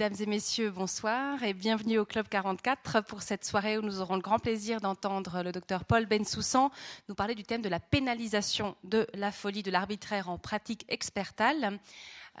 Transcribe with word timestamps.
Mesdames 0.00 0.16
et 0.18 0.26
messieurs, 0.30 0.70
bonsoir 0.70 1.42
et 1.42 1.52
bienvenue 1.52 1.98
au 1.98 2.06
Club 2.06 2.26
44 2.26 3.02
pour 3.02 3.20
cette 3.20 3.44
soirée 3.44 3.76
où 3.76 3.82
nous 3.82 4.00
aurons 4.00 4.14
le 4.14 4.22
grand 4.22 4.38
plaisir 4.38 4.80
d'entendre 4.80 5.42
le 5.42 5.52
docteur 5.52 5.84
Paul 5.84 6.06
Bensoussan 6.06 6.70
nous 7.10 7.14
parler 7.14 7.34
du 7.34 7.42
thème 7.42 7.60
de 7.60 7.68
la 7.68 7.80
pénalisation 7.80 8.76
de 8.82 9.06
la 9.12 9.30
folie, 9.30 9.62
de 9.62 9.70
l'arbitraire 9.70 10.30
en 10.30 10.38
pratique 10.38 10.86
expertale. 10.88 11.78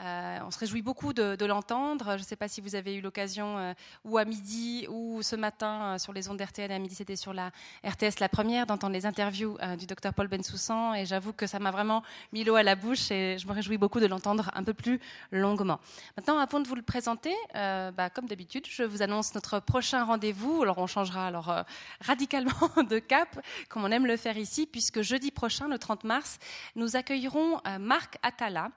Euh, 0.00 0.38
on 0.46 0.50
se 0.50 0.58
réjouit 0.58 0.82
beaucoup 0.82 1.12
de, 1.12 1.44
l'entendre. 1.44 2.12
Je 2.16 2.22
ne 2.22 2.26
sais 2.26 2.36
pas 2.36 2.48
si 2.48 2.60
vous 2.60 2.74
avez 2.74 2.94
eu 2.94 3.00
l'occasion, 3.00 3.58
euh, 3.58 3.74
ou 4.04 4.18
à 4.18 4.24
midi, 4.24 4.86
ou 4.88 5.20
ce 5.22 5.36
matin 5.36 5.94
euh, 5.94 5.98
sur 5.98 6.12
les 6.12 6.28
ondes 6.28 6.38
d'RTL, 6.38 6.70
à 6.70 6.78
midi 6.78 6.94
c'était 6.94 7.16
sur 7.16 7.32
la 7.32 7.50
RTS 7.84 8.20
la 8.20 8.28
première, 8.28 8.66
d'entendre 8.66 8.92
les 8.92 9.06
interviews 9.06 9.58
du 9.78 9.86
docteur 9.86 10.14
Paul 10.14 10.28
Bensoussan. 10.28 10.94
Et 10.94 11.06
j'avoue 11.06 11.32
que 11.32 11.46
ça 11.46 11.58
m'a 11.58 11.70
vraiment 11.70 12.02
mis 12.32 12.44
l'eau 12.44 12.54
à 12.54 12.62
la 12.62 12.76
bouche 12.76 13.10
et 13.10 13.38
je 13.38 13.46
me 13.46 13.52
réjouis 13.52 13.78
beaucoup 13.78 14.00
de 14.00 14.06
l'entendre 14.06 14.50
un 14.54 14.62
peu 14.62 14.74
plus 14.74 15.00
longuement. 15.32 15.80
Maintenant, 16.16 16.38
avant 16.38 16.60
de 16.60 16.68
vous 16.68 16.74
le 16.74 16.82
présenter, 16.82 17.34
bah, 17.54 18.10
comme 18.10 18.26
d'habitude, 18.26 18.66
je 18.68 18.82
vous 18.82 19.02
annonce 19.02 19.34
notre 19.34 19.60
prochain 19.60 20.04
rendez-vous. 20.04 20.62
Alors 20.62 20.78
on 20.78 20.86
changera 20.86 21.26
alors 21.26 21.64
radicalement 22.00 22.52
de 22.88 22.98
cap, 22.98 23.40
comme 23.68 23.84
on 23.84 23.90
aime 23.90 24.06
le 24.06 24.16
faire 24.16 24.36
ici, 24.36 24.66
puisque 24.66 25.02
jeudi 25.02 25.30
prochain, 25.30 25.68
le 25.68 25.78
30 25.78 26.04
mars, 26.04 26.38
nous 26.76 26.96
accueillerons 26.96 27.60
Marc 27.78 28.18
Atala, 28.22 28.70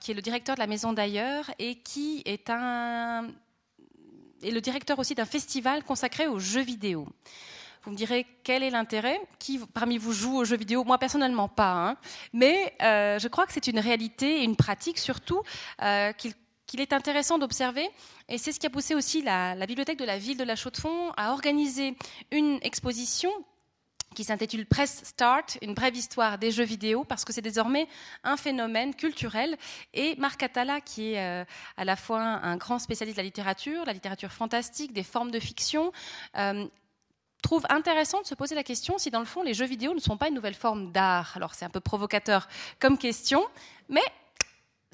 qui 0.00 0.10
est 0.10 0.14
le 0.14 0.22
directeur 0.22 0.53
de 0.54 0.60
la 0.60 0.66
Maison 0.66 0.92
d'ailleurs 0.92 1.50
et 1.58 1.76
qui 1.76 2.22
est, 2.24 2.50
un, 2.50 3.28
est 4.42 4.50
le 4.50 4.60
directeur 4.60 4.98
aussi 4.98 5.14
d'un 5.14 5.24
festival 5.24 5.84
consacré 5.84 6.26
aux 6.26 6.38
jeux 6.38 6.62
vidéo. 6.62 7.06
Vous 7.84 7.90
me 7.90 7.96
direz 7.96 8.26
quel 8.42 8.62
est 8.62 8.70
l'intérêt? 8.70 9.20
Qui 9.38 9.58
parmi 9.58 9.98
vous 9.98 10.12
joue 10.12 10.38
aux 10.38 10.44
jeux 10.44 10.56
vidéo? 10.56 10.84
Moi 10.84 10.96
personnellement 10.98 11.48
pas, 11.48 11.72
hein. 11.72 11.96
mais 12.32 12.74
euh, 12.82 13.18
je 13.18 13.28
crois 13.28 13.46
que 13.46 13.52
c'est 13.52 13.66
une 13.66 13.78
réalité 13.78 14.40
et 14.40 14.44
une 14.44 14.56
pratique 14.56 14.98
surtout 14.98 15.42
euh, 15.82 16.12
qu'il 16.12 16.80
est 16.80 16.94
intéressant 16.94 17.38
d'observer. 17.38 17.86
Et 18.30 18.38
c'est 18.38 18.52
ce 18.52 18.58
qui 18.58 18.66
a 18.66 18.70
poussé 18.70 18.94
aussi 18.94 19.20
la, 19.20 19.54
la, 19.54 19.66
bibliothèque 19.66 19.98
de 19.98 20.06
la 20.06 20.16
ville 20.16 20.38
de 20.38 20.44
La 20.44 20.56
Chaux-de-Fonds 20.56 21.12
à 21.18 21.32
organiser 21.32 21.94
une 22.30 22.58
exposition 22.62 23.30
qui 24.14 24.24
s'intitule 24.24 24.66
Press 24.66 25.02
Start, 25.04 25.58
une 25.60 25.74
brève 25.74 25.96
histoire 25.96 26.38
des 26.38 26.50
jeux 26.50 26.64
vidéo, 26.64 27.04
parce 27.04 27.24
que 27.24 27.32
c'est 27.32 27.42
désormais 27.42 27.88
un 28.22 28.36
phénomène 28.36 28.94
culturel. 28.94 29.56
Et 29.92 30.16
Marc 30.16 30.42
Atala, 30.42 30.80
qui 30.80 31.12
est 31.12 31.20
euh, 31.20 31.44
à 31.76 31.84
la 31.84 31.96
fois 31.96 32.20
un 32.20 32.56
grand 32.56 32.78
spécialiste 32.78 33.16
de 33.16 33.22
la 33.22 33.26
littérature, 33.26 33.84
la 33.84 33.92
littérature 33.92 34.32
fantastique, 34.32 34.92
des 34.92 35.02
formes 35.02 35.30
de 35.30 35.40
fiction, 35.40 35.92
euh, 36.38 36.66
trouve 37.42 37.66
intéressant 37.68 38.22
de 38.22 38.26
se 38.26 38.34
poser 38.34 38.54
la 38.54 38.64
question 38.64 38.96
si 38.96 39.10
dans 39.10 39.18
le 39.20 39.26
fond 39.26 39.42
les 39.42 39.52
jeux 39.52 39.66
vidéo 39.66 39.92
ne 39.92 40.00
sont 40.00 40.16
pas 40.16 40.28
une 40.28 40.34
nouvelle 40.34 40.54
forme 40.54 40.92
d'art. 40.92 41.32
Alors 41.36 41.54
c'est 41.54 41.66
un 41.66 41.70
peu 41.70 41.80
provocateur 41.80 42.48
comme 42.80 42.96
question, 42.96 43.44
mais 43.90 44.02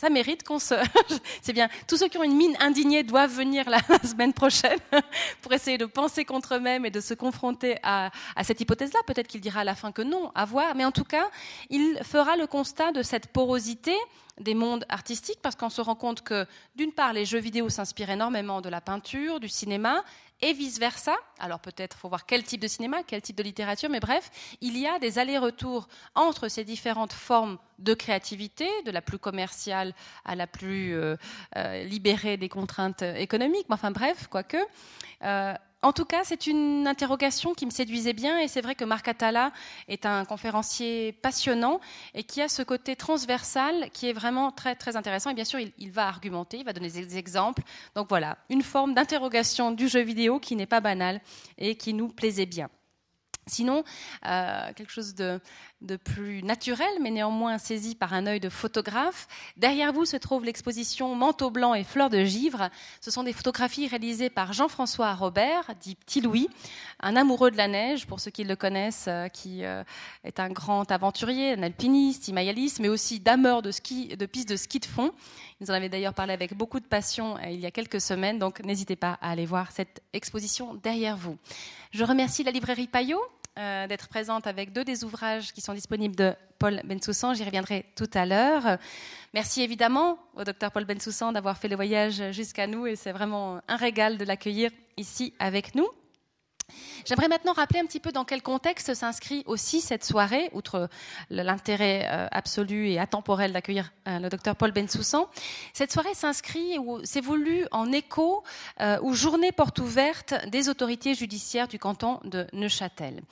ça 0.00 0.08
mérite 0.08 0.44
qu'on 0.44 0.58
se. 0.58 0.74
C'est 1.42 1.52
bien. 1.52 1.68
Tous 1.86 1.98
ceux 1.98 2.08
qui 2.08 2.16
ont 2.16 2.22
une 2.22 2.34
mine 2.34 2.56
indignée 2.58 3.02
doivent 3.02 3.34
venir 3.34 3.68
la, 3.68 3.80
semaine 4.02 4.32
prochaine 4.32 4.78
pour 5.42 5.52
essayer 5.52 5.76
de 5.76 5.84
penser 5.84 6.24
contre 6.24 6.54
eux-mêmes 6.54 6.86
et 6.86 6.90
de 6.90 7.00
se 7.00 7.12
confronter 7.12 7.76
à, 7.82 8.10
cette 8.42 8.62
hypothèse-là. 8.62 9.00
Peut-être 9.06 9.28
qu'il 9.28 9.42
dira 9.42 9.60
à 9.60 9.64
la 9.64 9.74
fin 9.74 9.92
que 9.92 10.00
non, 10.00 10.32
à 10.34 10.46
voir. 10.46 10.74
Mais 10.74 10.86
en 10.86 10.90
tout 10.90 11.04
cas, 11.04 11.28
il 11.68 12.00
fera 12.02 12.36
le 12.38 12.46
constat 12.46 12.92
de 12.92 13.02
cette 13.02 13.26
porosité 13.26 13.94
des 14.38 14.54
mondes 14.54 14.86
artistiques 14.88 15.40
parce 15.42 15.54
qu'on 15.54 15.68
se 15.68 15.82
rend 15.82 15.96
compte 15.96 16.22
que, 16.22 16.46
d'une 16.76 16.92
part, 16.92 17.12
les 17.12 17.26
jeux 17.26 17.38
vidéo 17.38 17.68
s'inspirent 17.68 18.08
énormément 18.08 18.62
de 18.62 18.70
la 18.70 18.80
peinture, 18.80 19.38
du 19.38 19.50
cinéma, 19.50 20.02
et 20.42 20.52
vice-versa. 20.52 21.14
Alors 21.38 21.60
peut-être 21.60 21.96
faut 21.96 22.08
voir 22.08 22.26
quel 22.26 22.42
type 22.44 22.60
de 22.60 22.68
cinéma, 22.68 23.02
quel 23.06 23.22
type 23.22 23.36
de 23.36 23.42
littérature, 23.42 23.90
mais 23.90 24.00
bref, 24.00 24.30
il 24.60 24.76
y 24.78 24.86
a 24.86 24.98
des 24.98 25.18
allers-retours 25.18 25.88
entre 26.14 26.48
ces 26.48 26.64
différentes 26.64 27.12
formes 27.12 27.58
de 27.78 27.94
créativité, 27.94 28.68
de 28.84 28.90
la 28.90 29.02
plus 29.02 29.18
commerciale 29.18 29.94
à 30.24 30.34
la 30.34 30.46
plus 30.46 30.94
euh, 30.94 31.16
euh, 31.56 31.84
libérée 31.84 32.36
des 32.36 32.48
contraintes 32.48 33.02
économiques, 33.02 33.66
enfin 33.68 33.90
bref, 33.90 34.26
quoique. 34.28 34.58
Euh, 35.22 35.54
en 35.82 35.92
tout 35.92 36.04
cas, 36.04 36.24
c'est 36.24 36.46
une 36.46 36.86
interrogation 36.86 37.54
qui 37.54 37.64
me 37.64 37.70
séduisait 37.70 38.12
bien 38.12 38.38
et 38.38 38.48
c'est 38.48 38.60
vrai 38.60 38.74
que 38.74 38.84
Marc 38.84 39.08
Atala 39.08 39.50
est 39.88 40.04
un 40.04 40.26
conférencier 40.26 41.12
passionnant 41.12 41.80
et 42.14 42.22
qui 42.22 42.42
a 42.42 42.48
ce 42.48 42.62
côté 42.62 42.96
transversal 42.96 43.90
qui 43.90 44.08
est 44.08 44.12
vraiment 44.12 44.52
très 44.52 44.74
très 44.74 44.96
intéressant. 44.96 45.30
Et 45.30 45.34
bien 45.34 45.46
sûr, 45.46 45.58
il, 45.58 45.90
va 45.90 46.06
argumenter, 46.06 46.58
il 46.58 46.64
va 46.64 46.74
donner 46.74 46.90
des 46.90 47.16
exemples. 47.16 47.62
Donc 47.94 48.08
voilà, 48.10 48.36
une 48.50 48.62
forme 48.62 48.92
d'interrogation 48.92 49.70
du 49.70 49.88
jeu 49.88 50.00
vidéo 50.00 50.38
qui 50.38 50.54
n'est 50.54 50.66
pas 50.66 50.80
banale 50.80 51.22
et 51.56 51.76
qui 51.76 51.94
nous 51.94 52.08
plaisait 52.08 52.46
bien. 52.46 52.68
Sinon, 53.46 53.82
euh, 54.26 54.72
quelque 54.74 54.92
chose 54.92 55.14
de, 55.14 55.40
plus 55.96 56.42
naturel, 56.42 56.90
mais 57.00 57.10
néanmoins 57.10 57.58
saisi 57.58 57.94
par 57.94 58.12
un 58.12 58.26
œil 58.26 58.40
de 58.40 58.48
photographe. 58.48 59.26
Derrière 59.56 59.92
vous 59.92 60.04
se 60.04 60.16
trouve 60.16 60.44
l'exposition 60.44 61.14
Manteau 61.14 61.50
blanc 61.50 61.74
et 61.74 61.84
fleurs 61.84 62.10
de 62.10 62.24
givre. 62.24 62.68
Ce 63.00 63.10
sont 63.10 63.22
des 63.22 63.32
photographies 63.32 63.88
réalisées 63.88 64.30
par 64.30 64.52
Jean-François 64.52 65.14
Robert, 65.14 65.72
dit 65.80 65.94
Petit 65.94 66.20
Louis, 66.20 66.48
un 67.00 67.16
amoureux 67.16 67.50
de 67.50 67.56
la 67.56 67.68
neige, 67.68 68.06
pour 68.06 68.20
ceux 68.20 68.30
qui 68.30 68.44
le 68.44 68.56
connaissent, 68.56 69.06
euh, 69.08 69.28
qui 69.28 69.64
euh, 69.64 69.82
est 70.24 70.38
un 70.40 70.50
grand 70.50 70.90
aventurier, 70.90 71.52
un 71.54 71.62
alpiniste, 71.62 72.28
imayaliste, 72.28 72.80
mais 72.80 72.88
aussi 72.88 73.20
dameur 73.20 73.62
de, 73.62 73.70
ski, 73.70 74.16
de 74.16 74.26
pistes 74.26 74.48
de 74.48 74.56
ski 74.56 74.80
de 74.80 74.86
fond. 74.86 75.12
Il 75.60 75.64
nous 75.64 75.70
en 75.70 75.74
avait 75.74 75.88
d'ailleurs 75.88 76.14
parlé 76.14 76.32
avec 76.32 76.56
beaucoup 76.56 76.80
de 76.80 76.86
passion 76.86 77.38
il 77.38 77.60
y 77.60 77.66
a 77.66 77.70
quelques 77.70 78.00
semaines, 78.00 78.38
donc 78.38 78.60
n'hésitez 78.64 78.96
pas 78.96 79.18
à 79.20 79.30
aller 79.30 79.46
voir 79.46 79.72
cette 79.72 80.02
exposition 80.12 80.74
derrière 80.74 81.16
vous. 81.16 81.36
Je 81.92 82.04
remercie 82.04 82.44
la 82.44 82.50
librairie 82.50 82.86
Payot 82.86 83.20
euh, 83.58 83.86
d'être 83.86 84.08
présente 84.08 84.46
avec 84.46 84.72
deux 84.72 84.84
des 84.84 85.04
ouvrages 85.04 85.52
qui 85.52 85.60
sont 85.60 85.74
disponibles 85.74 86.16
de 86.16 86.34
Paul 86.58 86.80
Bensoussan. 86.84 87.34
J'y 87.34 87.44
reviendrai 87.44 87.86
tout 87.96 88.10
à 88.14 88.24
l'heure. 88.24 88.78
Merci 89.34 89.62
évidemment 89.62 90.18
au 90.34 90.44
docteur 90.44 90.70
Paul 90.70 90.84
Bensoussan 90.84 91.32
d'avoir 91.32 91.58
fait 91.58 91.68
le 91.68 91.76
voyage 91.76 92.30
jusqu'à 92.32 92.66
nous 92.66 92.86
et 92.86 92.96
c'est 92.96 93.12
vraiment 93.12 93.60
un 93.68 93.76
régal 93.76 94.18
de 94.18 94.24
l'accueillir 94.24 94.70
ici 94.96 95.34
avec 95.38 95.74
nous. 95.74 95.88
J'aimerais 97.04 97.28
maintenant 97.28 97.52
rappeler 97.52 97.80
un 97.80 97.86
petit 97.86 98.00
peu 98.00 98.12
dans 98.12 98.24
quel 98.24 98.42
contexte 98.42 98.94
s'inscrit 98.94 99.42
aussi 99.46 99.80
cette 99.80 100.04
soirée, 100.04 100.50
outre 100.52 100.88
l'intérêt 101.30 102.06
euh, 102.10 102.26
absolu 102.30 102.88
et 102.88 102.98
atemporel 102.98 103.52
d'accueillir 103.52 103.92
euh, 104.08 104.18
le 104.18 104.28
docteur 104.28 104.56
Paul 104.56 104.72
Bensoussan. 104.72 105.28
Cette 105.72 105.92
soirée 105.92 106.14
s'inscrit 106.14 106.78
ou 106.78 107.00
voulu 107.22 107.66
en 107.70 107.92
écho 107.92 108.42
euh, 108.80 108.98
aux 109.00 109.12
journées 109.12 109.52
portes 109.52 109.78
ouvertes 109.78 110.34
des 110.48 110.68
autorités 110.68 111.14
judiciaires 111.14 111.68
du 111.68 111.78
canton 111.78 112.20
de 112.24 112.46
Neuchâtel 112.52 113.22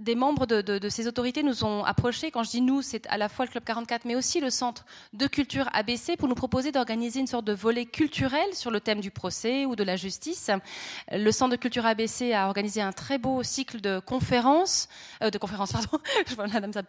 des 0.00 0.14
membres 0.14 0.46
de, 0.46 0.88
ces 0.88 1.06
autorités 1.06 1.42
nous 1.42 1.64
ont 1.64 1.84
approchés. 1.84 2.30
Quand 2.30 2.42
je 2.42 2.50
dis 2.50 2.60
nous, 2.60 2.82
c'est 2.82 3.06
à 3.08 3.18
la 3.18 3.28
fois 3.28 3.44
le 3.44 3.50
Club 3.50 3.64
44, 3.64 4.04
mais 4.04 4.16
aussi 4.16 4.40
le 4.40 4.50
Centre 4.50 4.84
de 5.12 5.26
culture 5.26 5.68
ABC 5.72 6.16
pour 6.16 6.26
nous 6.26 6.34
proposer 6.34 6.72
d'organiser 6.72 7.20
une 7.20 7.26
sorte 7.26 7.44
de 7.44 7.52
volet 7.52 7.84
culturel 7.84 8.52
sur 8.52 8.70
le 8.70 8.80
thème 8.80 9.00
du 9.00 9.10
procès 9.10 9.66
ou 9.66 9.76
de 9.76 9.84
la 9.84 9.96
justice. 9.96 10.50
Le 11.12 11.30
Centre 11.30 11.52
de 11.52 11.56
culture 11.56 11.86
ABC 11.86 12.32
a 12.32 12.46
organisé 12.46 12.80
un 12.80 12.92
très 12.92 13.18
beau 13.18 13.42
cycle 13.42 13.80
de 13.80 14.00
conférences, 14.00 14.88
euh, 15.22 15.30
de 15.30 15.38
conférences, 15.38 15.72
pardon, 15.72 15.98
je 16.26 16.34
vois 16.34 16.46
madame 16.46 16.72
ça 16.72 16.82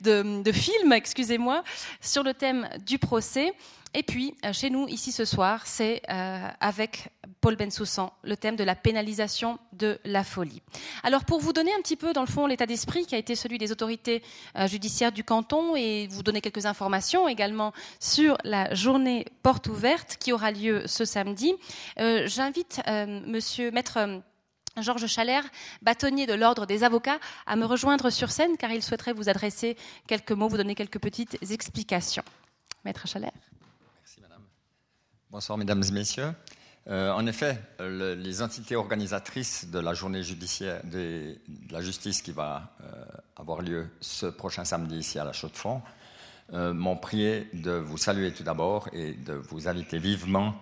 de, 0.00 0.42
de 0.42 0.52
films, 0.52 0.92
excusez-moi, 0.92 1.64
sur 2.00 2.22
le 2.22 2.34
thème 2.34 2.68
du 2.86 2.98
procès. 2.98 3.54
Et 3.94 4.02
puis, 4.02 4.34
euh, 4.44 4.52
chez 4.52 4.70
nous, 4.70 4.86
ici 4.88 5.12
ce 5.12 5.24
soir, 5.24 5.66
c'est 5.66 6.02
euh, 6.10 6.48
avec 6.60 7.08
Paul 7.40 7.56
Bensoussan, 7.56 8.12
le 8.22 8.36
thème 8.36 8.56
de 8.56 8.64
la 8.64 8.74
pénalisation 8.74 9.58
de 9.72 9.98
la 10.04 10.24
folie. 10.24 10.62
Alors, 11.02 11.24
pour 11.24 11.40
vous 11.40 11.52
donner 11.52 11.72
un 11.72 11.80
petit 11.80 11.96
peu, 11.96 12.12
dans 12.12 12.20
le 12.20 12.26
fond, 12.26 12.46
l'état 12.46 12.66
d'esprit 12.66 13.06
qui 13.06 13.14
a 13.14 13.18
été 13.18 13.34
celui 13.34 13.56
des 13.56 13.72
autorités 13.72 14.22
euh, 14.56 14.66
judiciaires 14.66 15.12
du 15.12 15.24
canton 15.24 15.74
et 15.74 16.06
vous 16.08 16.22
donner 16.22 16.40
quelques 16.40 16.66
informations 16.66 17.28
également 17.28 17.72
sur 17.98 18.36
la 18.44 18.74
journée 18.74 19.24
porte 19.42 19.68
ouverte 19.68 20.16
qui 20.20 20.32
aura 20.32 20.50
lieu 20.50 20.82
ce 20.86 21.04
samedi, 21.04 21.54
j'invite 21.96 22.80
monsieur 23.26 23.70
maître 23.70 24.20
Georges 24.76 25.06
Chalère, 25.06 25.44
bâtonnier 25.82 26.26
de 26.26 26.34
l'Ordre 26.34 26.66
des 26.66 26.84
avocats, 26.84 27.18
à 27.46 27.56
me 27.56 27.64
rejoindre 27.64 28.10
sur 28.10 28.30
scène 28.30 28.56
car 28.56 28.70
il 28.70 28.82
souhaiterait 28.82 29.12
vous 29.12 29.28
adresser 29.28 29.76
quelques 30.06 30.32
mots, 30.32 30.48
vous 30.48 30.56
donner 30.56 30.74
quelques 30.74 31.00
petites 31.00 31.38
explications. 31.50 32.24
Maître 32.84 33.06
Chalère. 33.06 33.47
Bonsoir, 35.30 35.58
mesdames 35.58 35.82
et 35.86 35.92
messieurs. 35.92 36.32
Euh, 36.86 37.12
en 37.12 37.26
effet, 37.26 37.60
les 37.80 38.40
entités 38.40 38.76
organisatrices 38.76 39.70
de 39.70 39.78
la 39.78 39.92
journée 39.92 40.22
judiciaire 40.22 40.80
de, 40.84 41.36
la 41.70 41.82
justice 41.82 42.22
qui 42.22 42.32
va 42.32 42.74
euh, 42.80 43.04
avoir 43.36 43.60
lieu 43.60 43.90
ce 44.00 44.24
prochain 44.24 44.64
samedi 44.64 44.96
ici 44.96 45.18
à 45.18 45.24
la 45.24 45.34
Chaux-de-Fonds 45.34 45.82
euh, 46.54 46.72
m'ont 46.72 46.96
prié 46.96 47.46
de 47.52 47.72
vous 47.72 47.98
saluer 47.98 48.32
tout 48.32 48.42
d'abord 48.42 48.88
et 48.94 49.12
de 49.12 49.34
vous 49.34 49.68
inviter 49.68 49.98
vivement 49.98 50.54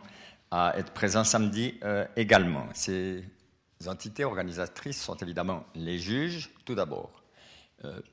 à 0.50 0.76
être 0.76 0.90
présents 0.92 1.22
samedi 1.22 1.78
également. 2.16 2.66
Ces 2.74 3.22
entités 3.86 4.24
organisatrices 4.24 5.00
sont 5.00 5.16
évidemment 5.19 5.64
les 5.76 6.00
juges 6.00 6.50
tout 6.64 6.74
d'abord, 6.74 7.22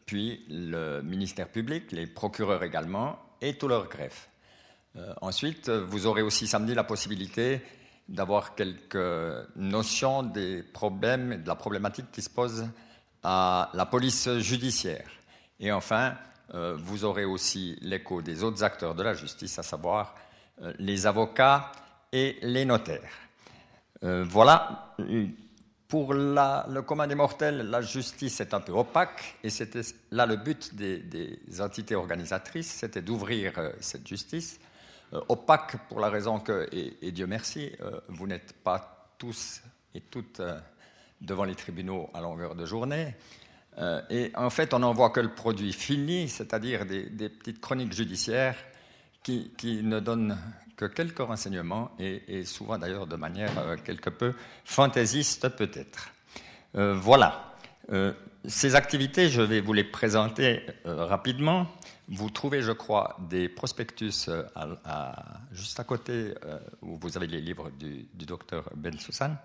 puis 0.05 0.45
le 0.49 1.01
ministère 1.01 1.49
public, 1.49 1.91
les 1.91 2.05
procureurs 2.05 2.63
également 2.63 3.17
et 3.41 3.57
tout 3.57 3.67
leur 3.67 3.87
greffe. 3.87 4.29
Euh, 4.95 5.13
ensuite, 5.21 5.69
vous 5.69 6.05
aurez 6.05 6.21
aussi 6.21 6.47
samedi 6.47 6.73
la 6.73 6.83
possibilité 6.83 7.61
d'avoir 8.07 8.55
quelques 8.55 8.97
notions 9.55 10.23
des 10.23 10.61
problèmes 10.61 11.41
de 11.41 11.47
la 11.47 11.55
problématique 11.55 12.11
qui 12.11 12.21
se 12.21 12.29
pose 12.29 12.67
à 13.23 13.71
la 13.73 13.85
police 13.85 14.29
judiciaire. 14.39 15.09
Et 15.59 15.71
enfin, 15.71 16.15
euh, 16.53 16.75
vous 16.77 17.05
aurez 17.05 17.25
aussi 17.25 17.77
l'écho 17.81 18.21
des 18.21 18.43
autres 18.43 18.63
acteurs 18.63 18.95
de 18.95 19.03
la 19.03 19.13
justice, 19.13 19.57
à 19.57 19.63
savoir 19.63 20.15
les 20.77 21.07
avocats 21.07 21.71
et 22.11 22.37
les 22.43 22.63
notaires. 22.63 23.09
voilà 24.01 24.95
pour 25.93 26.15
le 26.15 26.81
commun 26.81 27.05
des 27.05 27.13
mortels, 27.13 27.69
la 27.69 27.81
justice 27.81 28.41
est 28.41 28.55
un 28.55 28.61
peu 28.61 28.71
opaque 28.71 29.35
et 29.43 29.51
c'était 29.51 29.81
là 30.09 30.25
le 30.25 30.37
but 30.37 30.73
des, 30.73 31.37
entités 31.59 31.93
organisatrices, 31.93 32.71
c'était 32.71 33.03
d'ouvrir 33.03 33.53
euh, 33.59 33.69
cette 33.79 34.07
justice. 34.07 34.59
Euh, 35.13 35.21
opaque 35.29 35.77
pour 35.87 35.99
la 35.99 36.09
raison 36.09 36.39
que, 36.39 36.67
et, 36.71 37.11
Dieu 37.11 37.27
merci, 37.27 37.71
euh, 37.81 37.99
vous 38.09 38.27
n'êtes 38.27 38.53
pas 38.63 39.13
tous 39.17 39.61
et 39.95 40.01
toutes 40.01 40.41
devant 41.21 41.45
les 41.45 41.55
tribunaux 41.55 42.09
à 42.13 42.21
longueur 42.21 42.55
de 42.55 42.65
journée. 42.65 43.15
et 44.09 44.31
en 44.35 44.49
fait, 44.49 44.73
on 44.73 44.79
n'en 44.79 44.93
voit 44.93 45.11
que 45.11 45.19
le 45.19 45.33
produit 45.33 45.71
fini, 45.71 46.27
c'est-à-dire 46.27 46.85
des, 46.85 47.29
petites 47.29 47.61
chroniques 47.61 47.93
judiciaires 47.93 48.57
qui, 49.21 49.51
qui 49.55 49.83
ne 49.83 49.99
donnent 49.99 50.37
que 50.75 50.85
quelques 50.85 51.19
renseignements, 51.19 51.91
et, 51.99 52.45
souvent 52.45 52.77
d'ailleurs 52.77 53.07
de 53.07 53.15
manière 53.15 53.57
euh, 53.59 53.77
quelque 53.77 54.09
peu 54.09 54.33
fantaisiste 54.65 55.49
peut-être. 55.49 56.09
Euh, 56.75 56.95
voilà. 56.95 57.53
Euh, 57.91 58.13
ces 58.45 58.75
activités, 58.75 59.29
je 59.29 59.41
vais 59.41 59.61
vous 59.61 59.73
les 59.73 59.83
présenter 59.83 60.65
rapidement. 60.83 61.67
Vous 62.09 62.29
trouvez, 62.29 62.61
je 62.61 62.71
crois, 62.71 63.17
des 63.29 63.47
prospectus 63.47 64.29
juste 65.51 65.79
à 65.79 65.83
côté 65.83 66.33
où 66.81 66.97
vous 66.97 67.17
avez 67.17 67.27
les 67.27 67.41
livres 67.41 67.69
du, 67.71 68.07
docteur 68.25 68.69
Ben 68.75 68.97
Soussan. 68.99 69.37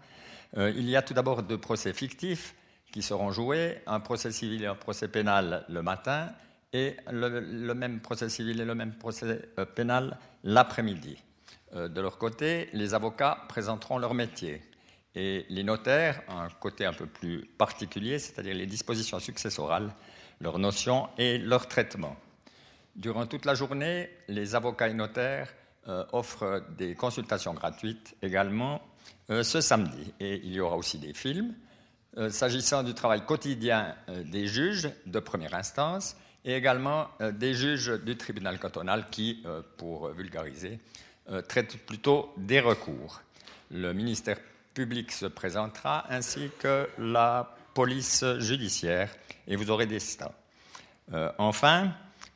il 0.56 0.88
y 0.88 0.96
a 0.96 1.02
tout 1.02 1.14
d'abord 1.14 1.42
deux 1.42 1.58
procès 1.58 1.92
fictifs 1.92 2.54
qui 2.92 3.02
seront 3.02 3.30
joués, 3.30 3.78
un 3.86 4.00
procès 4.00 4.32
civil 4.32 4.62
et 4.62 4.66
un 4.66 4.74
procès 4.74 5.08
pénal 5.08 5.64
le 5.68 5.82
matin, 5.82 6.30
et 6.72 6.96
le, 7.10 7.74
même 7.74 8.00
procès 8.00 8.28
civil 8.28 8.60
et 8.60 8.64
le 8.64 8.74
même 8.74 8.94
procès 8.94 9.48
pénal 9.74 10.18
l'après-midi. 10.44 11.18
Euh, 11.74 11.88
de 11.88 12.00
leur 12.00 12.18
côté, 12.18 12.68
les 12.72 12.94
avocats 12.94 13.44
présenteront 13.48 13.98
leur 13.98 14.14
métier 14.14 14.62
et 15.14 15.46
les 15.48 15.62
notaires, 15.62 16.22
un 16.28 16.48
côté 16.48 16.86
un 16.86 16.92
peu 16.92 17.06
plus 17.06 17.46
particulier, 17.58 18.18
c'est-à-dire 18.18 18.54
les 18.54 18.66
dispositions 18.66 19.18
successorales, 19.18 19.92
leurs 20.40 20.58
notions 20.58 21.08
et 21.18 21.38
leur 21.38 21.66
traitement. 21.66 22.16
Durant 22.98 23.26
toute 23.26 23.46
la 23.46 23.54
journée, 23.54 24.10
les 24.28 24.54
avocats 24.54 24.88
et 24.88 24.94
notaires 24.94 25.48
euh, 25.88 26.04
offrent 26.12 26.62
des 26.76 26.94
consultations 26.94 27.54
gratuites 27.54 28.14
également 28.20 28.82
euh, 29.30 29.42
ce 29.42 29.62
samedi. 29.62 30.12
Et 30.20 30.42
il 30.44 30.52
y 30.52 30.60
aura 30.60 30.76
aussi 30.76 30.98
des 30.98 31.14
films. 31.14 31.54
S'agissant 32.30 32.82
du 32.82 32.94
travail 32.94 33.24
quotidien 33.24 33.94
des 34.24 34.48
juges 34.48 34.90
de 35.06 35.20
première 35.20 35.54
instance 35.54 36.16
et 36.44 36.54
également 36.54 37.06
des 37.20 37.54
juges 37.54 37.92
du 38.02 38.16
tribunal 38.16 38.58
cantonal 38.58 39.06
qui, 39.08 39.44
pour 39.76 40.08
vulgariser, 40.08 40.80
euh, 41.30 41.42
traite 41.42 41.76
plutôt 41.84 42.32
des 42.38 42.58
recours. 42.58 43.20
Le 43.70 43.92
ministère 43.92 44.38
public 44.72 45.12
se 45.12 45.26
présentera 45.26 46.06
ainsi 46.08 46.48
que 46.58 46.88
la 46.96 47.54
police 47.74 48.24
judiciaire 48.38 49.14
et 49.46 49.54
vous 49.54 49.70
aurez 49.70 49.84
des 49.84 49.98
stats. 49.98 50.32
Euh, 51.12 51.30
enfin, 51.36 51.84
euh, 51.84 51.88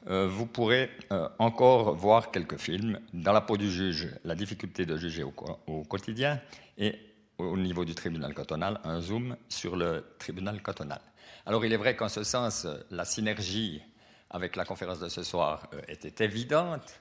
vous 0.06 0.46
pourrez 0.46 0.90
encore 1.38 1.94
voir 1.94 2.30
quelques 2.30 2.58
films 2.58 2.98
dans 3.12 3.32
la 3.32 3.40
peau 3.40 3.56
du 3.56 3.70
juge, 3.70 4.08
la 4.24 4.34
difficulté 4.34 4.84
de 4.84 4.96
juger 4.96 5.22
au, 5.22 5.84
quotidien 5.84 6.40
et 6.76 6.98
au 7.38 7.56
niveau 7.56 7.84
du 7.84 7.94
tribunal 7.94 8.34
cantonal, 8.34 8.80
un 8.84 9.00
zoom 9.00 9.36
sur 9.48 9.76
le 9.76 10.04
tribunal 10.18 10.60
cantonal. 10.60 11.00
Alors 11.46 11.64
il 11.64 11.72
est 11.72 11.76
vrai 11.76 11.94
qu'en 11.94 12.08
ce 12.08 12.24
sens, 12.24 12.66
la 12.90 13.04
synergie 13.04 13.82
avec 14.30 14.56
la 14.56 14.64
conférence 14.64 14.98
de 14.98 15.08
ce 15.08 15.22
soir 15.22 15.68
était 15.88 16.24
évidente, 16.24 17.00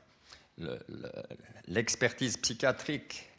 l'expertise 1.68 2.38
psychiatrique, 2.38 3.31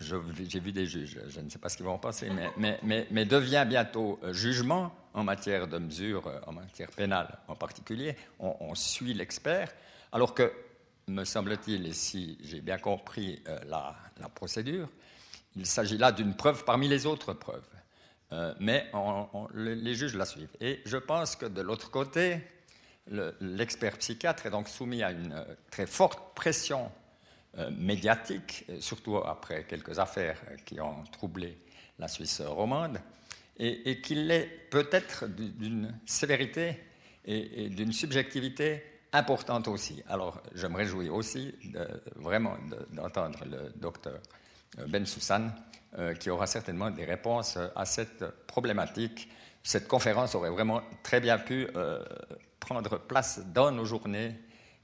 j'ai 0.00 0.60
vu 0.60 0.72
des 0.72 0.86
juges, 0.86 1.18
je 1.28 1.40
ne 1.40 1.50
sais 1.50 1.58
pas 1.58 1.68
ce 1.68 1.76
qu'ils 1.76 1.86
vont 1.86 1.94
en 1.94 1.98
penser, 1.98 2.30
mais, 2.56 3.24
devient 3.24 3.66
bientôt 3.68 4.20
euh, 4.22 4.32
jugement 4.32 4.94
en 5.12 5.24
matière 5.24 5.66
de 5.66 5.78
mesures, 5.78 6.26
euh, 6.26 6.40
en 6.46 6.52
matière 6.52 6.90
pénale 6.90 7.38
en 7.48 7.56
particulier. 7.56 8.16
On, 8.38 8.74
suit 8.74 9.12
l'expert, 9.12 9.72
alors 10.12 10.34
que, 10.34 10.52
me 11.08 11.24
semble-t-il, 11.24 11.86
et 11.86 11.92
si 11.92 12.38
j'ai 12.42 12.60
bien 12.60 12.78
compris 12.78 13.42
euh, 13.48 13.58
la, 13.66 13.96
procédure, 14.34 14.88
il 15.56 15.66
s'agit 15.66 15.98
là 15.98 16.12
d'une 16.12 16.36
preuve 16.36 16.64
parmi 16.64 16.86
les 16.86 17.06
autres 17.06 17.32
preuves. 17.32 17.66
mais 18.60 18.92
les 19.54 19.94
juges 19.94 20.14
la 20.14 20.26
suivent. 20.26 20.54
Et 20.60 20.80
je 20.84 20.98
pense 20.98 21.34
que 21.34 21.46
de 21.46 21.62
l'autre 21.62 21.90
côté, 21.90 22.38
l'expert 23.40 23.96
psychiatre 23.98 24.46
est 24.46 24.50
donc 24.50 24.68
soumis 24.68 25.02
à 25.02 25.10
une 25.10 25.44
très 25.70 25.86
forte 25.86 26.34
pression 26.34 26.92
médiatique, 27.70 28.66
surtout 28.80 29.16
après 29.18 29.64
quelques 29.64 29.98
affaires 29.98 30.40
euh, 30.50 30.56
qui 30.64 30.80
ont 30.80 31.02
troublé 31.10 31.58
la 31.98 32.08
Suisse 32.08 32.40
romande, 32.40 33.00
et, 33.60 34.00
qu'il 34.00 34.30
est 34.30 34.68
peut-être 34.70 35.26
d'une 35.26 35.98
sévérité 36.06 36.78
et, 37.24 37.68
d'une 37.68 37.92
subjectivité 37.92 38.84
importante 39.12 39.66
aussi. 39.66 40.00
Alors, 40.08 40.40
je 40.54 40.68
me 40.68 40.76
réjouis 40.76 41.08
aussi 41.08 41.52
vraiment 42.14 42.56
d'entendre 42.92 43.40
le 43.50 43.72
docteur 43.74 44.20
Ben 44.86 45.04
Soussan, 45.04 45.50
qui 46.20 46.30
aura 46.30 46.46
certainement 46.46 46.92
des 46.92 47.04
réponses 47.04 47.58
à 47.74 47.84
cette 47.84 48.24
problématique. 48.46 49.28
Cette 49.64 49.88
conférence 49.88 50.36
aurait 50.36 50.50
vraiment 50.50 50.80
très 51.02 51.18
bien 51.18 51.38
pu 51.38 51.66
prendre 52.60 52.96
place 53.00 53.40
dans 53.52 53.72
nos 53.72 53.86
journées, 53.86 54.36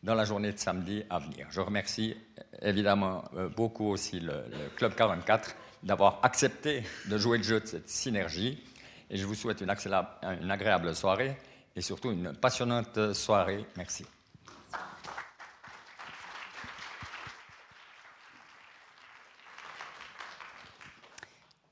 dans 0.04 0.14
la 0.14 0.24
journée 0.24 0.52
de 0.52 0.58
samedi 0.58 1.02
à 1.08 1.18
venir. 1.18 1.46
Je 1.50 1.60
remercie 1.60 2.14
évidemment 2.60 3.24
euh, 3.36 3.48
beaucoup 3.48 3.86
aussi 3.86 4.20
le, 4.20 4.44
Club 4.76 4.94
44 4.94 5.56
d'avoir 5.82 6.20
accepté 6.22 6.82
de 7.08 7.18
jouer 7.18 7.38
le 7.38 7.44
jeu 7.44 7.60
de 7.60 7.66
cette 7.66 7.88
synergie. 7.88 8.62
Et 9.10 9.16
je 9.16 9.26
vous 9.26 9.34
souhaite 9.34 9.62
une 9.62 9.70
agréable 10.50 10.94
soirée 10.94 11.36
et 11.74 11.80
surtout 11.80 12.12
une 12.12 12.34
passionnante 12.34 13.12
soirée. 13.12 13.64
Merci. 13.76 14.04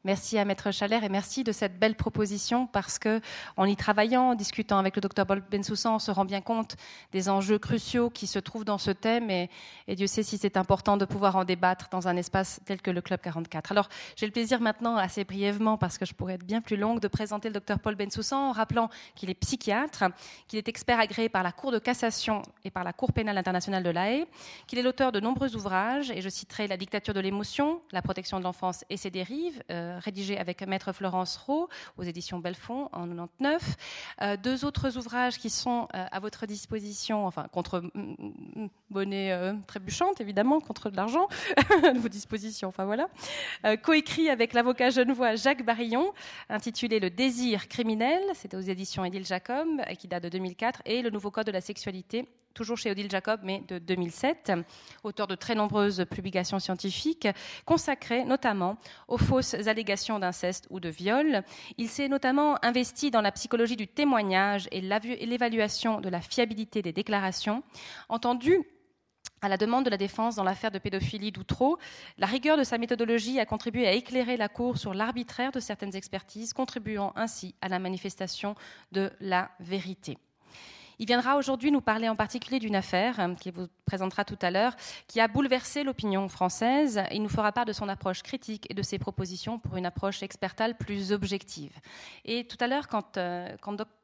Merci 0.05 0.37
à 0.37 0.45
Maître 0.45 0.73
Chalère 0.73 1.05
et 1.05 1.09
merci 1.09 1.45
de 1.45 1.53
cette 1.53 1.79
belle 1.79 1.95
proposition 1.95 2.67
parce 2.67 2.99
que, 2.99 3.21
en 3.57 3.67
y 3.67 3.77
travaillant, 3.77 4.31
en 4.31 4.35
discutant 4.35 4.79
avec 4.79 4.97
le 4.97 5.01
docteur 5.01 5.27
Paul 5.27 5.45
Bensoussan, 5.49 5.95
on 5.95 5.99
se 6.01 6.11
rend 6.11 6.25
bien 6.25 6.41
compte 6.41 6.75
des 7.13 7.29
enjeux 7.29 7.61
cruciaux 7.61 8.11
qui 8.11 8.27
se 8.27 8.41
trouvent 8.41 8.65
dans 8.65 8.79
ce 8.79 8.91
thème 8.91 9.31
et, 9.31 9.49
Dieu 9.87 10.09
sait 10.09 10.25
si 10.25 10.39
c'est 10.39 10.57
important 10.57 10.97
de 10.97 11.05
pouvoir 11.05 11.37
en 11.37 11.45
débattre 11.45 11.89
dans 11.93 12.09
un 12.09 12.17
espace 12.17 12.61
tel 12.65 12.83
que 12.83 12.91
le 12.91 13.01
Club 13.01 13.21
44. 13.21 13.71
Alors, 13.71 13.89
j'ai 14.17 14.27
le 14.27 14.33
plaisir 14.33 14.61
maintenant, 14.61 14.97
assez 14.97 15.23
brièvement, 15.23 15.79
parce 15.79 15.99
que 15.99 16.05
je 16.05 16.15
pourrais 16.15 16.35
être 16.35 16.45
bien 16.45 16.63
plus 16.63 16.77
longue, 16.77 16.99
de 16.99 17.07
présenter 17.07 17.49
le 17.49 17.55
docteur 17.55 17.79
Paul 17.79 17.95
Bensoussan 17.95 18.49
en 18.49 18.53
rappelant 18.53 18.89
qu'il 19.15 19.31
est 19.31 19.35
psychiatre, 19.35 20.05
qu'il 20.49 20.59
est 20.59 20.67
expert 20.67 20.99
agréé 20.99 21.29
par 21.29 21.45
la 21.45 21.53
Cour 21.53 21.71
de 21.71 21.79
cassation 21.79 22.43
et 22.65 22.73
par 22.73 22.83
la 22.83 22.93
Cour 22.93 23.13
pénale 23.13 23.39
internationale 23.39 23.85
de 23.85 23.91
l'AE, 23.91 24.27
qu'il 24.67 24.81
est 24.81 24.83
l'auteur 24.83 25.13
de 25.13 25.21
nombreux 25.21 25.55
ouvrages, 25.55 26.11
et 26.11 26.23
je 26.23 26.29
citerai 26.29 26.67
La 26.67 26.77
dictature 26.77 27.15
de 27.15 27.21
l'émotion, 27.21 27.81
La 27.93 28.03
protection 28.03 28.41
de 28.41 28.45
l'enfance 28.45 28.85
et 28.91 28.97
ses 28.97 29.11
dérives. 29.11 29.63
Euh, 29.71 29.92
rédigé 29.99 30.39
avec 30.39 30.63
Maître 30.67 30.93
Florence 30.93 31.37
Rowe 31.37 31.69
aux 31.97 32.03
éditions 32.03 32.39
Belfond 32.39 32.89
en 32.93 33.07
99. 33.07 33.77
Euh, 34.21 34.37
deux 34.37 34.65
autres 34.65 34.97
ouvrages 34.97 35.39
qui 35.39 35.51
sont 35.51 35.89
euh, 35.95 36.07
à 36.11 36.21
votre 36.21 36.47
disposition, 36.47 37.27
enfin 37.27 37.47
contre 37.53 37.83
monnaie 38.91 39.33
euh, 39.33 39.55
trébuchante 39.67 40.21
évidemment, 40.21 40.61
contre 40.61 40.91
de 40.91 40.97
l'argent, 40.97 41.29
à 41.85 41.93
vos 41.93 42.09
dispositions, 42.09 42.69
enfin 42.69 42.85
voilà. 42.85 43.09
coécrit 43.83 44.29
avec 44.29 44.53
l'avocat 44.53 44.91
genevois 44.91 45.37
Jacques 45.37 45.65
Barillon, 45.65 46.13
intitulé 46.49 47.01
Le 47.01 47.11
désir 47.11 47.69
criminel, 47.69 48.23
c'était 48.35 48.57
aux 48.57 48.61
éditions 48.61 49.05
Édile 49.05 49.27
Jacob, 49.27 49.67
qui 49.99 50.09
date 50.09 50.25
de 50.25 50.29
2004, 50.29 50.83
et 50.85 51.03
Le 51.03 51.11
nouveau 51.11 51.31
code 51.31 51.47
de 51.47 51.53
la 51.53 51.61
sexualité 51.61 52.27
toujours 52.53 52.79
chez 52.79 52.91
Odile 52.91 53.11
Jacob, 53.11 53.41
mais 53.43 53.63
de 53.69 53.79
2007, 53.79 54.53
auteur 55.03 55.27
de 55.27 55.35
très 55.35 55.55
nombreuses 55.55 56.05
publications 56.11 56.59
scientifiques, 56.59 57.29
consacrées 57.65 58.25
notamment 58.25 58.77
aux 59.09 59.19
fausses 59.19 59.55
allégations 59.67 60.19
d'inceste 60.19 60.67
ou 60.71 60.81
de 60.81 60.89
viol. 60.89 61.43
Il 61.79 61.89
s'est 61.89 62.09
notamment 62.09 62.63
investi 62.65 63.11
dans 63.11 63.21
la 63.21 63.33
psychologie 63.33 63.77
du 63.77 63.89
témoignage 63.89 64.69
et 64.73 64.81
l'évaluation 64.81 66.01
de 66.01 66.09
la 66.09 66.21
fiabilité 66.21 66.83
des 66.83 66.93
déclarations, 66.93 67.63
entendu 68.09 68.65
à 69.43 69.49
la 69.49 69.57
demande 69.57 69.85
de 69.85 69.91
la 69.91 69.97
défense 69.97 70.37
dans 70.37 70.45
l'affaire 70.45 70.71
de 70.71 70.79
pédophilie 70.79 71.33
d'Outreau, 71.33 71.79
la 72.17 72.27
rigueur 72.27 72.57
de 72.57 72.63
sa 72.63 72.79
méthodologie 72.79 73.41
a 73.41 73.47
contribué 73.47 73.89
à 73.89 73.93
éclairer 73.93 74.37
la 74.37 74.49
Cour 74.49 74.79
sur 74.79 74.95
l'arbitraire 74.95 75.51
de 75.51 75.61
certaines 75.61 75.97
expertises, 75.97 76.53
contribuant 76.53 77.13
ainsi 77.17 77.55
à 77.61 77.69
la 77.69 77.81
manifestation 77.81 78.55
de 78.93 79.11
la 79.21 79.51
vérité. 79.59 80.17
Il 81.03 81.07
viendra 81.07 81.37
aujourd'hui 81.37 81.73
nous 81.73 81.81
parler 81.81 82.09
en 82.09 82.15
particulier 82.15 82.61
d'une 82.61 82.77
affaire 82.77 83.19
euh, 83.19 83.35
qu'il 83.35 83.53
vous 83.53 83.67
présentera 83.87 84.25
tout 84.25 84.39
à 84.41 84.53
l'heure, 84.53 84.77
qui 85.09 85.21
a 85.21 85.27
bouleversé 85.27 85.83
l'opinion 85.83 86.29
française. 86.29 87.03
Il 87.11 87.25
nous 87.25 87.29
fera 87.29 87.51
part 87.51 87.65
de 87.65 87.73
son 87.73 87.89
approche 87.89 88.23
critique 88.23 88.69
et 88.71 88.75
de 88.75 88.83
ses 88.83 89.01
propositions 89.01 89.59
pour 89.59 89.77
une 89.77 89.85
approche 89.85 90.23
expertale 90.23 90.77
plus 90.77 91.11
objective. 91.11 91.73
Et 92.25 92.47
tout 92.47 92.57
à 92.61 92.69
l'heure, 92.69 92.87
quand, 92.87 93.17
euh, 93.17 93.49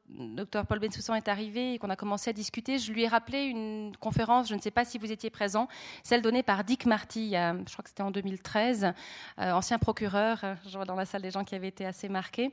Dr 0.09 0.65
Paul 0.65 0.79
Bensoussan 0.79 1.15
est 1.15 1.29
arrivé 1.29 1.75
et 1.75 1.79
qu'on 1.79 1.89
a 1.89 1.95
commencé 1.95 2.31
à 2.31 2.33
discuter, 2.33 2.77
je 2.77 2.91
lui 2.91 3.03
ai 3.03 3.07
rappelé 3.07 3.43
une 3.43 3.95
conférence, 4.01 4.49
je 4.49 4.55
ne 4.55 4.59
sais 4.59 4.71
pas 4.71 4.83
si 4.83 4.97
vous 4.97 5.09
étiez 5.09 5.29
présent, 5.29 5.69
celle 6.03 6.21
donnée 6.21 6.43
par 6.43 6.65
Dick 6.65 6.85
Marty, 6.85 7.29
je 7.31 7.71
crois 7.71 7.83
que 7.83 7.89
c'était 7.89 8.03
en 8.03 8.11
2013, 8.11 8.91
euh, 9.39 9.51
ancien 9.53 9.79
procureur, 9.79 10.43
je 10.65 10.75
vois 10.75 10.83
dans 10.83 10.95
la 10.95 11.05
salle 11.05 11.21
des 11.21 11.31
gens 11.31 11.45
qui 11.45 11.55
avaient 11.55 11.69
été 11.69 11.85
assez 11.85 12.09
marqués, 12.09 12.51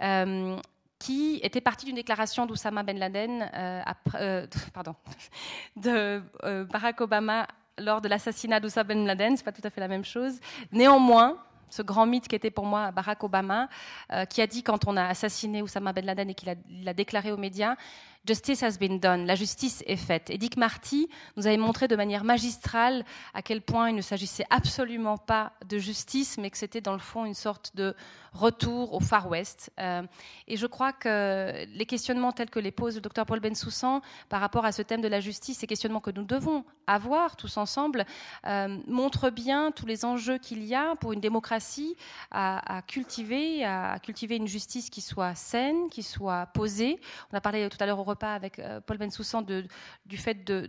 euh, 0.00 0.56
qui 1.02 1.40
était 1.42 1.60
parti 1.60 1.84
d'une 1.84 1.96
déclaration 1.96 2.46
d'Oussama 2.46 2.84
Ben 2.84 2.96
Laden, 2.96 3.50
euh, 3.54 4.46
pardon, 4.72 4.94
de 5.76 6.22
Barack 6.70 7.00
Obama 7.00 7.48
lors 7.78 8.00
de 8.00 8.08
l'assassinat 8.08 8.60
d'Oussama 8.60 8.84
Ben 8.84 9.04
Laden, 9.04 9.36
c'est 9.36 9.44
pas 9.44 9.52
tout 9.52 9.62
à 9.64 9.70
fait 9.70 9.80
la 9.80 9.88
même 9.88 10.04
chose. 10.04 10.38
Néanmoins, 10.70 11.38
ce 11.72 11.82
grand 11.82 12.06
mythe 12.06 12.28
qui 12.28 12.36
était 12.36 12.50
pour 12.50 12.66
moi 12.66 12.90
Barack 12.90 13.24
Obama, 13.24 13.68
euh, 14.12 14.24
qui 14.26 14.42
a 14.42 14.46
dit 14.46 14.62
quand 14.62 14.86
on 14.86 14.96
a 14.96 15.06
assassiné 15.06 15.62
Oussama 15.62 15.92
Ben 15.92 16.04
Laden 16.04 16.30
et 16.30 16.34
qu'il 16.34 16.50
a, 16.50 16.94
déclaré 16.94 17.32
aux 17.32 17.38
médias, 17.38 17.76
Justice 18.24 18.62
has 18.62 18.78
been 18.78 19.00
done, 19.00 19.26
la 19.26 19.34
justice 19.34 19.82
est 19.86 19.96
faite. 19.96 20.30
Et 20.30 20.38
Dick 20.38 20.56
Marty 20.56 21.08
nous 21.36 21.48
avait 21.48 21.56
montré 21.56 21.88
de 21.88 21.96
manière 21.96 22.22
magistrale 22.22 23.04
à 23.34 23.42
quel 23.42 23.62
point 23.62 23.90
il 23.90 23.96
ne 23.96 24.00
s'agissait 24.00 24.46
absolument 24.48 25.18
pas 25.18 25.52
de 25.68 25.78
justice, 25.78 26.38
mais 26.38 26.48
que 26.50 26.56
c'était 26.56 26.80
dans 26.80 26.92
le 26.92 27.00
fond 27.00 27.24
une 27.24 27.34
sorte 27.34 27.74
de 27.74 27.96
retour 28.32 28.94
au 28.94 29.00
Far 29.00 29.28
West. 29.28 29.70
Euh, 29.78 30.02
et 30.46 30.56
je 30.56 30.66
crois 30.66 30.92
que 30.92 31.66
les 31.74 31.84
questionnements 31.84 32.32
tels 32.32 32.48
que 32.48 32.60
les 32.60 32.70
pose 32.70 32.94
le 32.94 33.00
docteur 33.00 33.26
Paul 33.26 33.40
Bensoussan 33.40 34.00
par 34.28 34.40
rapport 34.40 34.64
à 34.64 34.72
ce 34.72 34.82
thème 34.82 35.00
de 35.00 35.08
la 35.08 35.20
justice, 35.20 35.58
ces 35.58 35.66
questionnements 35.66 36.00
que 36.00 36.10
nous 36.10 36.24
devons 36.24 36.64
avoir 36.86 37.36
tous 37.36 37.56
ensemble, 37.56 38.06
euh, 38.46 38.78
montrent 38.86 39.30
bien 39.30 39.70
tous 39.72 39.86
les 39.86 40.04
enjeux 40.04 40.38
qu'il 40.38 40.64
y 40.64 40.74
a 40.74 40.96
pour 40.96 41.12
une 41.12 41.20
démocratie 41.20 41.96
à, 42.30 42.82
cultiver, 42.86 43.64
à, 43.64 43.98
cultiver 43.98 44.36
une 44.36 44.48
justice 44.48 44.90
qui 44.90 45.00
soit 45.00 45.34
saine, 45.34 45.88
qui 45.90 46.02
soit 46.02 46.46
posée. 46.46 47.00
On 47.32 47.36
a 47.36 47.40
parlé 47.40 47.68
tout 47.68 47.78
à 47.80 47.86
l'heure 47.86 47.98
au 47.98 48.04
repas 48.12 48.34
avec 48.34 48.58
euh, 48.58 48.80
Paul 48.80 48.98
Bensoussan 48.98 49.42
du 49.42 50.16
fait 50.16 50.44
de, 50.44 50.66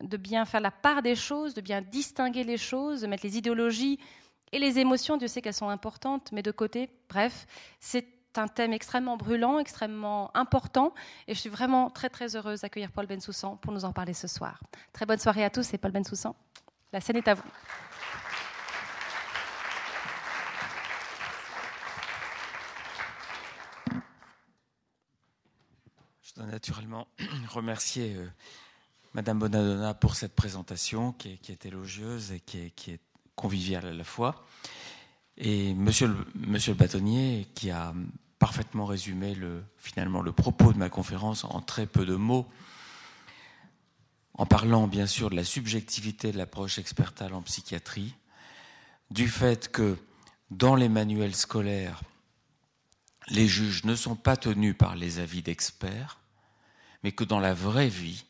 de 0.00 0.16
bien 0.16 0.44
faire 0.44 0.60
la 0.60 0.70
part 0.70 1.02
des 1.02 1.14
choses, 1.14 1.54
de 1.54 1.60
bien 1.60 1.82
distinguer 1.82 2.44
les 2.44 2.56
choses, 2.58 3.02
de 3.02 3.06
mettre 3.06 3.26
les 3.26 3.36
idéologies 3.36 3.98
et 4.52 4.58
les 4.58 4.78
émotions, 4.78 5.16
Dieu 5.16 5.28
sait 5.28 5.42
qu'elles 5.42 5.54
sont 5.54 5.68
importantes, 5.68 6.30
mais 6.32 6.42
de 6.42 6.50
côté, 6.50 6.90
bref, 7.08 7.46
c'est 7.78 8.06
un 8.36 8.48
thème 8.48 8.72
extrêmement 8.72 9.16
brûlant, 9.16 9.58
extrêmement 9.58 10.30
important, 10.36 10.92
et 11.26 11.34
je 11.34 11.40
suis 11.40 11.50
vraiment 11.50 11.90
très 11.90 12.08
très 12.08 12.36
heureuse 12.36 12.60
d'accueillir 12.60 12.90
Paul 12.92 13.06
Bensoussan 13.06 13.56
pour 13.56 13.72
nous 13.72 13.84
en 13.84 13.92
parler 13.92 14.14
ce 14.14 14.28
soir. 14.28 14.60
Très 14.92 15.06
bonne 15.06 15.18
soirée 15.18 15.44
à 15.44 15.50
tous 15.50 15.72
et 15.74 15.78
Paul 15.78 15.92
Bensoussan, 15.92 16.34
la 16.92 17.00
scène 17.00 17.16
est 17.16 17.28
à 17.28 17.34
vous. 17.34 17.42
Dois 26.40 26.50
naturellement 26.50 27.06
remercier 27.48 28.14
euh, 28.14 28.26
Madame 29.14 29.38
Bonadonna 29.38 29.94
pour 29.94 30.14
cette 30.14 30.34
présentation 30.34 31.12
qui 31.12 31.38
est, 31.48 31.66
élogieuse 31.66 32.32
et 32.32 32.40
qui 32.40 32.90
est 32.90 33.00
convivial 33.34 33.86
à 33.86 33.92
la 33.92 34.04
fois. 34.04 34.46
Et 35.36 35.74
monsieur 35.74 36.08
le, 36.08 36.16
monsieur 36.34 36.74
bâtonnier, 36.74 37.48
qui 37.54 37.70
a 37.70 37.94
parfaitement 38.38 38.86
résumé 38.86 39.34
le, 39.34 39.62
finalement 39.76 40.22
le 40.22 40.32
propos 40.32 40.72
de 40.72 40.78
ma 40.78 40.88
conférence 40.88 41.44
en 41.44 41.60
très 41.60 41.86
peu 41.86 42.06
de 42.06 42.14
mots, 42.14 42.48
en 44.34 44.46
parlant 44.46 44.86
bien 44.86 45.06
sûr 45.06 45.30
de 45.30 45.36
la 45.36 45.44
subjectivité 45.44 46.32
de 46.32 46.38
l'approche 46.38 46.78
expertale 46.78 47.34
en 47.34 47.42
psychiatrie, 47.42 48.14
du 49.10 49.28
fait 49.28 49.70
que 49.70 49.98
dans 50.50 50.74
les 50.74 50.88
manuels 50.88 51.34
scolaires, 51.34 52.00
les 53.28 53.46
juges 53.46 53.84
ne 53.84 53.94
sont 53.94 54.16
pas 54.16 54.36
tenus 54.36 54.76
par 54.76 54.96
les 54.96 55.18
avis 55.18 55.42
d'experts, 55.42 56.19
mais 57.02 57.12
que 57.12 57.24
dans 57.24 57.40
la 57.40 57.54
vraie 57.54 57.88
vie, 57.88 58.24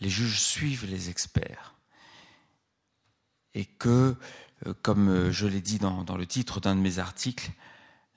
les 0.00 0.08
juges 0.08 0.40
suivent 0.40 0.86
les 0.86 1.10
experts 1.10 1.74
et 3.54 3.64
que, 3.64 4.16
euh, 4.66 4.74
comme 4.82 5.08
euh, 5.08 5.32
je 5.32 5.46
l'ai 5.46 5.60
dit 5.60 5.78
dans, 5.78 6.04
le 6.16 6.26
titre 6.26 6.60
d'un 6.60 6.76
de 6.76 6.80
mes 6.80 6.98
articles, 6.98 7.50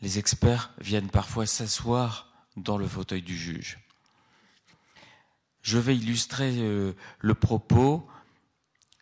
les 0.01 0.20
experts 0.20 0.72
viennent 0.80 1.10
parfois 1.10 1.46
s'asseoir 1.46 2.32
dans 2.56 2.77
le 2.77 2.88
fauteuil 2.88 3.22
du 3.22 3.38
juge. 3.38 3.80
Je 5.62 5.77
vais 5.77 5.96
illustrer 5.96 6.56
euh, 6.58 6.94
le 7.20 7.34
propos, 7.34 8.08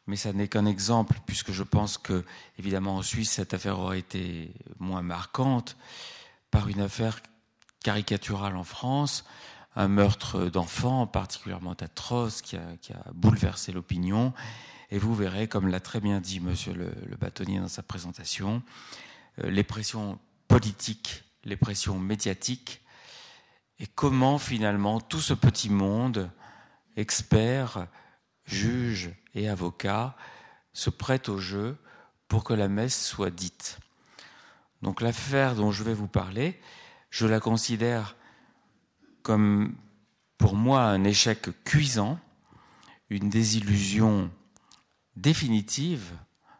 mais 0.07 0.15
ça 0.15 0.31
n'est 0.31 0.47
qu'un 0.47 0.65
exemple, 0.65 1.19
puisque 1.25 1.51
je 1.51 1.63
pense 1.63 1.97
que, 1.97 2.23
évidemment, 2.59 2.97
en 2.97 3.01
Suisse, 3.01 3.31
cette 3.31 3.53
affaire 3.53 3.79
aurait 3.79 3.99
été 3.99 4.53
moins 4.79 5.01
marquante, 5.01 5.75
par 6.51 6.67
une 6.67 6.81
affaire 6.81 7.19
caricaturale 7.83 8.55
en 8.55 8.63
France, 8.63 9.25
un 9.75 9.87
meurtre 9.87 10.49
d'enfant 10.49 11.07
particulièrement 11.07 11.73
atroce 11.73 12.41
qui 12.41 12.57
a, 12.57 13.11
bouleversé 13.13 13.71
l'opinion 13.71 14.33
et 14.91 14.99
vous 14.99 15.15
verrez, 15.15 15.47
comme 15.47 15.69
l'a 15.69 15.79
très 15.79 16.01
bien 16.01 16.19
dit 16.19 16.41
Monsieur 16.41 16.73
le, 16.73 17.15
bâtonnier 17.15 17.59
dans 17.59 17.69
sa 17.69 17.81
présentation, 17.81 18.61
euh, 19.39 19.49
les 19.49 19.63
pressions 19.63 20.19
politiques, 20.49 21.23
les 21.45 21.55
pressions 21.55 21.97
médiatiques, 21.97 22.81
et 23.79 23.87
comment 23.87 24.37
finalement 24.37 24.99
tout 24.99 25.21
ce 25.21 25.33
petit 25.33 25.69
monde, 25.69 26.29
experts, 26.97 27.87
juges 28.43 29.11
et 29.33 29.47
avocats, 29.47 30.15
se 30.73 30.89
prête 30.89 31.29
au 31.29 31.37
jeu 31.37 31.77
pour 32.27 32.43
que 32.43 32.53
la 32.53 32.67
messe 32.67 33.07
soit 33.07 33.31
dite. 33.31 33.79
Donc 34.81 35.01
l'affaire 35.01 35.55
dont 35.55 35.71
je 35.71 35.83
vais 35.83 35.93
vous 35.93 36.07
parler, 36.07 36.59
je 37.09 37.25
la 37.25 37.39
considère 37.39 38.15
comme 39.23 39.75
pour 40.37 40.55
moi 40.55 40.83
un 40.83 41.03
échec 41.03 41.49
cuisant, 41.63 42.19
une 43.09 43.29
désillusion 43.29 44.31
définitive 45.15 46.13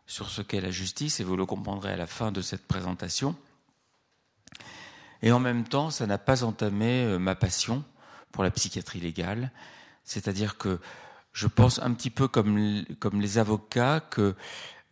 sur 0.06 0.30
ce 0.30 0.41
qu'est 0.41 0.62
la 0.62 0.72
justice, 0.72 1.20
et 1.20 1.24
vous 1.24 1.38
le 1.38 1.46
comprendrez 1.46 1.94
à 1.94 1.98
la 1.98 2.08
fin 2.08 2.32
de 2.32 2.41
cette 2.41 2.68
présentation. 2.68 3.36
Et 5.22 5.32
en 5.32 5.39
même 5.39 5.63
temps, 5.63 5.89
ça 5.89 6.06
n'a 6.06 6.18
pas 6.18 6.44
entamé 6.44 7.03
euh, 7.03 7.18
ma 7.18 7.36
passion 7.36 7.84
pour 8.32 8.44
la 8.44 8.51
psychiatrie 8.51 9.00
légale, 9.00 9.51
c'est-à-dire 10.03 10.58
que 10.58 10.80
je 11.32 11.48
pense 11.48 11.80
un 11.80 11.94
petit 11.94 12.10
peu 12.10 12.27
comme, 12.27 12.84
comme 13.00 13.22
les 13.22 13.38
avocats 13.38 14.00
que 14.01 14.36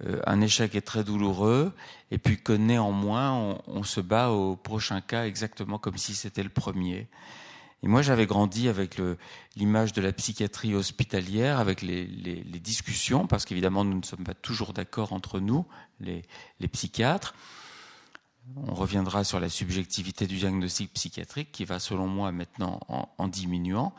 euh, 0.05 0.21
un 0.25 0.39
échec 0.39 0.75
est 0.75 0.81
très 0.81 1.03
douloureux 1.03 1.73
et 2.11 2.17
puis 2.17 2.41
que 2.41 2.53
néanmoins 2.53 3.33
on, 3.33 3.61
on 3.67 3.83
se 3.83 3.99
bat 3.99 4.29
au 4.29 4.55
prochain 4.55 5.01
cas 5.01 5.25
exactement 5.25 5.77
comme 5.77 5.97
si 5.97 6.15
c'était 6.15 6.43
le 6.43 6.49
premier. 6.49 7.09
Et 7.81 7.87
moi, 7.87 8.01
j'avais 8.01 8.25
grandi 8.25 8.67
avec 8.67 8.99
l'image 9.55 9.93
de 9.93 10.01
la 10.01 10.11
psychiatrie 10.11 10.75
hospitalière, 10.75 11.59
avec 11.59 11.81
les, 11.81 12.05
discussions, 12.59 13.25
parce 13.25 13.45
qu'évidemment, 13.45 13.85
nous 13.85 13.97
ne 13.97 14.03
sommes 14.03 14.25
pas 14.25 14.33
toujours 14.33 14.73
d'accord 14.73 15.13
entre 15.13 15.39
nous, 15.39 15.65
les, 16.01 16.23
psychiatres. 16.71 17.35
On 18.57 18.73
reviendra 18.73 19.23
sur 19.23 19.39
la 19.39 19.47
subjectivité 19.47 20.27
du 20.27 20.37
diagnostic 20.37 20.91
psychiatrique, 20.93 21.51
qui 21.53 21.63
va, 21.63 21.79
selon 21.79 22.07
moi, 22.07 22.31
maintenant 22.33 22.81
en, 22.89 23.27
diminuant. 23.29 23.93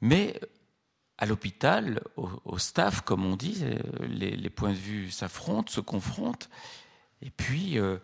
Mais 0.00 0.40
à 1.18 1.26
l'hôpital, 1.26 2.02
au, 2.16 2.58
staff, 2.58 3.02
comme 3.02 3.24
on 3.24 3.36
dit, 3.36 3.64
les, 4.08 4.50
points 4.50 4.72
de 4.72 4.76
vue 4.76 5.10
s'affrontent, 5.12 5.70
se 5.70 5.80
confrontent, 5.80 6.50
et 7.22 7.30
puis 7.30 7.78
euh, 7.78 7.98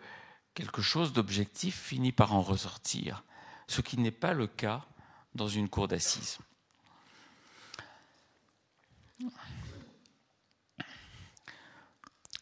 quelque 0.53 0.81
chose 0.81 1.11
d'objectif 1.11 1.77
finit 1.77 2.11
par 2.11 2.33
en 2.33 2.41
ressortir 2.41 3.23
ce 3.67 3.81
qui 3.81 3.97
n'est 3.97 4.11
pas 4.11 4.33
le 4.33 4.47
cas 4.47 4.85
dans 5.33 5.47
une 5.47 5.69
cour 5.69 5.87
d'assises. 5.87 6.37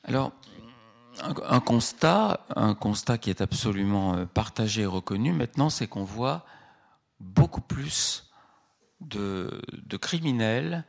Alors, 0.03 0.33
un, 1.21 1.59
constat, 1.59 2.45
un 2.55 2.75
constat 2.75 3.17
qui 3.17 3.29
est 3.29 3.41
absolument 3.41 4.15
euh, 4.15 4.25
partagé 4.25 4.81
et 4.81 4.85
reconnu 4.85 5.31
maintenant, 5.31 5.69
c'est 5.69 5.87
qu'on 5.87 6.03
voit 6.03 6.45
beaucoup 7.19 7.61
plus 7.61 8.31
de, 9.01 9.61
de, 9.71 9.97
criminels 9.97 10.85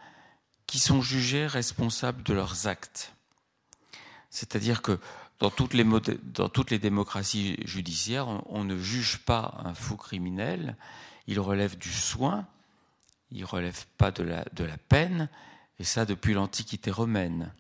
qui 0.67 0.79
sont 0.79 1.03
jugés 1.03 1.47
responsables 1.47 2.23
de 2.23 2.33
leurs 2.33 2.67
actes. 2.67 3.15
C'est-à-dire 4.31 4.83
que 4.83 4.99
dans 5.45 6.49
toutes 6.49 6.71
les, 6.71 6.79
démocraties 6.79 7.59
judiciaires, 7.67 8.29
on, 8.47 8.65
ne 8.65 8.79
juge 8.79 9.19
pas 9.19 9.61
un 9.63 9.75
faux 9.75 9.97
criminel, 9.97 10.77
il 11.27 11.39
relève 11.39 11.77
du 11.77 11.93
soin, 11.93 12.47
il 13.31 13.43
ne 13.43 13.47
relève 13.47 13.85
pas 13.99 14.11
de 14.11 14.23
la, 14.23 14.79
peine, 14.89 15.29
et 15.79 15.85
ça 15.85 16.07
depuis 16.07 16.33
l'Antiquité 16.33 16.91
romaine. 16.91 17.53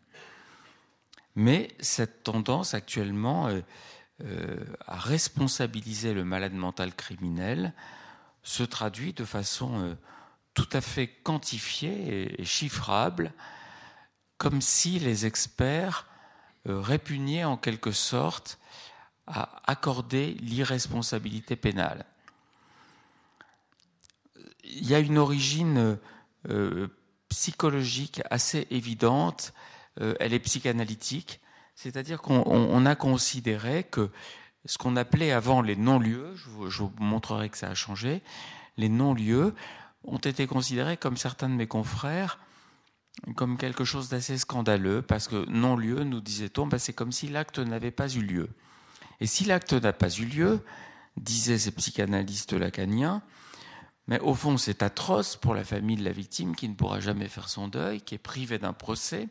Mais 1.36 1.68
cette 1.78 2.22
tendance 2.22 2.72
actuellement 2.72 3.48
euh, 3.48 3.60
euh, 4.24 4.64
à 4.86 4.96
responsabiliser 4.96 6.14
le 6.14 6.24
malade 6.24 6.54
mental 6.54 6.94
criminel 6.94 7.74
se 8.42 8.62
traduit 8.62 9.12
de 9.12 9.24
façon 9.24 9.80
euh, 9.80 9.94
tout 10.54 10.68
à 10.72 10.80
fait 10.80 11.08
quantifié 11.08 12.40
et 12.40 12.44
chiffrable, 12.44 13.34
comme 14.38 14.62
si 14.62 14.98
les 15.00 15.26
experts 15.26 16.06
euh, 16.68 16.80
répugnaient 16.80 17.44
en 17.44 17.56
quelque 17.56 17.92
sorte 17.92 18.58
à 19.26 19.62
accorder 19.70 20.34
l'irresponsabilité 20.40 21.56
pénale. 21.56 22.04
Il 24.64 24.86
y 24.86 24.94
a 24.94 24.98
une 24.98 25.18
origine 25.18 25.98
euh, 26.48 26.88
psychologique 27.28 28.22
assez 28.30 28.66
évidente, 28.70 29.52
euh, 30.00 30.14
elle 30.20 30.32
est 30.32 30.38
psychanalytique, 30.38 31.40
c'est-à-dire 31.74 32.22
qu'on 32.22 32.86
a 32.86 32.94
considéré 32.94 33.84
que 33.84 34.10
ce 34.64 34.78
qu'on 34.78 34.96
appelait 34.96 35.32
avant 35.32 35.60
les 35.60 35.76
non-lieux, 35.76 36.34
je, 36.36 36.78
vous 36.82 36.92
montrerai 36.98 37.48
que 37.50 37.58
ça 37.58 37.68
a 37.68 37.74
changé, 37.74 38.22
les 38.76 38.88
non-lieux 38.88 39.54
ont 40.04 40.18
été 40.18 40.46
considérés 40.46 40.96
comme 40.96 41.16
certains 41.16 41.48
de 41.48 41.54
mes 41.54 41.66
confrères 41.66 42.38
comme 43.36 43.56
quelque 43.56 43.84
chose 43.84 44.08
d'assez 44.08 44.38
scandaleux, 44.38 45.02
parce 45.02 45.28
que 45.28 45.48
non-lieu, 45.48 46.04
nous 46.04 46.20
disait-on, 46.20 46.66
ben 46.66 46.78
c'est 46.78 46.92
comme 46.92 47.12
si 47.12 47.28
l'acte 47.28 47.58
n'avait 47.58 47.90
pas 47.90 48.08
eu 48.08 48.20
lieu. 48.20 48.50
Et 49.20 49.26
si 49.26 49.44
l'acte 49.44 49.72
n'a 49.72 49.92
pas 49.92 50.10
eu 50.10 50.24
lieu, 50.24 50.64
disaient 51.16 51.58
ces 51.58 51.70
psychanalystes 51.70 52.52
lacaniens, 52.52 53.22
mais 54.06 54.20
au 54.20 54.34
fond 54.34 54.56
c'est 54.58 54.82
atroce 54.82 55.36
pour 55.36 55.54
la 55.54 55.64
famille 55.64 55.96
de 55.96 56.04
la 56.04 56.12
victime 56.12 56.56
qui 56.56 56.68
ne 56.68 56.74
pourra 56.74 57.00
jamais 57.00 57.28
faire 57.28 57.48
son 57.48 57.68
deuil, 57.68 58.00
qui 58.00 58.16
est 58.16 58.18
privée 58.18 58.58
d'un 58.58 58.72
procès. 58.72 59.28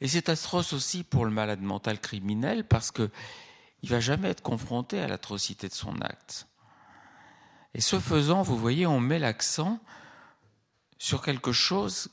Et 0.00 0.08
c'est 0.08 0.28
atroce 0.30 0.72
aussi 0.72 1.04
pour 1.04 1.26
le 1.26 1.30
malade 1.30 1.60
mental 1.60 2.00
criminel 2.00 2.64
parce 2.64 2.90
que 2.90 3.10
il 3.82 3.90
va 3.90 4.00
jamais 4.00 4.28
être 4.28 4.42
confronté 4.42 5.00
à 5.00 5.06
l'atrocité 5.06 5.68
de 5.68 5.74
son 5.74 6.00
acte. 6.00 6.46
Et 7.74 7.80
ce 7.80 7.98
faisant, 7.98 8.42
vous 8.42 8.58
voyez, 8.58 8.86
on 8.86 9.00
met 9.00 9.18
l'accent 9.18 9.78
sur 11.00 11.22
quelque 11.22 11.50
chose 11.50 12.10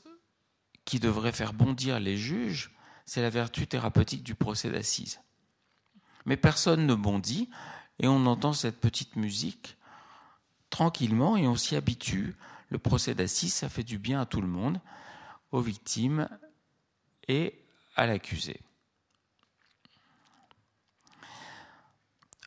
qui 0.86 0.98
devrait 0.98 1.32
faire 1.32 1.52
bondir 1.52 2.00
les 2.00 2.16
juges, 2.16 2.74
c'est 3.04 3.20
la 3.20 3.28
vertu 3.28 3.66
thérapeutique 3.66 4.22
du 4.24 4.34
procès 4.34 4.70
d'assises. 4.70 5.20
Mais 6.24 6.38
personne 6.38 6.86
ne 6.86 6.94
bondit 6.94 7.50
et 8.00 8.08
on 8.08 8.24
entend 8.24 8.54
cette 8.54 8.80
petite 8.80 9.14
musique 9.14 9.76
tranquillement 10.70 11.36
et 11.36 11.46
on 11.46 11.54
s'y 11.54 11.76
habitue. 11.76 12.34
Le 12.70 12.78
procès 12.78 13.14
d'assises, 13.14 13.52
ça 13.52 13.68
fait 13.68 13.84
du 13.84 13.98
bien 13.98 14.22
à 14.22 14.26
tout 14.26 14.40
le 14.40 14.48
monde, 14.48 14.80
aux 15.52 15.60
victimes 15.60 16.26
et 17.28 17.62
à 17.94 18.06
l'accusé. 18.06 18.58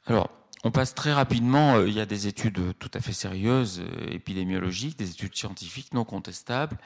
Alors, 0.08 0.32
on 0.64 0.72
passe 0.72 0.94
très 0.94 1.14
rapidement, 1.14 1.76
euh, 1.76 1.88
il 1.88 1.94
y 1.94 2.00
a 2.00 2.06
des 2.06 2.28
études 2.28 2.78
tout 2.78 2.92
à 2.94 3.00
fait 3.00 3.14
sérieuses, 3.14 3.82
euh, 3.82 4.12
épidémiologiques, 4.12 4.98
des 4.98 5.10
études 5.10 5.36
scientifiques 5.36 5.94
non 5.94 6.06
contestables, 6.06 6.78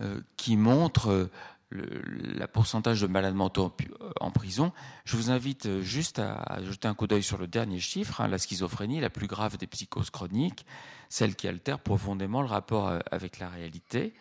euh, 0.00 0.20
qui 0.36 0.56
montrent 0.56 1.30
le, 1.70 2.46
pourcentage 2.46 3.00
de 3.00 3.06
malades 3.06 3.34
mentaux 3.34 3.72
en, 4.20 4.30
prison. 4.30 4.72
Je 5.04 5.16
vous 5.16 5.30
invite 5.30 5.80
juste 5.80 6.18
à, 6.18 6.58
jeter 6.62 6.88
un 6.88 6.94
coup 6.94 7.06
d'œil 7.06 7.22
sur 7.22 7.38
le 7.38 7.46
dernier 7.46 7.78
chiffre, 7.78 8.20
hein, 8.20 8.28
la 8.28 8.38
schizophrénie, 8.38 9.00
la 9.00 9.10
plus 9.10 9.28
grave 9.28 9.56
des 9.56 9.66
psychoses 9.66 10.10
chroniques, 10.10 10.66
celle 11.08 11.36
qui 11.36 11.48
altère 11.48 11.78
profondément 11.78 12.42
le 12.42 12.48
rapport 12.48 12.92
avec 13.10 13.38
la 13.38 13.48
réalité 13.48 14.14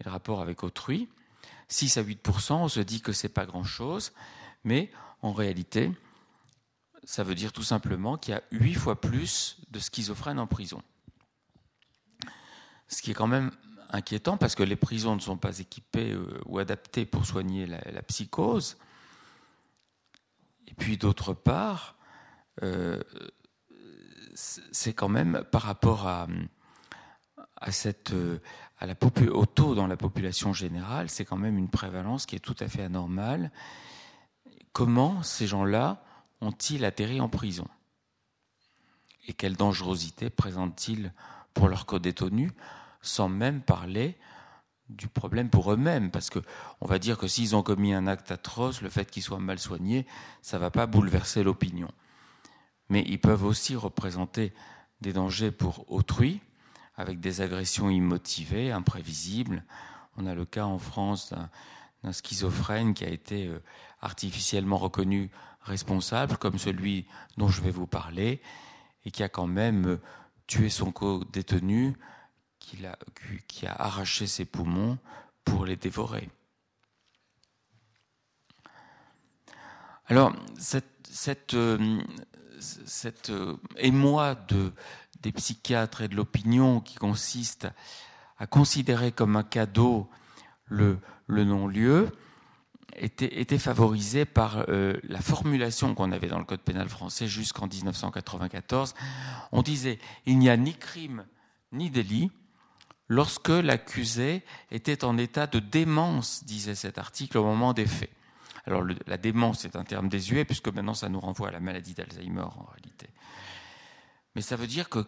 et 0.00 0.04
le 0.04 0.10
rapport 0.10 0.40
avec 0.40 0.64
autrui. 0.64 1.08
6 1.68 1.98
à 1.98 2.02
8 2.02 2.28
on 2.50 2.68
se 2.68 2.80
dit 2.80 3.02
que 3.02 3.12
c'est 3.12 3.28
pas 3.28 3.44
grand-chose, 3.44 4.12
mais 4.64 4.90
en 5.20 5.32
réalité, 5.32 5.92
ça 7.06 7.22
veut 7.22 7.36
dire 7.36 7.52
tout 7.52 7.62
simplement 7.62 8.18
qu'il 8.18 8.34
y 8.34 8.36
a 8.36 8.42
huit 8.50 8.74
fois 8.74 9.00
plus 9.00 9.58
de 9.70 9.78
schizophrènes 9.78 10.40
en 10.40 10.48
prison. 10.48 10.82
Ce 12.88 13.00
qui 13.00 13.12
est 13.12 13.14
quand 13.14 13.28
même 13.28 13.52
inquiétant 13.90 14.36
parce 14.36 14.56
que 14.56 14.64
les 14.64 14.74
prisons 14.74 15.14
ne 15.14 15.20
sont 15.20 15.38
pas 15.38 15.60
équipées 15.60 16.12
euh, 16.12 16.40
ou 16.46 16.58
adaptées 16.58 17.06
pour 17.06 17.24
soigner 17.24 17.64
la, 17.66 18.02
psychose. 18.02 18.76
Et 20.66 20.74
puis 20.74 20.98
d'autre 20.98 21.32
part, 21.32 21.94
euh, 22.64 23.00
c'est 24.34 24.92
quand 24.92 25.08
même 25.08 25.44
par 25.52 25.62
rapport 25.62 26.08
à, 26.08 26.26
à, 27.60 27.70
à 28.78 28.86
la 28.86 28.94
au 29.32 29.46
taux 29.46 29.76
dans 29.76 29.86
la 29.86 29.96
population 29.96 30.52
générale, 30.52 31.08
c'est 31.08 31.24
quand 31.24 31.38
même 31.38 31.56
une 31.56 31.70
prévalence 31.70 32.26
qui 32.26 32.34
est 32.34 32.40
tout 32.40 32.56
à 32.58 32.66
fait 32.66 32.82
anormale. 32.82 33.52
Comment 34.72 35.22
ces 35.22 35.46
gens-là 35.46 36.02
ont-ils 36.40 36.84
atterri 36.84 37.20
en 37.20 37.28
prison? 37.28 37.66
Et 39.28 39.32
quelle 39.32 39.56
dangerosité 39.56 40.30
présentent-ils 40.30 41.12
pour 41.54 41.68
leurs 41.68 41.86
co-détenus, 41.86 42.52
sans 43.00 43.28
même 43.28 43.60
parler 43.60 44.16
du 44.88 45.08
problème 45.08 45.50
pour 45.50 45.72
eux-mêmes? 45.72 46.10
Parce 46.10 46.30
que 46.30 46.38
on 46.80 46.86
va 46.86 46.98
dire 46.98 47.18
que 47.18 47.26
s'ils 47.26 47.56
ont 47.56 47.62
commis 47.62 47.92
un 47.92 48.06
acte 48.06 48.30
atroce, 48.30 48.82
le 48.82 48.90
fait 48.90 49.10
qu'ils 49.10 49.22
soient 49.22 49.40
mal 49.40 49.58
soignés, 49.58 50.06
ça 50.42 50.58
ne 50.58 50.60
va 50.60 50.70
pas 50.70 50.86
bouleverser 50.86 51.42
l'opinion. 51.42 51.90
Mais 52.88 53.02
ils 53.06 53.20
peuvent 53.20 53.44
aussi 53.44 53.74
représenter 53.74 54.52
des 55.00 55.12
dangers 55.12 55.50
pour 55.50 55.90
autrui, 55.90 56.40
avec 56.96 57.20
des 57.20 57.40
agressions 57.40 57.90
immotivées, 57.90 58.72
imprévisibles. 58.72 59.64
On 60.16 60.26
a 60.26 60.34
le 60.34 60.44
cas 60.44 60.64
en 60.64 60.78
France 60.78 61.30
d'un 61.30 61.50
schizophrène 62.12 62.94
qui 62.94 63.04
a 63.04 63.08
été 63.08 63.46
euh, 63.46 63.62
artificiellement 64.00 64.78
reconnu 64.78 65.30
responsable, 65.62 66.36
comme 66.36 66.58
celui 66.58 67.06
dont 67.36 67.48
je 67.48 67.60
vais 67.60 67.70
vous 67.70 67.86
parler, 67.86 68.40
et 69.04 69.10
qui 69.10 69.22
a 69.22 69.28
quand 69.28 69.46
même 69.46 69.98
tué 70.46 70.70
son 70.70 70.92
co-détenu, 70.92 71.96
qui, 72.58 73.66
a 73.66 73.72
arraché 73.72 74.26
ses 74.26 74.44
poumons 74.44 74.98
pour 75.44 75.64
les 75.64 75.76
dévorer. 75.76 76.28
Alors, 80.06 80.32
cette, 80.58 81.54
euh, 81.54 82.00
euh, 83.30 83.56
émoi 83.76 84.34
de, 84.34 84.72
des 85.22 85.32
psychiatres 85.32 86.02
et 86.02 86.08
de 86.08 86.14
l'opinion 86.14 86.80
qui 86.80 86.96
consiste 86.96 87.68
à 88.38 88.46
considérer 88.46 89.12
comme 89.12 89.36
un 89.36 89.42
cadeau 89.42 90.08
le, 90.66 90.98
le 91.26 91.44
non-lieu, 91.44 92.10
était, 92.98 93.58
favorisé 93.58 94.24
par 94.24 94.64
euh, 94.68 94.98
la 95.04 95.20
formulation 95.20 95.94
qu'on 95.94 96.12
avait 96.12 96.28
dans 96.28 96.38
le 96.38 96.44
Code 96.44 96.60
pénal 96.60 96.88
français 96.88 97.26
jusqu'en 97.26 97.66
1994. 97.66 98.94
On 99.52 99.62
disait 99.62 99.98
il 100.24 100.38
n'y 100.38 100.48
a 100.48 100.56
ni 100.56 100.74
crime 100.74 101.26
ni 101.72 101.90
délit 101.90 102.30
lorsque 103.08 103.48
l'accusé 103.48 104.42
était 104.70 105.04
en 105.04 105.18
état 105.18 105.46
de 105.46 105.58
démence, 105.58 106.44
disait 106.44 106.74
cet 106.74 106.98
article, 106.98 107.38
au 107.38 107.44
moment 107.44 107.72
des 107.72 107.86
faits. 107.86 108.10
Alors 108.66 108.84
la 109.06 109.16
démence 109.16 109.64
est 109.64 109.76
un 109.76 109.84
terme 109.84 110.08
désuet 110.08 110.44
puisque 110.44 110.68
maintenant 110.68 110.94
ça 110.94 111.08
nous 111.08 111.20
renvoie 111.20 111.48
à 111.48 111.52
la 111.52 111.60
maladie 111.60 111.94
d'Alzheimer 111.94 112.42
en 112.42 112.66
réalité. 112.72 113.08
Mais 114.34 114.42
ça 114.42 114.56
veut 114.56 114.66
dire 114.66 114.88
que 114.88 115.04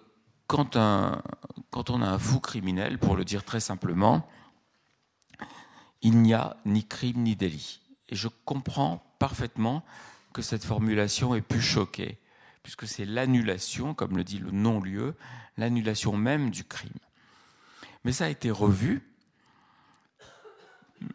quand, 0.47 0.79
quand 1.71 1.91
on 1.91 2.03
a 2.03 2.07
un 2.07 2.19
fou 2.19 2.41
criminel, 2.41 2.99
pour 2.99 3.17
le 3.17 3.25
dire 3.25 3.45
très 3.45 3.61
simplement, 3.61 4.29
il 6.03 6.21
n'y 6.23 6.35
a 6.35 6.57
ni 6.65 6.87
crime 6.87 7.23
ni 7.23 7.37
délit. 7.37 7.81
Et 8.09 8.17
je 8.17 8.29
comprends 8.45 9.03
parfaitement 9.19 9.85
que 10.33 10.43
cette 10.43 10.65
formulation 10.65 11.35
ait 11.35 11.43
pu 11.43 11.61
choquer, 11.61 12.19
puisque 12.63 12.87
c'est 12.87 13.05
l'annulation, 13.05 13.95
comme 13.95 14.17
le 14.17 14.25
dit 14.25 14.39
le 14.39 14.51
non-lieu, 14.51 15.15
l'annulation 15.57 16.17
même 16.17 16.51
du 16.51 16.65
crime. 16.65 16.91
Mais 18.05 18.13
ça 18.13 18.27
a 18.27 18.29
été 18.29 18.51
revu 18.51 19.03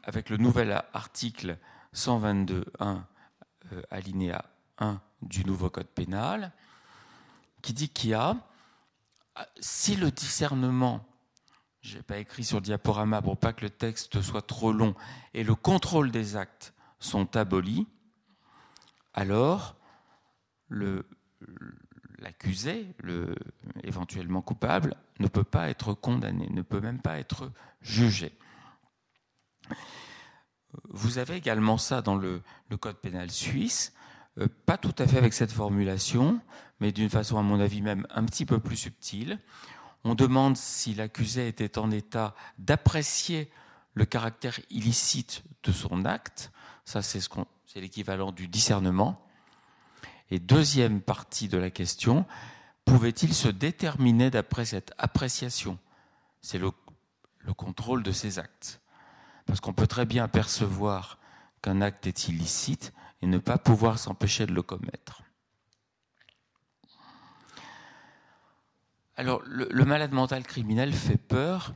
avec 0.04 0.30
le 0.30 0.38
nouvel 0.38 0.72
article 0.94 1.58
122.1 1.96 3.02
euh, 3.72 3.82
alinéa 3.90 4.46
1 4.80 5.02
du 5.22 5.46
nouveau 5.46 5.70
code 5.70 5.88
pénal, 5.88 6.52
qui 7.62 7.74
dit 7.74 7.90
qu'il 7.90 8.10
y 8.12 8.14
a, 8.14 8.36
si 9.60 9.96
le 9.96 10.12
discernement 10.12 11.06
je 11.84 11.98
n'ai 11.98 12.04
pas 12.04 12.18
écrit 12.18 12.44
sur 12.44 12.62
diaporama 12.62 13.22
pour 13.22 13.38
pas 13.38 13.54
que 13.54 13.62
le 13.62 13.70
texte 13.70 14.22
soit 14.22 14.42
trop 14.42 14.72
long, 14.72 14.96
et 15.34 15.44
le 15.44 15.54
contrôle 15.54 16.12
des 16.12 16.36
actes 16.38 16.74
sont 17.00 17.36
abolis, 17.36 17.86
alors 19.14 19.76
l'accusé, 22.20 22.88
le, 23.00 23.36
éventuellement 23.84 24.42
coupable, 24.42 24.96
ne 25.20 25.28
peut 25.28 25.44
pas 25.44 25.70
être 25.70 25.94
condamné, 25.94 26.48
ne 26.50 26.62
peut 26.62 26.80
même 26.80 27.02
pas 27.02 27.20
être 27.20 27.52
jugé. 27.82 28.32
Vous 30.90 31.18
avez 31.18 31.36
également 31.36 31.78
ça 31.78 32.02
dans 32.02 32.16
le, 32.16 32.42
le 32.70 32.78
code 32.78 32.98
pénal 32.98 33.30
suisse, 33.30 33.94
euh, 34.40 34.48
pas 34.66 34.78
tout 34.78 34.96
à 34.98 35.06
fait 35.06 35.18
avec 35.18 35.34
cette 35.34 35.52
formulation, 35.52 36.40
mais 36.80 36.92
d'une 36.92 37.10
façon 37.10 37.38
à 37.38 37.44
mon 37.44 37.60
avis 37.60 37.82
même 37.82 38.08
un 38.10 38.24
petit 38.24 38.46
peu 38.46 38.60
plus 38.60 38.78
subtile. 38.78 39.38
On 40.04 40.16
demande 40.16 40.58
si 40.58 40.94
l'accusé 40.94 41.48
était 41.48 41.78
en 41.78 41.90
état 41.92 42.36
d'apprécier 42.58 43.50
le 43.94 44.06
caractère 44.06 44.60
illicite 44.70 45.44
de 45.64 45.72
son 45.72 46.06
acte. 46.06 46.52
Ça, 46.86 47.02
c'est 47.02 47.22
ce 47.22 47.30
c'est 47.66 47.82
l'équivalent 47.82 48.32
du 48.32 48.48
discernement. 48.48 49.26
Et 50.30 50.40
deuxième 50.40 51.02
partie 51.02 51.48
de 51.48 51.58
la 51.58 51.70
question, 51.70 52.26
pouvait-il 52.86 53.34
se 53.34 53.48
déterminer 53.48 54.30
d'après 54.30 54.66
cette 54.66 54.94
appréciation? 54.98 55.80
C'est 56.42 56.58
le, 56.58 56.72
le 57.40 57.54
contrôle 57.54 58.04
de 58.04 58.12
ces 58.12 58.40
actes. 58.40 58.82
Parce 59.46 59.60
qu'on 59.60 59.74
peut 59.74 59.88
très 59.88 60.06
bien 60.06 60.28
percevoir 60.28 61.18
qu'un 61.62 61.82
acte 61.82 62.08
est 62.08 62.28
illicite 62.28 62.94
et 63.22 63.28
ne 63.28 63.38
pas 63.38 63.58
pouvoir 63.58 64.00
s'empêcher 64.00 64.46
de 64.46 64.54
le 64.54 64.62
commettre. 64.62 65.23
Alors, 69.16 69.44
le, 69.46 69.86
malade 69.86 70.12
mental 70.12 70.44
criminel 70.44 70.92
fait 70.92 71.18
peur 71.18 71.74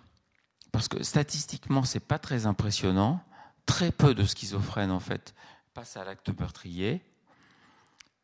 parce 0.71 0.87
que 0.87 1.03
statistiquement, 1.03 1.83
c'est 1.83 1.99
pas 1.99 2.17
très 2.17 2.45
impressionnant. 2.47 3.21
Très 3.65 3.91
peu 3.91 4.15
de 4.15 4.23
schizophrènes, 4.25 4.91
en 4.91 4.99
fait, 4.99 5.35
passent 5.73 5.97
à 5.97 6.03
l'acte 6.03 6.29
meurtrier. 6.39 7.03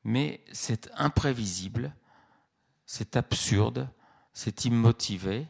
Mais 0.04 0.44
c'est 0.52 0.90
imprévisible, 0.96 1.94
c'est 2.86 3.16
absurde, 3.16 3.88
c'est 4.34 4.66
immotivé. 4.66 5.48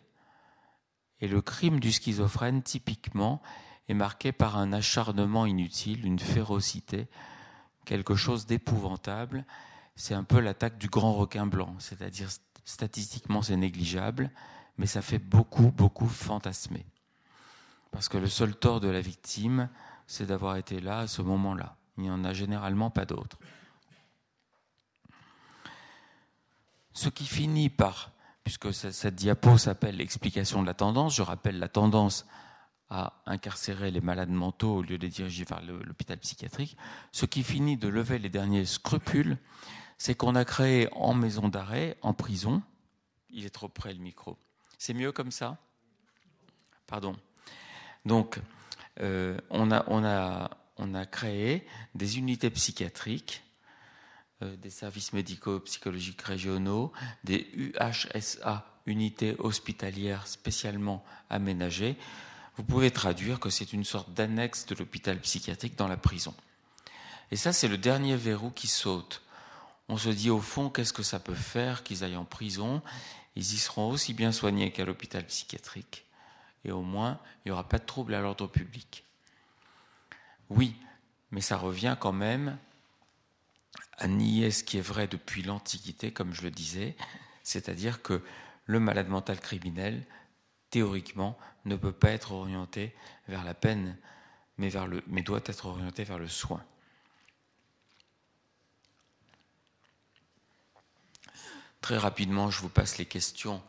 Et 1.22 1.28
le 1.28 1.42
crime 1.42 1.80
du 1.80 1.92
schizophrène, 1.92 2.64
typiquement, 2.64 3.42
est 3.88 3.94
marqué 3.94 4.32
par 4.32 4.58
un 4.58 4.74
acharnement 4.74 5.46
inutile, 5.46 6.06
une 6.06 6.20
férocité, 6.20 7.08
quelque 7.86 8.16
chose 8.16 8.46
d'épouvantable. 8.46 9.46
C'est 9.96 10.14
un 10.14 10.24
peu 10.24 10.40
l'attaque 10.40 10.78
du 10.78 10.88
grand 10.88 11.14
requin 11.14 11.46
blanc, 11.46 11.76
c'est-à-dire 11.80 12.30
statistiquement 12.66 13.42
c'est 13.42 13.58
négligeable, 13.58 14.32
mais 14.78 14.86
ça 14.86 15.02
fait 15.02 15.20
beaucoup, 15.20 15.72
beaucoup 15.72 16.08
fantasmer. 16.08 16.86
Parce 17.92 18.10
que 18.10 18.18
le 18.18 18.28
seul 18.28 18.56
tort 18.56 18.80
de 18.80 18.88
la 18.88 19.02
victime, 19.02 19.70
c'est 20.08 20.26
d'avoir 20.26 20.58
été 20.58 20.80
là 20.80 21.00
à 21.00 21.08
ce 21.08 21.22
moment-là. 21.22 21.76
Il 21.98 22.04
n'y 22.04 22.10
en 22.10 22.24
a 22.24 22.34
généralement 22.34 22.90
pas 22.90 23.06
d'autre. 23.06 23.38
Ce 26.94 27.10
qui 27.10 27.26
finit 27.26 27.70
par, 27.70 28.12
puisque 28.44 28.74
cette 28.74 29.16
diapo 29.16 29.58
s'appelle 29.58 29.98
l'explication 29.98 30.62
de 30.62 30.68
la 30.68 30.74
tendance, 30.74 31.16
je 31.16 31.22
rappelle 31.22 31.60
la 31.60 31.68
tendance 31.68 32.26
à 32.90 33.22
incarcérer 33.26 33.90
les 33.90 34.02
malades 34.02 34.30
mentaux 34.30 34.76
au 34.76 34.82
lieu 34.84 34.98
de 34.98 35.04
les 35.04 35.10
diriger 35.10 35.46
vers 35.46 35.62
l'hôpital 35.62 36.18
psychiatrique, 36.20 36.78
ce 37.12 37.26
qui 37.26 37.42
finit 37.44 37.78
de 37.78 37.88
lever 37.88 38.20
les 38.20 38.30
derniers 38.30 38.66
scrupules, 38.66 39.38
c'est 40.04 40.16
qu'on 40.16 40.36
a 40.36 40.44
créé 40.44 40.90
en 40.92 41.14
maison 41.14 41.48
d'arrêt, 41.48 41.96
en 42.02 42.14
prison, 42.14 42.62
il 43.30 43.46
est 43.46 43.50
trop 43.50 43.70
près 43.70 43.94
le 43.94 44.02
micro. 44.02 44.38
C'est 44.78 44.94
mieux 44.94 45.14
comme 45.14 45.32
ça? 45.32 45.58
Pardon. 46.88 47.16
Donc, 48.04 48.38
euh, 49.00 49.40
on, 49.50 49.72
a, 49.72 49.86
on, 49.88 50.04
a, 50.04 50.58
on, 50.76 50.94
a, 50.94 51.06
créé 51.06 51.66
des 51.96 52.18
unités 52.18 52.50
psychiatriques, 52.50 53.44
euh, 54.42 54.58
des 54.58 54.72
services 54.72 55.14
médicaux 55.14 55.62
psychologiques 55.62 56.24
régionaux, 56.24 56.92
des 57.24 57.48
UHSA, 57.54 58.68
unités 58.86 59.38
hospitalières 59.40 60.28
spécialement 60.28 61.06
aménagées. 61.30 61.96
Vous 62.58 62.66
pouvez 62.66 62.92
traduire 62.92 63.40
que 63.40 63.50
c'est 63.50 63.72
une 63.72 63.86
sorte 63.86 64.14
d'annexe 64.14 64.66
de 64.66 64.76
l'hôpital 64.76 65.18
psychiatrique 65.22 65.78
dans 65.78 65.88
la 65.88 65.96
prison. 65.96 66.36
Et 67.32 67.38
ça, 67.38 67.54
c'est 67.54 67.70
le 67.70 67.78
dernier 67.78 68.18
verrou 68.18 68.52
qui 68.52 68.68
saute. 68.68 69.22
On 69.90 69.98
se 69.98 70.10
dit 70.10 70.30
au 70.30 70.40
fond, 70.40 70.70
qu'est-ce 70.70 70.94
que 70.94 71.04
ça 71.04 71.20
peut 71.20 71.36
faire 71.36 71.84
qu'ils 71.84 72.04
aillent 72.04 72.18
en 72.18 72.26
prison? 72.26 72.82
Ils 73.36 73.54
y 73.54 73.58
seront 73.58 73.90
aussi 73.90 74.14
bien 74.14 74.32
soignés 74.32 74.72
qu'à 74.72 74.86
l'hôpital 74.86 75.26
psychiatrique. 75.26 76.06
Et 76.66 76.72
au 76.72 76.82
moins, 76.82 77.20
il 77.38 77.50
n'y 77.50 77.52
aura 77.52 77.68
pas 77.68 77.80
de 77.80 77.86
trouble 77.86 78.14
à 78.14 78.22
l'ordre 78.22 78.48
public. 78.48 79.04
Oui, 80.50 80.76
mais 81.32 81.42
ça 81.42 81.58
revient 81.58 81.98
quand 82.00 82.14
même 82.14 82.58
à 83.98 84.08
nier 84.08 84.52
ce 84.52 84.64
qui 84.64 84.78
est 84.78 84.82
vrai 84.82 85.08
depuis 85.08 85.44
l'Antiquité, 85.44 86.12
comme 86.12 86.34
je 86.34 86.44
le 86.44 86.52
disais, 86.52 86.96
c'est-à-dire 87.44 88.02
que 88.02 88.22
le 88.66 88.80
malade 88.80 89.10
mental 89.10 89.40
criminel, 89.40 90.06
théoriquement, 90.70 91.38
ne 91.66 91.76
peut 91.76 91.92
pas 91.92 92.12
être 92.12 92.32
orienté 92.32 92.94
vers 93.28 93.44
la 93.44 93.54
peine, 93.54 93.98
mais, 94.58 94.70
doit 94.70 95.42
être 95.46 95.66
orienté 95.66 96.04
vers 96.04 96.20
le 96.20 96.28
soin. 96.28 96.64
Très 101.84 101.98
rapidement, 101.98 102.50
je 102.50 102.62
vous 102.62 102.70
passe 102.70 102.98
les 102.98 103.06
questions 103.06 103.62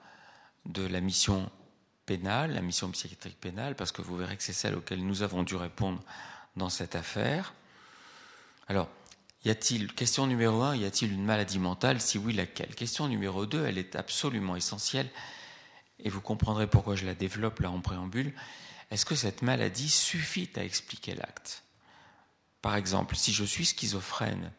de 0.66 0.86
la 0.86 1.00
mission 1.00 1.50
pénale, 2.06 2.54
la 2.54 2.60
mission 2.60 2.88
psychiatrique 2.92 3.40
pénale, 3.40 3.74
parce 3.74 3.90
que 3.90 4.02
vous 4.02 4.16
verrez 4.16 4.36
que 4.36 4.44
c'est 4.44 4.52
celle 4.52 4.76
auxquelles 4.76 5.04
nous 5.04 5.22
avons 5.22 5.42
dû 5.42 5.56
répondre 5.56 6.00
dans 6.54 6.70
cette 6.70 6.94
affaire. 6.94 7.54
Alors, 8.68 8.88
y 9.44 9.50
a-t-il, 9.50 9.92
question 9.92 10.28
numéro 10.28 10.62
un, 10.62 10.76
y 10.76 10.84
a-t-il 10.84 11.12
une 11.12 11.24
maladie 11.24 11.58
mentale? 11.58 12.00
Si 12.00 12.16
oui, 12.16 12.34
laquelle? 12.34 12.76
Question 12.76 13.08
numéro 13.08 13.46
deux, 13.46 13.66
elle 13.66 13.78
est 13.78 13.96
absolument 13.96 14.54
essentielle, 14.54 15.10
et 15.98 16.08
vous 16.08 16.20
comprendrez 16.20 16.68
pourquoi 16.68 16.94
je 16.94 17.06
la 17.06 17.16
développe 17.16 17.58
là 17.58 17.72
en 17.72 17.80
préambule. 17.80 18.32
Est-ce 18.92 19.04
que 19.04 19.16
cette 19.16 19.42
maladie 19.42 19.90
suffit 19.90 20.50
à 20.54 20.62
expliquer 20.62 21.16
l'acte? 21.16 21.64
Par 22.62 22.76
exemple, 22.76 23.16
si 23.16 23.32
je 23.32 23.42
suis 23.42 23.64
schizophrène, 23.64 24.52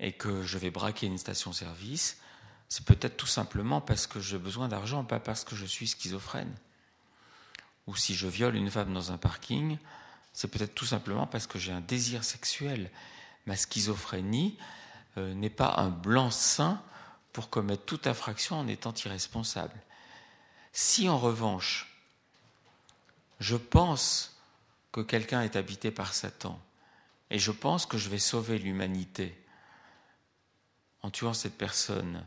et 0.00 0.12
que 0.12 0.42
je 0.42 0.58
vais 0.58 0.70
braquer 0.70 1.06
une 1.06 1.18
station-service, 1.18 2.18
c'est 2.68 2.84
peut-être 2.84 3.16
tout 3.16 3.26
simplement 3.26 3.80
parce 3.80 4.06
que 4.06 4.20
j'ai 4.20 4.38
besoin 4.38 4.68
d'argent, 4.68 5.04
pas 5.04 5.20
parce 5.20 5.44
que 5.44 5.56
je 5.56 5.64
suis 5.64 5.88
schizophrène. 5.88 6.54
Ou 7.86 7.96
si 7.96 8.14
je 8.14 8.26
viole 8.26 8.54
une 8.54 8.70
femme 8.70 8.92
dans 8.92 9.12
un 9.12 9.16
parking, 9.16 9.78
c'est 10.32 10.48
peut-être 10.48 10.74
tout 10.74 10.86
simplement 10.86 11.26
parce 11.26 11.46
que 11.46 11.58
j'ai 11.58 11.72
un 11.72 11.80
désir 11.80 12.22
sexuel. 12.22 12.90
Ma 13.46 13.56
schizophrénie 13.56 14.58
euh, 15.16 15.32
n'est 15.34 15.50
pas 15.50 15.74
un 15.78 15.88
blanc-seing 15.88 16.78
pour 17.32 17.48
commettre 17.48 17.84
toute 17.84 18.06
infraction 18.06 18.58
en 18.58 18.68
étant 18.68 18.92
irresponsable. 19.04 19.80
Si 20.72 21.08
en 21.08 21.18
revanche, 21.18 21.88
je 23.40 23.56
pense 23.56 24.36
que 24.92 25.00
quelqu'un 25.00 25.42
est 25.42 25.56
habité 25.56 25.90
par 25.90 26.12
Satan, 26.12 26.60
et 27.30 27.38
je 27.38 27.50
pense 27.50 27.86
que 27.86 27.98
je 27.98 28.08
vais 28.08 28.18
sauver 28.18 28.58
l'humanité, 28.58 29.36
en 31.02 31.10
tuant 31.10 31.34
cette 31.34 31.56
personne 31.56 32.26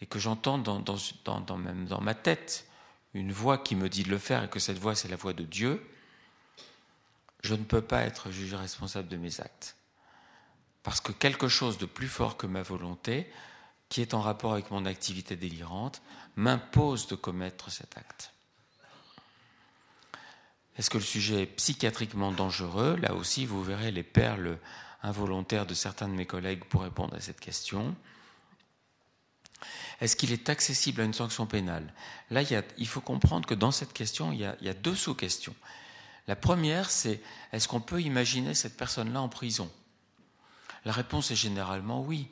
et 0.00 0.06
que 0.06 0.18
j'entends 0.18 0.58
dans, 0.58 0.80
dans, 0.80 2.00
ma 2.00 2.14
tête 2.14 2.66
une 3.14 3.32
voix 3.32 3.58
qui 3.58 3.76
me 3.76 3.88
dit 3.88 4.02
de 4.02 4.10
le 4.10 4.18
faire 4.18 4.44
et 4.44 4.48
que 4.48 4.58
cette 4.58 4.78
voix 4.78 4.94
c'est 4.94 5.08
la 5.08 5.16
voix 5.16 5.32
de 5.32 5.44
Dieu, 5.44 5.84
je 7.42 7.54
ne 7.54 7.64
peux 7.64 7.82
pas 7.82 8.02
être 8.02 8.30
jugé 8.30 8.56
responsable 8.56 9.08
de 9.08 9.16
mes 9.16 9.40
actes. 9.40 9.76
Parce 10.82 11.00
que 11.00 11.12
quelque 11.12 11.48
chose 11.48 11.78
de 11.78 11.86
plus 11.86 12.08
fort 12.08 12.36
que 12.36 12.46
ma 12.46 12.62
volonté, 12.62 13.30
qui 13.88 14.00
est 14.00 14.14
en 14.14 14.20
rapport 14.20 14.52
avec 14.52 14.70
mon 14.70 14.86
activité 14.86 15.36
délirante, 15.36 16.00
m'impose 16.36 17.06
de 17.08 17.16
commettre 17.16 17.70
cet 17.70 17.98
acte. 17.98 18.32
Est-ce 20.78 20.88
que 20.88 20.98
le 20.98 21.04
sujet 21.04 21.42
est 21.42 21.46
psychiatriquement 21.46 22.32
dangereux? 22.32 22.96
Là 22.96 23.14
aussi, 23.14 23.44
vous 23.44 23.62
verrez 23.62 23.90
les 23.90 24.02
perles 24.02 24.58
involontaire 25.02 25.66
de 25.66 25.74
certains 25.74 26.08
de 26.08 26.14
mes 26.14 26.26
collègues 26.26 26.64
pour 26.64 26.82
répondre 26.82 27.14
à 27.14 27.20
cette 27.20 27.40
question. 27.40 27.94
Est-ce 30.00 30.16
qu'il 30.16 30.32
est 30.32 30.48
accessible 30.48 31.00
à 31.00 31.04
une 31.04 31.14
sanction 31.14 31.46
pénale? 31.46 31.92
Là, 32.30 32.42
il, 32.78 32.88
faut 32.88 33.00
comprendre 33.00 33.46
que 33.46 33.54
dans 33.54 33.70
cette 33.70 33.92
question, 33.92 34.32
il 34.32 34.38
y 34.38 34.44
a, 34.44 34.74
deux 34.74 34.94
sous-questions. 34.94 35.54
La 36.26 36.36
première, 36.36 36.90
c'est 36.90 37.20
est-ce 37.52 37.68
qu'on 37.68 37.80
peut 37.80 38.00
imaginer 38.00 38.54
cette 38.54 38.76
personne-là 38.76 39.20
en 39.20 39.28
prison? 39.28 39.70
La 40.84 40.92
réponse 40.92 41.30
est 41.30 41.36
généralement 41.36 42.02
oui. 42.02 42.28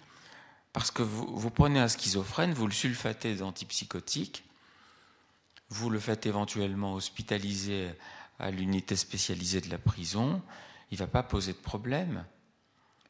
Parce 0.72 0.90
que 0.90 1.02
vous, 1.02 1.26
vous, 1.36 1.50
prenez 1.50 1.80
un 1.80 1.88
schizophrène, 1.88 2.54
vous 2.54 2.66
le 2.66 2.72
sulfatez 2.72 3.34
d'antipsychotiques, 3.34 4.44
vous 5.70 5.90
le 5.90 5.98
faites 5.98 6.24
éventuellement 6.26 6.94
hospitaliser 6.94 7.90
à 8.38 8.50
l'unité 8.50 8.96
spécialisée 8.96 9.60
de 9.60 9.70
la 9.70 9.78
prison, 9.78 10.40
il 10.90 10.94
ne 10.94 11.00
va 11.00 11.06
pas 11.06 11.22
poser 11.22 11.52
de 11.52 11.58
problème 11.58 12.24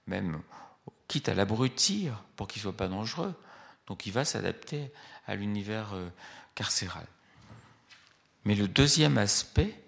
même 0.08 0.40
quitte 1.06 1.28
à 1.28 1.34
l'abrutir 1.34 2.22
pour 2.36 2.48
qu'il 2.48 2.60
ne 2.60 2.64
soit 2.64 2.76
pas 2.76 2.88
dangereux. 2.88 3.34
Donc 3.86 4.06
il 4.06 4.12
va 4.12 4.24
s'adapter 4.24 4.92
à 5.26 5.34
l'univers 5.34 5.94
euh, 5.94 6.08
carcéral. 6.54 7.06
Mais 8.44 8.54
le 8.54 8.68
deuxième 8.68 9.18
aspect, 9.18 9.82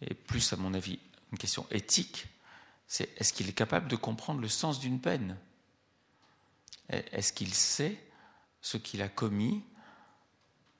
et 0.00 0.14
plus 0.14 0.52
à 0.52 0.56
mon 0.56 0.74
avis 0.74 0.98
une 1.30 1.38
question 1.38 1.66
éthique, 1.70 2.26
c'est 2.86 3.10
est-ce 3.18 3.32
qu'il 3.32 3.48
est 3.48 3.54
capable 3.54 3.88
de 3.88 3.96
comprendre 3.96 4.40
le 4.40 4.48
sens 4.48 4.80
d'une 4.80 5.00
peine? 5.00 5.36
Est-ce 6.88 7.32
qu'il 7.32 7.54
sait 7.54 7.98
ce 8.60 8.76
qu'il 8.76 9.00
a 9.00 9.08
commis? 9.08 9.64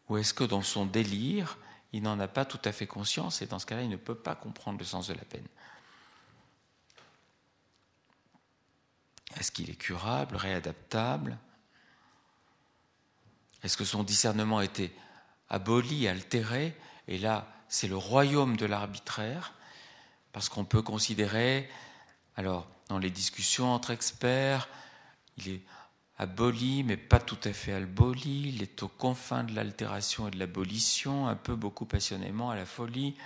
Ou 0.08 0.18
est-ce 0.18 0.34
que 0.34 0.44
dans 0.44 0.60
son 0.60 0.84
délire, 0.84 1.56
il 1.92 2.02
n'en 2.02 2.20
a 2.20 2.28
pas 2.28 2.44
tout 2.44 2.60
à 2.64 2.72
fait 2.72 2.86
conscience 2.86 3.40
et 3.40 3.46
dans 3.46 3.58
ce 3.58 3.64
cas-là, 3.64 3.82
il 3.82 3.88
ne 3.88 3.96
peut 3.96 4.14
pas 4.14 4.34
comprendre 4.34 4.78
le 4.78 4.84
sens 4.84 5.06
de 5.06 5.14
la 5.14 5.24
peine? 5.24 5.46
Est-ce 9.38 9.50
qu'il 9.50 9.70
est 9.70 9.76
curable, 9.76 10.36
réadaptable? 10.36 11.38
Est-ce 13.62 13.76
que 13.76 13.84
son 13.84 14.02
discernement 14.02 14.58
a 14.58 14.64
été 14.64 14.94
aboli, 15.48 16.08
altéré? 16.08 16.76
Et 17.08 17.18
là, 17.18 17.48
c'est 17.68 17.88
le 17.88 17.96
royaume 17.96 18.56
de 18.56 18.66
l'arbitraire, 18.66 19.54
parce 20.32 20.48
qu'on 20.48 20.64
peut 20.64 20.82
considérer, 20.82 21.68
alors, 22.36 22.68
dans 22.88 22.98
les 22.98 23.10
discussions 23.10 23.72
entre 23.72 23.90
experts, 23.90 24.68
il 25.38 25.48
est 25.48 25.62
aboli, 26.18 26.84
mais 26.84 26.96
pas 26.96 27.18
tout 27.18 27.38
à 27.44 27.52
fait 27.52 27.72
aboli. 27.72 28.48
Il 28.48 28.62
est 28.62 28.82
aux 28.82 28.88
confins 28.88 29.44
de 29.44 29.54
l'altération 29.54 30.28
et 30.28 30.30
de 30.30 30.38
l'abolition, 30.38 31.26
un 31.28 31.36
peu 31.36 31.56
beaucoup 31.56 31.86
passionnément 31.86 32.50
à 32.50 32.56
la 32.56 32.66
folie. 32.66 33.16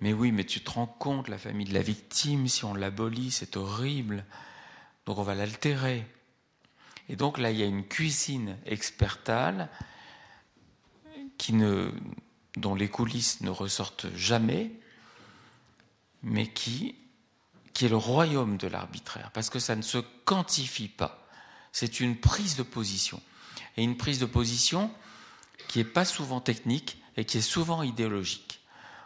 Mais 0.00 0.12
oui, 0.12 0.32
mais 0.32 0.44
tu 0.44 0.60
te 0.60 0.70
rends 0.70 0.86
compte, 0.86 1.28
la 1.28 1.38
famille 1.38 1.66
de 1.66 1.74
la 1.74 1.82
victime, 1.82 2.48
si 2.48 2.64
on 2.64 2.74
l'abolit, 2.74 3.30
c'est 3.30 3.56
horrible. 3.56 4.24
Donc 5.06 5.18
on 5.18 5.22
va 5.22 5.34
l'altérer. 5.34 6.06
Et 7.08 7.16
donc 7.16 7.38
là, 7.38 7.50
il 7.50 7.58
y 7.58 7.62
a 7.62 7.66
une 7.66 7.86
cuisine 7.86 8.58
expertale 8.66 9.68
qui 11.38 11.52
ne, 11.52 11.90
dont 12.56 12.74
les 12.74 12.88
coulisses 12.88 13.40
ne 13.40 13.50
ressortent 13.50 14.06
jamais, 14.14 14.70
mais 16.22 16.46
qui, 16.46 16.94
qui 17.72 17.86
est 17.86 17.88
le 17.88 17.96
royaume 17.96 18.56
de 18.56 18.68
l'arbitraire, 18.68 19.30
parce 19.32 19.50
que 19.50 19.58
ça 19.58 19.74
ne 19.74 19.82
se 19.82 19.98
quantifie 20.24 20.88
pas. 20.88 21.26
C'est 21.72 22.00
une 22.00 22.16
prise 22.16 22.56
de 22.56 22.62
position. 22.62 23.20
Et 23.76 23.82
une 23.82 23.96
prise 23.96 24.18
de 24.18 24.26
position 24.26 24.90
qui 25.68 25.78
n'est 25.78 25.84
pas 25.84 26.04
souvent 26.04 26.40
technique 26.40 27.02
et 27.16 27.24
qui 27.24 27.38
est 27.38 27.40
souvent 27.40 27.82
idéologique. 27.82 28.60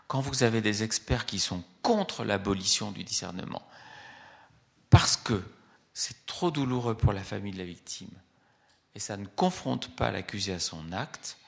Quand 0.08 0.20
vous 0.20 0.42
avez 0.42 0.60
des 0.60 0.82
experts 0.82 1.26
qui 1.26 1.38
sont 1.38 1.64
contre 1.82 2.24
l'abolition 2.24 2.90
du 2.90 3.04
discernement, 3.04 3.66
parce 4.90 5.16
que 5.16 5.42
c'est 5.98 6.26
trop 6.26 6.50
douloureux 6.50 6.94
pour 6.94 7.14
la 7.14 7.24
famille 7.24 7.54
de 7.54 7.58
la 7.58 7.64
victime, 7.64 8.10
et 8.94 8.98
ça 8.98 9.16
ne 9.16 9.24
confronte 9.24 9.96
pas 9.96 10.10
l'accusé 10.10 10.52
à 10.52 10.60
son 10.60 10.92
acte, 10.92 11.38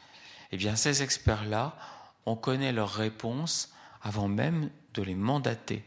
eh 0.53 0.57
bien 0.57 0.75
ces 0.75 1.03
experts-là, 1.03 1.77
on 2.25 2.35
connaît 2.35 2.73
leurs 2.73 2.95
réponses 2.95 3.75
avant 4.01 4.27
même 4.27 4.71
de 4.95 5.03
les 5.03 5.15
mandater. 5.15 5.85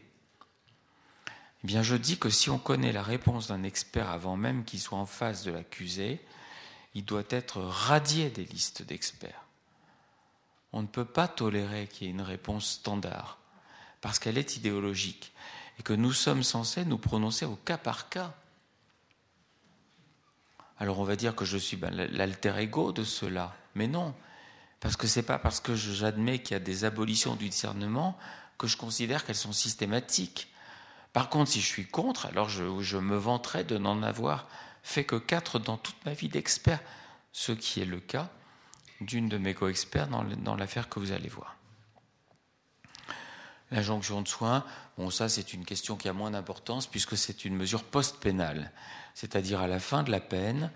Eh 1.64 1.66
bien, 1.66 1.82
je 1.82 1.96
dis 1.96 2.18
que 2.18 2.30
si 2.30 2.50
on 2.50 2.58
connaît 2.58 2.92
la 2.92 3.02
réponse 3.02 3.48
d'un 3.48 3.64
expert 3.64 4.08
avant 4.08 4.36
même 4.36 4.64
qu'il 4.64 4.78
soit 4.78 4.98
en 4.98 5.06
face 5.06 5.42
de 5.42 5.50
l'accusé, 5.50 6.20
il 6.94 7.04
doit 7.04 7.24
être 7.30 7.60
radié 7.60 8.30
des 8.30 8.44
listes 8.44 8.82
d'experts. 8.82 9.44
On 10.72 10.82
ne 10.82 10.86
peut 10.86 11.04
pas 11.04 11.26
tolérer 11.26 11.88
qu'il 11.88 12.06
y 12.06 12.10
ait 12.10 12.14
une 12.14 12.22
réponse 12.22 12.66
standard, 12.66 13.38
parce 14.00 14.20
qu'elle 14.20 14.38
est 14.38 14.56
idéologique, 14.56 15.32
et 15.80 15.82
que 15.82 15.94
nous 15.94 16.12
sommes 16.12 16.44
censés 16.44 16.84
nous 16.84 16.98
prononcer 16.98 17.44
au 17.44 17.56
cas 17.56 17.78
par 17.78 18.08
cas. 18.08 18.34
Alors 20.82 20.98
on 20.98 21.04
va 21.04 21.14
dire 21.14 21.36
que 21.36 21.44
je 21.44 21.56
suis 21.56 21.76
ben, 21.76 21.94
l'alter 21.94 22.58
ego 22.58 22.90
de 22.90 23.04
cela, 23.04 23.54
mais 23.76 23.86
non, 23.86 24.16
parce 24.80 24.96
que 24.96 25.06
ce 25.06 25.20
n'est 25.20 25.24
pas 25.24 25.38
parce 25.38 25.60
que 25.60 25.76
j'admets 25.76 26.40
qu'il 26.40 26.54
y 26.54 26.56
a 26.56 26.58
des 26.58 26.84
abolitions 26.84 27.36
du 27.36 27.48
discernement 27.50 28.18
que 28.58 28.66
je 28.66 28.76
considère 28.76 29.24
qu'elles 29.24 29.36
sont 29.36 29.52
systématiques. 29.52 30.52
Par 31.12 31.28
contre, 31.28 31.52
si 31.52 31.60
je 31.60 31.66
suis 31.68 31.86
contre, 31.86 32.26
alors 32.26 32.48
je, 32.48 32.96
me 32.96 33.14
vanterai 33.14 33.62
de 33.62 33.78
n'en 33.78 34.02
avoir 34.02 34.48
fait 34.82 35.04
que 35.04 35.14
quatre 35.14 35.60
dans 35.60 35.76
toute 35.76 36.04
ma 36.04 36.14
vie 36.14 36.28
d'expert, 36.28 36.80
ce 37.30 37.52
qui 37.52 37.80
est 37.80 37.84
le 37.84 38.00
cas 38.00 38.28
d'une 39.00 39.28
de 39.28 39.38
mes 39.38 39.54
co-experts 39.54 40.08
dans 40.08 40.56
l'affaire 40.56 40.88
que 40.88 40.98
vous 40.98 41.12
allez 41.12 41.28
voir. 41.28 41.54
L'injonction 43.70 44.20
de 44.20 44.26
soins, 44.26 44.64
bon, 44.98 45.10
ça 45.10 45.28
c'est 45.28 45.54
une 45.54 45.64
question 45.64 45.96
qui 45.96 46.08
a 46.08 46.12
moins 46.12 46.32
d'importance 46.32 46.88
puisque 46.88 47.16
c'est 47.16 47.44
une 47.44 47.54
mesure 47.54 47.84
post-pénale, 47.84 48.72
c'est-à-dire 49.14 49.60
à 49.60 49.66
la 49.66 49.80
fin 49.80 50.02
de 50.02 50.10
la 50.10 50.20
peine, 50.20 50.70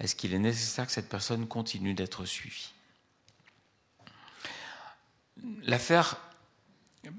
est-ce 0.00 0.14
qu'il 0.14 0.34
est 0.34 0.38
nécessaire 0.38 0.86
que 0.86 0.92
cette 0.92 1.08
personne 1.08 1.46
continue 1.46 1.94
d'être 1.94 2.24
suivie? 2.24 2.72
L'affaire 5.62 6.16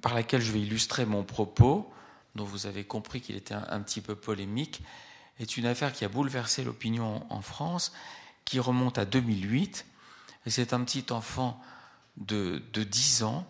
par 0.01 0.13
laquelle 0.13 0.41
je 0.41 0.51
vais 0.51 0.61
illustrer 0.61 1.05
mon 1.05 1.23
propos, 1.23 1.91
dont 2.35 2.43
vous 2.43 2.67
avez 2.67 2.83
compris 2.83 3.21
qu'il 3.21 3.35
était 3.35 3.53
un, 3.53 3.81
petit 3.81 4.01
peu 4.01 4.15
polémique, 4.15 4.81
est 5.39 5.57
une 5.57 5.65
affaire 5.65 5.93
qui 5.93 6.05
a 6.05 6.09
bouleversé 6.09 6.63
l'opinion 6.63 7.25
en, 7.31 7.41
France, 7.41 7.93
qui 8.45 8.59
remonte 8.59 8.97
à 8.97 9.05
2008. 9.05 9.85
Et 10.45 10.49
c'est 10.49 10.73
un 10.73 10.83
petit 10.83 11.05
enfant 11.11 11.61
de, 12.17 12.61
10 12.73 13.23
ans 13.23 13.47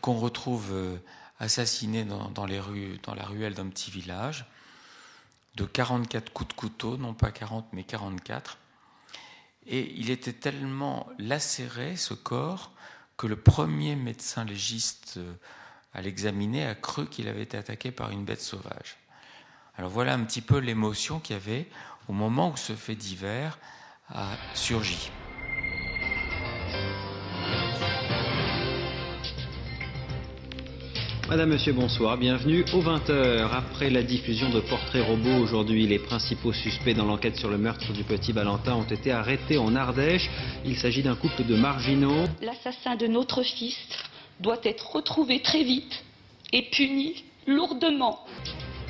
qu'on 0.00 0.14
retrouve 0.14 0.72
euh, 0.72 0.96
assassiné 1.38 2.04
dans, 2.04 2.46
les 2.46 2.60
rues, 2.60 2.98
dans 3.02 3.14
la 3.14 3.24
ruelle 3.24 3.54
d'un 3.54 3.68
petit 3.68 3.90
village, 3.90 4.46
de 5.54 5.64
44 5.64 6.32
coups 6.32 6.48
de 6.48 6.54
couteau, 6.54 6.96
non 6.96 7.14
pas 7.14 7.30
40 7.30 7.66
mais 7.72 7.84
44. 7.84 8.58
Et 9.66 9.92
il 9.96 10.10
était 10.10 10.32
tellement 10.32 11.08
lacéré, 11.18 11.96
ce 11.96 12.14
corps, 12.14 12.72
que 13.16 13.26
le 13.26 13.36
premier 13.36 13.94
médecin 13.94 14.44
légiste 14.44 15.14
euh, 15.18 15.34
à 15.94 16.02
l'examiner 16.02 16.66
a 16.66 16.74
cru 16.74 17.06
qu'il 17.06 17.28
avait 17.28 17.42
été 17.42 17.56
attaqué 17.56 17.92
par 17.92 18.10
une 18.10 18.24
bête 18.24 18.40
sauvage. 18.40 18.96
Alors 19.76 19.90
voilà 19.90 20.14
un 20.14 20.24
petit 20.24 20.40
peu 20.40 20.58
l'émotion 20.58 21.20
qu'il 21.20 21.34
y 21.34 21.38
avait 21.38 21.68
au 22.08 22.12
moment 22.12 22.50
où 22.50 22.56
ce 22.56 22.74
fait 22.74 22.96
divers 22.96 23.58
a 24.08 24.36
surgi. 24.54 25.10
Madame, 31.28 31.50
Monsieur, 31.50 31.72
bonsoir. 31.72 32.18
Bienvenue 32.18 32.64
aux 32.72 32.82
20h. 32.82 33.48
Après 33.52 33.90
la 33.90 34.02
diffusion 34.02 34.50
de 34.50 34.60
portraits 34.60 35.04
robots 35.06 35.38
aujourd'hui, 35.40 35.86
les 35.86 36.00
principaux 36.00 36.52
suspects 36.52 36.94
dans 36.94 37.04
l'enquête 37.04 37.36
sur 37.36 37.48
le 37.48 37.56
meurtre 37.58 37.92
du 37.92 38.02
petit 38.02 38.32
Valentin 38.32 38.74
ont 38.74 38.82
été 38.82 39.12
arrêtés 39.12 39.56
en 39.56 39.74
Ardèche. 39.76 40.28
Il 40.64 40.76
s'agit 40.76 41.02
d'un 41.02 41.14
couple 41.14 41.44
de 41.44 41.54
marginaux. 41.54 42.24
L'assassin 42.42 42.96
de 42.96 43.06
notre 43.06 43.42
fils 43.44 43.78
doit 44.40 44.58
être 44.64 44.94
retrouvé 44.96 45.40
très 45.40 45.62
vite 45.62 46.02
et 46.52 46.62
puni 46.70 47.24
lourdement. 47.46 48.18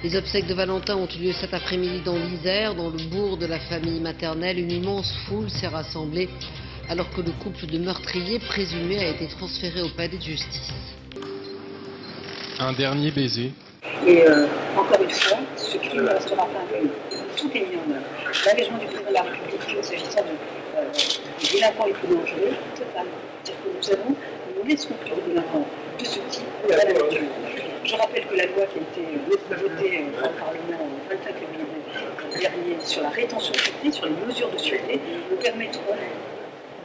Les 0.03 0.17
obsèques 0.17 0.47
de 0.47 0.55
Valentin 0.55 0.97
ont 0.97 1.09
eu 1.09 1.25
lieu 1.25 1.33
cet 1.33 1.53
après-midi 1.53 2.01
dans 2.03 2.17
l'Isère, 2.17 2.75
dans 2.75 2.89
le 2.89 2.99
bourg 3.11 3.37
de 3.37 3.47
la 3.47 3.61
famille 3.61 4.01
maternelle. 4.01 4.59
Une 4.59 4.73
immense 4.73 5.13
foule 5.29 5.51
s'est 5.51 5.69
rassemblée 5.69 6.31
alors 6.89 7.11
que 7.11 7.21
le 7.21 7.31
couple 7.43 7.67
de 7.67 7.79
meurtriers 7.79 8.39
présumés 8.39 8.99
a 8.99 9.11
été 9.11 9.29
transféré 9.29 9.83
au 9.83 9.91
palais 9.91 10.17
de 10.17 10.23
justice. 10.23 10.73
Un 12.61 12.73
dernier 12.73 13.11
baiser. 13.11 13.53
Et 14.07 14.27
euh, 14.29 14.47
encore 14.77 15.01
une 15.03 15.11
fois, 15.11 15.39
ce 15.57 15.77
crime 15.79 16.03
ne 16.03 16.09
restera 16.09 16.43
pas. 16.43 16.65
Tout 17.37 17.51
est 17.55 17.61
mis 17.61 17.77
en 17.77 17.91
œuvre. 17.91 18.07
L'engagement 18.47 18.79
du 18.79 18.87
président 18.87 19.09
de 19.09 19.15
la 19.15 19.23
République 19.23 19.85
s'agissant 19.85 20.23
de, 20.23 20.79
euh, 20.79 20.85
délinquants 21.53 21.87
les 21.87 21.93
plus 21.93 22.09
dangereux. 22.09 22.55
C'est-à-dire 22.75 23.05
que 23.45 23.69
nous 23.77 23.93
avons, 23.93 24.15
laisserons 24.67 24.95
plus 24.95 25.11
de 25.11 25.29
délinquants 25.29 25.67
de 25.99 26.05
ce 26.05 26.19
type. 26.31 26.45
Je 27.85 27.95
rappelle 27.97 28.27
que 28.27 28.37
la 28.37 28.47
loi 28.47 28.65
qui 28.67 28.79
a 28.79 28.83
été 28.83 29.19
votée 29.27 30.05
par 30.21 30.31
le 30.31 30.37
Parlement 30.39 30.89
le 31.11 31.17
25 31.17 31.35
février 31.35 31.63
dernier 32.39 32.77
sur 32.85 33.03
la 33.03 33.11
rétention 33.11 33.53
de 33.53 33.59
sûreté, 33.59 33.93
sur 33.93 34.07
les 34.07 34.27
mesures 34.27 34.51
de 34.51 34.59
sûreté, 34.59 35.01
nous 35.31 35.37
permettront 35.37 35.97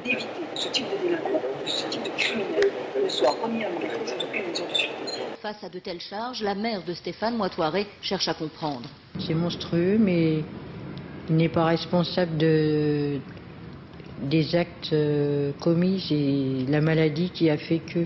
d'éviter 0.03 0.27
que 0.53 0.59
ce 0.59 0.69
type 0.69 0.85
de 0.91 1.07
délinquants, 1.07 1.41
que 1.63 1.69
ce 1.69 1.87
type 1.87 2.03
de 2.03 2.09
criminels 2.17 2.71
ne 3.03 3.09
soit 3.09 3.35
remis 3.43 3.65
en 3.65 3.69
liberté 3.69 3.99
sans 4.05 4.23
aucune 4.23 4.49
mesure 4.49 4.65
de 4.67 4.75
sûreté. 4.75 5.26
Face 5.41 5.63
à 5.63 5.69
de 5.69 5.77
telles 5.77 6.01
charges, 6.01 6.41
la 6.41 6.55
mère 6.55 6.83
de 6.83 6.93
Stéphane 6.93 7.37
Moitoiré 7.37 7.85
cherche 8.01 8.27
à 8.27 8.33
comprendre. 8.33 8.89
C'est 9.19 9.35
monstrueux, 9.35 9.97
mais 9.99 10.39
il 11.29 11.35
n'est 11.35 11.49
pas 11.49 11.65
responsable 11.65 12.37
de, 12.37 13.19
des 14.23 14.55
actes 14.55 14.93
euh, 14.93 15.51
commis. 15.61 16.03
C'est 16.09 16.71
la 16.71 16.81
maladie 16.81 17.29
qui 17.29 17.51
a 17.51 17.57
fait 17.57 17.79
que. 17.79 17.99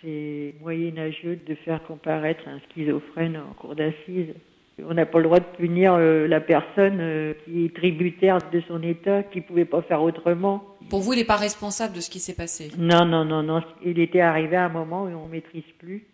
C'est 0.00 0.54
moyenâgeux 0.60 1.40
de 1.44 1.54
faire 1.56 1.82
comparaître 1.82 2.46
un 2.46 2.60
schizophrène 2.70 3.38
en 3.38 3.54
cour 3.54 3.74
d'assises. 3.74 4.34
On 4.88 4.94
n'a 4.94 5.06
pas 5.06 5.18
le 5.18 5.24
droit 5.24 5.40
de 5.40 5.56
punir 5.56 5.94
euh, 5.94 6.28
la 6.28 6.40
personne 6.40 6.98
euh, 7.00 7.34
qui 7.44 7.64
est 7.64 7.74
tributaire 7.74 8.38
de 8.52 8.62
son 8.68 8.80
état, 8.84 9.24
qui 9.24 9.38
ne 9.38 9.42
pouvait 9.42 9.64
pas 9.64 9.82
faire 9.82 10.00
autrement. 10.00 10.62
Pour 10.90 11.00
vous, 11.00 11.14
il 11.14 11.18
n'est 11.18 11.24
pas 11.24 11.36
responsable 11.36 11.96
de 11.96 12.00
ce 12.00 12.08
qui 12.08 12.20
s'est 12.20 12.36
passé? 12.36 12.70
Non, 12.78 13.04
non, 13.04 13.24
non, 13.24 13.42
non. 13.42 13.62
Il 13.84 13.98
était 13.98 14.20
arrivé 14.20 14.54
à 14.54 14.66
un 14.66 14.68
moment 14.68 15.02
où 15.02 15.08
on 15.08 15.26
ne 15.26 15.32
maîtrise 15.32 15.64
plus 15.80 16.04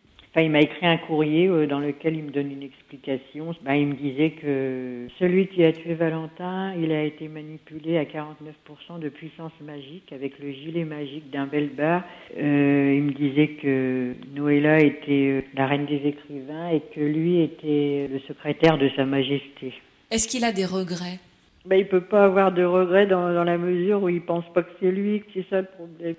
il 0.42 0.50
m'a 0.50 0.60
écrit 0.60 0.86
un 0.86 0.96
courrier 0.96 1.46
euh, 1.46 1.66
dans 1.66 1.78
lequel 1.78 2.16
il 2.16 2.24
me 2.24 2.30
donne 2.30 2.50
une 2.50 2.64
explication. 2.64 3.54
Ben, 3.62 3.74
il 3.74 3.86
me 3.86 3.94
disait 3.94 4.30
que 4.30 5.06
celui 5.18 5.46
qui 5.46 5.62
a 5.62 5.72
tué 5.72 5.94
Valentin, 5.94 6.74
il 6.74 6.90
a 6.90 7.04
été 7.04 7.28
manipulé 7.28 7.98
à 7.98 8.04
49% 8.04 8.98
de 8.98 9.08
puissance 9.08 9.52
magique 9.60 10.12
avec 10.12 10.38
le 10.40 10.50
gilet 10.50 10.84
magique 10.84 11.30
d'un 11.30 11.46
bel 11.46 11.68
bar. 11.68 12.02
Euh, 12.36 12.94
il 12.96 13.02
me 13.02 13.12
disait 13.12 13.48
que 13.62 14.14
Noëlla 14.34 14.80
était 14.80 15.10
euh, 15.10 15.42
la 15.54 15.68
reine 15.68 15.86
des 15.86 16.02
écrivains 16.04 16.70
et 16.70 16.80
que 16.80 17.00
lui 17.00 17.42
était 17.42 18.08
le 18.10 18.18
secrétaire 18.26 18.76
de 18.76 18.90
Sa 18.96 19.04
Majesté. 19.04 19.72
Est-ce 20.10 20.26
qu'il 20.26 20.44
a 20.44 20.52
des 20.52 20.66
regrets? 20.66 21.20
Ben, 21.64 21.76
Il 21.76 21.86
peut 21.86 22.00
pas 22.00 22.24
avoir 22.24 22.50
de 22.50 22.64
regrets 22.64 23.06
dans, 23.06 23.32
dans 23.32 23.44
la 23.44 23.56
mesure 23.56 24.02
où 24.02 24.08
il 24.08 24.20
pense 24.20 24.44
pas 24.52 24.64
que 24.64 24.70
c'est 24.80 24.90
lui, 24.90 25.20
que 25.20 25.26
c'est 25.32 25.46
ça 25.48 25.60
le 25.60 25.68
problème. 25.76 26.16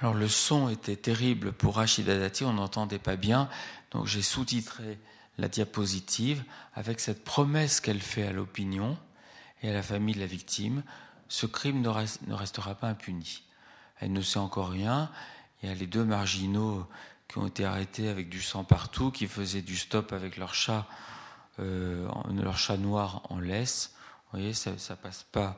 Alors 0.00 0.14
le 0.14 0.28
son 0.28 0.68
était 0.68 0.96
terrible 0.96 1.52
pour 1.52 1.76
Rachida 1.76 2.18
Dati, 2.18 2.44
on 2.44 2.54
n'entendait 2.54 2.98
pas 2.98 3.16
bien, 3.16 3.48
donc 3.92 4.06
j'ai 4.06 4.22
sous-titré 4.22 4.98
la 5.38 5.48
diapositive 5.48 6.44
avec 6.74 7.00
cette 7.00 7.24
promesse 7.24 7.80
qu'elle 7.80 8.00
fait 8.00 8.26
à 8.26 8.32
l'opinion 8.32 8.98
et 9.62 9.70
à 9.70 9.72
la 9.72 9.82
famille 9.82 10.14
de 10.14 10.20
la 10.20 10.26
victime, 10.26 10.82
ce 11.28 11.46
crime 11.46 11.80
ne, 11.80 12.34
restera 12.34 12.74
pas 12.74 12.88
impuni. 12.88 13.44
Elle 14.00 14.12
ne 14.12 14.20
sait 14.20 14.38
encore 14.38 14.70
rien, 14.70 15.10
il 15.62 15.68
y 15.68 15.72
a 15.72 15.74
les 15.74 15.86
deux 15.86 16.04
marginaux 16.04 16.86
qui 17.28 17.38
ont 17.38 17.46
été 17.46 17.64
arrêtés 17.64 18.08
avec 18.08 18.28
du 18.28 18.42
sang 18.42 18.64
partout, 18.64 19.10
qui 19.10 19.26
faisaient 19.26 19.62
du 19.62 19.76
stop 19.76 20.12
avec 20.12 20.36
leur 20.36 20.54
chat 20.54 20.86
leur 21.58 22.58
chat 22.58 22.76
noir 22.76 23.22
en 23.30 23.38
laisse. 23.38 23.92
Vous 24.24 24.38
voyez, 24.38 24.54
ça 24.54 24.72
ne 24.72 24.96
passe 24.96 25.24
pas 25.30 25.56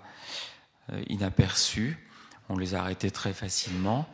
inaperçu. 1.09 2.07
On 2.48 2.56
les 2.56 2.74
a 2.74 2.80
arrêtés 2.80 3.11
très 3.11 3.32
facilement. 3.32 4.09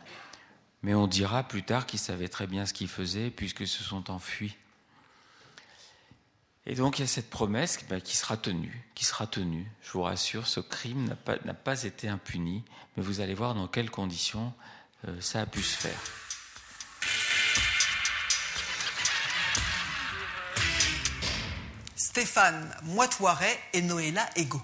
Mais 0.81 0.93
on 0.93 1.07
dira 1.07 1.43
plus 1.43 1.63
tard 1.63 1.85
qu'ils 1.85 1.99
savaient 1.99 2.27
très 2.27 2.45
bien 2.45 2.65
ce 2.65 2.73
qu'ils 2.73 2.89
faisaient 2.89 3.29
puisqu'ils 3.29 3.67
se 3.67 3.83
sont 3.83 4.11
enfuis. 4.11 4.57
Et 6.65 6.75
donc 6.75 6.99
il 6.99 7.01
y 7.01 7.05
a 7.05 7.07
cette 7.07 7.29
promesse 7.29 7.79
ben, 7.89 8.01
qui 8.01 8.15
sera 8.15 8.37
tenue, 8.37 8.85
qui 8.95 9.05
sera 9.05 9.27
tenue. 9.27 9.69
Je 9.81 9.91
vous 9.91 10.01
rassure, 10.01 10.47
ce 10.47 10.59
crime 10.59 11.05
n'a 11.07 11.15
pas, 11.15 11.37
pas, 11.37 11.83
été 11.83 12.07
impuni, 12.07 12.63
mais 12.95 13.03
vous 13.03 13.19
allez 13.19 13.33
voir 13.33 13.53
dans 13.53 13.67
quelles 13.67 13.91
conditions 13.91 14.53
euh, 15.07 15.19
ça 15.19 15.41
a 15.41 15.45
pu 15.45 15.61
se 15.61 15.77
faire. 15.77 15.99
Stéphane 21.95 22.73
Moitoiret 22.83 23.59
et 23.73 23.81
Noëlla 23.81 24.29
Ego. 24.35 24.61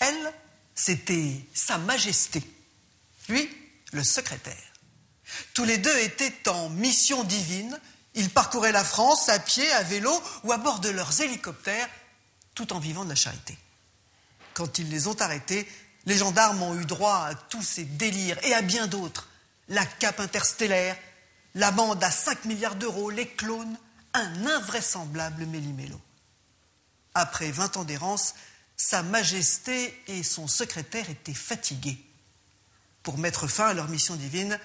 Elle, 0.00 0.32
c'était 0.74 1.44
Sa 1.52 1.78
Majesté. 1.78 2.42
Lui, 3.30 3.48
le 3.92 4.04
secrétaire. 4.04 4.54
Tous 5.54 5.64
les 5.64 5.78
deux 5.78 5.96
étaient 6.00 6.48
en 6.48 6.68
mission 6.68 7.24
divine. 7.24 7.78
Ils 8.14 8.30
parcouraient 8.30 8.72
la 8.72 8.84
France 8.84 9.28
à 9.28 9.38
pied, 9.38 9.70
à 9.72 9.82
vélo 9.84 10.12
ou 10.42 10.52
à 10.52 10.58
bord 10.58 10.80
de 10.80 10.90
leurs 10.90 11.20
hélicoptères, 11.20 11.88
tout 12.54 12.72
en 12.72 12.80
vivant 12.80 13.04
de 13.04 13.10
la 13.10 13.14
charité. 13.14 13.56
Quand 14.54 14.78
ils 14.78 14.90
les 14.90 15.06
ont 15.06 15.20
arrêtés, 15.20 15.68
les 16.06 16.16
gendarmes 16.16 16.62
ont 16.62 16.78
eu 16.78 16.84
droit 16.84 17.26
à 17.26 17.34
tous 17.34 17.62
ces 17.62 17.84
délires 17.84 18.38
et 18.44 18.52
à 18.52 18.62
bien 18.62 18.88
d'autres. 18.88 19.28
La 19.68 19.86
cape 19.86 20.18
interstellaire, 20.18 20.96
l'amende 21.54 22.02
à 22.02 22.10
5 22.10 22.46
milliards 22.46 22.74
d'euros, 22.74 23.10
les 23.10 23.28
clones, 23.28 23.78
un 24.12 24.46
invraisemblable 24.46 25.46
méli-mélo. 25.46 26.00
Après 27.14 27.50
20 27.50 27.76
ans 27.76 27.84
d'errance, 27.84 28.34
Sa 28.76 29.02
Majesté 29.02 30.02
et 30.08 30.22
son 30.24 30.48
secrétaire 30.48 31.10
étaient 31.10 31.34
fatigués. 31.34 31.98
Pour 33.02 33.18
mettre 33.18 33.46
fin 33.46 33.68
à 33.68 33.74
leur 33.74 33.88
mission 33.88 34.16
divine, 34.16 34.58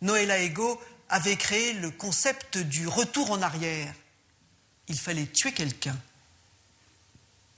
Noëlla 0.00 0.40
Ego 0.40 0.80
avait 1.08 1.36
créé 1.36 1.72
le 1.74 1.90
concept 1.90 2.58
du 2.58 2.86
retour 2.86 3.30
en 3.30 3.42
arrière. 3.42 3.94
Il 4.88 4.98
fallait 4.98 5.26
tuer 5.26 5.52
quelqu'un. 5.52 5.96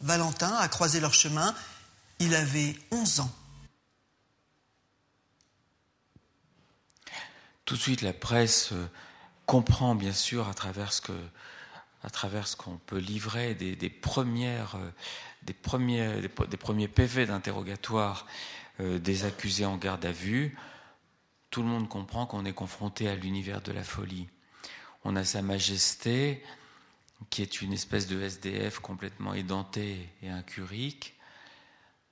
Valentin 0.01 0.55
a 0.57 0.69
croisé 0.69 1.01
leur 1.01 1.15
chemin. 1.15 1.55
Il 2.19 2.35
avait 2.35 2.77
11 2.91 3.21
ans. 3.21 3.31
Tout 7.65 7.77
de 7.77 7.81
suite, 7.81 8.03
la 8.03 8.13
presse 8.13 8.73
euh, 8.73 8.91
comprend, 9.47 9.95
bien 9.95 10.13
sûr, 10.13 10.49
à 10.49 10.55
travers 10.55 10.93
ce 10.93 11.01
que, 11.01 11.13
qu'on 12.57 12.79
peut 12.79 12.99
livrer 12.99 13.55
des, 13.55 13.77
euh, 13.81 13.89
premiers, 14.03 14.59
des, 15.43 16.57
premiers 16.57 16.89
PV 16.89 17.27
d'interrogatoire 17.27 18.27
des 18.81 19.25
accusés 19.25 19.66
en 19.66 19.77
garde 19.77 20.05
à 20.07 20.12
vue, 20.12 20.57
tout 21.51 21.62
le 21.62 21.69
monde 21.69 21.88
comprend 21.88 22.27
qu'on 22.27 22.45
est 22.45 22.53
confronté 22.53 23.09
à 23.09 23.16
l'univers 23.16 23.61
de 23.61 23.73
la 23.73 23.83
folie. 23.83 24.29
On 25.05 25.16
a 25.16 25.25
Sa 25.25 25.43
Majesté, 25.43 26.43
qui 27.29 27.43
est 27.43 27.61
une 27.61 27.73
espèce 27.73 28.07
de 28.07 28.21
SDF 28.21 28.79
complètement 28.79 29.35
édenté 29.35 30.09
et 30.23 30.29
incurique. 30.29 31.14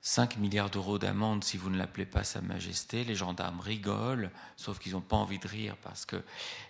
5 0.01 0.37
milliards 0.37 0.69
d'euros 0.69 0.97
d'amende 0.97 1.43
si 1.43 1.57
vous 1.57 1.69
ne 1.69 1.77
l'appelez 1.77 2.05
pas 2.05 2.23
Sa 2.23 2.41
Majesté. 2.41 3.03
Les 3.03 3.15
gendarmes 3.15 3.59
rigolent, 3.59 4.31
sauf 4.55 4.79
qu'ils 4.79 4.93
n'ont 4.93 5.01
pas 5.01 5.17
envie 5.17 5.39
de 5.39 5.47
rire 5.47 5.75
parce 5.83 6.05
que, 6.05 6.21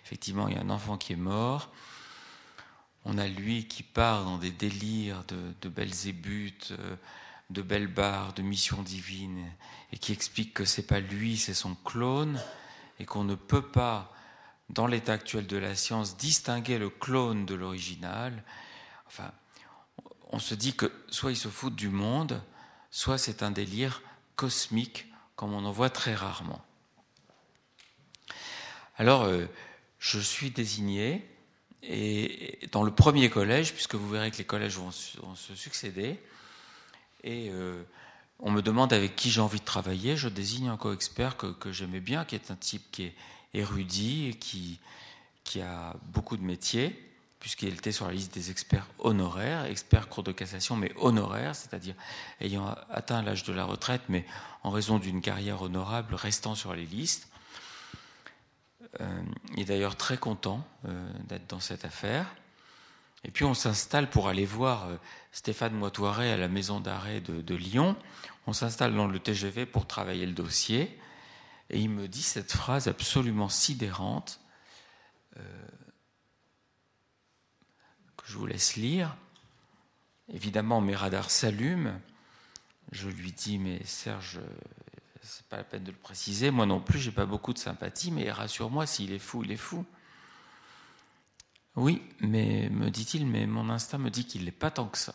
effectivement, 0.04 0.48
il 0.48 0.54
y 0.54 0.58
a 0.58 0.62
un 0.62 0.70
enfant 0.70 0.96
qui 0.96 1.12
est 1.12 1.16
mort. 1.16 1.70
On 3.04 3.18
a 3.18 3.26
lui 3.26 3.66
qui 3.66 3.82
part 3.82 4.24
dans 4.24 4.38
des 4.38 4.50
délires 4.50 5.24
de, 5.24 5.54
de 5.62 5.68
Belzébuth, 5.68 6.72
euh, 6.72 6.96
de 7.50 7.62
belles 7.62 7.88
barres, 7.92 8.32
de 8.32 8.42
mission 8.42 8.82
divine, 8.82 9.50
et 9.92 9.98
qui 9.98 10.12
explique 10.12 10.54
que 10.54 10.64
c'est 10.64 10.86
pas 10.86 11.00
lui, 11.00 11.36
c'est 11.36 11.54
son 11.54 11.74
clone, 11.74 12.40
et 12.98 13.04
qu'on 13.04 13.24
ne 13.24 13.34
peut 13.34 13.66
pas, 13.66 14.14
dans 14.68 14.86
l'état 14.86 15.14
actuel 15.14 15.46
de 15.46 15.56
la 15.56 15.74
science, 15.74 16.16
distinguer 16.16 16.78
le 16.78 16.90
clone 16.90 17.44
de 17.46 17.54
l'original. 17.54 18.44
Enfin, 19.06 19.32
on 20.30 20.38
se 20.38 20.54
dit 20.54 20.74
que 20.74 20.92
soit 21.08 21.32
ils 21.32 21.36
se 21.36 21.48
foutent 21.48 21.74
du 21.74 21.88
monde, 21.88 22.40
soit 22.90 23.18
c'est 23.18 23.42
un 23.42 23.50
délire 23.50 24.02
cosmique, 24.36 25.06
comme 25.34 25.52
on 25.52 25.64
en 25.64 25.72
voit 25.72 25.90
très 25.90 26.14
rarement. 26.14 26.64
Alors, 28.96 29.22
euh, 29.22 29.46
je 29.98 30.20
suis 30.20 30.50
désigné, 30.50 31.26
et 31.82 32.68
dans 32.70 32.82
le 32.82 32.94
premier 32.94 33.30
collège, 33.30 33.72
puisque 33.72 33.94
vous 33.94 34.08
verrez 34.08 34.30
que 34.30 34.36
les 34.36 34.44
collèges 34.44 34.76
vont, 34.76 34.90
se 34.92 35.54
succéder, 35.54 36.22
et 37.24 37.50
euh, 37.50 37.82
on 38.38 38.50
me 38.50 38.62
demande 38.62 38.92
avec 38.92 39.16
qui 39.16 39.30
j'ai 39.30 39.40
envie 39.40 39.60
de 39.60 39.64
travailler. 39.64 40.16
Je 40.16 40.28
désigne 40.28 40.68
un 40.68 40.76
co-expert 40.76 41.36
que, 41.36 41.72
j'aimais 41.72 42.00
bien, 42.00 42.24
qui 42.24 42.34
est 42.34 42.50
un 42.50 42.56
type 42.56 42.82
qui 42.90 43.04
est 43.04 43.14
érudit 43.52 44.28
et 44.28 44.34
qui, 44.34 44.78
qui 45.44 45.60
a 45.60 45.94
beaucoup 46.12 46.36
de 46.36 46.42
métiers, 46.42 47.10
puisqu'il 47.40 47.74
était 47.74 47.92
sur 47.92 48.06
la 48.06 48.12
liste 48.12 48.32
des 48.34 48.50
experts 48.50 48.86
honoraires, 48.98 49.64
experts 49.64 50.08
cours 50.08 50.22
de 50.22 50.32
cassation, 50.32 50.76
mais 50.76 50.92
honoraires, 50.96 51.54
c'est-à-dire 51.54 51.94
ayant 52.40 52.74
atteint 52.90 53.22
l'âge 53.22 53.44
de 53.44 53.52
la 53.52 53.64
retraite, 53.64 54.02
mais 54.08 54.24
en 54.62 54.70
raison 54.70 54.98
d'une 54.98 55.20
carrière 55.20 55.62
honorable, 55.62 56.14
restant 56.14 56.54
sur 56.54 56.74
les 56.74 56.86
listes. 56.86 57.28
Euh, 59.00 59.22
il 59.54 59.60
est 59.60 59.64
d'ailleurs 59.66 59.96
très 59.96 60.16
content 60.16 60.66
euh, 60.86 61.12
d'être 61.24 61.48
dans 61.48 61.60
cette 61.60 61.84
affaire. 61.84 62.26
Et 63.24 63.30
puis 63.30 63.44
on 63.44 63.54
s'installe 63.54 64.08
pour 64.08 64.28
aller 64.28 64.46
voir 64.46 64.88
euh, 64.88 64.96
Stéphane 65.32 65.74
Moitoiret 65.74 66.32
à 66.32 66.36
la 66.36 66.48
maison 66.48 66.80
d'arrêt 66.80 67.20
de, 67.20 67.54
Lyon. 67.54 67.96
On 68.46 68.52
s'installe 68.52 68.94
dans 68.94 69.06
le 69.06 69.18
TGV 69.18 69.66
pour 69.66 69.86
travailler 69.86 70.26
le 70.26 70.32
dossier. 70.32 70.98
Et 71.68 71.78
il 71.78 71.90
me 71.90 72.08
dit 72.08 72.22
cette 72.22 72.52
phrase 72.52 72.88
absolument 72.88 73.48
sidérante 73.48 74.40
euh, 75.36 75.68
que 78.16 78.24
je 78.26 78.38
vous 78.38 78.46
laisse 78.46 78.76
lire. 78.76 79.16
Évidemment, 80.32 80.80
mes 80.80 80.96
radars 80.96 81.30
s'allument. 81.30 82.00
Je 82.92 83.08
lui 83.08 83.32
dis, 83.32 83.58
mais 83.58 83.84
Serge, 83.84 84.40
c'est 85.22 85.46
pas 85.46 85.58
la 85.58 85.64
peine 85.64 85.84
de 85.84 85.92
le 85.92 85.96
préciser. 85.96 86.50
Moi 86.50 86.66
non 86.66 86.80
plus, 86.80 86.98
j'ai 86.98 87.12
pas 87.12 87.26
beaucoup 87.26 87.52
de 87.52 87.58
sympathie, 87.58 88.10
mais 88.10 88.30
rassure-moi, 88.32 88.86
s'il 88.86 89.12
est 89.12 89.18
fou, 89.18 89.44
il 89.44 89.52
est 89.52 89.56
fou. 89.56 89.84
Oui, 91.80 92.02
mais 92.20 92.68
me 92.68 92.90
dit-il, 92.90 93.26
mais 93.26 93.46
mon 93.46 93.70
instinct 93.70 93.96
me 93.96 94.10
dit 94.10 94.26
qu'il 94.26 94.44
n'est 94.44 94.50
pas 94.50 94.70
tant 94.70 94.84
que 94.84 94.98
ça. 94.98 95.14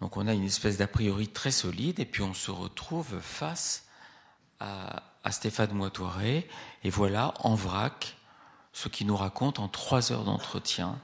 Donc 0.00 0.16
on 0.16 0.26
a 0.26 0.34
une 0.34 0.42
espèce 0.42 0.78
d'a 0.78 0.88
priori 0.88 1.28
très 1.28 1.52
solide, 1.52 2.00
et 2.00 2.04
puis 2.04 2.22
on 2.22 2.34
se 2.34 2.50
retrouve 2.50 3.20
face 3.20 3.86
à, 4.58 5.04
Stéphane 5.30 5.72
Moitoiré, 5.72 6.48
et 6.82 6.90
voilà, 6.90 7.34
en 7.38 7.54
vrac, 7.54 8.16
ce 8.72 8.88
qu'il 8.88 9.06
nous 9.06 9.16
raconte 9.16 9.60
en 9.60 9.68
trois 9.68 10.10
heures 10.10 10.24
d'entretien. 10.24 11.00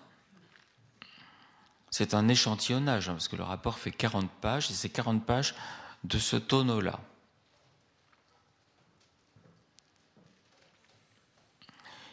C'est 1.91 2.13
un 2.13 2.27
échantillonnage, 2.27 3.09
hein, 3.09 3.13
parce 3.13 3.29
que 3.29 3.37
le 3.37 3.45
rapport 3.45 3.79
fait 3.79 3.93
40 3.93 4.29
pages, 4.29 4.69
et 4.73 4.75
c'est 4.75 4.91
40 4.91 5.25
pages 5.25 5.55
de 6.03 6.19
ce 6.19 6.35
tonneau-là. 6.35 6.99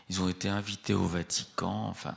Ils 0.09 0.21
ont 0.21 0.29
été 0.29 0.49
invités 0.49 0.93
au 0.93 1.05
Vatican. 1.05 1.87
Enfin, 1.87 2.15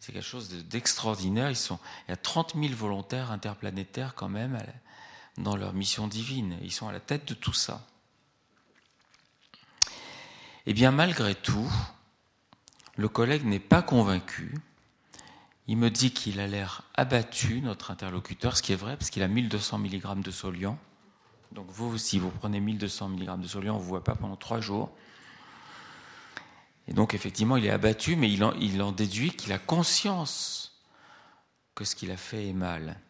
c'est 0.00 0.12
quelque 0.12 0.22
chose 0.22 0.48
d'extraordinaire. 0.50 1.50
Ils 1.50 1.56
sont, 1.56 1.78
il 2.06 2.10
y 2.10 2.14
a 2.14 2.16
30 2.16 2.54
000 2.54 2.74
volontaires 2.74 3.30
interplanétaires 3.30 4.14
quand 4.14 4.28
même 4.28 4.58
dans 5.38 5.56
leur 5.56 5.72
mission 5.72 6.06
divine. 6.06 6.58
Ils 6.62 6.72
sont 6.72 6.88
à 6.88 6.92
la 6.92 7.00
tête 7.00 7.26
de 7.26 7.34
tout 7.34 7.52
ça. 7.52 7.86
Eh 10.66 10.72
bien, 10.72 10.90
malgré 10.90 11.34
tout, 11.34 11.70
le 12.96 13.08
collègue 13.08 13.44
n'est 13.44 13.60
pas 13.60 13.82
convaincu. 13.82 14.54
Il 15.66 15.78
me 15.78 15.90
dit 15.90 16.12
qu'il 16.12 16.40
a 16.40 16.46
l'air 16.46 16.82
abattu, 16.94 17.60
notre 17.62 17.90
interlocuteur, 17.90 18.56
ce 18.56 18.62
qui 18.62 18.72
est 18.72 18.76
vrai, 18.76 18.96
parce 18.96 19.10
qu'il 19.10 19.22
a 19.22 19.28
1200 19.28 19.78
mg 19.78 20.22
de 20.22 20.30
soliant. 20.30 20.78
Donc 21.52 21.66
vous, 21.70 21.96
si 21.96 22.18
vous 22.18 22.30
prenez 22.30 22.60
1200 22.60 23.10
mg 23.10 23.40
de 23.40 23.46
soliant, 23.46 23.74
on 23.74 23.78
ne 23.78 23.82
vous 23.82 23.88
voit 23.88 24.04
pas 24.04 24.14
pendant 24.14 24.36
trois 24.36 24.60
jours. 24.60 24.90
Et 26.88 26.92
donc 26.92 27.14
effectivement, 27.14 27.56
il 27.56 27.66
est 27.66 27.70
abattu, 27.70 28.16
mais 28.16 28.30
il 28.30 28.42
en, 28.44 28.92
déduit 28.92 29.30
qu'il 29.32 29.52
a 29.52 29.58
conscience 29.58 30.80
que 31.74 31.84
ce 31.84 31.96
qu'il 31.96 32.10
a 32.10 32.16
fait 32.16 32.48
est 32.48 32.52
mal. 32.52 33.00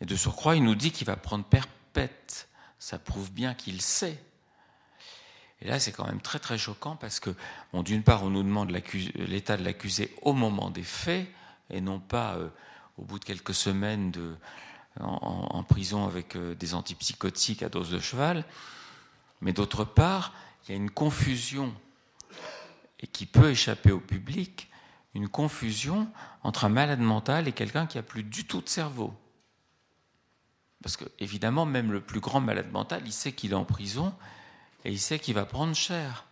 Et 0.00 0.06
de 0.06 0.16
surcroît, 0.16 0.56
il 0.56 0.64
nous 0.64 0.74
dit 0.74 0.90
qu'il 0.90 1.06
va 1.06 1.16
prendre 1.16 1.44
perpète. 1.44 2.48
Ça 2.78 2.98
prouve 2.98 3.32
bien 3.32 3.54
qu'il 3.54 3.80
sait. 3.82 4.18
Et 5.60 5.68
là, 5.68 5.78
c'est 5.78 5.92
quand 5.92 6.06
même 6.06 6.20
très 6.20 6.40
très 6.40 6.58
choquant 6.58 6.96
parce 6.96 7.20
que, 7.20 7.30
bon, 7.72 7.82
d'une 7.82 8.02
part, 8.02 8.24
on 8.24 8.30
nous 8.30 8.42
demande 8.42 8.70
l'état 8.70 9.56
de 9.56 9.62
l'accusé 9.62 10.12
au 10.22 10.32
moment 10.32 10.70
des 10.70 10.82
faits 10.82 11.28
et 11.70 11.80
non 11.80 12.00
pas 12.00 12.34
euh, 12.34 12.48
au 12.98 13.04
bout 13.04 13.20
de 13.20 13.24
quelques 13.24 13.54
semaines 13.54 14.10
de, 14.10 14.36
en, 15.00 15.62
prison 15.62 16.06
avec 16.06 16.36
euh, 16.36 16.54
des 16.54 16.74
antipsychotiques 16.74 17.62
à 17.62 17.68
dose 17.68 17.90
de 17.90 18.00
cheval. 18.00 18.44
Mais 19.40 19.52
d'autre 19.52 19.84
part, 19.84 20.32
il 20.64 20.70
y 20.70 20.74
a 20.74 20.76
une 20.76 20.90
confusion 20.90 21.74
et 23.02 23.06
qui 23.06 23.26
peut 23.26 23.50
échapper 23.50 23.92
au 23.92 24.00
public, 24.00 24.70
une 25.14 25.28
confusion 25.28 26.08
entre 26.42 26.64
un 26.64 26.68
malade 26.68 27.00
mental 27.00 27.48
et 27.48 27.52
quelqu'un 27.52 27.86
qui 27.86 27.98
a 27.98 28.02
plus 28.02 28.22
du 28.22 28.46
tout 28.46 28.60
de 28.60 28.68
cerveau. 28.68 29.12
Parce 30.82 30.96
que, 30.96 31.04
évidemment, 31.18 31.64
même 31.64 31.92
le 31.92 32.00
plus 32.00 32.20
grand 32.20 32.40
malade 32.40 32.70
mental, 32.72 33.02
il 33.04 33.12
sait 33.12 33.32
qu'il 33.32 33.52
est 33.52 33.56
en 33.56 33.64
prison 33.64 34.14
et 34.84 34.90
il 34.90 34.98
sait 34.98 35.18
qu'il 35.18 35.34
va 35.34 35.44
prendre 35.44 35.74
cher. 35.74 36.24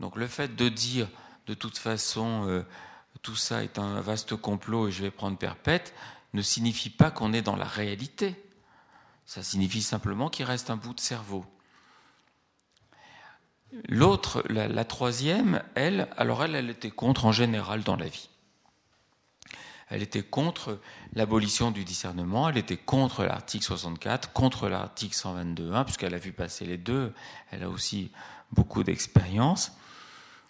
Donc 0.00 0.16
le 0.16 0.26
fait 0.26 0.54
de 0.54 0.68
dire, 0.68 1.08
de 1.46 1.54
toute 1.54 1.78
façon, 1.78 2.46
euh, 2.46 2.64
tout 3.22 3.36
ça 3.36 3.62
est 3.62 3.78
un 3.78 4.00
vaste 4.00 4.36
complot 4.36 4.88
et 4.88 4.92
je 4.92 5.02
vais 5.02 5.10
prendre 5.10 5.36
perpète, 5.36 5.94
ne 6.32 6.42
signifie 6.42 6.90
pas 6.90 7.10
qu'on 7.10 7.32
est 7.32 7.42
dans 7.42 7.56
la 7.56 7.64
réalité. 7.64 8.42
Ça 9.24 9.42
signifie 9.42 9.82
simplement 9.82 10.28
qu'il 10.30 10.44
reste 10.44 10.70
un 10.70 10.76
bout 10.76 10.94
de 10.94 11.00
cerveau. 11.00 11.44
L'autre, 13.88 14.42
la, 14.48 14.84
troisième, 14.84 15.62
elle, 15.74 16.08
alors 16.16 16.42
elle, 16.44 16.54
elle 16.54 16.70
était 16.70 16.90
contre 16.90 17.26
en 17.26 17.32
général 17.32 17.82
dans 17.82 17.96
la 17.96 18.06
vie. 18.06 18.28
Elle 19.88 20.02
était 20.02 20.22
contre 20.22 20.80
l'abolition 21.12 21.70
du 21.70 21.84
discernement, 21.84 22.48
elle 22.48 22.56
était 22.56 22.76
contre 22.76 23.24
l'article 23.24 23.64
64, 23.64 24.32
contre 24.32 24.68
l'article 24.68 25.14
122.1, 25.14 25.84
puisqu'elle 25.84 26.14
a 26.14 26.18
vu 26.18 26.32
passer 26.32 26.64
les 26.64 26.78
deux, 26.78 27.12
elle 27.52 27.62
a 27.62 27.68
aussi 27.68 28.10
beaucoup 28.50 28.82
d'expérience, 28.82 29.72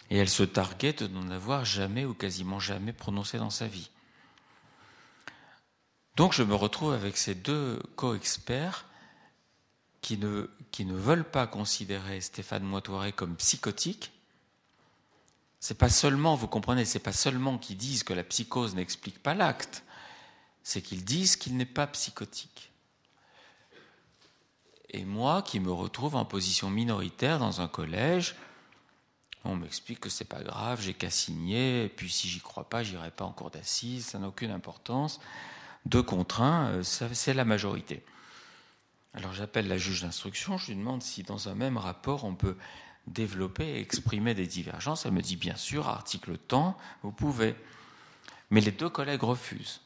et 0.09 0.17
elle 0.17 0.29
se 0.29 0.43
targuait 0.43 0.93
de 0.93 1.07
n'en 1.07 1.29
avoir 1.29 1.65
jamais 1.65 2.05
ou 2.05 2.13
quasiment 2.13 2.59
jamais 2.59 2.93
prononcé 2.93 3.37
dans 3.37 3.51
sa 3.51 3.67
vie. 3.67 3.91
Donc 6.15 6.33
je 6.33 6.41
me 6.41 6.55
retrouve 6.55 6.93
avec 6.93 7.15
ces 7.15 7.35
deux 7.35 7.79
co-experts 7.95 8.86
qui 10.01 10.17
ne, 10.17 10.49
qui 10.71 10.85
ne 10.85 10.93
veulent 10.93 11.29
pas 11.29 11.47
considérer 11.47 12.21
Stéphane 12.21 12.63
Moitoret 12.63 13.11
comme 13.11 13.35
psychotique. 13.35 14.11
C'est 15.59 15.77
pas 15.77 15.89
seulement, 15.89 16.35
vous 16.35 16.47
comprenez, 16.47 16.85
c'est 16.85 16.99
pas 16.99 17.13
seulement 17.13 17.57
qu'ils 17.57 17.77
disent 17.77 18.03
que 18.03 18.13
la 18.13 18.23
psychose 18.23 18.75
n'explique 18.75 19.21
pas 19.21 19.33
l'acte, 19.33 19.83
c'est 20.63 20.81
qu'ils 20.81 21.03
disent 21.03 21.35
qu'il 21.35 21.57
n'est 21.57 21.65
pas 21.65 21.87
psychotique. 21.87 22.71
Et 24.89 25.03
moi, 25.03 25.41
qui 25.41 25.59
me 25.59 25.71
retrouve 25.71 26.15
en 26.15 26.25
position 26.25 26.69
minoritaire 26.69 27.39
dans 27.39 27.59
un 27.59 27.67
collège, 27.67 28.35
on 29.43 29.55
m'explique 29.55 29.99
que 29.99 30.09
c'est 30.09 30.25
pas 30.25 30.43
grave, 30.43 30.81
j'ai 30.81 30.93
qu'à 30.93 31.09
signer, 31.09 31.85
et 31.85 31.89
puis 31.89 32.09
si 32.09 32.29
j'y 32.29 32.39
crois 32.39 32.69
pas, 32.69 32.83
j'irai 32.83 33.11
pas 33.11 33.25
en 33.25 33.31
cours 33.31 33.49
d'assises, 33.51 34.05
ça 34.07 34.19
n'a 34.19 34.27
aucune 34.27 34.51
importance 34.51 35.19
deux 35.87 36.03
contre 36.03 36.41
un, 36.41 36.67
euh, 36.67 36.83
c'est 36.83 37.33
la 37.33 37.45
majorité. 37.45 38.03
Alors 39.17 39.33
j'appelle 39.33 39.67
la 39.67 39.79
juge 39.79 40.03
d'instruction, 40.03 40.59
je 40.59 40.67
lui 40.67 40.75
demande 40.75 41.01
si 41.01 41.23
dans 41.23 41.49
un 41.49 41.55
même 41.55 41.77
rapport 41.77 42.23
on 42.23 42.35
peut 42.35 42.55
développer 43.07 43.65
et 43.65 43.79
exprimer 43.79 44.35
des 44.35 44.45
divergences. 44.45 45.07
Elle 45.07 45.13
me 45.13 45.23
dit 45.23 45.37
bien 45.37 45.55
sûr, 45.55 45.87
article 45.87 46.37
temps, 46.37 46.77
vous 47.01 47.11
pouvez. 47.11 47.55
Mais 48.51 48.61
les 48.61 48.71
deux 48.71 48.89
collègues 48.89 49.23
refusent. 49.23 49.81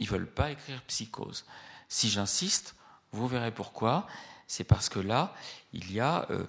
Ils 0.00 0.06
ne 0.06 0.10
veulent 0.10 0.26
pas 0.26 0.50
écrire 0.50 0.82
psychose. 0.88 1.44
Si 1.86 2.10
j'insiste, 2.10 2.74
vous 3.12 3.28
verrez 3.28 3.54
pourquoi. 3.54 4.08
C'est 4.48 4.64
parce 4.64 4.88
que 4.88 4.98
là, 4.98 5.32
il 5.72 5.92
y 5.92 6.00
a 6.00 6.26
euh, 6.30 6.46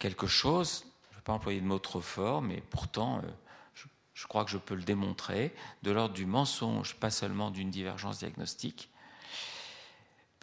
quelque 0.00 0.26
chose, 0.26 0.84
je 1.10 1.14
ne 1.14 1.18
vais 1.20 1.22
pas 1.22 1.32
employer 1.32 1.60
de 1.60 1.66
mot 1.66 1.78
trop 1.78 2.00
fort, 2.00 2.42
mais 2.42 2.60
pourtant, 2.70 3.18
euh, 3.18 3.86
je 4.14 4.26
crois 4.26 4.44
que 4.44 4.50
je 4.50 4.58
peux 4.58 4.74
le 4.74 4.82
démontrer, 4.82 5.54
de 5.84 5.92
l'ordre 5.92 6.14
du 6.14 6.26
mensonge, 6.26 6.96
pas 6.96 7.10
seulement 7.10 7.52
d'une 7.52 7.70
divergence 7.70 8.18
diagnostique, 8.18 8.90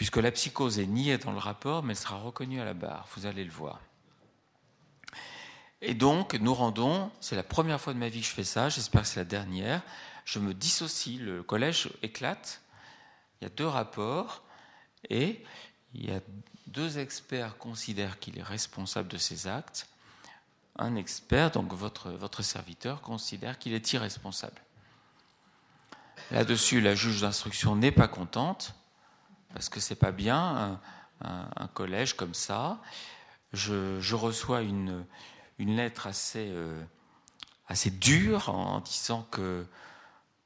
puisque 0.02 0.18
la 0.18 0.32
psychose 0.32 0.80
est 0.80 0.88
niée 0.88 1.20
dans 1.20 1.32
le 1.32 1.38
rapport, 1.38 1.84
mais 1.84 1.93
elle 1.93 1.99
sera 1.99 2.18
reconnue 2.18 2.60
à 2.60 2.66
la 2.66 2.74
barre, 2.74 3.08
vous 3.16 3.28
allez 3.28 3.43
le 3.43 3.52
voir. 3.52 3.80
Et 5.80 5.93
donc, 5.93 6.34
nous 6.34 6.56
rendons, 6.56 7.12
c'est 7.20 7.36
la 7.36 7.43
première 7.43 7.80
fois 7.80 7.93
de 7.93 7.99
ma 7.99 8.10
vie 8.10 8.22
que 8.22 8.26
je 8.26 8.32
fais 8.32 8.43
ça, 8.43 8.68
j'espère 8.68 9.04
que 9.04 9.08
c'est 9.08 9.20
la 9.20 9.26
dernière, 9.26 9.84
je 10.26 10.39
me 10.39 10.56
dissocie, 10.56 11.20
le 11.20 11.43
collège 11.43 11.91
éclate, 12.02 12.64
il 13.39 13.43
y 13.43 13.45
a 13.45 13.52
deux 13.52 13.68
rapports, 13.68 14.41
et 15.12 15.43
il 15.93 16.10
y 16.10 16.12
a 16.12 16.20
deux 16.66 16.97
experts 16.97 17.60
considèrent 17.60 18.18
qu'il 18.18 18.39
est 18.39 18.43
responsable 18.43 19.08
de 19.08 19.20
ces 19.20 19.45
actes, 19.45 19.88
un 20.80 20.95
expert, 20.95 21.52
donc 21.52 21.72
votre, 21.74 22.10
votre 22.10 22.41
serviteur, 22.41 23.02
considère 23.02 23.60
qu'il 23.60 23.74
est 23.74 23.93
irresponsable. 23.93 24.64
Là-dessus, 26.32 26.82
la 26.82 26.95
juge 26.95 27.22
d'instruction 27.22 27.76
n'est 27.76 27.91
pas 27.91 28.08
contente, 28.08 28.74
parce 29.54 29.70
que 29.70 29.80
c'est 29.80 29.95
pas 29.95 30.12
bien 30.12 30.80
un, 31.22 31.68
collège 31.74 32.14
comme 32.14 32.34
ça. 32.34 32.82
Je, 33.54 34.16
reçois 34.16 34.62
une, 34.62 35.06
une, 35.60 35.76
lettre 35.76 36.08
assez, 36.08 36.47
euh, 36.49 36.84
assez 37.68 37.91
dure 37.91 38.49
en 38.49 38.80
disant 38.80 39.28
que, 39.32 39.66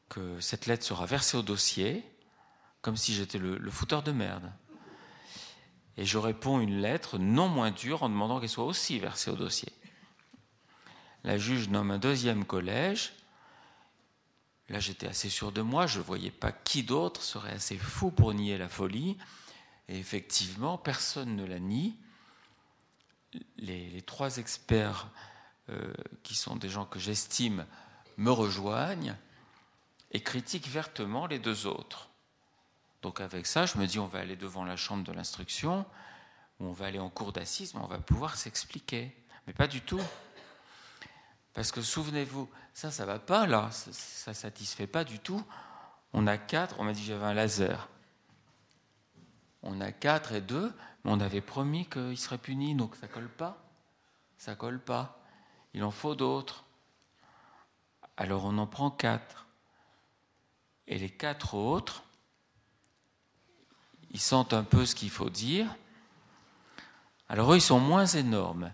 que 0.09 0.39
cette 0.39 0.65
lettre 0.65 0.83
sera 0.83 1.05
versée 1.05 1.37
au 1.37 1.43
dossier, 1.43 2.03
comme 2.81 2.97
si 2.97 3.13
j'étais 3.13 3.37
le, 3.37 3.57
le 3.57 3.71
fouteur 3.71 4.03
de 4.03 4.11
merde. 4.11 4.51
Et 5.97 6.05
je 6.05 6.17
réponds 6.17 6.59
une 6.59 6.81
lettre 6.81 7.17
non 7.17 7.47
moins 7.47 7.71
dure 7.71 8.03
en 8.03 8.09
demandant 8.09 8.39
qu'elle 8.39 8.49
soit 8.49 8.65
aussi 8.65 8.99
versée 8.99 9.31
au 9.31 9.35
dossier 9.35 9.71
la 11.25 11.39
juge 11.39 11.69
nomme 11.69 11.91
un 11.91 11.97
deuxième 11.97 12.45
collège. 12.45 13.13
Là, 14.69 14.79
j'étais 14.79 15.07
assez 15.07 15.29
sûr 15.29 15.51
de 15.51 15.61
moi, 15.61 15.85
je 15.85 15.99
ne 15.99 16.03
voyais 16.03 16.31
pas 16.31 16.51
qui 16.51 16.83
d'autre 16.83 17.21
serait 17.21 17.53
assez 17.53 17.77
fou 17.77 18.09
pour 18.09 18.33
nier 18.33 18.57
la 18.57 18.67
folie. 18.67 19.17
Et 19.87 19.99
effectivement, 19.99 20.77
personne 20.77 21.35
ne 21.35 21.45
la 21.45 21.59
nie. 21.59 21.95
Les, 23.57 24.01
trois 24.01 24.37
experts, 24.37 25.07
euh, 25.69 25.93
qui 26.23 26.35
sont 26.35 26.55
des 26.55 26.69
gens 26.69 26.85
que 26.85 26.99
j'estime, 26.99 27.65
me 28.17 28.31
rejoignent 28.31 29.15
et 30.11 30.21
critiquent 30.21 30.67
vertement 30.67 31.27
les 31.27 31.39
deux 31.39 31.67
autres. 31.67 32.09
Donc 33.01 33.21
avec 33.21 33.45
ça, 33.45 33.65
je 33.65 33.77
me 33.77 33.85
dis, 33.85 33.99
on 33.99 34.07
va 34.07 34.19
aller 34.19 34.35
devant 34.35 34.63
la 34.63 34.77
chambre 34.77 35.03
de 35.03 35.11
l'instruction, 35.11 35.85
on 36.59 36.71
va 36.71 36.87
aller 36.87 36.99
en 36.99 37.09
cours 37.09 37.33
d'assises, 37.33 37.73
mais 37.73 37.81
on 37.81 37.87
va 37.87 37.99
pouvoir 37.99 38.35
s'expliquer. 38.37 39.15
Mais 39.45 39.53
pas 39.53 39.67
du 39.67 39.81
tout. 39.81 40.01
Parce 41.53 41.71
que 41.71 41.81
souvenez-vous, 41.81 42.49
ça, 42.75 42.91
ça 42.91 43.05
va 43.05 43.19
pas 43.19 43.47
là, 43.47 43.69
ça 43.71 44.31
ne 44.31 44.35
satisfait 44.35 44.85
pas 44.85 45.05
du 45.05 45.19
tout. 45.19 45.41
On 46.11 46.27
a 46.27 46.37
quatre, 46.37 46.77
on 46.77 46.83
m'a 46.83 46.91
dit 46.91 47.05
j'avais 47.05 47.23
un 47.23 47.33
laser. 47.33 47.87
On 49.63 49.79
a 49.79 49.93
quatre 49.93 50.33
et 50.33 50.41
deux, 50.41 50.73
mais 51.03 51.11
on 51.11 51.21
avait 51.21 51.39
promis 51.39 51.87
qu'il 51.87 52.17
serait 52.17 52.37
puni, 52.37 52.75
donc 52.75 52.97
ça 52.97 53.07
colle 53.07 53.29
pas. 53.29 53.63
Ça 54.37 54.55
colle 54.55 54.81
pas. 54.81 55.23
Il 55.73 55.85
en 55.85 55.91
faut 55.91 56.15
d'autres. 56.15 56.65
Alors 58.17 58.43
on 58.43 58.57
en 58.57 58.67
prend 58.67 58.91
quatre. 58.91 59.47
Et 60.87 60.97
les 60.97 61.09
quatre 61.09 61.53
autres, 61.53 62.03
ils 64.11 64.19
sentent 64.19 64.53
un 64.53 64.65
peu 64.65 64.85
ce 64.85 64.95
qu'il 64.95 65.09
faut 65.09 65.29
dire. 65.29 65.73
Alors 67.29 67.53
eux, 67.53 67.57
ils 67.57 67.61
sont 67.61 67.79
moins 67.79 68.05
énormes. 68.05 68.73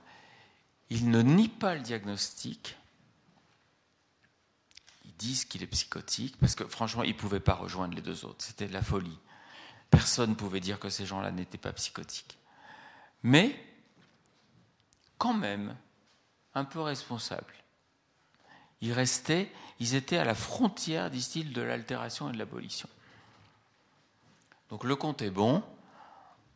Ils 0.89 1.11
ne 1.11 1.21
nient 1.21 1.49
pas 1.49 1.75
le 1.75 1.81
diagnostic. 1.81 2.77
Disent 5.21 5.45
qu'il 5.45 5.61
est 5.61 5.67
psychotique, 5.67 6.35
parce 6.39 6.55
que 6.55 6.65
franchement, 6.65 7.03
ils 7.03 7.13
ne 7.13 7.19
pouvaient 7.19 7.39
pas 7.39 7.53
rejoindre 7.53 7.93
les 7.93 8.01
deux 8.01 8.25
autres. 8.25 8.43
C'était 8.43 8.67
de 8.67 8.73
la 8.73 8.81
folie. 8.81 9.19
Personne 9.91 10.31
ne 10.31 10.35
pouvait 10.35 10.59
dire 10.59 10.79
que 10.79 10.89
ces 10.89 11.05
gens-là 11.05 11.29
n'étaient 11.29 11.59
pas 11.59 11.73
psychotiques. 11.73 12.39
Mais, 13.21 13.55
quand 15.19 15.35
même, 15.35 15.77
un 16.55 16.65
peu 16.65 16.79
responsables. 16.81 17.53
Ils 18.81 18.93
restaient, 18.93 19.51
ils 19.79 19.93
étaient 19.93 20.17
à 20.17 20.25
la 20.25 20.33
frontière, 20.33 21.11
disent-ils, 21.11 21.53
de 21.53 21.61
l'altération 21.61 22.29
et 22.29 22.33
de 22.33 22.39
l'abolition. 22.39 22.89
Donc 24.69 24.83
le 24.83 24.95
compte 24.95 25.21
est 25.21 25.29
bon, 25.29 25.63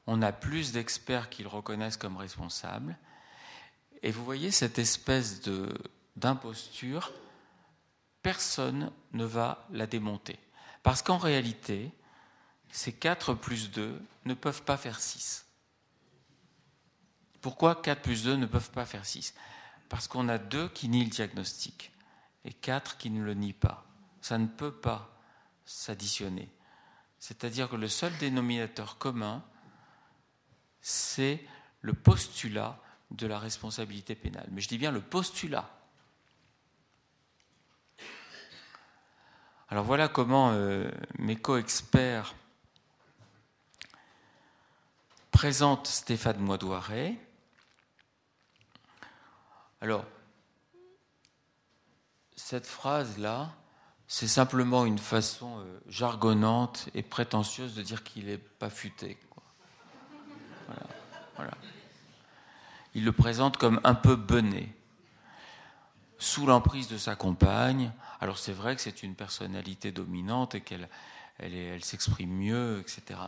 on 0.07 0.24
a 0.24 0.32
plus 0.32 0.72
d'experts 0.72 1.30
qui 1.30 1.43
le 1.43 1.49
reconnaissent 1.49 1.97
comme 1.97 2.18
responsable, 2.18 2.97
et 4.01 4.09
vous 4.09 4.26
voyez 4.26 4.49
cette 4.49 4.80
espèce 4.80 5.41
d'imposture, 6.16 7.11
personne 8.26 8.91
ne 9.13 9.23
va 9.23 9.67
la 9.69 9.86
démonter. 9.86 10.39
Parce 10.82 11.03
qu'en 11.03 11.19
réalité, 11.19 11.91
ces 12.71 12.91
4 12.91 13.36
plus 13.36 13.69
2 13.69 14.01
ne 14.26 14.34
peuvent 14.34 14.63
pas 14.63 14.78
faire 14.78 14.99
6. 14.99 15.45
Pourquoi 17.39 17.76
4 17.76 18.01
plus 18.01 18.23
2 18.23 18.36
ne 18.38 18.47
peuvent 18.47 18.71
pas 18.71 18.88
faire 18.88 19.05
6 19.05 19.36
Parce 19.89 20.07
qu'on 20.07 20.28
a 20.28 20.39
2 20.39 20.69
qui 20.69 20.89
nient 20.89 21.03
le 21.03 21.11
diagnostic 21.11 21.91
et 22.45 22.51
4 22.51 22.97
qui 22.97 23.11
ne 23.11 23.23
le 23.23 23.36
nient 23.36 23.53
pas. 23.53 23.86
Ça 24.21 24.39
ne 24.39 24.47
peut 24.47 24.73
pas 24.73 25.15
s'additionner. 25.63 26.49
C'est-à-dire 27.19 27.69
que 27.69 27.76
le 27.76 27.88
seul 27.88 28.17
dénominateur 28.17 28.97
commun, 28.97 29.43
c'est 30.82 31.45
le 31.82 31.93
postulat 31.93 32.82
de 33.11 33.28
la 33.28 33.38
responsabilité 33.38 34.15
pénale. 34.15 34.47
Mais 34.49 34.61
je 34.61 34.67
dis 34.67 34.80
bien 34.80 34.89
le 34.89 35.01
postulat. 35.01 35.69
Alors 39.70 39.84
voilà 39.84 40.07
comment 40.07 40.51
euh, 40.51 40.89
mes 41.18 41.36
co-experts 41.36 42.36
présentent 45.32 45.88
Stéphane 45.88 46.39
Moidoiret. 46.39 47.16
Alors, 49.82 50.05
cette 52.36 52.68
phrase-là, 52.68 53.53
c'est 54.07 54.28
simplement 54.28 54.86
une 54.86 54.99
façon 54.99 55.59
euh, 55.59 55.80
jargonnante 55.88 56.89
et 56.93 57.01
prétentieuse 57.01 57.76
de 57.76 57.82
dire 57.82 58.03
qu'il 58.03 58.28
n'est 58.28 58.38
pas 58.38 58.70
futé. 58.70 59.18
Il 62.93 63.03
le 63.03 63.11
présente 63.11 63.57
comme 63.57 63.82
un 63.84 63.95
peu 63.95 64.16
bené, 64.16 64.74
sous 66.18 66.45
l'emprise 66.45 66.88
de 66.88 66.97
sa 66.97 67.16
compagne. 67.16 67.91
Alors 68.20 68.38
c'est 68.38 68.53
vrai 68.53 68.76
que 68.76 68.82
c'est 68.82 69.03
une 69.03 69.16
personnalité 69.16 69.91
dominante 69.91 70.55
et 70.55 70.61
qu'elle 70.61 70.89
elle, 71.39 71.84
s'exprime 71.84 72.30
mieux, 72.30 72.80
etc. 72.80 73.20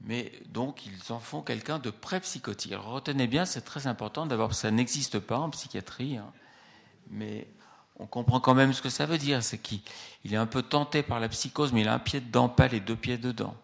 Mais 0.00 0.32
donc 0.46 0.86
ils 0.86 1.12
en 1.12 1.20
font 1.20 1.42
quelqu'un 1.42 1.78
de 1.78 1.90
pré-psychotique. 1.90 2.72
Alors 2.72 2.86
retenez 2.86 3.26
bien, 3.26 3.44
c'est 3.44 3.62
très 3.62 3.86
important. 3.86 4.26
D'abord, 4.26 4.54
ça 4.54 4.70
n'existe 4.70 5.18
pas 5.18 5.38
en 5.38 5.50
psychiatrie, 5.50 6.16
hein. 6.16 6.32
mais 7.10 7.46
on 7.96 8.06
comprend 8.06 8.40
quand 8.40 8.54
même 8.54 8.72
ce 8.72 8.82
que 8.82 8.90
ça 8.90 9.06
veut 9.06 9.18
dire. 9.18 9.42
C'est 9.42 9.58
qu'il 9.58 9.80
est 10.24 10.36
un 10.36 10.46
peu 10.46 10.62
tenté 10.62 11.02
par 11.02 11.20
la 11.20 11.28
psychose, 11.28 11.72
mais 11.72 11.82
il 11.82 11.88
a 11.88 11.94
un 11.94 11.98
pied 11.98 12.20
dedans, 12.20 12.48
pas 12.48 12.68
les 12.68 12.80
deux 12.80 12.96
pieds 12.96 13.18
dedans. 13.18 13.56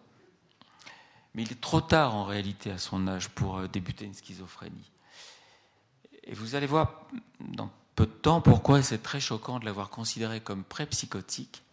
Mais 1.33 1.43
il 1.43 1.51
est 1.51 1.61
trop 1.61 1.81
tard 1.81 2.15
en 2.15 2.23
réalité 2.23 2.71
à 2.71 2.77
son 2.77 3.07
âge 3.07 3.29
pour 3.29 3.57
euh, 3.57 3.67
débuter 3.67 4.05
une 4.05 4.13
schizophrénie. 4.13 4.91
Et 6.23 6.33
vous 6.33 6.55
allez 6.55 6.67
voir 6.67 7.05
dans 7.39 7.69
peu 7.95 8.05
de 8.05 8.11
temps 8.11 8.41
pourquoi 8.41 8.81
c'est 8.81 9.01
très 9.01 9.19
choquant 9.19 9.59
de 9.59 9.65
l'avoir 9.65 9.89
considéré 9.89 10.39
comme 10.39 10.63
pré-psychotique. 10.63 11.63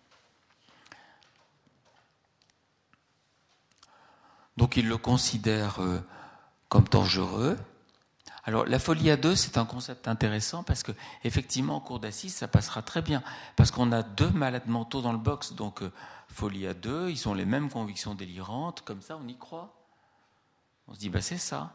Donc 4.56 4.76
il 4.76 4.88
le 4.88 4.98
considère 4.98 5.80
euh, 5.80 6.00
comme 6.68 6.84
dangereux, 6.84 7.56
alors 8.48 8.64
la 8.64 8.78
folie 8.78 9.10
à 9.10 9.18
deux, 9.18 9.36
c'est 9.36 9.58
un 9.58 9.66
concept 9.66 10.08
intéressant 10.08 10.62
parce 10.62 10.82
que 10.82 10.92
effectivement 11.22 11.76
en 11.76 11.80
cours 11.80 12.00
d'assises, 12.00 12.34
ça 12.34 12.48
passera 12.48 12.80
très 12.80 13.02
bien 13.02 13.22
parce 13.56 13.70
qu'on 13.70 13.92
a 13.92 14.02
deux 14.02 14.30
malades 14.30 14.66
mentaux 14.68 15.02
dans 15.02 15.12
le 15.12 15.18
box, 15.18 15.52
donc 15.52 15.82
euh, 15.82 15.92
folie 16.28 16.66
à 16.66 16.72
deux, 16.72 17.10
ils 17.10 17.28
ont 17.28 17.34
les 17.34 17.44
mêmes 17.44 17.68
convictions 17.68 18.14
délirantes, 18.14 18.80
comme 18.86 19.02
ça 19.02 19.18
on 19.22 19.28
y 19.28 19.36
croit. 19.36 19.74
On 20.86 20.94
se 20.94 20.98
dit 20.98 21.10
bah 21.10 21.20
c'est 21.20 21.36
ça. 21.36 21.74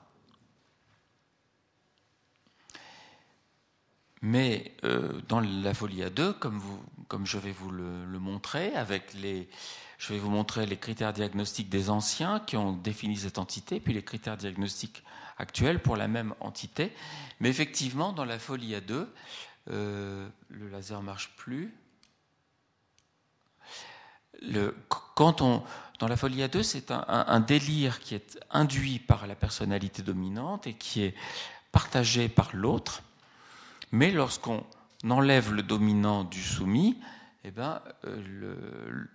Mais 4.25 4.73
euh, 4.85 5.19
dans 5.27 5.41
la 5.41 5.73
folie 5.73 6.01
à 6.01 6.09
deux, 6.09 6.31
comme, 6.31 6.57
vous, 6.57 6.81
comme 7.09 7.25
je 7.25 7.37
vais 7.37 7.51
vous 7.51 7.69
le, 7.69 8.19
montrer, 8.19 8.73
avec 8.73 9.13
les, 9.15 9.49
je 9.97 10.13
vais 10.13 10.17
vous 10.17 10.29
montrer 10.29 10.65
les 10.65 10.77
critères 10.77 11.11
diagnostiques 11.11 11.67
des 11.67 11.89
anciens 11.89 12.39
qui 12.39 12.55
ont 12.55 12.71
défini 12.71 13.17
cette 13.17 13.37
entité, 13.37 13.81
puis 13.81 13.93
les 13.93 14.01
critères 14.01 14.37
diagnostiques 14.37 15.03
actuelle 15.37 15.81
pour 15.81 15.97
la 15.97 16.07
même 16.07 16.33
entité. 16.39 16.93
Mais 17.41 17.49
effectivement, 17.49 18.13
dans 18.13 18.23
la 18.23 18.39
folie 18.39 18.75
à 18.75 18.79
deux, 18.79 19.13
euh, 19.69 20.25
le 20.47 20.69
laser 20.69 21.01
marche 21.01 21.33
plus. 21.35 21.75
Le, 24.41 24.73
quand 25.15 25.41
on, 25.41 25.63
dans 25.99 26.07
la 26.07 26.15
folie 26.15 26.43
à 26.43 26.47
deux, 26.47 26.63
c'est 26.63 26.91
un, 26.91 27.39
délire 27.41 27.99
qui 27.99 28.15
est 28.15 28.39
induit 28.51 28.99
par 28.99 29.27
la 29.27 29.35
personnalité 29.35 30.01
dominante 30.01 30.65
et 30.65 30.75
qui 30.75 31.03
est 31.03 31.13
partagé 31.73 32.29
par 32.29 32.55
l'autre. 32.55 33.03
Mais 33.93 34.09
lorsqu'on 34.09 34.65
enlève 35.07 35.53
le 35.53 35.61
dominant 35.61 36.23
du 36.23 36.41
soumis, 36.41 36.97
eh 37.43 37.51
ben, 37.51 37.79
euh, 38.05 39.07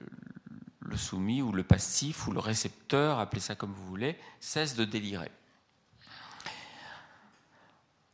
le, 0.81 0.97
soumis 0.97 1.43
ou 1.43 1.51
le 1.51 1.65
passif 1.65 2.29
ou 2.29 2.33
le 2.33 2.39
récepteur, 2.39 3.19
appelez 3.19 3.41
ça 3.41 3.57
comme 3.57 3.73
vous 3.73 3.87
voulez, 3.87 4.17
cesse 4.39 4.77
de 4.77 4.85
délirer. 4.85 5.33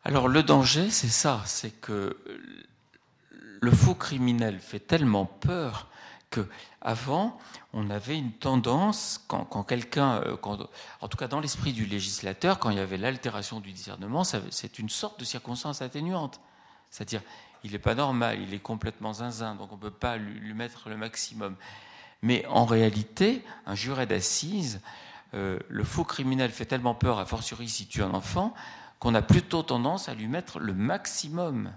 Alors 0.04 0.26
le 0.26 0.42
danger, 0.42 0.88
c'est 0.88 1.08
ça, 1.08 1.42
c'est 1.44 1.70
que 1.82 2.16
le 3.60 3.70
faux 3.70 3.94
criminel 3.94 4.58
fait 4.58 4.80
tellement 4.80 5.26
peur 5.26 5.88
que 6.30 6.48
avant, 6.80 7.38
on 7.74 7.90
avait 7.90 8.16
une 8.16 8.32
tendance, 8.32 9.22
quand, 9.28 9.64
quelqu'un, 9.64 10.22
euh, 10.22 10.36
en 10.42 11.08
tout 11.08 11.18
cas 11.18 11.28
dans 11.28 11.40
l'esprit 11.40 11.74
du 11.74 11.84
législateur, 11.84 12.58
quand 12.58 12.70
il 12.70 12.78
y 12.78 12.80
avait 12.80 12.96
l'altération 12.96 13.60
du 13.60 13.72
discernement, 13.72 14.24
c'est 14.24 14.78
une 14.78 14.88
sorte 14.88 15.20
de 15.20 15.26
circonstance 15.26 15.82
atténuante. 15.82 16.40
C'est-à-dire, 16.94 17.22
il 17.64 17.72
n'est 17.72 17.80
pas 17.80 17.96
normal, 17.96 18.40
il 18.40 18.54
est 18.54 18.60
complètement 18.60 19.14
zinzin, 19.14 19.56
donc 19.56 19.72
on 19.72 19.74
ne 19.74 19.80
peut 19.80 19.90
pas 19.90 20.16
lui, 20.16 20.54
mettre 20.54 20.88
le 20.88 20.96
maximum. 20.96 21.56
Mais 22.22 22.46
en 22.46 22.64
réalité, 22.64 23.42
un 23.66 23.74
juré 23.74 24.06
d'assises, 24.06 24.80
euh, 25.34 25.58
le 25.68 25.82
faux 25.82 26.04
criminel 26.04 26.52
fait 26.52 26.66
tellement 26.66 26.94
peur, 26.94 27.18
a 27.18 27.26
fortiori 27.26 27.68
si 27.68 27.88
tu 27.88 27.98
es 27.98 28.04
un 28.04 28.14
enfant, 28.14 28.54
qu'on 29.00 29.12
a 29.16 29.22
plutôt 29.22 29.64
tendance 29.64 30.08
à 30.08 30.14
lui 30.14 30.28
mettre 30.28 30.60
le 30.60 30.72
maximum. 30.72 31.72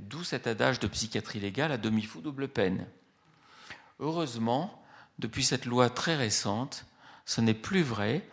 D'où 0.00 0.22
cet 0.22 0.46
adage 0.46 0.78
de 0.78 0.86
psychiatrie 0.86 1.40
légale 1.40 1.72
à 1.72 1.76
demi-fou 1.76 2.20
double 2.20 2.46
peine. 2.46 2.86
Heureusement, 3.98 4.84
depuis 5.18 5.42
cette 5.42 5.66
loi 5.66 5.90
très 5.90 6.14
récente, 6.14 6.86
ce 7.26 7.40
n'est 7.40 7.54
plus 7.54 7.82
vrai. 7.82 8.24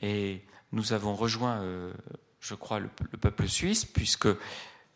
Et 0.00 0.44
nous 0.70 0.92
avons 0.92 1.16
rejoint, 1.16 1.56
euh, 1.62 1.92
je 2.38 2.54
crois, 2.54 2.78
le, 2.78 2.88
peuple 2.88 3.48
suisse, 3.48 3.84
puisque 3.84 4.28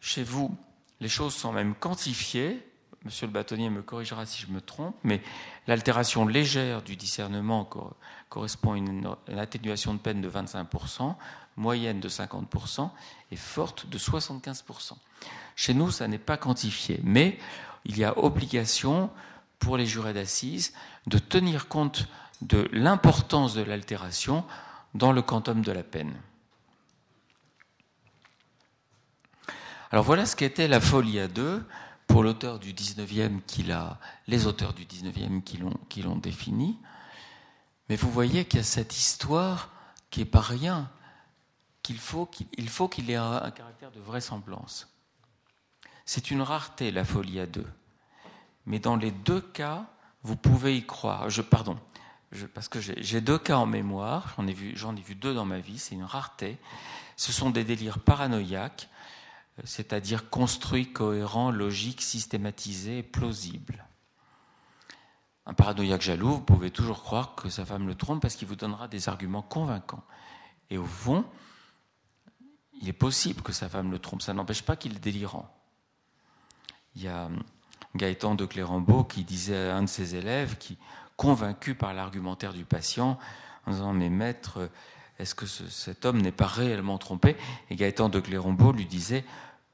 chez 0.01 0.23
vous, 0.23 0.57
les 1.01 1.09
choses 1.09 1.35
sont 1.35 1.53
même 1.53 1.75
quantifiées. 1.75 2.65
Monsieur 3.05 3.27
le 3.27 3.33
bâtonnier 3.33 3.71
me 3.71 3.83
corrigera 3.83 4.27
si 4.27 4.43
je 4.43 4.49
me 4.49 4.61
trompe, 4.61 4.97
mais 5.05 5.23
l'altération 5.67 6.27
légère 6.27 6.83
du 6.83 6.97
discernement 6.97 7.69
correspond 8.29 8.73
à 8.73 8.77
une, 8.77 9.17
atténuation 9.39 9.95
de 9.95 9.99
peine 9.99 10.21
de 10.21 10.29
25% 10.29 11.15
moyenne 11.57 12.01
de 12.01 12.09
50% 12.09 12.91
et 13.31 13.37
forte 13.37 13.89
de 13.89 13.99
75%. 13.99 14.93
Chez 15.57 15.75
nous, 15.75 15.91
ça 15.91 16.09
n'est 16.09 16.19
pas 16.19 16.37
quantifié, 16.37 17.01
mais 17.03 17.39
il 17.85 17.99
y 17.99 18.05
a 18.05 18.17
obligation 18.19 19.11
pour 19.59 19.77
les 19.77 19.87
jurés 19.87 20.13
d'assises 20.13 20.73
de 21.07 21.19
tenir 21.19 21.69
compte 21.69 22.07
de 22.43 22.69
l'importance 22.73 23.55
de 23.55 23.63
l'altération 23.63 24.45
dans 24.95 25.13
le 25.13 25.23
quantum 25.23 25.63
de 25.63 25.73
la 25.73 25.83
peine. 25.83 26.15
Alors 29.91 30.05
voilà 30.05 30.27
ce 30.27 30.37
qu'était 30.37 30.69
la 30.69 30.81
folie 30.81 31.19
à 31.19 31.29
deux 31.29 31.65
pour 32.07 32.23
l'auteur 32.23 32.59
du 32.59 32.75
19e 32.75 33.41
qui 33.47 33.63
l'a, 33.63 33.99
les 34.27 34.47
auteurs 34.47 34.75
du 34.75 34.85
19e 34.85 35.43
qui 35.43 36.03
l'ont, 36.03 36.17
défini. 36.17 36.79
Mais 37.89 37.97
vous 37.97 38.11
voyez 38.11 38.45
qu'il 38.45 38.59
y 38.59 38.61
a 38.61 38.65
cette 38.65 38.97
histoire 38.97 39.71
qui 40.11 40.21
n'est 40.21 40.27
pas 40.27 40.41
rien 40.41 40.91
qu'il 41.83 41.99
faut 41.99 42.27
qu'il 42.27 42.69
faut 42.69 42.91
ait 43.09 43.15
un, 43.15 43.51
caractère 43.51 43.91
de 43.91 44.01
vraisemblance. 44.01 44.89
C'est 46.05 46.31
une 46.31 46.43
rareté 46.43 46.91
la 46.91 47.05
folie 47.05 47.41
à 47.41 47.47
deux, 47.47 47.67
mais 48.67 48.79
dans 48.79 48.97
les 48.97 49.11
deux 49.11 49.41
cas, 49.41 49.87
vous 50.23 50.37
pouvez 50.37 50.77
y 50.77 50.85
croire. 50.85 51.31
Je 51.31 51.41
pardon, 51.41 51.79
parce 52.53 52.69
que 52.69 52.79
j'ai 52.81 53.21
deux 53.23 53.39
cas 53.39 53.57
en 53.57 53.67
mémoire, 53.67 54.35
j'en 54.37 54.47
ai 54.47 54.57
j'en 54.75 54.95
ai 54.97 55.01
vu 55.01 55.15
deux 55.15 55.33
dans 55.33 55.47
ma 55.47 55.61
vie, 55.61 55.79
c'est 55.79 55.95
une 55.95 56.05
rareté. 56.05 56.59
Ce 57.17 57.33
sont 57.33 57.49
des 57.49 57.65
délires 57.65 58.01
paranoïaques, 58.01 58.89
c'est-à-dire 59.65 60.31
construits, 60.31 60.93
cohérents, 60.93 61.51
logiques, 61.51 62.03
systématisés, 62.03 63.03
plausibles. 63.03 63.85
Un 65.47 65.55
paranoïaque 65.55 66.03
jaloux, 66.03 66.35
vous 66.35 66.41
pouvez 66.41 66.71
toujours 66.71 67.03
croire 67.03 67.35
que 67.35 67.49
sa 67.49 67.65
femme 67.65 67.87
le 67.87 67.95
trompe 67.95 68.21
parce 68.21 68.37
qu'il 68.37 68.49
vous 68.49 68.57
donnera 68.57 68.87
des 68.87 69.09
arguments 69.09 69.43
convaincants. 69.43 70.05
Et 70.71 70.77
au 70.77 70.85
fond, 70.85 71.25
il 72.81 72.89
est 72.89 72.93
possible 72.93 73.43
que 73.43 73.53
sa 73.53 73.69
femme 73.69 73.91
le 73.91 73.99
trompe, 73.99 74.23
ça 74.23 74.35
n'empêche 74.35 74.63
pas 74.63 74.77
qu'il 74.77 74.97
est 74.97 75.01
délirant. 75.01 75.55
Il 76.95 77.03
y 77.03 77.09
a 77.09 77.31
Gaëtan 77.97 78.35
de 78.35 78.45
Clérambault 78.45 79.05
qui 79.05 79.25
disait 79.25 79.71
à 79.71 79.77
un 79.77 79.83
de 79.83 79.89
ses 79.89 80.15
élèves, 80.15 80.59
qui, 80.59 80.79
convaincu 81.17 81.75
par 81.75 81.95
l'argumentaire 81.95 82.53
du 82.53 82.65
patient, 82.65 83.19
en 83.67 83.73
disant 83.73 83.93
Mais 83.93 84.11
maître, 84.11 84.71
est-ce 85.19 85.35
que 85.35 85.47
cet 85.47 86.05
homme 86.05 86.23
n'est 86.23 86.33
pas 86.33 86.47
réellement 86.47 86.99
trompé? 86.99 87.37
Et 87.71 87.77
Gaëtan 87.77 88.09
de 88.09 88.21
Clérambault 88.21 88.73
lui 88.73 88.87
disait 88.87 89.25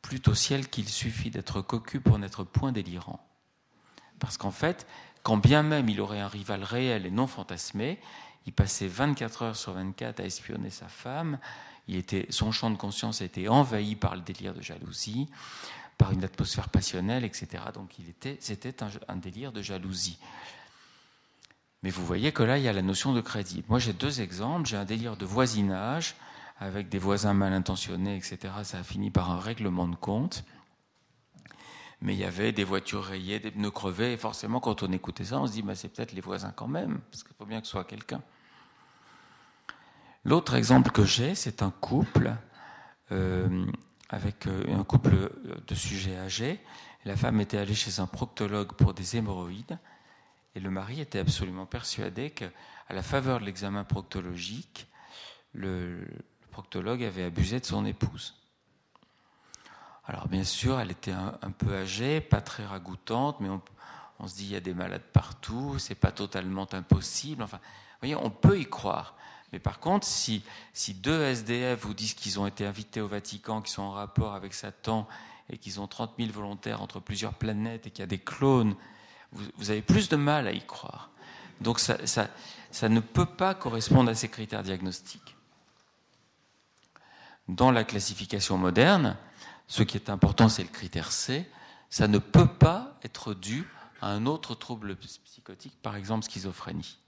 Plutôt 0.04 0.34
ciel 0.34 0.68
qu'il 0.68 0.86
suffit 0.86 1.30
d'être 1.30 1.62
cocu 1.62 1.98
pour 1.98 2.18
n'être 2.18 2.44
point 2.44 2.72
délirant. 2.72 3.26
Parce 4.18 4.36
qu'en 4.36 4.50
fait, 4.50 4.86
quand 5.22 5.38
bien 5.38 5.62
même 5.62 5.88
il 5.88 5.98
aurait 5.98 6.20
un 6.20 6.28
rival 6.28 6.62
réel 6.62 7.06
et 7.06 7.10
non 7.10 7.26
fantasmé, 7.26 7.98
il 8.44 8.52
passait 8.52 8.86
24 8.86 9.42
heures 9.42 9.56
sur 9.56 9.72
24 9.72 10.20
à 10.20 10.24
espionner 10.24 10.68
sa 10.68 10.88
femme, 10.88 11.38
son 12.28 12.52
champ 12.52 12.70
de 12.70 12.76
conscience 12.76 13.22
été 13.22 13.48
envahi 13.48 13.96
par 13.96 14.14
le 14.14 14.20
délire 14.20 14.52
de 14.52 14.60
jalousie, 14.60 15.26
par 15.96 16.12
une 16.12 16.22
atmosphère 16.22 16.68
passionnelle, 16.68 17.24
etc. 17.24 17.64
Donc 17.72 17.98
il 17.98 18.10
était, 18.10 18.36
c'était 18.40 18.76
un, 19.08 19.16
délire 19.16 19.52
de 19.52 19.62
jalousie. 19.62 20.18
Mais 21.82 21.88
vous 21.88 22.04
voyez 22.04 22.30
que 22.30 22.42
là, 22.42 22.58
il 22.58 22.64
y 22.64 22.68
a 22.68 22.74
la 22.74 22.82
notion 22.82 23.14
de 23.14 23.22
crédit. 23.22 23.64
Moi, 23.68 23.78
j'ai 23.78 23.94
deux 23.94 24.20
exemples. 24.20 24.68
J'ai 24.68 24.76
un 24.76 24.84
délire 24.84 25.16
de 25.16 25.24
voisinage 25.24 26.14
avec 26.56 26.88
des 26.88 26.98
voisins 26.98 27.34
mal 27.34 27.52
intentionnés, 27.52 28.16
etc. 28.16 28.52
Ça 28.62 28.78
a 28.78 28.82
fini 28.82 29.10
par 29.10 29.30
un 29.30 29.40
règlement 29.40 29.88
de 29.88 29.96
compte. 29.96 30.44
Mais 32.00 32.14
il 32.14 32.18
y 32.18 32.24
avait 32.24 32.52
des 32.52 32.64
voitures 32.64 33.04
rayées, 33.04 33.40
des 33.40 33.50
pneus 33.50 33.70
crevés, 33.70 34.12
et 34.12 34.16
forcément, 34.16 34.60
quand 34.60 34.82
on 34.82 34.92
écoutait 34.92 35.24
ça, 35.24 35.40
on 35.40 35.46
se 35.46 35.52
dit, 35.52 35.62
bah, 35.62 35.74
c'est 35.74 35.88
peut-être 35.88 36.12
les 36.12 36.20
voisins 36.20 36.52
quand 36.54 36.68
même, 36.68 37.00
parce 37.10 37.22
qu'il 37.22 37.34
faut 37.36 37.46
bien 37.46 37.60
que 37.60 37.66
ce 37.66 37.72
soit 37.72 37.84
quelqu'un. 37.84 38.22
L'autre 40.24 40.54
exemple 40.54 40.90
que 40.90 41.04
j'ai, 41.04 41.34
c'est 41.34 41.62
un 41.62 41.70
couple 41.70 42.34
euh, 43.12 43.66
avec 44.08 44.46
euh, 44.46 44.64
un 44.74 44.84
couple 44.84 45.30
de 45.66 45.74
sujets 45.74 46.16
âgés. 46.16 46.60
La 47.04 47.16
femme 47.16 47.40
était 47.40 47.58
allée 47.58 47.74
chez 47.74 48.00
un 48.00 48.06
proctologue 48.06 48.72
pour 48.72 48.94
des 48.94 49.16
hémorroïdes 49.16 49.78
et 50.54 50.60
le 50.60 50.70
mari 50.70 51.00
était 51.00 51.18
absolument 51.18 51.66
persuadé 51.66 52.30
qu'à 52.30 52.50
la 52.88 53.02
faveur 53.02 53.40
de 53.40 53.44
l'examen 53.44 53.84
proctologique, 53.84 54.88
le, 55.52 56.06
proctologue 56.54 57.02
avait 57.02 57.24
abusé 57.24 57.58
de 57.58 57.64
son 57.64 57.84
épouse. 57.84 58.32
Alors 60.06 60.28
bien 60.28 60.44
sûr, 60.44 60.78
elle 60.78 60.92
était 60.92 61.10
un, 61.10 61.50
peu 61.50 61.74
âgée, 61.74 62.20
pas 62.20 62.40
très 62.40 62.64
ragoûtante, 62.64 63.40
mais 63.40 63.48
on, 64.20 64.28
se 64.28 64.36
dit 64.36 64.44
il 64.44 64.52
y 64.52 64.56
a 64.56 64.60
des 64.60 64.72
malades 64.72 65.02
partout, 65.12 65.80
c'est 65.80 65.96
pas 65.96 66.12
totalement 66.12 66.68
impossible. 66.72 67.42
Enfin, 67.42 67.56
vous 67.56 68.06
voyez, 68.06 68.14
on 68.14 68.30
peut 68.30 68.60
y 68.60 68.66
croire. 68.66 69.16
Mais 69.52 69.58
par 69.58 69.80
contre, 69.80 70.06
si, 70.06 70.44
deux 71.02 71.24
SDF 71.24 71.80
vous 71.80 71.94
disent 71.94 72.14
qu'ils 72.14 72.38
ont 72.38 72.46
été 72.46 72.64
invités 72.64 73.00
au 73.00 73.08
Vatican, 73.08 73.60
qu'ils 73.60 73.74
sont 73.74 73.82
en 73.82 73.90
rapport 73.92 74.34
avec 74.34 74.54
Satan 74.54 75.08
et 75.50 75.58
qu'ils 75.58 75.80
ont 75.80 75.88
30 75.88 76.12
000 76.18 76.30
volontaires 76.30 76.82
entre 76.82 77.00
plusieurs 77.00 77.34
planètes 77.34 77.88
et 77.88 77.90
qu'il 77.90 78.00
y 78.00 78.04
a 78.04 78.06
des 78.06 78.18
clones, 78.18 78.76
vous, 79.32 79.70
avez 79.72 79.82
plus 79.82 80.08
de 80.08 80.16
mal 80.16 80.46
à 80.46 80.52
y 80.52 80.64
croire. 80.64 81.10
Donc 81.60 81.80
ça 81.80 81.98
ne 82.88 83.00
peut 83.00 83.26
pas 83.26 83.54
correspondre 83.54 84.08
à 84.08 84.14
ces 84.14 84.28
critères 84.28 84.62
diagnostiques. 84.62 85.33
Dans 87.48 87.70
la 87.70 87.84
classification 87.84 88.56
moderne, 88.56 89.16
ce 89.66 89.82
qui 89.82 89.96
est 89.96 90.10
important, 90.10 90.48
c'est 90.48 90.62
le 90.62 90.68
critère 90.68 91.12
C. 91.12 91.48
Ça 91.90 92.08
ne 92.08 92.18
peut 92.18 92.48
pas 92.48 92.98
être 93.04 93.34
dû 93.34 93.66
à 94.00 94.08
un 94.08 94.26
autre 94.26 94.54
trouble 94.54 94.96
psychotique, 94.96 95.76
par 95.82 95.96
exemple 95.96 96.24
schizophrénie. 96.24 96.98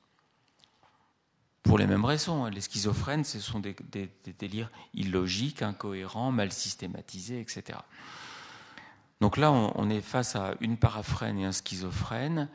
Pour 1.67 1.79
les 1.79 1.87
mêmes 1.87 2.05
raisons, 2.05 2.45
hein. 2.45 2.51
les 2.51 2.61
schizophrènes, 2.61 3.25
ce 3.25 3.41
sont 3.41 3.59
des, 3.59 3.75
délires 4.39 4.71
illogiques, 4.95 5.63
incohérents, 5.63 6.31
mal 6.31 6.53
systématisés, 6.53 7.41
etc. 7.41 7.81
Donc 9.21 9.37
là, 9.37 9.51
on, 9.51 9.91
est 9.91 10.01
face 10.01 10.37
à 10.37 10.55
une 10.61 10.77
paraphrène 10.77 11.39
et 11.39 11.45
un 11.45 11.53
schizophrène. 11.53 12.49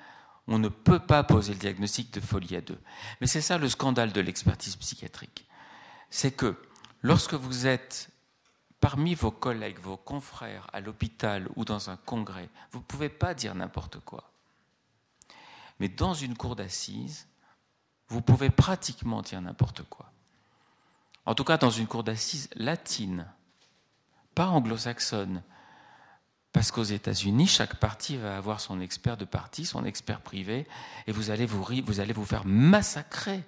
On 0.47 0.59
ne 0.59 0.69
peut 0.69 0.99
pas 0.99 1.23
poser 1.23 1.53
le 1.53 1.59
diagnostic 1.59 2.13
de 2.13 2.21
folie 2.21 2.55
à 2.55 2.61
deux. 2.61 2.79
Mais 3.19 3.27
c'est 3.27 3.41
ça 3.41 3.57
le 3.57 3.67
scandale 3.67 4.13
de 4.13 4.21
l'expertise 4.21 4.77
psychiatrique. 4.77 5.45
C'est 6.09 6.31
que 6.31 6.55
lorsque 7.01 7.33
vous 7.33 7.67
êtes 7.67 8.09
parmi 8.79 9.13
vos 9.13 9.31
collègues, 9.31 9.79
vos 9.79 9.97
confrères 9.97 10.67
à 10.73 10.81
l'hôpital 10.81 11.47
ou 11.55 11.65
dans 11.65 11.89
un 11.89 11.97
congrès, 11.97 12.49
vous 12.71 12.79
ne 12.79 12.83
pouvez 12.83 13.09
pas 13.09 13.33
dire 13.33 13.55
n'importe 13.55 13.99
quoi. 13.99 14.31
Mais 15.79 15.89
dans 15.89 16.13
une 16.13 16.35
cour 16.35 16.55
d'assises, 16.55 17.27
vous 18.07 18.21
pouvez 18.21 18.49
pratiquement 18.49 19.21
dire 19.21 19.41
n'importe 19.41 19.83
quoi. 19.83 20.11
En 21.25 21.35
tout 21.35 21.43
cas, 21.43 21.57
dans 21.57 21.69
une 21.69 21.87
cour 21.87 22.03
d'assises 22.03 22.49
latine, 22.55 23.27
pas 24.35 24.47
anglo-saxonne, 24.47 25.43
parce 26.51 26.71
qu'aux 26.71 26.83
États-Unis, 26.83 27.47
chaque 27.47 27.75
parti 27.75 28.17
va 28.17 28.35
avoir 28.35 28.59
son 28.59 28.81
expert 28.81 29.15
de 29.15 29.25
parti, 29.25 29.65
son 29.65 29.85
expert 29.85 30.21
privé, 30.21 30.67
et 31.07 31.11
vous 31.11 31.29
allez 31.29 31.45
vous, 31.45 31.63
vous 31.63 31.99
allez 31.99 32.13
vous 32.13 32.25
faire 32.25 32.45
massacrer 32.45 33.43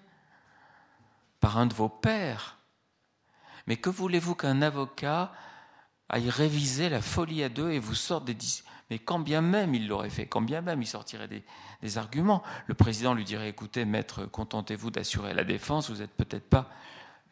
par 1.39 1.57
un 1.57 1.65
de 1.65 1.73
vos 1.73 1.89
pères. 1.89 2.57
Mais 3.67 3.77
que 3.77 3.89
voulez-vous 3.89 4.35
qu'un 4.35 4.61
avocat 4.61 5.31
aille 6.09 6.29
réviser 6.29 6.89
la 6.89 7.01
folie 7.01 7.43
à 7.43 7.49
deux 7.49 7.71
et 7.71 7.79
vous 7.79 7.95
sorte 7.95 8.25
des... 8.25 8.37
Mais 8.89 8.99
quand 8.99 9.19
bien 9.19 9.41
même 9.41 9.73
il 9.73 9.87
l'aurait 9.87 10.09
fait, 10.09 10.27
quand 10.27 10.41
bien 10.41 10.61
même 10.61 10.81
il 10.81 10.87
sortirait 10.87 11.27
des, 11.81 11.97
arguments, 11.97 12.43
le 12.67 12.73
président 12.73 13.13
lui 13.13 13.23
dirait, 13.23 13.49
écoutez, 13.49 13.85
maître, 13.85 14.25
contentez-vous 14.25 14.91
d'assurer 14.91 15.33
la 15.33 15.43
défense, 15.43 15.89
vous 15.89 15.97
n'êtes 15.97 16.15
peut-être 16.15 16.47
pas 16.47 16.69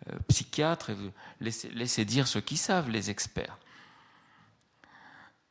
euh, 0.09 0.17
psychiatre, 0.27 0.91
laissez 1.39 2.05
dire 2.05 2.27
ce 2.27 2.39
qu'ils 2.39 2.57
savent, 2.57 2.89
les 2.89 3.09
experts. 3.09 3.57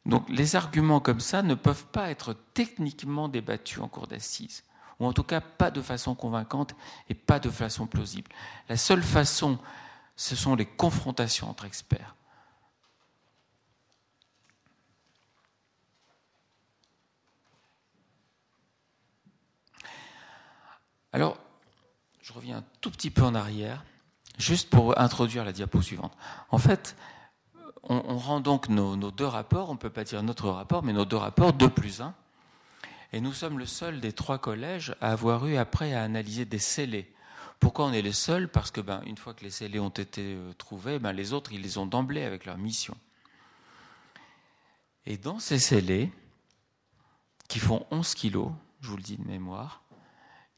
Donc 0.07 0.29
les 0.29 0.57
arguments 0.57 1.01
comme 1.01 1.21
ça 1.21 1.43
ne 1.43 1.55
peuvent 1.55 1.87
pas 1.87 2.11
être 2.11 2.35
techniquement 2.55 3.29
débattus 3.29 3.79
en 3.79 3.89
cour 3.89 4.07
d'assises, 4.07 4.65
ou 4.99 5.07
en 5.07 5.13
tout 5.13 5.23
cas 5.23 5.41
pas 5.41 5.71
de 5.71 5.83
façon 5.83 6.15
convaincante 6.15 6.75
et 7.09 7.15
pas 7.15 7.39
de 7.39 7.51
façon 7.51 7.87
plausible. 7.87 8.31
La 8.69 8.77
seule 8.77 9.03
façon, 9.03 9.59
ce 10.21 10.37
sont 10.37 10.55
les 10.55 10.67
confrontations 10.67 11.49
entre 11.49 11.65
experts. 11.65 12.15
Alors, 21.15 21.39
je 22.21 22.35
reviens 22.35 22.59
un 22.59 22.65
tout 22.83 22.91
petit 22.91 23.09
peu 23.09 23.23
en 23.23 23.35
arrière, 23.35 23.83
juste 24.37 24.69
pour 24.69 25.01
introduire 25.01 25.43
la 25.43 25.53
diapo 25.53 25.81
suivante. 25.81 26.13
En 26.51 26.59
fait, 26.59 26.97
on, 27.85 28.19
rend 28.19 28.41
donc 28.41 28.69
nos, 28.69 29.11
deux 29.11 29.25
rapports, 29.25 29.71
on 29.71 29.73
ne 29.73 29.79
peut 29.79 29.89
pas 29.89 30.05
dire 30.05 30.23
notre 30.23 30.51
rapport, 30.51 30.83
mais 30.83 30.93
nos 30.93 31.07
deux 31.07 31.17
rapports, 31.17 31.55
2 31.55 31.71
plus 31.71 32.03
1. 32.03 32.15
Et 33.15 33.23
nous 33.23 33.33
sommes 33.33 33.59
le 33.59 33.65
seul 33.65 34.01
des 34.01 34.13
trois 34.13 34.37
collèges 34.37 34.95
à 35.01 35.13
avoir 35.13 35.47
eu 35.47 35.57
après 35.57 35.95
à 35.95 36.03
analyser 36.03 36.45
des 36.45 36.59
scellés. 36.59 37.11
Pourquoi 37.61 37.87
on 37.87 37.93
est 37.93 38.03
les 38.03 38.13
seuls? 38.13 38.49
Parce 38.49 38.71
que 38.71 38.81
ben, 38.81 39.03
une 39.07 39.19
fois 39.19 39.35
que 39.35 39.45
les 39.45 39.51
scellés 39.51 39.79
ont 39.79 39.91
été 39.91 40.35
euh, 40.35 40.53
trouvés, 40.55 40.99
ben, 40.99 41.13
les 41.13 41.33
autres, 41.33 41.53
ils 41.53 41.61
les 41.61 41.79
ont 41.79 41.87
d'emblée 41.87 42.25
avec 42.25 42.47
leur 42.47 42.57
mission. 42.57 42.97
Et 45.07 45.19
dans 45.19 45.39
ces 45.39 45.59
scellés, 45.59 46.11
qui 47.49 47.59
font 47.59 47.87
11 47.91 48.15
kilos, 48.15 48.51
je 48.81 48.89
vous 48.89 48.97
le 48.97 49.03
dis 49.03 49.17
de 49.17 49.27
mémoire, 49.27 49.83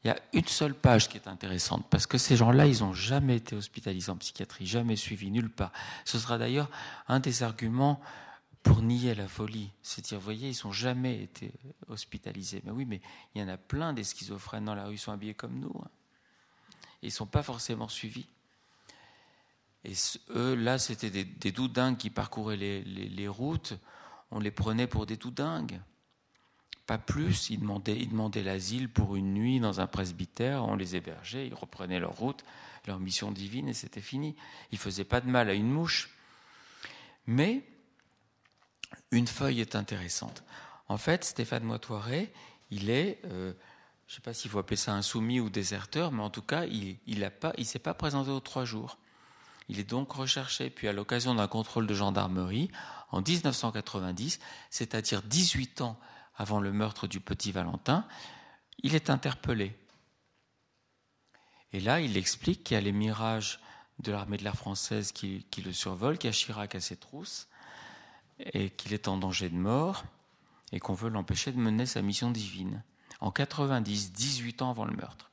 il 0.03 0.07
y 0.07 0.11
a 0.11 0.19
une 0.33 0.47
seule 0.47 0.75
page 0.75 1.09
qui 1.09 1.17
est 1.17 1.27
intéressante, 1.27 1.85
parce 1.89 2.07
que 2.07 2.17
ces 2.17 2.35
gens-là, 2.35 2.67
ils 2.67 2.81
n'ont 2.81 2.93
jamais 2.93 3.37
été 3.37 3.55
hospitalisés 3.55 4.11
en 4.11 4.17
psychiatrie, 4.17 4.65
jamais 4.65 4.95
suivis 4.95 5.31
nulle 5.31 5.49
part. 5.49 5.71
Ce 6.05 6.19
sera 6.19 6.37
d'ailleurs 6.37 6.69
un 7.07 7.19
des 7.19 7.43
arguments 7.43 8.01
pour 8.63 8.81
nier 8.81 9.15
la 9.15 9.27
folie. 9.27 9.71
C'est 9.81 10.03
dire, 10.03 10.19
vous 10.19 10.23
voyez, 10.23 10.49
ils 10.49 10.59
n'ont 10.65 10.71
jamais 10.71 11.21
été 11.21 11.51
hospitalisés. 11.87 12.61
Mais 12.65 12.71
oui, 12.71 12.85
mais 12.85 13.01
il 13.33 13.41
y 13.41 13.43
en 13.43 13.47
a 13.47 13.57
plein 13.57 13.93
des 13.93 14.03
schizophrènes 14.03 14.65
dans 14.65 14.75
la 14.75 14.85
rue, 14.85 14.95
ils 14.95 14.99
sont 14.99 15.11
habillés 15.11 15.33
comme 15.33 15.59
nous. 15.59 15.73
Hein. 15.83 15.89
Ils 17.03 17.07
ne 17.07 17.11
sont 17.11 17.25
pas 17.27 17.43
forcément 17.43 17.87
suivis. 17.87 18.25
Et 19.85 19.93
eux, 20.29 20.55
là, 20.55 20.79
c'était 20.79 21.09
des, 21.09 21.51
doudingues 21.51 21.97
qui 21.97 22.09
parcouraient 22.09 22.55
les, 22.55 23.27
routes. 23.27 23.73
On 24.31 24.39
les 24.39 24.51
prenait 24.51 24.87
pour 24.87 25.05
des 25.05 25.17
doudingues. 25.17 25.81
Pas 26.87 26.97
plus, 26.97 27.49
ils 27.49 27.59
demandaient, 27.59 28.43
l'asile 28.43 28.89
pour 28.89 29.15
une 29.15 29.33
nuit 29.33 29.59
dans 29.59 29.81
un 29.81 29.87
presbytère, 29.87 30.63
on 30.63 30.75
les 30.75 30.95
hébergeait, 30.95 31.47
ils 31.47 31.53
reprenaient 31.53 31.99
leur 31.99 32.15
route, 32.15 32.43
leur 32.87 32.99
mission 32.99 33.31
divine 33.31 33.69
et 33.69 33.73
c'était 33.73 34.01
fini. 34.01 34.35
Ils 34.71 34.75
ne 34.75 34.79
faisaient 34.79 35.03
pas 35.03 35.21
de 35.21 35.29
mal 35.29 35.49
à 35.49 35.53
une 35.53 35.69
mouche. 35.69 36.09
Mais 37.25 37.63
une 39.11 39.27
feuille 39.27 39.61
est 39.61 39.75
intéressante. 39.75 40.43
En 40.87 40.97
fait, 40.97 41.23
Stéphane 41.23 41.63
Moitoiré, 41.63 42.33
il 42.69 42.89
est, 42.89 43.19
euh, 43.25 43.53
je 44.13 44.19
ne 44.19 44.21
sais 44.21 44.25
pas 44.25 44.33
s'il 44.35 44.51
faut 44.51 44.59
appeler 44.59 44.77
ça 44.77 44.93
un 44.93 45.01
soumis 45.01 45.39
ou 45.39 45.49
déserteur, 45.49 46.11
mais 46.11 46.21
en 46.21 46.29
tout 46.29 46.43
cas, 46.43 46.65
il 46.65 46.99
ne 47.07 47.63
s'est 47.63 47.79
pas 47.79 47.95
présenté 47.95 48.29
aux 48.29 48.41
trois 48.41 48.63
jours. 48.63 48.99
Il 49.69 49.79
est 49.79 49.89
donc 49.89 50.11
recherché, 50.11 50.69
puis 50.69 50.87
à 50.87 50.93
l'occasion 50.93 51.33
d'un 51.33 51.47
contrôle 51.47 51.87
de 51.87 51.95
gendarmerie, 51.95 52.69
en 53.09 53.23
1990, 53.23 54.39
c'est-à-dire 54.69 55.23
18 55.23 55.81
ans 55.81 55.99
avant 56.35 56.59
le 56.59 56.71
meurtre 56.71 57.07
du 57.07 57.21
petit 57.21 57.51
Valentin, 57.51 58.05
il 58.83 58.93
est 58.93 59.09
interpellé. 59.09 59.75
Et 61.71 61.79
là, 61.79 61.99
il 61.99 62.15
explique 62.15 62.63
qu'il 62.63 62.75
y 62.75 62.77
a 62.77 62.81
les 62.81 62.91
mirages 62.91 63.59
de 63.97 64.11
l'armée 64.11 64.37
de 64.37 64.43
l'air 64.43 64.55
française 64.55 65.11
qui, 65.11 65.43
le 65.65 65.73
survolent, 65.73 66.19
qu'il 66.19 66.27
y 66.27 66.29
a 66.29 66.33
Chirac 66.33 66.75
à 66.75 66.79
ses 66.79 66.97
trousses, 66.97 67.47
et 68.37 68.69
qu'il 68.69 68.93
est 68.93 69.07
en 69.07 69.17
danger 69.17 69.49
de 69.49 69.57
mort, 69.57 70.03
et 70.71 70.79
qu'on 70.79 70.93
veut 70.93 71.09
l'empêcher 71.09 71.51
de 71.51 71.57
mener 71.57 71.87
sa 71.87 72.03
mission 72.03 72.29
divine. 72.29 72.83
En 73.19 73.31
90, 73.31 74.11
18 74.11 74.61
ans 74.61 74.69
avant 74.69 74.85
le 74.85 74.95
meurtre. 74.95 75.31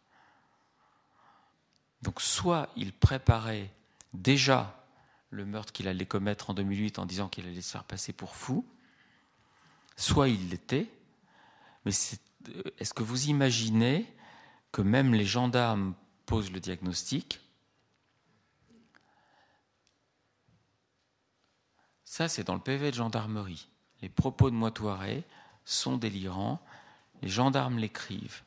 Donc 2.02 2.20
soit 2.20 2.68
il 2.76 2.92
préparait 2.92 3.72
déjà 4.14 4.84
le 5.30 5.44
meurtre 5.44 5.72
qu'il 5.72 5.88
allait 5.88 6.06
commettre 6.06 6.50
en 6.50 6.54
2008 6.54 6.98
en 6.98 7.06
disant 7.06 7.28
qu'il 7.28 7.46
allait 7.46 7.60
se 7.60 7.72
faire 7.72 7.84
passer 7.84 8.12
pour 8.12 8.34
fou, 8.34 8.66
soit 9.96 10.28
il 10.28 10.48
l'était, 10.48 10.90
mais 11.84 11.92
est-ce 12.78 12.94
que 12.94 13.02
vous 13.02 13.26
imaginez 13.28 14.12
que 14.72 14.82
même 14.82 15.14
les 15.14 15.24
gendarmes 15.24 15.94
posent 16.26 16.50
le 16.50 16.60
diagnostic? 16.60 17.40
Ça, 22.04 22.28
c'est 22.28 22.44
dans 22.44 22.54
le 22.54 22.60
PV 22.60 22.90
de 22.90 22.96
gendarmerie. 22.96 23.68
Les 24.02 24.08
propos 24.08 24.50
de 24.50 24.56
Moitoiré 24.56 25.24
sont 25.64 25.96
délirants. 25.96 26.60
Les 27.22 27.28
gendarmes 27.28 27.78
l'écrivent. 27.78 28.42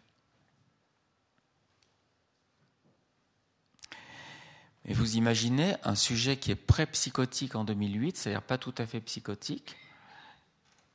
Et 4.86 4.94
vous 4.94 5.16
imaginez 5.16 5.76
un 5.84 5.96
sujet 5.96 6.38
qui 6.38 6.52
est 6.52 6.56
pré-psychotique 6.56 7.56
en 7.56 7.64
2008, 7.64 8.18
c'est-à-dire 8.18 8.42
pas 8.42 8.58
tout 8.58 8.76
à 8.78 8.86
fait 8.86 9.00
psychotique, 9.00 9.78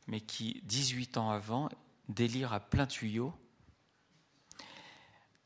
mais 0.07 0.21
qui, 0.21 0.61
18 0.65 1.17
ans 1.17 1.31
avant, 1.31 1.71
délire 2.09 2.53
à 2.53 2.61
plein 2.61 2.87
tuyau. 2.87 3.33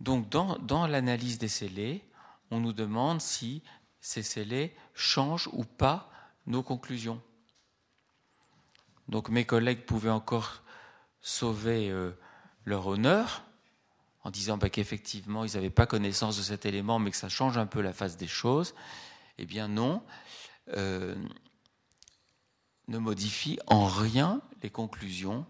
Donc, 0.01 0.29
dans, 0.29 0.87
l'analyse 0.89 1.39
des 1.39 1.49
scellés, 1.49 2.03
on 2.51 2.59
nous 2.59 2.73
demande 2.73 3.21
si 3.21 3.63
ces 4.01 4.25
scellés 4.25 4.75
changent 4.95 5.49
ou 5.53 5.65
pas 5.65 6.11
nos 6.47 6.65
conclusions. 6.65 7.23
Donc 9.09 9.29
mes 9.29 9.45
collègues 9.45 9.85
pouvaient 9.85 10.11
encore 10.11 10.63
sauver 11.21 11.91
euh, 11.91 12.11
leur 12.65 12.87
honneur 12.87 13.45
en 14.25 14.31
disant 14.31 14.57
bah, 14.57 14.71
qu'effectivement 14.71 15.45
ils 15.45 15.55
n'avaient 15.55 15.71
pas 15.71 15.87
connaissance 15.87 16.37
de 16.37 16.43
cet 16.43 16.67
élément, 16.67 16.99
mais 16.99 17.11
que 17.11 17.17
ça 17.17 17.29
change 17.29 17.59
un 17.59 17.67
peu 17.67 17.81
la 17.81 17.93
face 17.93 18.17
des 18.17 18.27
choses. 18.27 18.75
Eh 19.39 19.47
bien 19.47 19.69
non, 19.69 20.03
euh, 20.77 21.17
ne 22.89 22.99
modifie 22.99 23.59
en 23.67 23.87
rien 23.87 24.41
les 24.63 24.71
conclusions. 24.71 25.47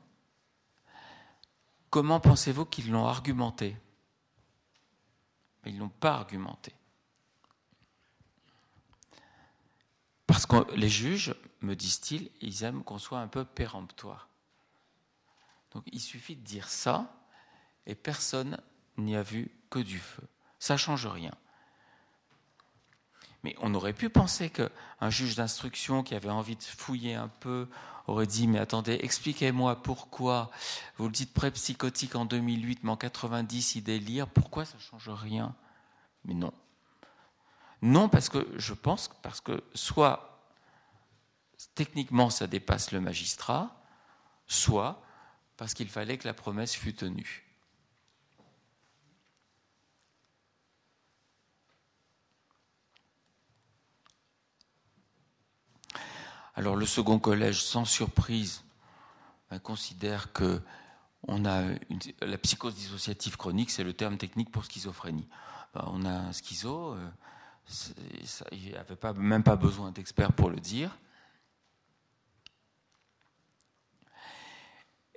Comment 1.90 2.20
pensez-vous 2.20 2.64
qu'ils 2.64 2.90
l'ont 2.90 3.06
argumenté? 3.06 3.76
Ils 5.66 5.78
n'ont 5.78 5.88
pas 5.88 6.14
argumenté. 6.14 6.72
Parce 10.26 10.46
que 10.46 10.72
les 10.74 10.88
juges, 10.88 11.34
me 11.60 11.76
disent-ils, 11.76 12.30
ils 12.40 12.64
aiment 12.64 12.82
qu'on 12.82 12.98
soit 12.98 13.20
un 13.20 13.28
peu 13.28 13.44
péremptoire. 13.44 14.28
Donc 15.74 15.84
il 15.92 16.00
suffit 16.00 16.36
de 16.36 16.44
dire 16.44 16.68
ça, 16.68 17.12
et 17.86 17.94
personne 17.94 18.58
n'y 18.98 19.16
a 19.16 19.22
vu 19.22 19.50
que 19.70 19.78
du 19.78 19.98
feu. 19.98 20.22
Ça 20.58 20.76
change 20.76 21.06
rien. 21.06 21.32
Mais 23.42 23.56
on 23.60 23.74
aurait 23.74 23.92
pu 23.92 24.08
penser 24.08 24.50
qu'un 24.50 25.10
juge 25.10 25.34
d'instruction 25.34 26.02
qui 26.02 26.14
avait 26.14 26.30
envie 26.30 26.54
de 26.54 26.62
fouiller 26.62 27.14
un 27.14 27.28
peu 27.28 27.68
aurait 28.06 28.26
dit 28.26 28.46
Mais 28.46 28.58
attendez, 28.58 28.98
expliquez-moi 29.02 29.82
pourquoi 29.82 30.50
vous 30.96 31.06
le 31.06 31.12
dites 31.12 31.32
pré-psychotique 31.32 32.14
en 32.14 32.24
2008, 32.24 32.84
mais 32.84 32.90
en 32.90 32.96
90 32.96 33.76
il 33.76 33.82
délire, 33.82 34.28
pourquoi 34.28 34.64
ça 34.64 34.76
ne 34.76 34.82
change 34.82 35.08
rien? 35.08 35.54
Mais 36.24 36.34
non. 36.34 36.52
Non, 37.80 38.08
parce 38.08 38.28
que 38.28 38.46
je 38.56 38.74
pense 38.74 39.10
parce 39.22 39.40
que 39.40 39.64
soit 39.74 40.40
techniquement 41.74 42.30
ça 42.30 42.46
dépasse 42.46 42.92
le 42.92 43.00
magistrat, 43.00 43.82
soit 44.46 45.02
parce 45.62 45.74
qu'il 45.74 45.88
fallait 45.88 46.18
que 46.18 46.26
la 46.26 46.34
promesse 46.34 46.74
fût 46.74 46.92
tenue. 46.92 47.44
Alors 56.56 56.74
le 56.74 56.84
second 56.84 57.20
collège, 57.20 57.62
sans 57.62 57.84
surprise, 57.84 58.64
ben, 59.50 59.60
considère 59.60 60.32
que 60.32 60.60
on 61.28 61.44
a 61.44 61.62
la 62.22 62.38
psychose 62.38 62.74
dissociative 62.74 63.36
chronique, 63.36 63.70
c'est 63.70 63.84
le 63.84 63.92
terme 63.92 64.18
technique 64.18 64.50
pour 64.50 64.64
schizophrénie. 64.64 65.28
Ben, 65.74 65.84
on 65.86 66.04
a 66.04 66.10
un 66.10 66.32
schizo, 66.32 66.96
euh, 66.96 67.08
il 68.50 68.62
n'y 68.64 68.74
avait 68.74 68.96
pas, 68.96 69.12
même 69.12 69.44
pas 69.44 69.54
besoin 69.54 69.92
d'experts 69.92 70.32
pour 70.32 70.50
le 70.50 70.58
dire. 70.58 70.98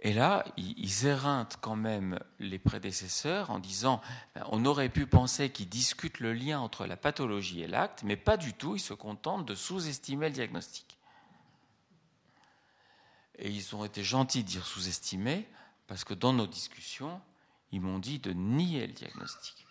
Et 0.05 0.13
là, 0.13 0.45
ils 0.55 1.07
éreintent 1.07 1.57
quand 1.61 1.75
même 1.75 2.19
les 2.37 2.59
prédécesseurs 2.59 3.49
en 3.49 3.57
disant 3.57 4.01
ben, 4.35 4.45
on 4.51 4.63
aurait 4.65 4.89
pu 4.89 5.07
penser 5.07 5.49
qu'ils 5.49 5.67
discutent 5.67 6.19
le 6.19 6.31
lien 6.31 6.59
entre 6.59 6.85
la 6.85 6.95
pathologie 6.95 7.63
et 7.63 7.67
l'acte, 7.67 8.03
mais 8.03 8.15
pas 8.15 8.37
du 8.37 8.53
tout, 8.53 8.75
ils 8.75 8.79
se 8.79 8.93
contentent 8.93 9.47
de 9.47 9.55
sous-estimer 9.55 10.27
le 10.27 10.35
diagnostic. 10.35 10.99
Et 13.39 13.49
ils 13.49 13.75
ont 13.75 13.83
été 13.83 14.03
gentils 14.03 14.43
de 14.43 14.47
dire 14.47 14.67
sous-estimer, 14.67 15.49
parce 15.87 16.03
que 16.03 16.13
dans 16.13 16.33
nos 16.33 16.45
discussions, 16.45 17.19
ils 17.71 17.81
m'ont 17.81 17.97
dit 17.97 18.19
de 18.19 18.31
nier 18.31 18.85
le 18.85 18.93
diagnostic. 18.93 19.65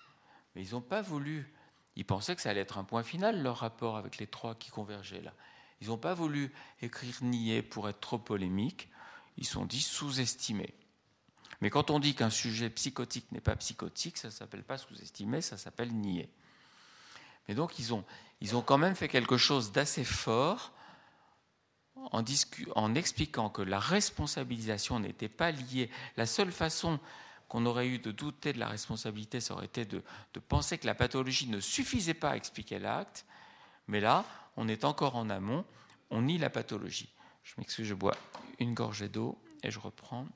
Mais 0.57 0.65
ils 0.65 0.73
n'ont 0.73 0.81
pas 0.81 1.01
voulu. 1.01 1.55
Ils 1.95 2.05
pensaient 2.05 2.35
que 2.35 2.43
ça 2.43 2.51
allait 2.51 2.63
être 2.63 2.79
un 2.79 2.85
point 2.85 3.05
final, 3.05 3.41
leur 3.41 3.59
rapport 3.59 3.97
avec 3.97 4.19
les 4.19 4.27
trois 4.27 4.57
qui 4.57 4.73
convergeaient 4.73 5.23
là. 5.23 5.33
Ils 5.81 5.91
n'ont 5.91 5.97
pas 5.97 6.15
voulu 6.15 6.53
écrire 6.83 7.23
nier 7.23 7.63
pour 7.63 7.89
être 7.89 8.01
trop 8.01 8.19
polémique. 8.19 8.89
Ils 9.37 9.47
sont 9.47 9.65
dit 9.65 9.81
sous-estimer. 9.81 10.75
Mais 11.61 11.71
quand 11.71 11.91
on 11.91 11.99
dit 11.99 12.15
qu'un 12.15 12.31
sujet 12.31 12.71
psychotique 12.71 13.31
n'est 13.33 13.41
pas 13.41 13.57
psychotique, 13.57 14.19
ça 14.19 14.29
ne 14.29 14.33
s'appelle 14.33 14.65
pas 14.65 14.79
sous-estimer, 14.79 15.41
ça 15.41 15.57
s'appelle 15.57 15.93
nier. 15.93 16.29
Mais 17.49 17.55
donc 17.55 17.79
ils 17.79 17.95
ont, 17.95 18.05
ils 18.41 18.57
ont 18.57 18.63
quand 18.63 18.79
même 18.79 18.95
fait 18.95 19.09
quelque 19.09 19.37
chose 19.37 19.73
d'assez 19.73 20.05
fort 20.05 20.73
en, 21.97 22.23
en, 22.75 22.95
expliquant 22.95 23.49
que 23.49 23.63
la 23.63 23.79
responsabilisation 23.79 25.01
n'était 25.01 25.29
pas 25.29 25.51
liée. 25.51 25.91
La 26.17 26.27
seule 26.27 26.53
façon 26.53 26.99
qu'on 27.49 27.67
aurait 27.67 27.89
eu 27.89 27.99
de 27.99 28.11
douter 28.11 28.53
de 28.53 28.59
la 28.59 28.69
responsabilité, 28.69 29.41
ça 29.41 29.55
aurait 29.55 29.67
été 29.67 29.85
de, 29.85 30.03
de 30.35 30.41
penser 30.41 30.79
que 30.79 30.87
la 30.87 30.95
pathologie 30.95 31.49
ne 31.49 31.61
suffisait 31.61 32.15
pas 32.15 32.31
à 32.31 32.37
expliquer 32.37 32.79
l'acte. 32.79 33.25
Mais 33.87 34.01
là, 34.01 34.25
on 34.57 34.69
est 34.69 34.85
encore 34.85 35.17
en 35.17 35.31
amont, 35.31 35.65
on 36.11 36.23
nie 36.23 36.39
la 36.39 36.51
pathologie. 36.51 37.14
Je 37.45 37.55
m'excuse, 37.59 37.87
je 37.87 37.95
bois 37.95 38.17
une 38.59 38.75
gorgée 38.75 39.09
d'eau 39.09 39.39
et 39.63 39.71
je 39.71 39.79
reprends. 39.79 40.27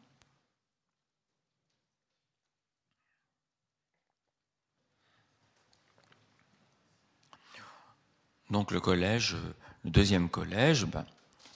Donc 8.51 8.71
le 8.71 8.81
collège, 8.81 9.37
le 9.85 9.91
deuxième 9.91 10.31
collège, 10.31 10.87
ben, 10.87 11.05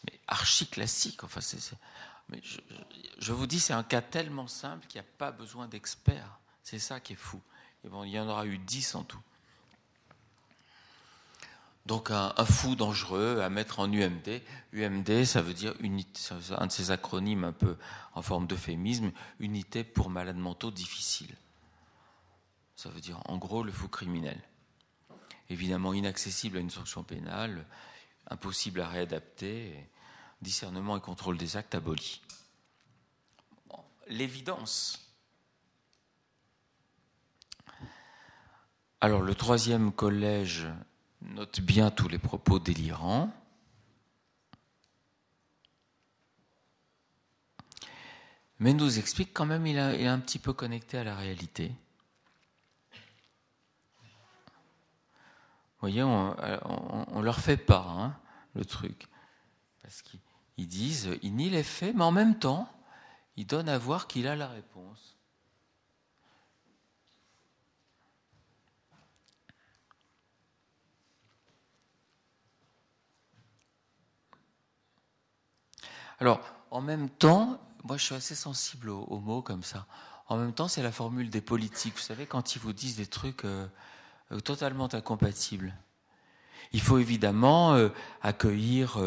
mais 0.05 0.18
archi 0.26 0.66
classique. 0.66 1.24
Enfin, 1.24 1.40
mais 2.28 2.40
je, 3.18 3.32
vous 3.32 3.46
dis, 3.46 3.61
c'est 3.61 3.72
un 3.72 3.82
cas 3.82 4.03
tellement 4.03 4.46
simple 4.46 4.86
qu'il 4.86 5.00
n'y 5.00 5.07
a 5.07 5.11
pas 5.18 5.32
besoin 5.32 5.68
d'experts. 5.68 6.38
C'est 6.62 6.78
ça 6.78 7.00
qui 7.00 7.14
est 7.14 7.16
fou. 7.16 7.40
Et 7.84 7.88
bon, 7.88 8.05
il 8.05 8.11
y 8.11 8.18
en 8.18 8.28
aura 8.28 8.46
eu 8.46 8.59
dix 8.59 8.94
en 8.94 9.05
tout. 9.05 9.20
Donc 11.87 12.12
un, 12.12 12.33
fou 12.45 12.76
dangereux 12.76 13.41
à 13.41 13.51
mettre 13.51 13.80
en 13.80 13.93
UMD. 13.93 14.41
UMD, 14.72 15.24
ça 15.24 15.43
veut 15.43 15.55
dire 15.55 15.74
unité, 15.80 16.20
un 16.57 16.66
de 16.66 16.72
ces 16.72 16.93
acronymes 16.93 17.45
un 17.45 17.53
peu 17.53 17.76
en 18.14 18.22
forme 18.22 18.47
d'euphémisme, 18.47 19.11
unité 19.41 19.83
pour 19.83 20.09
malades 20.09 20.37
mentaux 20.37 20.70
difficiles. 20.70 21.35
Ça 22.76 22.89
veut 22.89 23.01
dire 23.01 23.20
en 23.26 23.37
gros 23.37 23.64
le 23.64 23.72
fou 23.72 23.89
criminel. 23.89 24.41
Évidemment 25.51 25.93
inaccessible 25.93 26.57
à 26.57 26.61
une 26.61 26.70
sanction 26.70 27.03
pénale, 27.03 27.66
impossible 28.30 28.80
à 28.80 28.89
réadapter, 28.89 29.89
discernement 30.41 30.97
et 30.97 31.01
contrôle 31.01 31.37
des 31.37 31.57
actes 31.57 31.74
abolis. 31.74 32.22
L'évidence. 34.07 35.12
Alors 39.01 39.22
le 39.22 39.35
troisième 39.35 39.93
collège 39.93 40.68
note 41.30 41.60
bien 41.60 41.90
tous 41.90 42.08
les 42.08 42.18
propos 42.18 42.58
délirants. 42.58 43.32
Mais 48.58 48.72
nous 48.72 48.98
explique 48.98 49.32
quand 49.32 49.46
même 49.46 49.66
il 49.66 49.76
est 49.76 50.06
un 50.06 50.20
petit 50.20 50.38
peu 50.38 50.52
connecté 50.52 50.98
à 50.98 51.04
la 51.04 51.16
réalité. 51.16 51.72
Vous 55.82 55.88
voyez, 55.88 56.04
on 56.04 57.16
ne 57.16 57.22
leur 57.22 57.40
fait 57.40 57.56
pas 57.56 57.84
hein, 57.88 58.16
le 58.54 58.64
truc. 58.64 59.08
Parce 59.82 60.00
qu'ils 60.02 60.68
disent, 60.68 61.10
il 61.22 61.34
nie 61.34 61.50
les 61.50 61.64
faits, 61.64 61.96
mais 61.96 62.04
en 62.04 62.12
même 62.12 62.38
temps, 62.38 62.70
il 63.36 63.46
donne 63.46 63.68
à 63.68 63.78
voir 63.78 64.06
qu'il 64.06 64.28
a 64.28 64.36
la 64.36 64.46
réponse. 64.46 65.11
Alors, 76.22 76.40
en 76.70 76.80
même 76.80 77.10
temps, 77.10 77.60
moi 77.82 77.96
je 77.96 78.04
suis 78.04 78.14
assez 78.14 78.36
sensible 78.36 78.90
aux, 78.90 79.18
mots 79.18 79.42
comme 79.42 79.64
ça. 79.64 79.86
En 80.28 80.36
même 80.36 80.52
temps, 80.52 80.68
c'est 80.68 80.80
la 80.80 80.92
formule 80.92 81.30
des 81.30 81.40
politiques. 81.40 81.94
Vous 81.94 82.00
savez, 82.00 82.26
quand 82.26 82.54
ils 82.54 82.60
vous 82.60 82.72
disent 82.72 82.94
des 82.94 83.08
trucs 83.08 83.44
euh, 83.44 83.66
euh, 84.30 84.38
totalement 84.38 84.88
incompatibles. 84.94 85.74
Il 86.72 86.80
faut 86.80 86.98
évidemment 86.98 87.74
euh, 87.74 87.88
accueillir, 88.22 88.98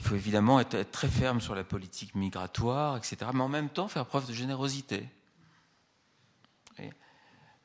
il 0.00 0.04
faut 0.04 0.16
évidemment 0.16 0.58
être, 0.58 0.90
très 0.90 1.06
ferme 1.06 1.40
sur 1.40 1.54
la 1.54 1.62
politique 1.62 2.16
migratoire, 2.16 2.96
etc. 2.96 3.30
Mais 3.32 3.42
en 3.42 3.48
même 3.48 3.68
temps, 3.68 3.86
faire 3.86 4.04
preuve 4.04 4.26
de 4.26 4.32
générosité. 4.32 5.08
Et, 6.80 6.90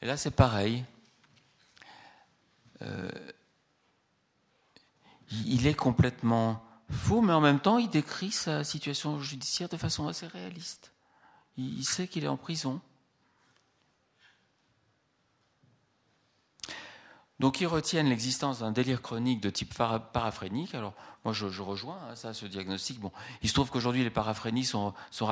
là, 0.03 0.15
c'est 0.15 0.29
pareil. 0.29 0.85
il 5.31 5.65
est 5.65 5.73
complètement 5.73 6.61
fou, 6.89 7.21
mais 7.21 7.33
en 7.33 7.41
même 7.41 7.59
temps, 7.59 7.77
il 7.77 7.89
décrit 7.89 8.31
sa 8.31 8.63
situation 8.63 9.19
judiciaire 9.19 9.69
de 9.69 9.77
façon 9.77 10.07
assez 10.07 10.27
réaliste. 10.27 10.91
Il 11.57 11.85
sait 11.85 12.07
qu'il 12.07 12.23
est 12.23 12.29
en 12.29 12.37
prison. 12.37 12.81
Donc 17.39 17.59
ils 17.59 17.67
retiennent 17.67 18.07
l'existence 18.07 18.59
d'un 18.59 18.71
délire 18.71 19.01
chronique 19.01 19.41
de 19.41 19.49
type 19.49 19.73
paraphrénique. 19.73 20.73
Alors 20.73 20.93
moi 21.25 21.33
je, 21.33 21.45
rejoins 21.61 21.99
hein, 22.09 22.15
ça, 22.15 22.33
ce 22.33 22.45
diagnostic. 22.45 22.99
Bon, 22.99 23.11
il 23.41 23.49
se 23.49 23.53
trouve 23.53 23.69
qu'aujourd'hui 23.69 24.03
les 24.03 24.09
paraphrénies 24.09 24.63
sont, 24.63 24.93
sont, 25.11 25.27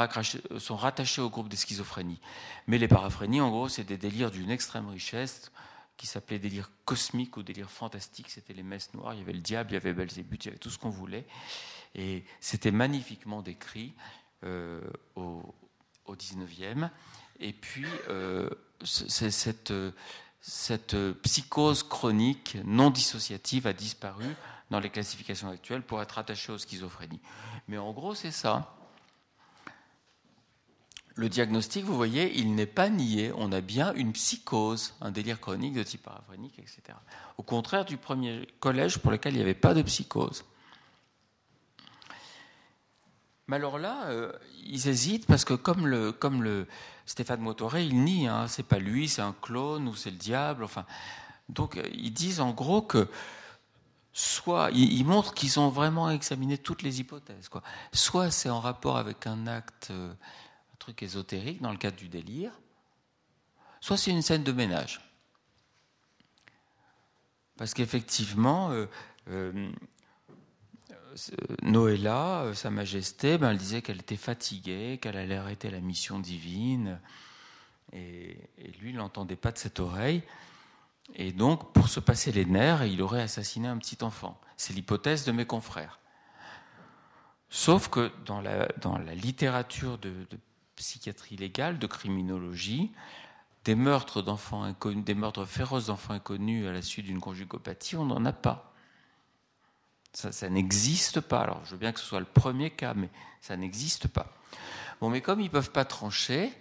sont, 0.57 0.75
rattachées 0.75 1.21
au 1.21 1.29
groupe 1.29 1.47
des 1.47 1.55
schizophrénies. 1.55 2.19
Mais 2.67 2.77
les 2.77 2.89
paraphrénies, 2.89 3.39
en 3.39 3.49
gros, 3.49 3.69
c'est 3.69 3.85
des 3.85 3.97
délires 3.97 4.31
d'une 4.31 4.51
extrême 4.51 4.89
richesse 4.89 5.51
qui 5.97 6.07
s'appelait 6.07 6.39
délire 6.39 6.71
cosmique 6.85 7.37
ou 7.37 7.43
délire 7.43 7.69
fantastique. 7.69 8.29
C'était 8.29 8.53
les 8.53 8.63
messes 8.63 8.93
noires, 8.93 9.13
il 9.13 9.19
y 9.19 9.23
avait 9.23 9.33
le 9.33 9.39
diable, 9.39 9.71
il 9.71 9.73
y 9.73 9.77
avait 9.77 9.93
Belzébuth, 9.93 10.45
il 10.45 10.47
y 10.47 10.49
avait 10.49 10.59
tout 10.59 10.69
ce 10.69 10.77
qu'on 10.77 10.89
voulait. 10.89 11.25
Et 11.95 12.23
c'était 12.39 12.71
magnifiquement 12.71 13.41
décrit 13.41 13.93
euh, 14.43 14.81
au, 15.15 15.43
au 16.05 16.15
19e. 16.15 16.89
Et 17.39 17.53
puis, 17.53 17.85
euh, 18.09 18.49
cette, 18.83 19.73
cette 20.41 20.95
psychose 21.21 21.83
chronique 21.83 22.57
non 22.63 22.89
dissociative 22.89 23.67
a 23.67 23.73
disparu 23.73 24.25
dans 24.69 24.79
les 24.79 24.89
classifications 24.89 25.49
actuelles 25.49 25.83
pour 25.83 26.01
être 26.01 26.17
attachée 26.17 26.51
aux 26.51 26.57
schizophrénies. 26.57 27.21
Mais 27.67 27.77
en 27.77 27.91
gros, 27.93 28.15
c'est 28.15 28.31
ça. 28.31 28.75
Le 31.16 31.30
diagnostic, 31.30 31.86
vous 31.86 31.95
voyez, 31.95 32.38
il 32.39 32.55
n'est 32.55 32.66
pas 32.66 32.89
nié. 32.89 33.32
On 33.38 33.51
a 33.51 33.61
bien 33.61 33.93
une 33.93 34.14
psychose, 34.14 34.95
un 34.99 35.11
délire 35.11 35.39
chronique 35.39 35.74
de 35.74 35.84
type 35.84 36.01
paraphrénique, 36.01 36.57
etc. 36.57 36.82
Au 37.38 37.43
contraire 37.43 37.86
du 37.86 37.97
premier 37.97 38.47
collège 38.59 38.97
pour 38.97 39.11
lequel 39.11 39.34
il 39.34 39.38
n'y 39.38 39.43
avait 39.43 39.53
pas 39.53 39.76
de 39.76 39.84
psychose. 39.84 40.43
Mais 43.47 43.57
alors 43.57 43.78
là, 43.78 44.05
euh, 44.07 44.32
ils 44.64 44.88
hésitent 44.88 45.28
parce 45.28 45.45
que 45.45 45.53
comme 45.53 45.86
le, 45.86 46.68
Stéphane 47.05 47.41
Motoré, 47.41 47.86
il 47.86 48.03
nie, 48.03 48.28
hein, 48.28 48.47
c'est 48.47 48.64
pas 48.64 48.80
lui, 48.80 49.09
c'est 49.09 49.22
un 49.22 49.36
clone 49.41 49.88
ou 49.88 49.95
c'est 49.95 50.11
le 50.11 50.18
diable. 50.18 50.64
Enfin, 50.64 50.86
donc 51.49 51.80
ils 51.93 52.14
disent 52.14 52.39
en 52.39 52.51
gros 52.51 52.82
que 52.82 53.07
soit 54.14 54.70
ils, 54.72 55.03
montrent 55.03 55.34
qu'ils 55.34 55.59
ont 55.59 55.70
vraiment 55.70 56.09
examiné 56.09 56.57
toutes 56.57 56.84
les 56.84 57.01
hypothèses. 57.01 57.49
Soit 57.91 58.32
c'est 58.32 58.49
en 58.49 58.59
rapport 58.59 58.97
avec 58.97 59.28
un 59.28 59.47
acte, 59.47 59.89
euh, 59.91 60.14
truc 60.84 61.01
ésotérique 61.01 61.61
dans 61.61 61.71
le 61.71 61.77
cadre 61.77 61.95
du 61.95 62.09
délire, 62.09 62.51
soit 63.79 63.95
c'est 63.95 64.11
une 64.11 64.21
scène 64.21 64.43
de 64.43 64.51
ménage. 64.51 64.99
Parce 67.55 67.73
qu'effectivement, 67.73 68.71
euh, 68.71 68.88
euh, 69.29 69.71
Noëlla, 71.61 72.41
euh, 72.41 72.53
Sa 72.53 72.69
Majesté, 72.69 73.38
ben, 73.38 73.51
elle 73.51 73.57
disait 73.57 73.81
qu'elle 73.81 73.99
était 73.99 74.17
fatiguée, 74.17 74.99
qu'elle 75.01 75.15
allait 75.15 75.38
arrêter 75.38 75.71
la 75.71 75.79
mission 75.79 76.19
divine. 76.19 76.99
Et, 77.93 78.38
lui, 78.81 78.89
il 78.89 78.97
n'entendait 78.97 79.38
pas 79.38 79.53
de 79.53 79.57
cette 79.57 79.79
oreille. 79.79 80.21
Et 81.15 81.31
donc, 81.31 81.71
pour 81.71 81.88
se 81.88 82.01
passer 82.01 82.34
les 82.34 82.45
nerfs, 82.45 82.84
il 82.84 83.01
aurait 83.01 83.21
assassiné 83.21 83.69
un 83.69 83.77
petit 83.77 84.03
enfant. 84.03 84.38
C'est 84.57 84.73
l'hypothèse 84.73 85.23
de 85.23 85.31
mes 85.31 85.45
confrères. 85.45 85.99
Sauf 87.49 87.88
que 87.88 88.11
dans 88.25 88.41
la, 88.41 88.67
dans 88.81 88.97
la 88.97 89.15
littérature 89.15 89.97
de, 89.97 90.25
psychiatrie 90.76 91.36
légale, 91.36 91.80
de 91.80 91.88
criminologie, 91.88 92.91
des 93.65 93.76
meurtres 93.76 94.21
d'enfants 94.21 94.63
inconnus, 94.63 95.05
des 95.05 95.15
meurtres 95.15 95.45
féroces 95.45 95.88
d'enfants 95.88 96.13
inconnus 96.13 96.67
à 96.67 96.71
la 96.71 96.82
suite 96.82 97.05
d'une 97.05 97.21
conjugopathie, 97.21 97.95
on 97.95 98.05
n'en 98.05 98.26
a 98.26 98.34
pas. 98.34 98.74
Ça, 100.13 100.47
n'existe 100.49 101.21
pas. 101.21 101.41
Alors, 101.41 101.65
je 101.65 101.71
veux 101.71 101.78
bien 101.78 101.91
que 101.91 101.99
ce 101.99 102.05
soit 102.05 102.19
le 102.19 102.26
premier 102.26 102.69
cas, 102.69 102.93
mais 102.93 103.09
ça 103.41 103.57
n'existe 103.57 104.07
pas. 104.07 104.32
Bon, 105.01 105.09
mais 105.09 105.21
comme 105.21 105.39
ils 105.39 105.45
ne 105.45 105.49
peuvent 105.49 105.71
pas 105.71 105.86
trancher, 105.86 106.53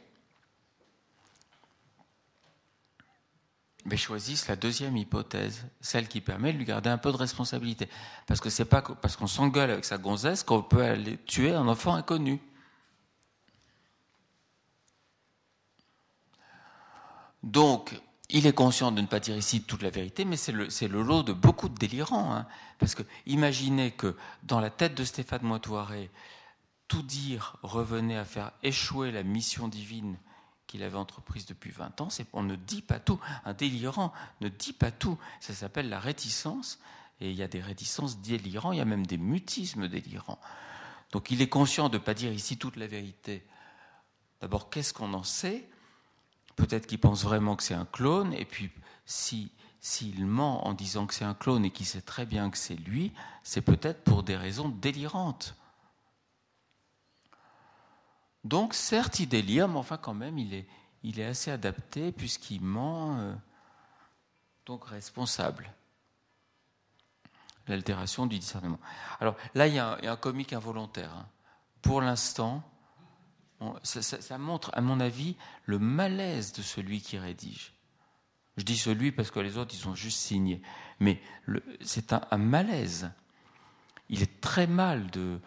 mais 3.84 3.98
choisissent 3.98 4.48
la 4.48 4.56
deuxième 4.56 4.96
hypothèse, 4.96 5.66
celle 5.82 6.08
qui 6.08 6.22
permet 6.22 6.52
de 6.52 6.58
lui 6.58 6.64
garder 6.64 6.88
un 6.88 6.98
peu 6.98 7.12
de 7.12 7.16
responsabilité. 7.16 7.88
Parce 8.26 8.40
que 8.40 8.48
c'est 8.48 8.64
pas 8.64 8.80
parce 8.80 9.16
qu'on 9.16 9.26
s'engueule 9.26 9.70
avec 9.70 9.84
sa 9.84 9.98
gonzesse 9.98 10.44
qu'on 10.44 10.62
peut 10.62 10.82
aller 10.82 11.18
tuer 11.18 11.52
un 11.52 11.68
enfant 11.68 11.94
inconnu. 11.94 12.40
Donc, 17.42 18.00
il 18.28 18.46
est 18.46 18.54
conscient 18.54 18.92
de 18.92 19.00
ne 19.00 19.06
pas 19.06 19.20
dire 19.20 19.36
ici 19.36 19.62
toute 19.62 19.82
la 19.82 19.90
vérité, 19.90 20.24
mais 20.24 20.36
c'est 20.36 20.52
le, 20.52 21.02
lot 21.02 21.22
de 21.22 21.32
beaucoup 21.32 21.68
de 21.68 21.74
délirants. 21.74 22.34
Hein. 22.34 22.46
parce 22.78 22.94
que 22.94 23.02
imaginez 23.26 23.90
que 23.90 24.16
dans 24.42 24.60
la 24.60 24.70
tête 24.70 24.94
de 24.94 25.04
Stéphane 25.04 25.42
Moitoiré, 25.42 26.10
tout 26.88 27.02
dire 27.02 27.56
revenait 27.62 28.16
à 28.16 28.24
faire 28.24 28.52
échouer 28.62 29.12
la 29.12 29.22
mission 29.22 29.68
divine 29.68 30.16
qu'il 30.66 30.82
avait 30.82 30.96
entreprise 30.96 31.46
depuis 31.46 31.70
20 31.70 32.00
ans. 32.00 32.08
On 32.32 32.42
ne 32.42 32.56
dit 32.56 32.82
pas 32.82 32.98
tout. 32.98 33.20
Un 33.44 33.52
délirant 33.52 34.12
ne 34.40 34.48
dit 34.48 34.72
pas 34.72 34.90
tout. 34.90 35.18
Ça 35.40 35.52
s'appelle 35.52 35.90
la 35.90 36.00
réticence. 36.00 36.78
Et 37.20 37.30
il 37.30 37.36
y 37.36 37.42
a 37.42 37.48
des 37.48 37.60
réticences 37.60 38.18
délirantes, 38.18 38.74
il 38.74 38.78
y 38.78 38.80
a 38.80 38.86
même 38.86 39.06
des 39.06 39.18
mutismes 39.18 39.88
délirants. 39.88 40.40
Donc 41.12 41.30
il 41.30 41.40
est 41.42 41.48
conscient 41.48 41.88
de 41.88 41.98
ne 41.98 42.02
pas 42.02 42.14
dire 42.14 42.32
ici 42.32 42.56
toute 42.56 42.76
la 42.76 42.86
vérité. 42.86 43.44
D'abord, 44.40 44.70
qu'est-ce 44.70 44.92
qu'on 44.92 45.12
en 45.14 45.22
sait? 45.22 45.68
Peut-être 46.56 46.86
qu'il 46.86 47.00
pense 47.00 47.24
vraiment 47.24 47.56
que 47.56 47.62
c'est 47.62 47.74
un 47.74 47.86
clone, 47.86 48.32
et 48.34 48.44
puis 48.44 48.70
si 49.06 49.50
s'il 49.82 50.24
ment 50.26 50.64
en 50.68 50.74
disant 50.74 51.08
que 51.08 51.12
c'est 51.12 51.24
un 51.24 51.34
clone 51.34 51.64
et 51.64 51.70
qu'il 51.72 51.86
sait 51.86 52.00
très 52.00 52.24
bien 52.24 52.50
que 52.50 52.56
c'est 52.56 52.76
lui, 52.76 53.12
c'est 53.42 53.60
peut-être 53.60 54.04
pour 54.04 54.22
des 54.22 54.36
raisons 54.36 54.68
délirantes. 54.68 55.56
Donc 58.44 58.74
certes, 58.74 59.18
il 59.18 59.28
délire, 59.28 59.66
mais 59.66 59.78
enfin 59.78 59.96
quand 59.96 60.14
même, 60.14 60.38
il 60.38 60.54
est, 60.54 60.68
il 61.02 61.18
est 61.18 61.24
assez 61.24 61.50
adapté 61.50 62.12
puisqu'il 62.12 62.62
ment, 62.62 63.18
euh, 63.18 63.34
donc 64.66 64.84
responsable. 64.84 65.72
L'altération 67.66 68.26
du 68.26 68.38
discernement. 68.38 68.78
Alors 69.20 69.36
là, 69.54 69.66
il 69.66 69.74
y 69.74 69.78
a 69.80 69.98
un, 70.02 70.16
comique 70.16 70.52
involontaire. 70.52 71.12
Hein. 71.14 71.26
Pour 71.80 72.00
l'instant, 72.00 72.62
ça, 73.82 74.38
montre, 74.38 74.70
à 74.74 74.80
mon 74.80 75.00
avis, 75.00 75.36
le 75.66 75.78
malaise 75.78 76.52
de 76.52 76.62
celui 76.62 77.00
qui 77.00 77.18
rédige. 77.18 77.72
Je 78.56 78.64
dis 78.64 78.76
celui 78.76 79.12
parce 79.12 79.30
que 79.30 79.40
les 79.40 79.56
autres, 79.56 79.74
ils 79.74 79.88
ont 79.88 79.94
juste 79.94 80.18
signé. 80.18 80.60
Mais 81.00 81.20
c'est 81.80 82.12
un, 82.12 82.38
malaise. 82.38 83.10
Il 84.08 84.22
est 84.22 84.40
très 84.40 84.66
mal 84.66 85.10
de. 85.10 85.40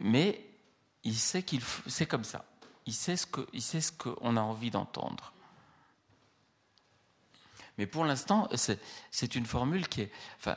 Mais, 0.00 0.44
il 1.04 1.14
sait 1.14 1.42
qu'il 1.42 1.60
c'est 1.86 2.06
comme 2.06 2.24
ça. 2.24 2.44
Il 2.86 2.94
sait 2.94 3.16
ce 3.16 3.26
sait 3.58 3.80
ce 3.80 3.92
qu'on 3.92 4.36
a 4.36 4.40
envie 4.40 4.70
d'entendre. 4.70 5.32
Mais 7.76 7.86
pour 7.86 8.04
l'instant, 8.04 8.48
c'est 9.10 9.34
une 9.34 9.46
formule 9.46 9.88
qui 9.88 10.02
est. 10.02 10.12
Enfin, 10.38 10.56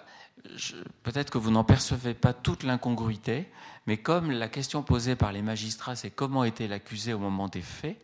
peut-être 1.04 1.30
que 1.30 1.38
vous 1.38 1.52
n'en 1.52 1.64
percevez 1.64 2.14
pas 2.14 2.34
toute 2.34 2.64
l'incongruité, 2.64 3.52
mais 3.88 3.98
comme 3.98 4.32
la 4.32 4.50
question 4.50 4.84
posée 4.84 5.16
par 5.16 5.32
les 5.32 5.42
magistrats, 5.42 5.96
c'est 5.96 6.12
comment 6.12 6.44
était 6.44 6.68
l'accusé 6.68 7.14
au 7.14 7.20
moment 7.20 7.48
des 7.48 7.62
faits, 7.62 8.00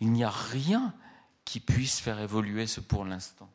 il 0.00 0.12
n'y 0.12 0.24
a 0.24 0.30
rien 0.30 0.94
qui 1.44 1.60
puisse 1.60 2.00
faire 2.00 2.20
évoluer 2.20 2.66
ce 2.66 2.80
pour 2.80 3.04
l'instant. 3.04 3.48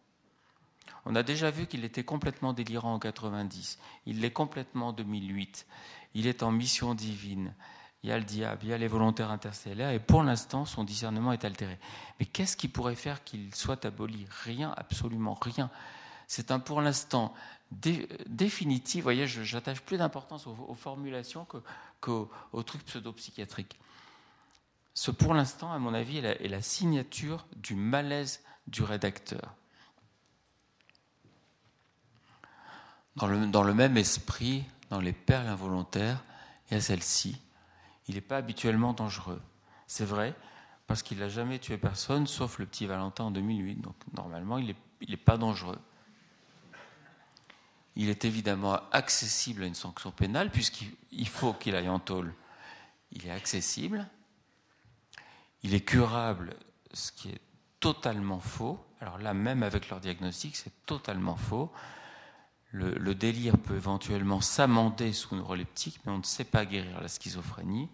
On 1.06 1.16
a 1.16 1.24
déjà 1.24 1.50
vu 1.50 1.66
qu'il 1.66 1.84
était 1.84 2.04
complètement 2.04 2.54
délirant 2.54 2.94
en 2.94 3.00
90, 3.00 3.80
il 4.06 4.22
l'est 4.22 4.32
complètement 4.32 4.90
en 4.90 4.94
2008, 4.94 5.66
il 6.14 6.28
est 6.28 6.44
en 6.44 6.52
mission 6.52 6.94
divine, 6.94 7.54
il 8.04 8.10
y 8.10 8.14
a 8.14 8.18
le 8.18 8.24
diable, 8.24 8.62
il 8.64 8.70
y 8.70 8.74
a 8.74 8.78
les 8.78 8.88
volontaires 8.88 9.32
interstellaires, 9.32 9.92
et 9.92 10.00
pour 10.00 10.24
l'instant, 10.24 10.66
son 10.66 10.84
discernement 10.84 11.34
est 11.34 11.46
altéré. 11.46 11.78
Mais 12.20 12.26
qu'est-ce 12.26 12.58
qui 12.58 12.68
pourrait 12.68 12.96
faire 12.96 13.24
qu'il 13.24 13.54
soit 13.54 13.86
aboli? 13.86 14.26
Rien, 14.44 14.74
absolument 14.76 15.38
rien. 15.40 15.70
C'est 16.32 16.50
un 16.52 16.60
pour 16.60 16.80
l'instant 16.80 17.34
définitive. 17.72 19.02
Vous 19.02 19.08
voyez, 19.08 19.28
j'attache 19.28 19.82
plus 19.82 19.98
d'importance 19.98 20.48
aux, 20.48 20.76
formulations 20.76 21.46
qu'aux 22.00 22.30
trucs 22.66 22.86
pseudo-psychiatriques. 22.86 23.78
Ce, 24.94 25.12
pour 25.12 25.34
l'instant, 25.34 25.74
à 25.74 25.78
mon 25.78 25.94
avis, 25.94 26.20
est 26.20 26.48
la, 26.48 26.62
signature 26.62 27.46
du 27.58 27.76
malaise 27.76 28.42
du 28.68 28.82
rédacteur. 28.82 29.56
Dans 33.18 33.28
le, 33.28 33.74
même 33.74 33.98
esprit, 33.98 34.64
dans 34.90 35.02
les 35.02 35.12
perles 35.12 35.48
involontaires, 35.48 36.24
il 36.70 36.76
y 36.76 36.78
a 36.78 36.82
celle-ci. 36.82 37.42
Il 38.08 38.16
n'est 38.16 38.22
pas 38.22 38.38
habituellement 38.38 38.94
dangereux. 38.94 39.42
C'est 39.86 40.06
vrai, 40.06 40.34
parce 40.88 41.04
qu'il 41.04 41.18
n'a 41.18 41.28
jamais 41.28 41.60
tué 41.60 41.78
personne, 41.78 42.26
sauf 42.26 42.58
le 42.58 42.66
petit 42.66 42.86
Valentin 42.86 43.26
en 43.26 43.32
2008. 43.32 43.82
Donc 43.82 43.96
normalement, 44.14 44.60
il 44.60 44.74
n'est 45.10 45.18
pas 45.18 45.36
dangereux. 45.36 45.78
Il 47.96 48.10
est 48.10 48.26
évidemment 48.26 48.80
accessible 48.92 49.64
à 49.64 49.68
une 49.68 49.76
sanction 49.76 50.12
pénale, 50.12 50.50
puisqu'il 50.50 51.28
faut 51.28 51.54
qu'il 51.54 51.76
aille 51.76 51.90
en 51.90 52.00
tôle. 52.00 52.34
Il 53.12 53.28
est 53.28 53.32
accessible. 53.32 54.08
Il 55.64 55.74
est 55.74 55.82
curable, 55.82 56.56
ce 56.94 57.12
qui 57.12 57.30
est 57.30 57.42
totalement 57.80 58.40
faux. 58.40 58.80
Alors 59.02 59.18
là, 59.18 59.34
même 59.34 59.64
avec 59.64 59.90
leur 59.90 60.00
diagnostic, 60.00 60.56
c'est 60.56 60.86
totalement 60.86 61.36
faux. 61.36 61.72
Le, 62.74 63.14
délire 63.14 63.58
peut 63.58 63.76
éventuellement 63.76 64.40
s'amender 64.40 65.12
sous 65.12 65.36
neuroleptique, 65.36 66.00
mais 66.06 66.14
on 66.14 66.20
ne 66.20 66.24
sait 66.24 66.46
pas 66.46 66.66
guérir 66.66 67.02
la 67.02 67.10
schizophrénie, 67.10 67.90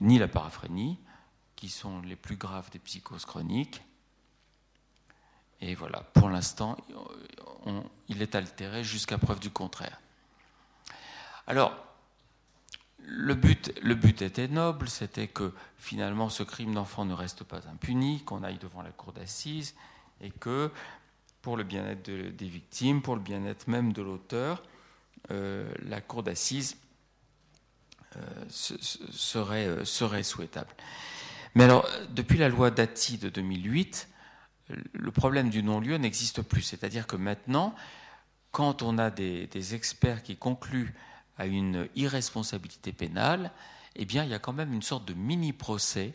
ni 0.00 0.18
la 0.18 0.26
paraphrénie, 0.26 0.98
qui 1.54 1.68
sont 1.68 2.00
les 2.00 2.16
plus 2.16 2.36
graves 2.36 2.70
des 2.70 2.78
psychoses 2.78 3.26
chroniques. 3.26 3.82
Et 5.60 5.74
voilà, 5.74 6.02
pour 6.14 6.28
l'instant, 6.28 6.76
il 8.08 8.22
est 8.22 8.34
altéré 8.34 8.84
jusqu'à 8.84 9.18
preuve 9.18 9.40
du 9.40 9.50
contraire. 9.50 10.00
Alors, 11.46 11.76
le 13.00 13.34
but, 13.34 13.72
le 13.82 13.94
but 13.94 14.22
était 14.22 14.48
noble, 14.48 14.88
c'était 14.88 15.28
que 15.28 15.52
finalement 15.78 16.28
ce 16.28 16.42
crime 16.42 16.74
d'enfant 16.74 17.04
ne 17.04 17.14
reste 17.14 17.42
pas 17.42 17.66
impuni, 17.72 18.22
qu'on 18.24 18.42
aille 18.42 18.58
devant 18.58 18.82
la 18.82 18.90
cour 18.90 19.12
d'assises 19.12 19.74
et 20.20 20.30
que 20.30 20.70
pour 21.40 21.56
le 21.56 21.64
bien-être 21.64 22.02
des 22.10 22.48
victimes, 22.48 23.00
pour 23.00 23.16
le 23.16 23.22
bien-être 23.22 23.68
même 23.68 23.92
de 23.92 24.02
l'auteur, 24.02 24.62
euh, 25.30 25.70
la 25.82 26.00
cour 26.00 26.22
d'assises 26.22 26.76
euh, 28.16 28.20
serait, 28.48 29.66
euh, 29.66 29.84
serait, 29.84 30.22
souhaitable. 30.22 30.70
Mais 31.54 31.64
alors, 31.64 31.88
depuis 32.10 32.38
la 32.38 32.48
loi 32.48 32.70
Dati 32.70 33.18
de 33.18 33.28
2008, 33.28 34.08
le 34.68 35.10
problème 35.10 35.50
du 35.50 35.62
non-lieu 35.62 35.96
n'existe 35.96 36.42
plus. 36.42 36.62
C'est-à-dire 36.62 37.06
que 37.06 37.16
maintenant, 37.16 37.74
quand 38.50 38.82
on 38.82 38.98
a 38.98 39.10
des, 39.10 39.74
experts 39.74 40.22
qui 40.22 40.36
concluent 40.36 40.94
à 41.38 41.46
une 41.46 41.88
irresponsabilité 41.94 42.92
pénale, 42.92 43.52
eh 43.96 44.02
il 44.02 44.14
y 44.14 44.34
a 44.34 44.38
quand 44.38 44.52
même 44.52 44.72
une 44.72 44.82
sorte 44.82 45.04
de 45.04 45.14
mini-procès 45.14 46.14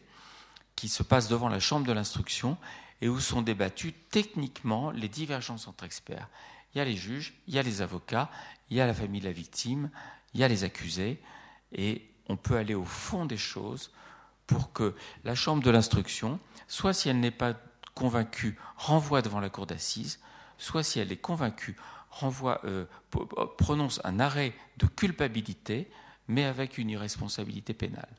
qui 0.76 0.89
se 0.89 1.04
passe 1.04 1.28
devant 1.28 1.49
la 1.49 1.60
chambre 1.60 1.86
de 1.86 1.91
l'instruction 1.91 2.58
et 3.01 3.10
où 3.10 3.20
sont 3.20 3.41
débattues 3.41 3.93
techniquement 4.12 4.91
les 4.91 5.10
divergences 5.10 5.68
entre 5.68 5.84
experts. 5.84 6.30
Il 6.74 6.78
y 6.78 6.82
a 6.82 6.86
les 6.86 6.95
juges, 6.95 7.34
il 7.47 7.54
y 7.54 7.60
a 7.60 7.64
les 7.64 7.82
avocats, 7.82 8.30
il 8.70 8.78
y 8.78 8.82
a 8.82 8.88
la 8.88 8.93
famille 8.93 9.22
de 9.22 9.26
la 9.26 9.32
victime, 9.32 9.89
il 10.34 10.39
y 10.39 10.43
a 10.43 10.47
les 10.47 10.64
accusés, 10.64 11.22
et 11.74 12.10
on 12.28 12.38
peut 12.38 12.58
aller 12.58 12.74
au 12.74 12.86
fond 12.86 13.26
des 13.26 13.38
choses 13.38 13.91
pour 14.47 14.74
que 14.74 14.95
la 15.24 15.36
chambre 15.36 15.62
de 15.62 15.70
l'instruction, 15.70 16.39
soit 16.68 16.93
si 16.93 17.10
elle 17.10 17.20
n'est 17.20 17.32
pas 17.32 17.56
convaincue, 17.94 18.58
renvoie 18.78 19.22
devant 19.22 19.39
la 19.39 19.50
cour 19.50 19.66
d'assises, 19.66 20.20
soit 20.58 20.84
si 20.84 21.00
elle 21.00 21.12
est 21.12 21.18
convaincue, 21.18 21.76
renvoie, 22.10 22.62
euh, 22.66 22.86
prononce 23.58 24.00
un 24.04 24.20
arrêt 24.20 24.54
de 24.78 24.86
culpabilité, 24.86 25.89
mais 26.28 26.46
avec 26.46 26.78
une 26.78 26.89
irresponsabilité 26.89 27.74
pénale. 27.74 28.10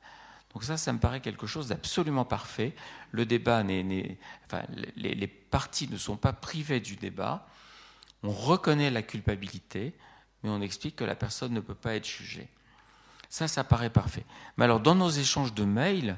Donc 0.52 0.62
ça, 0.62 0.76
ça 0.76 0.92
me 0.92 0.98
paraît 0.98 1.20
quelque 1.20 1.46
chose 1.46 1.68
d'absolument 1.68 2.24
parfait. 2.24 2.74
Le 3.10 3.26
débat 3.26 3.62
n'est, 3.64 4.18
enfin, 4.46 4.62
les, 4.96 5.14
les, 5.14 5.26
parties 5.26 5.88
ne 5.90 5.96
sont 5.96 6.16
pas 6.16 6.32
privées 6.32 6.80
du 6.80 6.94
débat. 6.96 7.48
On 8.22 8.30
reconnaît 8.30 8.90
la 8.90 9.02
culpabilité, 9.02 9.94
mais 10.42 10.50
on 10.50 10.60
explique 10.60 10.96
que 10.96 11.04
la 11.04 11.16
personne 11.16 11.52
ne 11.52 11.60
peut 11.60 11.74
pas 11.74 11.94
être 11.96 12.06
jugée. 12.06 12.48
Ça, 13.28 13.48
ça 13.48 13.64
paraît 13.64 13.90
parfait. 13.90 14.24
Mais 14.56 14.64
alors, 14.64 14.78
dans 14.78 14.94
nos 14.94 15.10
échanges 15.10 15.54
de 15.54 15.64
mails, 15.64 16.16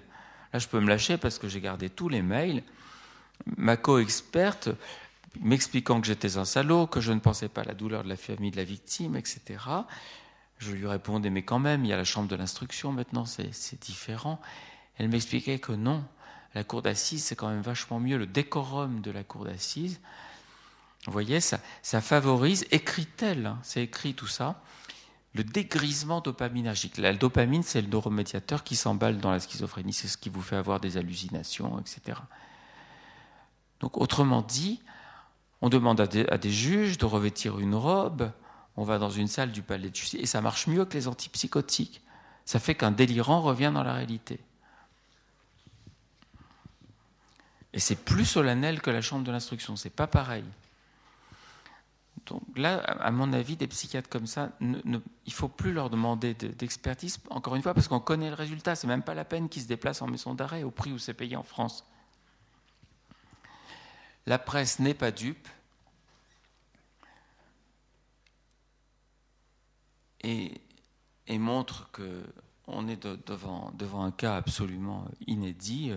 là, 0.53 0.59
je 0.59 0.69
peux 0.69 0.81
me 0.81 0.89
lâcher 0.89 1.17
parce 1.17 1.39
que 1.39 1.49
j'ai 1.49 1.63
gardé 1.63 1.89
tous 1.89 2.11
les 2.11 2.21
mails. 2.21 2.63
Ma 3.57 3.77
co-experte 3.77 4.71
m'expliquant 5.41 6.01
que 6.01 6.07
j'étais 6.07 6.37
un 6.37 6.45
salaud, 6.45 6.87
que 6.87 7.01
je 7.01 7.13
ne 7.13 7.21
pensais 7.21 7.49
pas 7.49 7.63
à 7.63 7.65
la 7.65 7.75
douleur 7.75 8.05
de 8.05 8.09
la 8.09 8.17
famille 8.17 8.51
de 8.51 8.57
la 8.57 8.65
victime, 8.65 9.17
etc. 9.17 9.41
Je 10.59 10.73
lui 10.73 10.87
répondais, 10.87 11.31
mais 11.31 11.43
quand 11.43 11.59
même, 11.59 11.85
il 11.85 11.89
y 11.89 11.93
a 11.93 11.97
la 11.97 12.05
chambre 12.05 12.29
de 12.29 12.37
l'instruction 12.37 12.93
maintenant, 12.93 13.27
c'est 13.27 13.81
différent. 13.81 14.41
Elle 14.99 15.09
m'expliquait 15.09 15.59
que 15.59 15.73
non, 15.73 16.05
la 16.55 16.65
cour 16.65 16.83
d'assises, 16.83 17.25
c'est 17.25 17.37
quand 17.37 17.51
même 17.51 17.61
vachement 17.61 18.01
mieux, 18.01 18.17
le 18.17 18.27
décorum 18.27 19.01
de 19.03 19.11
la 19.11 19.23
cour 19.23 19.45
d'assises. 19.45 20.01
Vous 21.05 21.13
voyez, 21.13 21.41
ça, 21.41 21.61
ça 21.83 22.01
favorise, 22.01 22.67
écrit-elle, 22.71 23.47
hein, 23.47 23.59
c'est 23.63 23.83
écrit 23.83 24.15
tout 24.15 24.27
ça, 24.27 24.63
le 25.35 25.45
dégrisement 25.45 26.21
dopaminergique. 26.23 26.97
La 26.97 27.13
dopamine, 27.13 27.63
c'est 27.63 27.83
le 27.83 27.89
neuromédiateur 27.89 28.65
qui 28.65 28.75
s'emballe 28.75 29.19
dans 29.19 29.31
la 29.31 29.39
schizophrénie, 29.39 29.93
c'est 29.93 30.09
ce 30.09 30.17
qui 30.17 30.31
vous 30.31 30.41
fait 30.41 30.57
avoir 30.57 30.81
des 30.81 30.97
hallucinations, 30.97 31.79
etc. 31.79 32.19
Donc, 33.81 33.99
autrement 33.99 34.43
dit, 34.43 34.81
on 35.63 35.69
demande 35.69 36.01
à 36.01 36.07
des, 36.07 36.51
juges 36.51 36.99
de 36.99 37.05
revêtir 37.05 37.59
une 37.59 37.75
robe, 37.75 38.31
on 38.77 38.85
va 38.85 38.99
dans 38.99 39.11
une 39.11 39.29
salle 39.29 39.53
du 39.53 39.63
palais 39.63 39.91
de 39.91 39.97
justice, 39.97 40.21
et 40.21 40.27
ça 40.27 40.41
marche 40.41 40.67
mieux 40.67 40.85
que 40.85 40.95
les 40.95 41.09
antipsychotiques. 41.09 42.03
Ça 42.45 42.59
fait 42.59 42.75
qu'un 42.75 42.91
délirant 42.91 43.41
revient 43.41 43.73
dans 43.75 43.83
la 43.83 43.95
réalité. 43.95 44.39
Et 47.73 47.81
c'est 47.81 47.97
plus 47.97 48.25
solennel 48.25 48.81
que 48.81 48.91
la 48.91 49.01
chambre 49.03 49.25
de 49.25 49.33
l'instruction, 49.33 49.77
c'est 49.77 49.91
pas 49.91 50.07
pareil. 50.07 50.45
Donc 52.27 52.43
là, 52.57 52.79
à 52.79 53.11
mon 53.11 53.33
avis, 53.33 53.57
des 53.57 53.67
psychiatres 53.67 54.09
comme 54.09 54.27
ça, 54.27 54.51
il 54.61 54.81
ne 54.85 55.01
faut 55.31 55.49
plus 55.49 55.73
leur 55.73 55.91
demander 55.91 56.35
d'expertise, 56.35 57.19
encore 57.31 57.55
une 57.55 57.63
fois, 57.63 57.75
parce 57.75 57.89
qu'on 57.89 58.01
connaît 58.01 58.31
le 58.31 58.35
résultat. 58.35 58.75
C'est 58.75 58.87
même 58.87 59.03
pas 59.03 59.15
la 59.15 59.25
peine 59.25 59.49
qu'ils 59.49 59.63
se 59.63 59.69
déplacent 59.69 60.03
en 60.03 60.09
maison 60.09 60.35
d'arrêt 60.35 60.63
au 60.63 60.71
prix 60.71 60.93
où 60.93 60.99
c'est 60.99 61.15
payé 61.15 61.37
en 61.37 61.43
France. 61.43 61.85
La 64.27 64.39
presse 64.39 64.81
n'est 64.81 64.95
pas 64.95 65.11
dupe. 65.11 65.49
Et, 70.23 70.61
montre 71.39 71.89
qu'on 71.93 72.89
est 72.89 73.07
devant, 73.07 74.03
un 74.03 74.11
cas 74.11 74.37
absolument 74.37 75.07
inédit. 75.29 75.93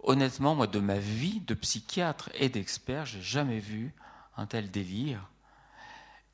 Honnêtement, 0.00 0.54
moi, 0.54 0.66
de 0.66 0.80
ma 0.80 0.98
vie 0.98 1.40
de 1.40 1.54
psychiatre 1.54 2.28
et 2.34 2.50
d'expert, 2.50 3.06
j'ai 3.06 3.22
jamais 3.22 3.58
vu 3.58 3.94
un 4.36 4.44
tel 4.44 4.70
délire. 4.70 5.30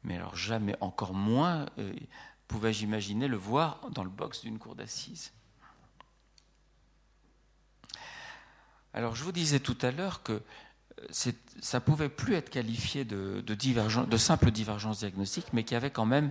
Mais 0.02 0.16
alors 0.16 0.34
jamais, 0.34 0.76
encore 0.80 1.14
moins, 1.14 1.66
euh, 1.78 1.92
pouvais-je 2.48 2.82
imaginer 2.82 3.28
le 3.28 3.36
voir 3.36 3.90
dans 3.90 4.04
le 4.04 4.10
box 4.10 4.42
d'une 4.42 4.58
cour 4.58 4.74
d'assises. 4.74 5.32
Alors 8.94 9.14
je 9.14 9.24
vous 9.24 9.32
disais 9.32 9.60
tout 9.60 9.76
à 9.82 9.90
l'heure 9.90 10.22
que 10.22 10.40
ça 11.10 11.80
pouvait 11.80 12.08
plus 12.08 12.34
être 12.34 12.50
qualifié 12.50 13.04
de, 13.04 13.42
simple 14.16 14.50
divergence 14.50 15.00
diagnostique, 15.00 15.46
mais 15.52 15.64
qu'il 15.64 15.74
y 15.74 15.76
avait 15.76 15.90
quand 15.90 16.06
même, 16.06 16.30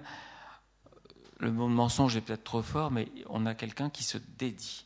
le 1.39 1.51
mot 1.51 1.67
de 1.67 1.73
mensonge 1.73 2.15
est 2.15 2.21
peut-être 2.21 2.43
trop 2.43 2.61
fort, 2.61 2.91
mais 2.91 3.09
on 3.29 3.45
a 3.45 3.53
quelqu'un 3.53 3.89
qui 3.89 4.03
se 4.03 4.17
dédie. 4.37 4.85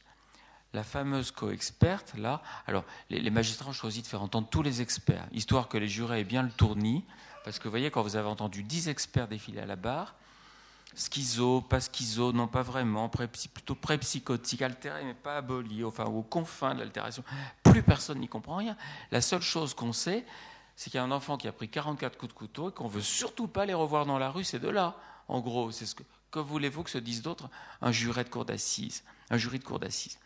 La 0.73 0.84
fameuse 0.84 1.32
co-experte, 1.32 2.13
là, 2.17 2.43
alors 2.67 2.84
les, 3.09 3.30
magistrats 3.32 3.69
ont 3.69 3.73
choisi 3.73 4.01
de 4.01 4.07
faire 4.07 4.21
entendre 4.21 4.47
tous 4.49 4.61
les 4.61 4.82
experts, 4.82 5.27
histoire 5.32 5.67
que 5.67 5.77
les 5.77 5.88
jurés 5.88 6.21
aient 6.21 6.25
bien 6.25 6.43
le 6.43 6.51
tournis, 6.51 7.03
parce 7.43 7.57
que 7.57 7.63
vous 7.63 7.71
voyez, 7.71 7.89
quand 7.89 8.03
vous 8.03 8.15
avez 8.15 8.27
entendu 8.27 8.63
dix 8.63 8.89
experts 8.89 9.27
défiler 9.27 9.61
à 9.61 9.65
la 9.65 9.75
barre, 9.75 10.15
schizo, 10.99 11.61
pas 11.61 11.79
schizo, 11.79 12.33
non 12.33 12.47
pas 12.47 12.61
vraiment, 12.61 13.09
pré, 13.09 13.27
plutôt 13.27 13.75
pré-psychotique, 13.75 14.61
altéré 14.61 15.03
mais 15.05 15.13
pas 15.13 15.37
aboli, 15.37 15.83
enfin 15.83 16.05
aux 16.05 16.21
confins 16.21 16.75
de 16.75 16.79
l'altération, 16.79 17.23
plus 17.63 17.81
personne 17.81 18.19
n'y 18.19 18.27
comprend 18.27 18.57
rien. 18.57 18.75
La 19.11 19.21
seule 19.21 19.41
chose 19.41 19.73
qu'on 19.73 19.93
sait, 19.93 20.25
c'est 20.75 20.89
qu'il 20.89 20.97
y 20.97 21.01
a 21.01 21.03
un 21.03 21.11
enfant 21.11 21.37
qui 21.37 21.47
a 21.47 21.51
pris 21.51 21.69
44 21.69 22.17
coups 22.17 22.33
de 22.33 22.37
couteau 22.37 22.69
et 22.69 22.73
qu'on 22.73 22.87
veut 22.87 23.01
surtout 23.01 23.47
pas 23.47 23.65
les 23.65 23.73
revoir 23.73 24.05
dans 24.05 24.19
la 24.19 24.29
rue, 24.29 24.43
c'est 24.43 24.59
de 24.59 24.69
là, 24.69 24.97
en 25.27 25.39
gros, 25.39 25.71
c'est 25.71 25.85
ce 25.85 25.95
que, 25.95 26.39
voulez-vous 26.39 26.83
que 26.83 26.89
se 26.89 26.97
disent 26.97 27.21
d'autres? 27.21 27.49
Un 27.81 27.91
juré 27.91 28.23
de 28.23 28.29
cour 28.29 28.45
d'assises, 28.45 29.03
un 29.29 29.37
jury 29.37 29.59
de 29.59 29.63
cour 29.63 29.79
d'assises. 29.79 30.19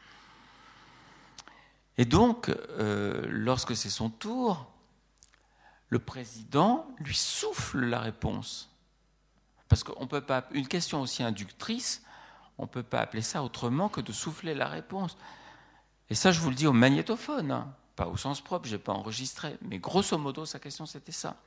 Et 1.97 2.05
donc, 2.05 2.49
euh, 2.49 3.25
lorsque 3.29 3.75
c'est 3.75 3.89
son 3.89 4.09
tour, 4.09 4.65
le 5.89 5.99
président 5.99 6.87
lui 6.97 7.15
souffle 7.15 7.85
la 7.85 7.99
réponse. 7.99 8.72
Parce 9.69 9.83
qu'on 9.83 10.07
peut 10.07 10.21
pas, 10.21 10.47
une 10.51 10.67
question 10.67 11.01
aussi 11.01 11.23
inductrice, 11.23 12.03
on 12.57 12.63
ne 12.63 12.67
peut 12.67 12.83
pas 12.83 12.99
appeler 12.99 13.21
ça 13.21 13.43
autrement 13.43 13.89
que 13.89 14.01
de 14.01 14.11
souffler 14.11 14.53
la 14.53 14.67
réponse. 14.67 15.17
Et 16.09 16.15
ça, 16.15 16.31
je 16.31 16.39
vous 16.39 16.49
le 16.49 16.55
dis 16.55 16.67
au 16.67 16.73
magnétophone, 16.73 17.51
hein. 17.51 17.75
pas 17.95 18.07
au 18.07 18.17
sens 18.17 18.41
propre, 18.41 18.67
je 18.67 18.75
n'ai 18.75 18.81
pas 18.81 18.93
enregistré, 18.93 19.57
mais 19.61 19.79
grosso 19.79 20.17
modo, 20.17 20.45
sa 20.45 20.59
question, 20.59 20.85
c'était 20.85 21.11
ça. 21.11 21.41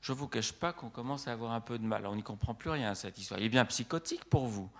Je 0.00 0.12
ne 0.12 0.18
vous 0.18 0.28
cache 0.28 0.52
pas 0.52 0.72
qu'on 0.72 0.90
commence 0.90 1.26
à 1.26 1.32
avoir 1.32 1.52
un 1.52 1.60
peu 1.60 1.78
de 1.78 1.84
mal. 1.84 2.06
On 2.06 2.14
n'y 2.14 2.22
comprend 2.22 2.54
plus 2.54 2.68
rien 2.68 2.94
cette 2.94 3.18
histoire. 3.18 3.40
Il 3.40 3.46
est 3.46 3.48
bien 3.48 3.64
psychotique 3.64 4.26
pour 4.26 4.46
vous. 4.46 4.70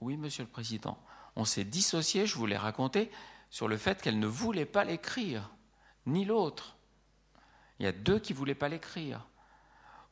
Oui, 0.00 0.16
monsieur 0.16 0.44
le 0.44 0.50
président 0.50 0.96
on 1.36 1.44
s'est 1.44 1.64
dissocié, 1.64 2.26
je 2.26 2.36
vous 2.36 2.46
l'ai 2.46 2.56
raconté, 2.56 3.10
sur 3.50 3.68
le 3.68 3.76
fait 3.76 4.00
qu'elle 4.00 4.18
ne 4.18 4.26
voulait 4.26 4.66
pas 4.66 4.84
l'écrire, 4.84 5.50
ni 6.06 6.24
l'autre. 6.24 6.76
Il 7.78 7.84
y 7.84 7.88
a 7.88 7.92
deux 7.92 8.18
qui 8.18 8.32
ne 8.32 8.38
voulaient 8.38 8.54
pas 8.54 8.68
l'écrire. 8.68 9.26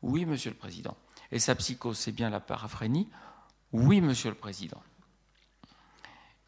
Oui, 0.02 0.24
monsieur 0.26 0.50
le 0.50 0.56
Président. 0.56 0.96
Et 1.30 1.38
sa 1.38 1.54
psychose, 1.54 1.98
c'est 1.98 2.12
bien 2.12 2.30
la 2.30 2.40
paraphrénie 2.40 3.08
Oui, 3.72 4.00
monsieur 4.00 4.30
le 4.30 4.36
Président. 4.36 4.82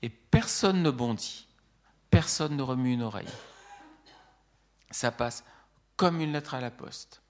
Et 0.03 0.11
personne 0.11 0.83
ne 0.83 0.91
bondit, 0.91 1.47
personne 2.11 2.57
ne 2.57 2.63
remue 2.63 2.93
une 2.93 3.03
oreille. 3.03 3.29
Ça 4.91 5.11
passe 5.11 5.45
comme 5.97 6.21
une 6.21 6.33
lettre 6.33 6.55
à 6.55 6.61
la 6.61 6.71
poste. 6.71 7.23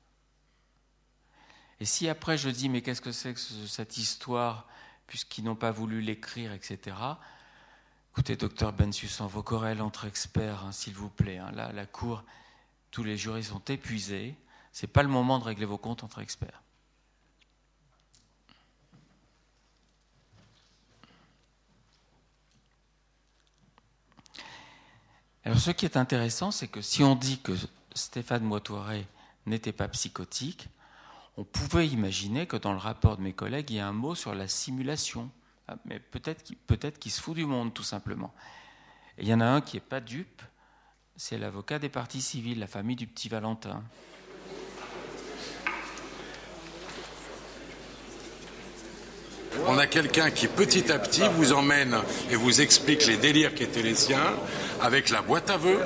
Et 1.81 1.85
si 1.85 2.09
après 2.09 2.39
je 2.39 2.49
dis, 2.49 2.69
mais 2.69 2.83
qu'est-ce 2.83 3.01
que 3.01 3.13
c'est 3.13 3.35
que 3.35 3.41
cette 3.41 3.99
histoire, 3.99 4.67
puisqu'ils 5.07 5.45
n'ont 5.45 5.57
pas 5.57 5.71
voulu 5.71 6.01
l'écrire, 6.01 6.53
etc., 6.53 6.97
Écoutez, 8.15 8.37
docteur 8.37 8.73
Bensussan, 8.73 9.27
vos 9.27 9.43
querelles 9.43 9.83
entre 9.83 10.05
experts, 10.05 10.65
hein, 10.65 10.71
s'il 10.71 10.95
vous 10.95 11.09
plaît. 11.09 11.39
Hein. 11.39 11.51
là, 11.51 11.73
la 11.73 11.85
Cour, 11.85 12.23
tous 12.93 13.03
les 13.03 13.17
jurys 13.17 13.43
sont 13.43 13.65
épuisés. 13.65 14.37
Ce 14.75 14.85
n'est 14.85 14.93
pas 14.93 15.05
le 15.05 15.09
moment 15.09 15.39
de 15.39 15.45
régler 15.45 15.67
vos 15.67 15.79
comptes 15.79 16.03
entre 16.03 16.21
experts. 16.21 16.61
Alors, 25.45 25.61
ce 25.61 25.71
qui 25.71 25.85
est 25.85 25.97
intéressant, 25.97 26.51
c'est 26.51 26.67
que 26.67 26.81
si 26.81 27.05
on 27.05 27.15
dit 27.15 27.39
que 27.39 27.53
Stéphane 27.95 28.43
Moitoiré 28.43 29.07
n'était 29.47 29.73
pas 29.73 29.87
psychotique, 29.87 30.69
on 31.37 31.45
pouvait 31.45 31.87
imaginer 31.87 32.49
que 32.49 32.57
dans 32.57 32.73
le 32.73 32.79
rapport 32.79 33.17
de 33.17 33.23
mes 33.23 33.33
collègues, 33.33 33.71
il 33.71 33.77
y 33.77 33.81
a 33.81 33.87
un 33.87 33.93
mot 33.93 34.17
sur 34.17 34.35
la 34.35 34.49
simulation. 34.49 35.31
Ah, 35.69 35.77
mais 35.85 36.01
peut-être 36.01 36.99
qu'il 36.99 37.13
se 37.13 37.21
fout 37.21 37.37
du 37.37 37.47
monde, 37.47 37.73
tout 37.73 37.85
simplement. 37.85 38.35
Et 39.19 39.23
il 39.23 39.29
y 39.29 39.35
en 39.35 39.41
a 39.41 39.47
un 39.47 39.61
qui 39.61 39.77
n'est 39.77 39.83
pas 39.83 40.01
dupe, 40.01 40.43
c'est 41.15 41.39
l'avocat 41.39 41.79
des 41.79 41.89
parties 41.89 42.23
civiles, 42.23 42.59
la 42.59 42.67
famille 42.67 42.97
du 42.97 43.07
petit 43.07 43.29
Valentin. 43.29 43.85
On 49.67 49.79
a 49.79 49.87
quelqu'un 49.87 50.31
qui 50.31 50.47
petit 50.47 50.91
à 50.93 50.99
petit 50.99 51.23
vous 51.37 51.53
emmène 51.53 51.97
et 52.31 52.37
vous 52.37 52.61
explique 52.61 53.07
les 53.07 53.17
délires 53.17 53.55
qui 53.55 53.63
étaient 53.63 53.83
les 53.83 53.95
siens, 53.95 54.35
avec 54.81 55.11
la 55.11 55.23
boîte 55.23 55.51
à 55.51 55.57
vœux, 55.57 55.81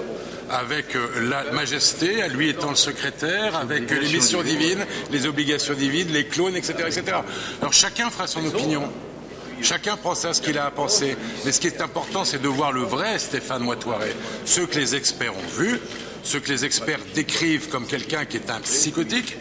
avec 0.51 0.97
euh, 0.97 1.29
la 1.29 1.53
majesté, 1.53 2.23
à 2.23 2.29
lui 2.29 2.49
étant 2.49 2.71
le 2.71 2.77
secrétaire, 2.77 3.57
avec 3.57 3.91
les 3.91 4.09
missions 4.09 4.43
divines, 4.43 4.85
les 5.11 5.27
obligations 5.27 5.75
divines, 5.75 6.09
les 6.13 6.27
clones, 6.27 6.57
etc., 6.57 6.75
etc. 6.87 7.19
Alors 7.61 7.73
chacun 7.73 8.11
fera 8.11 8.27
son 8.27 8.45
opinion. 8.47 8.91
Chacun 9.61 9.97
pense 9.97 10.25
à 10.25 10.35
ce 10.35 10.41
qu'il 10.41 10.57
a 10.57 10.67
à 10.67 10.71
penser. 10.71 11.17
Mais 11.45 11.53
ce 11.53 11.61
qui 11.61 11.67
est 11.67 11.81
important, 11.81 12.25
c'est 12.25 12.41
de 12.41 12.49
voir 12.49 12.73
le 12.73 12.83
vrai 12.83 13.19
Stéphane 13.19 13.63
Moitoiret. 13.63 14.15
Ceux 14.45 14.67
que 14.67 14.79
les 14.79 14.95
experts 14.95 15.35
ont 15.37 15.61
vus, 15.61 15.81
ceux 16.23 16.39
que 16.39 16.49
les 16.49 16.65
experts 16.65 17.01
décrivent 17.15 17.69
comme 17.69 17.87
quelqu'un 17.87 18.25
qui 18.25 18.37
est 18.37 18.51
un 18.51 18.61
psychotique, 18.61 19.37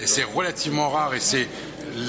et 0.00 0.06
c'est 0.06 0.24
relativement 0.24 0.88
rare 0.88 1.14
et 1.14 1.20
c'est 1.20 1.46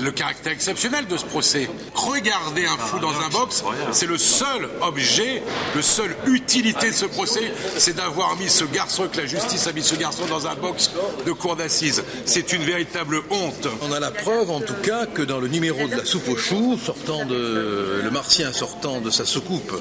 le 0.04 0.12
caractère 0.12 0.54
exceptionnel 0.54 1.08
de 1.08 1.18
ce 1.18 1.26
procès. 1.26 1.70
Regarder 1.94 2.66
un 2.66 2.78
fou 2.78 3.00
dans 3.00 3.20
un 3.20 3.30
box, 3.30 3.64
c'est 3.92 4.08
le 4.08 4.18
seul 4.18 4.70
objet, 4.82 5.44
le 5.76 5.82
seule 5.82 6.16
utilité 6.28 6.90
de 6.90 6.96
ce 6.96 7.06
procès, 7.06 7.52
c'est 7.78 7.96
d'avoir 7.96 8.36
mis 8.38 8.50
ce 8.50 8.66
garçon, 8.66 9.08
que 9.12 9.18
la 9.18 9.26
justice 9.26 9.68
a 9.68 9.74
mis 9.74 9.84
ce 9.84 9.96
garçon 9.96 10.26
dans 10.28 10.48
un 10.48 10.56
box 10.56 10.92
de 11.26 11.32
cour 11.32 11.56
d'assises. 11.56 12.04
C'est 12.26 12.54
une 12.54 12.64
véritable 12.64 13.22
honte. 13.30 13.68
On 13.82 13.92
a 13.92 14.00
la 14.00 14.12
preuve, 14.12 14.52
en 14.52 14.62
tout 14.62 14.80
cas, 14.84 15.06
que 15.06 15.22
dans 15.22 15.40
le 15.40 15.48
numéro 15.48 15.88
de 15.88 15.96
la 15.96 16.06
soupe 16.06 16.30
aux 16.30 16.38
choux, 16.38 16.80
sortant 16.84 17.26
de, 17.26 18.02
le 18.04 18.12
martien 18.12 18.54
sortant 18.54 19.02
de 19.02 19.10
sa 19.10 19.26
soucoupe, 19.26 19.74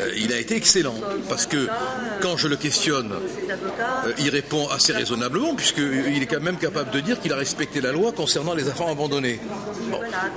euh, 0.00 0.12
il 0.16 0.32
a 0.32 0.38
été 0.38 0.56
excellent. 0.56 0.94
Parce 1.28 1.46
que 1.46 1.68
quand 2.20 2.36
je 2.36 2.48
le 2.48 2.56
questionne, 2.56 3.12
euh, 3.12 4.12
il 4.18 4.30
répond 4.30 4.68
assez 4.68 4.92
raisonnablement, 4.92 5.54
puisqu'il 5.54 6.22
est 6.22 6.26
quand 6.26 6.40
même 6.40 6.58
capable 6.58 6.90
de 6.90 7.00
dire 7.00 7.20
qu'il 7.20 7.32
a 7.32 7.36
respecté 7.36 7.80
la 7.80 7.92
loi 7.92 8.12
concernant 8.12 8.54
les 8.54 8.68
enfants 8.68 8.90
abandonnés. 8.90 9.40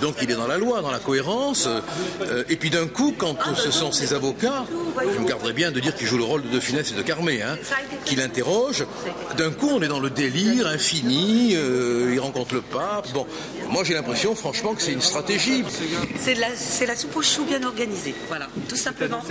Donc 0.01 0.15
il 0.21 0.29
est 0.31 0.35
dans 0.35 0.47
la 0.47 0.57
loi, 0.57 0.81
dans 0.81 0.91
la 0.91 0.99
cohérence. 0.99 1.67
Euh, 2.21 2.43
et 2.49 2.55
puis 2.55 2.69
d'un 2.69 2.87
coup, 2.87 3.13
quand 3.17 3.35
ce 3.55 3.71
sont 3.71 3.91
ses 3.91 4.13
avocats, 4.13 4.65
je 5.01 5.19
me 5.19 5.27
garderais 5.27 5.53
bien 5.53 5.71
de 5.71 5.79
dire 5.79 5.95
qu'il 5.95 6.07
joue 6.07 6.17
le 6.17 6.23
rôle 6.23 6.43
de 6.43 6.49
De 6.49 6.59
Finesse 6.59 6.91
et 6.91 6.95
de 6.95 7.01
Carmé, 7.01 7.41
hein, 7.41 7.57
qu'il 8.05 8.21
interroge, 8.21 8.85
d'un 9.37 9.51
coup 9.51 9.69
on 9.71 9.81
est 9.81 9.87
dans 9.87 9.99
le 9.99 10.09
délire 10.09 10.67
infini, 10.67 11.53
il 11.53 12.19
rencontre 12.19 12.55
le 12.55 12.61
pape. 12.61 13.11
Bon, 13.13 13.25
moi 13.69 13.83
j'ai 13.83 13.93
l'impression 13.93 14.35
franchement 14.35 14.73
que 14.73 14.81
c'est 14.81 14.91
une 14.91 15.01
stratégie. 15.01 15.63
C'est 16.19 16.35
la, 16.35 16.47
la 16.49 16.95
soupe 16.95 17.15
aux 17.15 17.21
choux 17.21 17.45
bien 17.45 17.63
organisée, 17.63 18.15
voilà, 18.27 18.47
tout 18.67 18.75
simplement. 18.75 19.21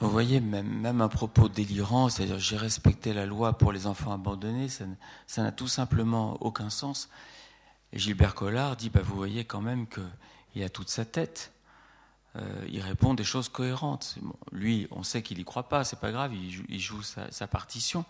Vous 0.00 0.10
voyez, 0.10 0.40
même, 0.40 1.00
un 1.00 1.08
propos 1.08 1.48
délirant, 1.48 2.08
c'est-à-dire 2.08 2.38
j'ai 2.38 2.56
respecté 2.56 3.14
la 3.14 3.24
loi 3.24 3.56
pour 3.56 3.72
les 3.72 3.86
enfants 3.86 4.12
abandonnés, 4.12 4.68
ça 4.68 5.42
n'a 5.42 5.52
tout 5.52 5.68
simplement 5.68 6.36
aucun 6.42 6.70
sens. 6.70 7.08
Gilbert 7.92 8.34
Collard 8.34 8.76
dit, 8.76 8.90
bah, 8.90 9.00
vous 9.02 9.16
voyez 9.16 9.44
quand 9.44 9.60
même 9.60 9.86
qu'il 9.86 10.62
a 10.62 10.68
toute 10.68 10.88
sa 10.88 11.04
tête. 11.04 11.52
Euh, 12.36 12.66
il 12.68 12.80
répond 12.80 13.14
des 13.14 13.24
choses 13.24 13.48
cohérentes. 13.48 14.16
lui, 14.52 14.86
on 14.90 15.02
sait 15.02 15.22
qu'il 15.22 15.38
n'y 15.38 15.44
croit 15.44 15.68
pas, 15.68 15.84
c'est 15.84 16.00
pas 16.00 16.12
grave, 16.12 16.32
il 16.34 16.80
joue, 16.80 17.02
sa, 17.02 17.46
partition. 17.46 18.04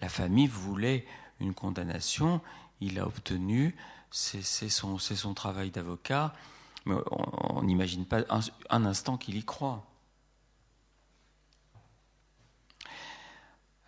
La 0.00 0.08
famille 0.08 0.46
voulait 0.46 1.04
une 1.40 1.54
condamnation, 1.54 2.40
il 2.80 2.98
a 2.98 3.06
obtenu, 3.06 3.74
c'est 4.10 4.68
son, 4.68 5.34
travail 5.34 5.70
d'avocat, 5.70 6.32
mais 6.86 6.96
on 7.10 7.62
n'imagine 7.62 8.06
pas 8.06 8.20
un 8.70 8.84
instant 8.84 9.16
qu'il 9.16 9.36
y 9.36 9.44
croit. 9.44 9.84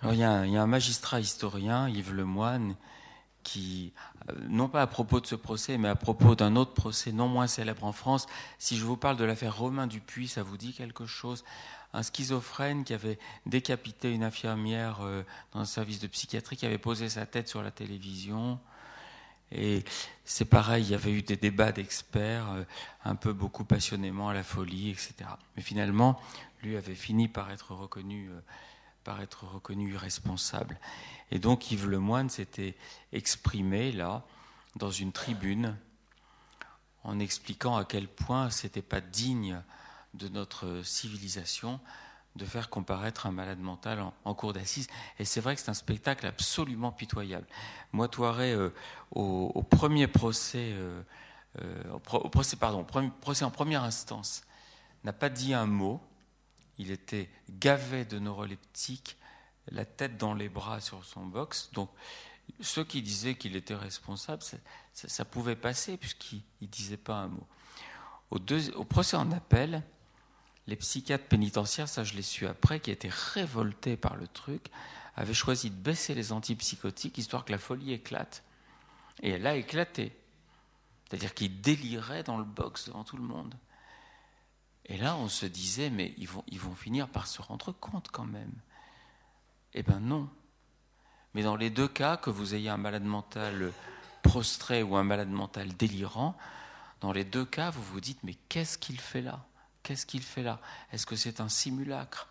il, 0.04 0.14
y 0.14 0.22
a 0.24 0.32
un, 0.40 0.66
magistrat 0.66 1.20
historien, 1.20 1.88
Yves 1.88 2.12
Lemoine, 2.12 2.76
qui, 3.42 3.92
euh, 4.28 4.34
non 4.48 4.68
pas 4.68 4.82
à 4.82 4.86
propos 4.86 5.20
de 5.20 5.26
ce 5.26 5.34
procès, 5.34 5.78
mais 5.78 5.88
à 5.88 5.96
propos 5.96 6.34
d'un 6.34 6.56
autre 6.56 6.74
procès 6.74 7.12
non 7.12 7.28
moins 7.28 7.46
célèbre 7.46 7.84
en 7.84 7.92
France, 7.92 8.26
si 8.58 8.76
je 8.76 8.84
vous 8.84 8.96
parle 8.96 9.16
de 9.16 9.24
l'affaire 9.24 9.56
Romain 9.56 9.86
Dupuis, 9.86 10.28
ça 10.28 10.42
vous 10.42 10.56
dit 10.56 10.74
quelque 10.74 11.06
chose? 11.06 11.44
Un 11.94 12.02
schizophrène 12.02 12.84
qui 12.84 12.92
avait 12.92 13.18
décapité 13.46 14.12
une 14.12 14.22
infirmière 14.22 14.98
euh, 15.02 15.22
dans 15.52 15.60
un 15.60 15.64
service 15.64 16.00
de 16.00 16.06
psychiatrie, 16.08 16.56
qui 16.56 16.66
avait 16.66 16.78
posé 16.78 17.08
sa 17.08 17.26
tête 17.26 17.48
sur 17.48 17.62
la 17.62 17.70
télévision. 17.70 18.58
Et 19.50 19.84
c'est 20.24 20.44
pareil, 20.44 20.84
il 20.84 20.90
y 20.90 20.94
avait 20.94 21.12
eu 21.12 21.22
des 21.22 21.36
débats 21.36 21.72
d'experts, 21.72 22.50
euh, 22.50 22.64
un 23.04 23.14
peu 23.14 23.32
beaucoup 23.32 23.64
passionnément 23.64 24.28
à 24.28 24.34
la 24.34 24.42
folie, 24.42 24.90
etc. 24.90 25.14
Mais 25.56 25.62
finalement, 25.62 26.20
lui 26.62 26.76
avait 26.76 26.94
fini 26.94 27.28
par 27.28 27.50
être 27.50 27.74
reconnu 27.74 28.30
par 29.08 29.22
être 29.22 29.46
reconnu 29.46 29.96
responsable. 29.96 30.78
Et 31.30 31.38
donc 31.38 31.70
Yves 31.70 31.88
Lemoine 31.88 32.28
s'était 32.28 32.76
exprimé 33.14 33.90
là, 33.90 34.22
dans 34.76 34.90
une 34.90 35.12
tribune, 35.12 35.78
en 37.04 37.18
expliquant 37.18 37.78
à 37.78 37.86
quel 37.86 38.06
point 38.06 38.50
c'était 38.50 38.82
pas 38.82 39.00
digne 39.00 39.62
de 40.12 40.28
notre 40.28 40.82
civilisation 40.84 41.80
de 42.38 42.44
faire 42.46 42.70
comparaître 42.70 43.26
un 43.26 43.32
malade 43.32 43.58
mental 43.58 44.02
en, 44.24 44.34
cours 44.34 44.52
d'assises. 44.54 44.88
Et 45.18 45.24
c'est 45.24 45.40
vrai 45.40 45.54
que 45.54 45.60
c'est 45.60 45.70
un 45.70 45.74
spectacle 45.74 46.26
absolument 46.26 46.92
pitoyable. 46.92 47.46
Moi, 47.92 48.08
Toiré, 48.08 48.52
euh, 48.52 48.72
au, 49.10 49.62
premier 49.62 50.06
procès, 50.06 50.70
euh, 50.72 51.02
euh, 51.60 51.92
au, 51.92 51.98
procès, 51.98 52.56
pardon, 52.56 52.84
procès 53.20 53.44
en 53.44 53.50
première 53.50 53.82
instance, 53.82 54.42
n'a 55.04 55.12
pas 55.12 55.28
dit 55.28 55.52
un 55.52 55.66
mot 55.66 56.00
il 56.78 56.90
était 56.90 57.28
gavé 57.50 58.04
de 58.04 58.18
neuroleptiques, 58.18 59.16
la 59.70 59.84
tête 59.84 60.16
dans 60.16 60.32
les 60.32 60.48
bras 60.48 60.80
sur 60.80 61.04
son 61.04 61.26
box. 61.26 61.70
Donc, 61.72 61.90
ceux 62.60 62.84
qui 62.84 63.02
disaient 63.02 63.34
qu'il 63.34 63.56
était 63.56 63.74
responsable, 63.74 64.42
ça, 64.94 65.24
pouvait 65.24 65.56
passer 65.56 65.96
puisqu'il 65.96 66.42
ne 66.62 66.66
disait 66.66 66.96
pas 66.96 67.16
un 67.16 67.28
mot. 67.28 67.46
Au, 68.30 68.84
procès 68.84 69.16
en 69.16 69.32
appel, 69.32 69.82
les 70.68 70.76
psychiatres 70.76 71.24
pénitentiaires, 71.24 71.88
ça 71.88 72.04
je 72.04 72.14
l'ai 72.14 72.22
su 72.22 72.46
après, 72.46 72.78
qui 72.78 72.90
étaient 72.90 73.10
révoltés 73.10 73.96
par 73.96 74.16
le 74.16 74.28
truc, 74.28 74.66
avaient 75.16 75.34
choisi 75.34 75.70
de 75.70 75.74
baisser 75.74 76.14
les 76.14 76.30
antipsychotiques 76.30 77.16
histoire 77.16 77.46
que 77.46 77.52
la 77.52 77.58
folie 77.58 77.94
éclate. 77.94 78.44
Et 79.22 79.30
elle 79.30 79.46
a 79.46 79.56
éclaté. 79.56 80.14
C'est-à-dire 81.08 81.32
qu'il 81.32 81.62
délirait 81.62 82.22
dans 82.22 82.36
le 82.36 82.44
box 82.44 82.86
devant 82.86 83.02
tout 83.02 83.16
le 83.16 83.22
monde. 83.22 83.54
Et 84.84 84.98
là, 84.98 85.16
on 85.16 85.28
se 85.28 85.46
disait, 85.46 85.88
mais 85.88 86.14
ils 86.18 86.28
vont, 86.28 86.44
ils 86.48 86.60
vont 86.60 86.74
finir 86.74 87.08
par 87.08 87.26
se 87.26 87.40
rendre 87.40 87.72
compte 87.72 88.08
quand 88.12 88.26
même. 88.26 88.52
Eh 89.72 89.82
bien 89.82 90.00
non. 90.00 90.28
Mais 91.32 91.42
dans 91.42 91.56
les 91.56 91.70
deux 91.70 91.88
cas, 91.88 92.18
que 92.18 92.28
vous 92.28 92.54
ayez 92.54 92.68
un 92.68 92.76
malade 92.76 93.04
mental 93.04 93.72
prostré 94.22 94.82
ou 94.82 94.96
un 94.96 95.04
malade 95.04 95.30
mental 95.30 95.74
délirant, 95.74 96.36
dans 97.00 97.12
les 97.12 97.24
deux 97.24 97.46
cas, 97.46 97.70
vous 97.70 97.82
vous 97.82 98.00
dites, 98.02 98.22
mais 98.22 98.34
qu'est-ce 98.50 98.76
qu'il 98.76 99.00
fait 99.00 99.22
là? 99.22 99.47
Qu'est-ce 99.88 100.04
qu'il 100.04 100.22
fait 100.22 100.42
là? 100.42 100.60
Est-ce 100.92 101.06
que 101.06 101.16
c'est 101.16 101.40
un 101.40 101.48
simulacre? 101.48 102.28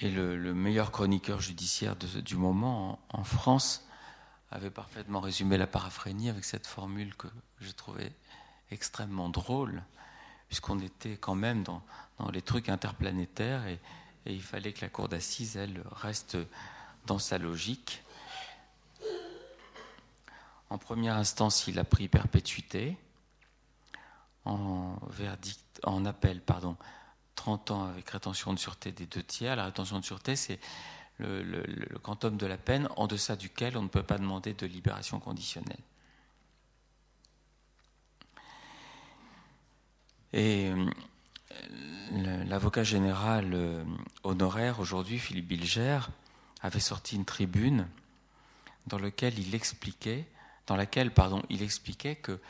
Et 0.00 0.10
le, 0.10 0.52
meilleur 0.52 0.90
chroniqueur 0.90 1.40
judiciaire 1.40 1.94
du 1.94 2.34
moment 2.34 2.98
en, 3.08 3.22
France 3.22 3.86
avait 4.50 4.72
parfaitement 4.72 5.20
résumé 5.20 5.56
la 5.58 5.68
paraphrénie 5.68 6.28
avec 6.28 6.44
cette 6.44 6.66
formule 6.66 7.14
que 7.14 7.28
j'ai 7.60 7.72
trouvée 7.72 8.10
extrêmement 8.72 9.28
drôle, 9.28 9.80
puisqu'on 10.48 10.80
était 10.80 11.16
quand 11.16 11.36
même 11.36 11.62
dans, 11.62 11.80
les 12.32 12.42
trucs 12.42 12.68
interplanétaires 12.68 13.64
et, 13.68 13.78
il 14.26 14.42
fallait 14.42 14.72
que 14.72 14.80
la 14.80 14.88
cour 14.88 15.08
d'assises, 15.08 15.56
elle, 15.56 15.84
reste 15.92 16.36
dans 17.06 17.20
sa 17.20 17.38
logique. 17.38 18.02
En 20.68 20.78
première 20.78 21.14
instance, 21.14 21.68
il 21.68 21.78
a 21.78 21.84
pris 21.84 22.08
perpétuité. 22.08 22.98
En, 24.48 24.96
verdict, 25.10 25.80
en 25.84 26.06
appel, 26.06 26.40
pardon, 26.40 26.76
30 27.34 27.70
ans 27.70 27.84
avec 27.84 28.08
rétention 28.08 28.54
de 28.54 28.58
sûreté 28.58 28.92
des 28.92 29.06
deux 29.06 29.22
tiers. 29.22 29.56
La 29.56 29.66
rétention 29.66 30.00
de 30.00 30.04
sûreté, 30.04 30.36
c'est 30.36 30.58
le, 31.18 31.98
quantum 32.02 32.36
de 32.36 32.46
la 32.46 32.56
peine 32.56 32.88
en 32.96 33.06
deçà 33.06 33.36
duquel 33.36 33.76
on 33.76 33.82
ne 33.82 33.88
peut 33.88 34.02
pas 34.02 34.18
demander 34.18 34.54
de 34.54 34.66
libération 34.66 35.20
conditionnelle. 35.20 35.80
Et 40.32 40.70
euh, 40.70 42.44
l'avocat 42.44 42.84
général 42.84 43.52
euh, 43.54 43.84
honoraire 44.24 44.80
aujourd'hui, 44.80 45.18
Philippe 45.18 45.48
Bilger, 45.48 46.00
avait 46.60 46.80
sorti 46.80 47.16
une 47.16 47.24
tribune 47.24 47.86
dans 48.86 48.98
laquelle 48.98 49.38
il 49.38 49.54
expliquait, 49.54 50.26
dans 50.66 50.76
laquelle, 50.76 51.12
pardon, 51.12 51.42
il 51.50 51.62
expliquait 51.62 52.16
que 52.16 52.40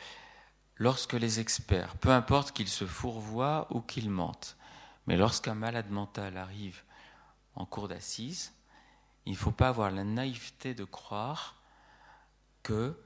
lorsque 0.79 1.13
les 1.13 1.39
experts, 1.39 1.95
peu 1.97 2.09
importe 2.09 2.51
qu'ils 2.51 2.67
se 2.67 2.85
fourvoient 2.85 3.67
ou 3.69 3.81
qu'ils 3.81 4.09
mentent, 4.09 4.57
mais 5.05 5.15
lorsqu'un 5.15 5.53
malade 5.53 5.91
mental 5.91 6.37
arrive 6.37 6.81
en 7.55 7.65
cour 7.65 7.87
d'assises, 7.87 8.53
il 9.27 9.33
ne 9.33 9.37
faut 9.37 9.51
pas 9.51 9.67
avoir 9.67 9.91
la 9.91 10.03
naïveté 10.03 10.73
de 10.73 10.85
croire 10.85 11.61
que 12.63 12.99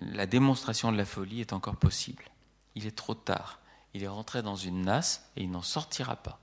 la 0.00 0.26
démonstration 0.26 0.92
de 0.92 0.98
la 0.98 1.06
folie 1.06 1.40
est 1.40 1.54
encore 1.54 1.76
possible 1.76 2.24
il 2.74 2.86
est 2.86 2.96
trop 2.96 3.14
tard. 3.14 3.60
il 3.94 4.02
est 4.02 4.08
rentré 4.08 4.42
dans 4.42 4.56
une 4.56 4.82
nasse 4.82 5.30
et 5.36 5.42
il 5.44 5.50
n'en 5.50 5.62
sortira 5.62 6.16
pas. 6.16 6.40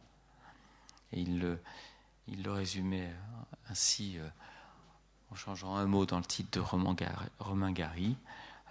Et 1.12 1.20
il 1.20 1.40
le, 1.40 1.60
résumait 2.52 3.14
ainsi 3.70 4.18
euh, 4.18 4.28
en 5.32 5.36
changeant 5.36 5.76
un 5.76 5.86
mot 5.86 6.06
dans 6.06 6.18
le 6.18 6.24
titre 6.24 6.50
de 6.52 6.64
Romain 7.40 7.72
Gary, 7.74 8.16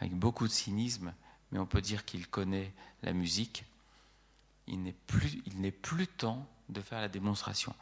avec 0.01 0.14
beaucoup 0.14 0.47
de 0.47 0.52
cynisme, 0.52 1.12
mais 1.52 1.59
on 1.59 1.66
peut 1.66 1.81
dire 1.81 2.05
qu'il 2.05 2.27
connaît 2.27 2.72
la 3.02 3.12
musique. 3.12 3.64
Il 4.66 4.82
n'est 4.82 4.93
plus, 4.93 5.43
plus 5.82 6.06
temps 6.06 6.47
de 6.68 6.81
faire 6.81 7.01
la 7.01 7.09
démonstration. 7.09 7.74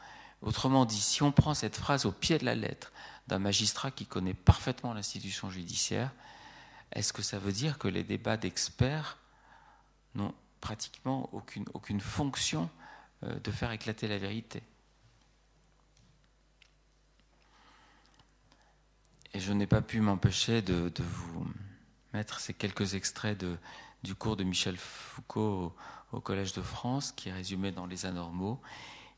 Autrement 0.43 0.85
dit, 0.85 1.01
si 1.01 1.23
on 1.23 1.33
prend 1.33 1.55
cette 1.55 1.77
phrase 1.77 2.07
au 2.07 2.13
pied 2.13 2.39
de 2.39 2.45
la 2.45 2.55
lettre 2.55 2.93
d'un 3.27 3.39
magistrat 3.39 3.91
qui 3.91 4.07
connaît 4.07 4.35
parfaitement 4.35 4.95
l'institution 4.95 5.51
judiciaire, 5.51 6.13
est-ce 6.93 7.13
que 7.13 7.23
ça 7.23 7.39
veut 7.39 7.53
dire 7.53 7.79
que 7.79 7.89
les 7.89 8.05
débats 8.05 8.37
d'experts 8.37 9.19
n'ont 10.15 10.35
pratiquement 10.61 11.29
aucune, 11.33 11.67
aucune 11.75 12.01
fonction 12.01 12.71
euh, 13.25 13.39
de 13.41 13.51
faire 13.51 13.71
éclater 13.73 14.09
la 14.09 14.19
vérité? 14.19 14.63
Et 19.35 19.41
je 19.41 19.53
n'ai 19.53 19.67
pas 19.67 19.83
pu 19.83 20.01
m'empêcher 20.01 20.63
de, 20.63 20.91
vous 20.99 21.47
mettre 22.13 22.41
ces 22.41 22.55
quelques 22.55 22.95
extraits 22.95 23.45
du 24.03 24.15
cours 24.15 24.37
de 24.37 24.45
Michel 24.45 24.77
Foucault 24.77 25.75
au, 26.13 26.21
Collège 26.21 26.53
de 26.53 26.63
France, 26.63 27.13
qui 27.13 27.29
est 27.29 27.33
résumé 27.33 27.71
dans 27.73 27.87
Les 27.87 28.07
Anormaux. 28.07 28.61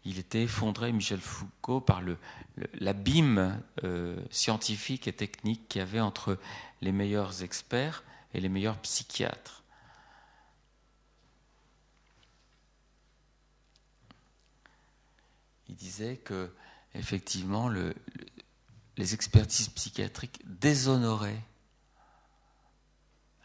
Il 0.04 0.18
était 0.18 0.42
effondré, 0.42 0.92
Michel 0.92 1.20
Foucault, 1.20 1.80
par 1.80 2.02
l'abîme 2.74 3.62
euh, 3.84 4.18
scientifique 4.30 5.06
et 5.06 5.12
technique 5.12 5.68
qu'il 5.68 5.80
y 5.80 5.82
avait 5.82 6.00
entre 6.00 6.38
les 6.80 6.92
meilleurs 6.92 7.42
experts 7.42 8.02
et 8.32 8.40
les 8.40 8.48
meilleurs 8.48 8.78
psychiatres. 8.78 9.62
Il 15.68 15.76
disait 15.76 16.16
que, 16.16 16.52
effectivement, 16.94 17.68
le, 17.68 17.94
les 18.96 19.14
expertises 19.14 19.68
psychiatriques 19.68 20.40
déshonoraient 20.44 21.42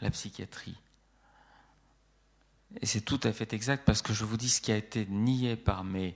la 0.06 0.12
psychiatrie. 0.12 0.78
Et 2.82 2.86
c'est 2.86 3.02
tout 3.02 3.20
à 3.24 3.34
fait 3.34 3.54
exact 3.54 3.86
parce 3.86 4.02
que 4.02 4.14
je 4.14 4.26
vous 4.26 4.38
dis 4.38 4.50
ce 4.50 4.62
qui 4.62 4.72
a 4.72 4.78
été 4.78 5.06
nié 5.08 5.56
par 5.56 5.84
mes, 5.84 6.16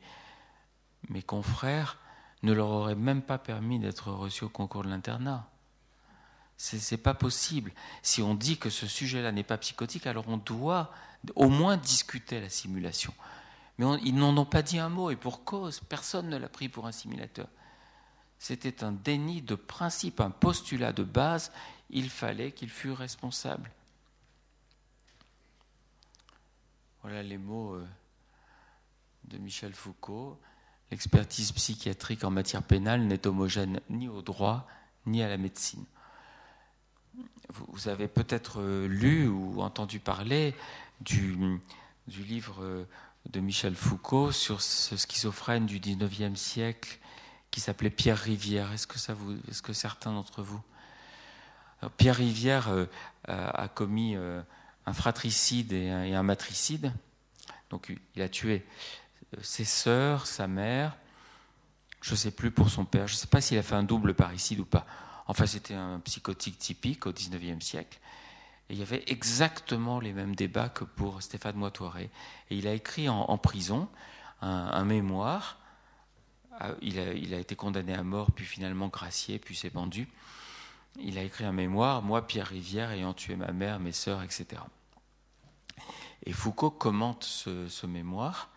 mes 1.09 1.23
confrères 1.23 1.97
ne 2.43 2.53
leur 2.53 2.69
aurait 2.69 2.95
même 2.95 3.21
pas 3.21 3.37
permis 3.37 3.79
d'être 3.79 4.11
reçus 4.11 4.45
au 4.45 4.49
concours 4.49 4.83
de 4.83 4.89
l'internat. 4.89 5.49
C'est 6.57 6.97
pas 6.97 7.13
possible. 7.13 7.71
Si 8.01 8.21
on 8.21 8.35
dit 8.35 8.57
que 8.57 8.69
ce 8.69 8.85
sujet-là 8.85 9.31
n'est 9.31 9.43
pas 9.43 9.57
psychotique, 9.57 10.07
alors 10.07 10.25
on 10.27 10.37
doit 10.37 10.91
au 11.35 11.47
moins 11.47 11.77
discuter 11.77 12.41
la 12.41 12.49
simulation. 12.49 13.13
Mais 13.77 13.85
ils 14.03 14.15
n'en 14.15 14.35
ont 14.35 14.45
pas 14.45 14.61
dit 14.61 14.77
un 14.77 14.89
mot, 14.89 15.09
et 15.09 15.15
pour 15.15 15.45
cause, 15.45 15.79
personne 15.79 16.27
ne 16.27 16.37
l'a 16.37 16.49
pris 16.49 16.67
pour 16.67 16.85
un 16.85 16.91
simulateur. 16.91 17.47
C'était 18.39 18.83
un 18.83 18.91
déni 18.91 19.41
de 19.41 19.55
principe, 19.55 20.19
un 20.19 20.31
postulat 20.31 20.91
de 20.91 21.03
base. 21.03 21.51
Il 21.89 22.09
fallait 22.09 22.51
qu'il 22.51 22.69
fût 22.69 22.91
responsable. 22.91 23.71
Voilà 27.01 27.23
les 27.23 27.37
mots 27.37 27.75
euh, 27.75 27.87
de 29.25 29.37
Michel 29.37 29.73
Foucault. 29.73 30.37
L'expertise 30.91 31.53
psychiatrique 31.53 32.25
en 32.25 32.29
matière 32.29 32.61
pénale 32.61 33.03
n'est 33.03 33.25
homogène 33.25 33.79
ni 33.89 34.09
au 34.09 34.21
droit 34.21 34.67
ni 35.05 35.23
à 35.23 35.29
la 35.29 35.37
médecine. 35.37 35.85
Vous 37.49 37.87
avez 37.87 38.09
peut-être 38.09 38.59
euh, 38.59 38.87
lu 38.87 39.27
ou 39.29 39.61
entendu 39.61 39.99
parler 39.99 40.53
du, 40.99 41.37
livre 42.07 42.61
euh, 42.63 42.85
de 43.29 43.39
Michel 43.39 43.75
Foucault 43.75 44.33
sur 44.33 44.61
ce 44.61 44.97
schizophrène 44.97 45.65
du 45.65 45.79
XIXe 45.79 46.37
siècle 46.37 46.99
qui 47.49 47.61
s'appelait 47.61 47.89
Pierre 47.89 48.17
Rivière. 48.17 48.73
Est-ce 48.73 48.87
que, 49.61 49.73
certains 49.73 50.11
d'entre 50.11 50.43
vous 50.43 50.61
Pierre 51.97 52.17
Rivière 52.17 52.69
a, 53.25 53.67
commis 53.69 54.15
un 54.89 54.93
fratricide 54.93 55.73
et 55.73 55.89
un, 55.89 56.23
matricide. 56.23 56.93
Donc 57.69 57.93
il 58.15 58.21
a 58.21 58.29
tué 58.29 58.65
euh, 59.35 59.39
ses 59.41 59.65
sœurs, 59.65 60.25
sa 60.25 60.47
mère, 60.47 60.97
je 62.01 62.11
ne 62.11 62.15
sais 62.15 62.31
plus 62.31 62.51
pour 62.51 62.69
son 62.69 62.85
père, 62.85 63.07
je 63.07 63.13
ne 63.13 63.17
sais 63.17 63.27
pas 63.27 63.41
s'il 63.41 63.57
a 63.57 63.63
fait 63.63 63.75
un 63.75 63.83
double 63.83 64.13
parricide 64.13 64.59
ou 64.59 64.65
pas. 64.65 64.85
Enfin, 65.27 65.45
c'était 65.45 65.75
un 65.75 65.99
psychotique 65.99 66.57
typique 66.57 67.05
au 67.05 67.13
XIXe 67.13 67.63
siècle. 67.63 67.99
Et 68.69 68.73
il 68.73 68.79
y 68.79 68.81
avait 68.81 69.03
exactement 69.07 69.99
les 69.99 70.13
mêmes 70.13 70.35
débats 70.35 70.69
que 70.69 70.83
pour 70.83 71.21
Stéphane 71.21 71.55
Moitoiré. 71.55 72.09
Et 72.49 72.57
il 72.57 72.67
a 72.67 72.73
écrit 72.73 73.09
en, 73.09 73.37
prison 73.37 73.87
un 74.41 74.85
mémoire 74.85 75.59
ah, 76.59 76.73
il 76.81 76.99
a, 76.99 77.39
été 77.39 77.55
condamné 77.55 77.93
à 77.93 78.03
mort, 78.03 78.31
puis 78.31 78.43
finalement 78.43 78.89
gracié, 78.89 79.39
puis 79.39 79.55
s'est 79.55 79.69
pendu. 79.69 80.09
Il 80.99 81.17
a 81.17 81.23
écrit 81.23 81.45
un 81.45 81.53
mémoire, 81.53 82.01
Moi, 82.01 82.27
Pierre 82.27 82.47
Rivière, 82.47 82.91
ayant 82.91 83.13
tué 83.13 83.37
ma 83.37 83.53
mère, 83.53 83.79
mes 83.79 83.93
sœurs, 83.93 84.21
etc. 84.23 84.61
Et 86.25 86.33
Foucault 86.33 86.71
commente 86.71 87.23
ce, 87.23 87.85
mémoire 87.85 88.49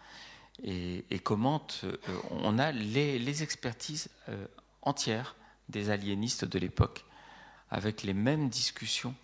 et, 0.62 1.18
commente, 1.22 1.80
euh, 1.84 1.96
on 2.30 2.58
a 2.58 2.72
les, 2.72 3.42
expertises 3.42 4.10
euh, 4.28 4.46
entières 4.82 5.36
des 5.68 5.90
aliénistes 5.90 6.44
de 6.44 6.58
l'époque, 6.58 7.04
avec 7.70 8.02
les 8.02 8.12
mêmes 8.12 8.48
discussions, 8.48 9.14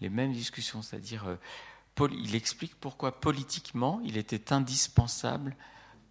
les 0.00 0.08
mêmes 0.08 0.32
discussions, 0.32 0.82
c'est-à-dire, 0.82 1.26
euh, 1.28 2.08
il 2.10 2.34
explique 2.34 2.74
pourquoi 2.74 3.20
politiquement 3.20 4.00
il 4.04 4.16
était 4.16 4.52
indispensable 4.52 5.54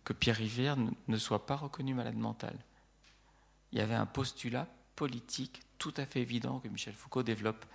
que 0.03 0.13
Pierre 0.13 0.37
Rivière 0.37 0.77
ne 1.07 1.17
soit 1.17 1.45
pas 1.45 1.55
reconnu 1.55 1.93
malade 1.93 2.17
mental. 2.17 2.57
Il 3.71 3.79
y 3.79 3.81
avait 3.81 3.95
un 3.95 4.05
postulat 4.05 4.67
politique 4.95 5.61
tout 5.77 5.93
à 5.97 6.05
fait 6.05 6.21
évident 6.21 6.59
que 6.59 6.67
Michel 6.67 6.93
Foucault 6.93 7.23
développe. 7.23 7.65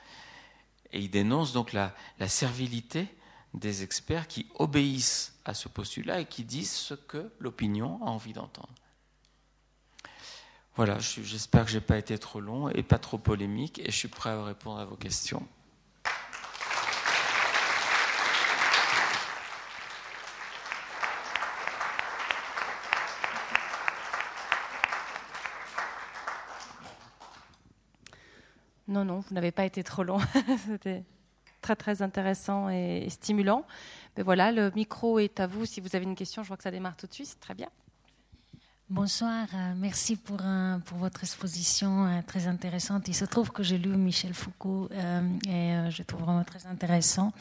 Et 0.92 1.00
il 1.00 1.10
dénonce 1.10 1.52
donc 1.52 1.72
la, 1.72 1.92
servilité 2.28 3.08
des 3.56 3.82
experts 3.82 4.28
qui 4.28 4.46
obéissent 4.54 5.34
à 5.44 5.54
ce 5.54 5.68
postulat 5.68 6.20
et 6.20 6.26
qui 6.26 6.44
disent 6.44 6.72
ce 6.72 6.94
que 6.94 7.30
l'opinion 7.40 7.98
a 8.02 8.10
envie 8.10 8.34
d'entendre. 8.34 8.68
Voilà, 10.76 10.98
j'espère 10.98 11.64
que 11.64 11.70
je 11.70 11.78
n'ai 11.78 11.80
pas 11.80 11.96
été 11.96 12.18
trop 12.18 12.38
long 12.38 12.68
et 12.68 12.82
pas 12.82 12.98
trop 12.98 13.16
polémique 13.16 13.78
et 13.78 13.86
je 13.86 13.96
suis 13.96 14.08
prêt 14.08 14.30
à 14.30 14.44
répondre 14.44 14.78
à 14.78 14.84
vos 14.84 14.96
questions. 14.96 15.46
Non, 28.88 29.04
non, 29.04 29.20
vous 29.20 29.34
n'avez 29.34 29.50
pas 29.50 29.64
été 29.64 29.82
trop 29.82 30.02
long. 30.02 30.18
C'était 30.66 31.04
très 31.66 31.74
très 31.74 32.00
intéressant 32.00 32.68
et 32.68 33.08
stimulant. 33.10 33.64
Mais 34.16 34.22
voilà, 34.22 34.52
le 34.52 34.70
micro 34.76 35.18
est 35.18 35.40
à 35.40 35.48
vous. 35.48 35.66
Si 35.66 35.80
vous 35.80 35.96
avez 35.96 36.04
une 36.04 36.14
question, 36.14 36.44
je 36.44 36.48
vois 36.48 36.56
que 36.56 36.62
ça 36.62 36.70
démarre 36.70 36.96
tout 36.96 37.08
de 37.08 37.12
suite. 37.12 37.36
Très 37.40 37.54
bien. 37.54 37.68
Bonsoir, 38.88 39.48
euh, 39.52 39.72
merci 39.76 40.14
pour, 40.14 40.40
pour 40.84 40.98
votre 40.98 41.24
exposition 41.24 42.06
euh, 42.06 42.20
très 42.24 42.46
intéressante. 42.46 43.08
Il 43.08 43.16
se 43.16 43.24
trouve 43.24 43.50
que 43.50 43.64
j'ai 43.64 43.78
lu 43.78 43.88
Michel 43.88 44.32
Foucault 44.32 44.88
euh, 44.92 45.28
et 45.48 45.90
je 45.90 46.04
trouve 46.04 46.20
vraiment 46.20 46.44
très 46.44 46.64
intéressant. 46.66 47.32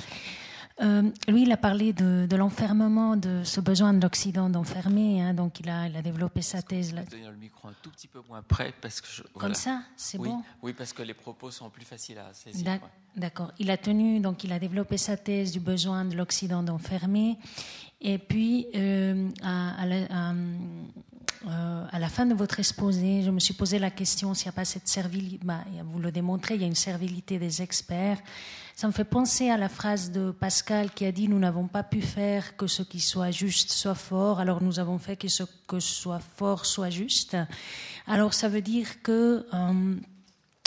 Euh, 0.82 1.04
lui, 1.30 1.44
il 1.44 1.52
a 1.52 1.58
parlé 1.58 1.94
de, 1.94 2.36
l'enfermement, 2.36 3.16
de 3.16 3.44
ce 3.44 3.62
besoin 3.62 3.94
de 3.94 4.02
l'Occident 4.02 4.50
d'enfermer. 4.50 5.22
Hein, 5.22 5.34
donc, 5.34 5.60
il 5.62 5.70
a, 5.70 5.88
il 5.88 5.96
a 5.96 6.02
développé 6.02 6.42
sa 6.42 6.62
thèse. 6.62 6.94
Là. 6.94 7.04
Tenir 7.04 7.32
le 7.32 7.38
micro 7.38 7.70
un 7.70 7.74
tout 7.82 7.90
petit 7.90 8.08
peu 8.08 8.20
moins 8.28 8.42
près 8.42 8.74
parce 8.82 9.00
que 9.00 9.08
comme 9.38 9.54
ça, 9.54 9.84
c'est 9.96 10.18
bon. 10.18 10.42
Oui, 10.62 10.74
parce 10.74 10.92
que 10.92 11.02
les 11.02 11.14
propos 11.14 11.52
sont 11.52 11.70
plus 11.70 11.86
faciles 11.86 12.18
à 12.18 12.34
saisir. 12.34 12.80
D'accord. 13.16 13.54
Il 13.60 13.72
a 13.72 13.78
tenu, 13.78 14.20
donc, 14.20 14.44
il 14.44 14.52
a 14.52 14.60
développé 14.60 14.98
sa 14.98 15.16
thèse 15.16 15.54
du 15.54 15.62
besoin 15.62 16.04
de 16.04 16.16
l'Occident 16.16 16.62
d'enfermer. 16.62 17.38
Et 18.02 18.18
puis, 18.18 18.68
euh, 18.76 19.30
à, 19.42 19.86
euh, 21.48 21.86
à, 21.92 22.00
la 22.00 22.10
fin 22.10 22.26
de 22.26 22.34
votre 22.34 22.60
exposé, 22.60 23.22
je 23.24 23.30
me 23.30 23.40
suis 23.40 23.54
posé 23.54 23.78
la 23.78 23.92
question 23.92 24.34
s'il 24.34 24.48
n'y 24.48 24.50
a 24.50 24.54
pas 24.54 24.66
cette 24.66 24.88
servilité. 24.88 25.40
Bah, 25.44 25.64
vous 25.84 26.00
le 26.00 26.12
démontrez, 26.12 26.56
il 26.56 26.62
y 26.62 26.64
a 26.64 26.68
une 26.68 26.76
servilité 26.76 27.38
des 27.38 27.62
experts. 27.62 28.18
Ça 28.76 28.88
me 28.88 28.92
fait 28.92 29.06
penser 29.06 29.50
à 29.50 29.58
la 29.58 29.70
phrase 29.70 30.12
de 30.12 30.32
Pascal 30.32 30.92
qui 30.92 31.06
a 31.06 31.12
dit 31.12 31.28
Nous 31.28 31.40
n'avons 31.40 31.68
pas 31.68 31.84
pu 31.84 32.02
faire 32.02 32.58
que 32.58 32.68
ce 32.68 32.84
qui 32.84 33.00
soit 33.00 33.32
juste 33.32 33.72
soit 33.72 33.96
fort, 33.96 34.40
alors 34.40 34.64
nous 34.64 34.80
avons 34.80 34.98
fait 34.98 35.16
que 35.16 35.28
ce 35.28 35.44
que 35.68 35.80
soit 35.80 36.22
fort 36.36 36.66
soit 36.66 36.90
juste. 36.90 37.38
Alors 38.08 38.34
ça 38.34 38.50
veut 38.50 38.62
dire 38.62 39.02
que. 39.02 39.46
Euh, 39.54 39.96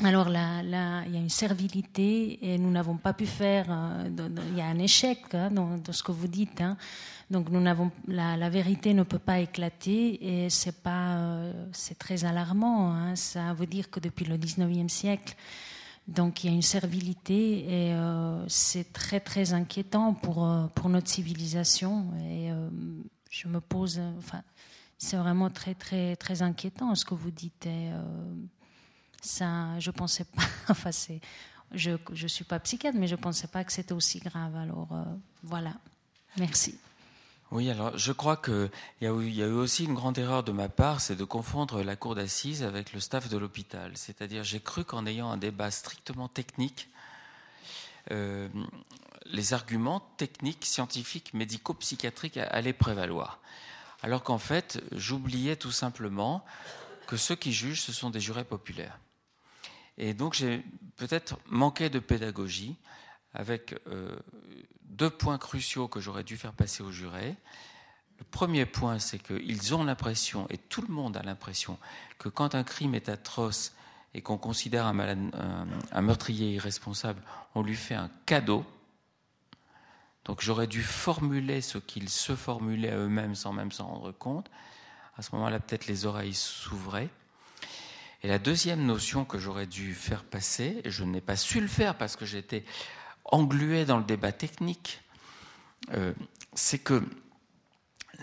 alors 0.05 0.29
là, 0.29 0.63
il 0.63 1.13
y 1.13 1.17
a 1.17 1.21
une 1.21 1.29
servilité 1.29 2.39
et 2.41 2.59
nous 2.59 2.71
n'avons 2.71 2.97
pas 2.97 3.13
pu 3.13 3.27
faire. 3.27 3.67
Euh, 3.69 4.09
il 4.51 4.57
y 4.57 4.61
a 4.61 4.67
un 4.67 4.79
échec 4.79 5.19
hein, 5.33 5.51
dans, 5.51 5.81
ce 5.91 6.03
que 6.05 6.13
vous 6.13 6.29
dites. 6.29 6.61
Hein. 6.61 6.77
Donc 7.31 7.51
nous 7.51 7.61
n'avons 7.61 7.91
la, 8.07 8.49
vérité 8.49 8.95
ne 8.95 9.03
peut 9.03 9.19
pas 9.19 9.41
éclater 9.41 10.45
et 10.45 10.51
c'est 10.51 10.83
pas 10.83 11.17
euh, 11.17 11.67
c'est 11.73 11.99
très 11.99 12.25
alarmant. 12.25 12.93
Hein. 12.93 13.17
Ça 13.17 13.53
veut 13.55 13.67
dire 13.67 13.91
que 13.91 13.99
depuis 13.99 14.25
le 14.25 14.37
19e 14.37 14.89
siècle, 14.89 15.35
Donc 16.07 16.45
il 16.45 16.47
y 16.47 16.51
a 16.51 16.55
une 16.55 16.63
servilité 16.63 17.67
et 17.69 17.95
c'est 18.47 18.93
très 18.93 19.21
très 19.21 19.53
inquiétant 19.53 20.15
pour, 20.15 20.49
pour 20.75 20.89
notre 20.89 21.09
civilisation. 21.09 22.07
Et 22.31 22.51
je 23.31 23.49
me 23.49 23.61
pose, 23.61 24.01
enfin, 24.17 24.43
c'est 24.97 25.17
vraiment 25.17 25.51
très 25.51 25.75
très 25.75 26.15
très 26.17 26.41
inquiétant 26.43 26.95
ce 26.95 27.05
que 27.05 27.15
vous 27.15 27.33
dites. 27.33 27.69
Je 29.23 29.91
pensais 29.91 30.25
pas. 30.25 30.43
enfin, 30.69 30.93
c'est 30.93 31.21
je 31.73 31.91
ne 32.11 32.29
suis 32.29 32.45
pas 32.45 32.59
psychiatre, 32.61 32.97
mais 32.99 33.07
je 33.07 33.15
ne 33.15 33.21
pensais 33.21 33.47
pas 33.47 33.65
que 33.65 33.73
c'était 33.73 33.93
aussi 33.93 34.21
grave. 34.21 34.57
Alors 34.57 34.89
euh, 34.93 35.05
voilà, 35.43 35.75
merci. 36.39 36.79
Oui, 37.51 37.71
alors 37.71 37.97
je 37.97 38.13
crois 38.13 38.37
qu'il 38.37 38.71
y, 39.01 39.07
a 39.07 39.11
eu, 39.11 39.29
y 39.31 39.43
a 39.43 39.47
eu 39.47 39.53
aussi 39.53 39.85
une 39.85 39.95
grande 39.95 40.19
erreur 40.19 40.43
de 40.43 40.53
ma 40.53 40.69
part, 40.69 41.01
c'est 41.01 41.17
de 41.17 41.25
confondre 41.25 41.83
la 41.83 41.97
cour 41.97 42.15
d'assises 42.15 42.63
avec 42.63 42.93
le 42.93 43.01
staff 43.01 43.29
de 43.29 43.39
l'hôpital. 43.39 43.93
C'est-à-dire, 43.95 44.45
j'ai 44.45 44.61
cru 44.61 44.85
qu'en 44.85 45.07
ayant 45.07 45.31
un 45.31 45.39
débat 45.39 45.71
strictement 45.71 46.29
technique, 46.29 46.89
euh, 48.11 48.49
les 49.25 49.55
arguments 49.55 50.01
techniques, 50.19 50.65
scientifiques, 50.65 51.33
médico-psychiatriques 51.33 52.37
allaient 52.37 52.73
prévaloir. 52.73 53.41
Alors 54.03 54.23
qu'en 54.23 54.39
fait, 54.39 54.83
j'oubliais 54.93 55.57
tout 55.57 55.73
simplement 55.73 56.45
que 57.07 57.17
ceux 57.17 57.35
qui 57.35 57.53
jugent, 57.53 57.81
ce 57.81 57.93
sont 57.93 58.11
des 58.11 58.21
jurés 58.21 58.45
populaires. 58.45 58.99
Et 59.99 60.15
donc 60.15 60.35
j'ai 60.35 60.65
peut-être 60.97 61.39
manqué 61.49 61.91
de 61.91 61.99
pédagogie 61.99 62.77
avec 63.35 63.75
euh, 63.89 64.17
deux 64.85 65.11
points 65.11 65.39
cruciaux 65.39 65.89
que 65.89 66.01
j'aurais 66.01 66.25
dû 66.25 66.37
faire 66.37 66.53
passer 66.53 66.83
aux 66.83 66.93
jurés. 66.93 67.37
Le 68.19 68.25
premier 68.25 68.67
point, 68.67 68.99
c'est 68.99 69.19
qu'ils 69.19 69.75
ont 69.75 69.85
l'impression, 69.85 70.47
et 70.51 70.59
tout 70.59 70.83
le 70.83 70.93
monde 70.93 71.17
a 71.17 71.23
l'impression, 71.23 71.79
que 72.19 72.29
quand 72.29 72.55
un 72.55 72.65
crime 72.65 72.95
est 72.95 73.09
atroce 73.09 73.75
et 74.15 74.23
qu'on 74.23 74.39
considère 74.39 74.87
un, 74.87 75.31
un, 75.93 76.03
meurtrier 76.03 76.55
irresponsable, 76.55 77.23
on 77.55 77.63
lui 77.63 77.77
fait 77.77 77.95
un 77.95 78.11
cadeau. 78.27 78.65
Donc 80.25 80.41
j'aurais 80.41 80.67
dû 80.67 80.83
formuler 80.83 81.61
ce 81.61 81.79
qu'ils 81.79 82.09
se 82.09 82.35
formulaient 82.35 82.91
à 82.91 82.97
eux-mêmes 82.97 83.35
sans 83.35 83.53
même 83.53 83.71
s'en 83.71 83.87
rendre 83.87 84.13
compte. 84.13 84.51
À 85.17 85.23
ce 85.23 85.35
moment-là, 85.37 85.61
peut-être 85.61 85.87
les 85.87 86.07
oreilles 86.07 86.35
s'ouvraient. 86.35 87.11
Et 88.23 88.29
la 88.29 88.39
deuxième 88.39 88.85
notion 88.85 89.25
que 89.25 89.39
j'aurais 89.39 89.67
dû 89.67 89.95
faire 89.95 90.25
passer, 90.25 90.81
et 90.85 90.91
je 90.91 91.05
n'ai 91.05 91.21
pas 91.21 91.37
su 91.37 91.61
le 91.61 91.69
faire 91.69 91.97
parce 91.97 92.17
que 92.17 92.27
j'étais 92.27 92.65
englué 93.25 93.85
dans 93.85 93.99
le 93.99 94.05
débat 94.05 94.33
technique, 94.33 95.01
euh, 95.93 96.13
c'est 96.55 96.79
que 96.79 97.03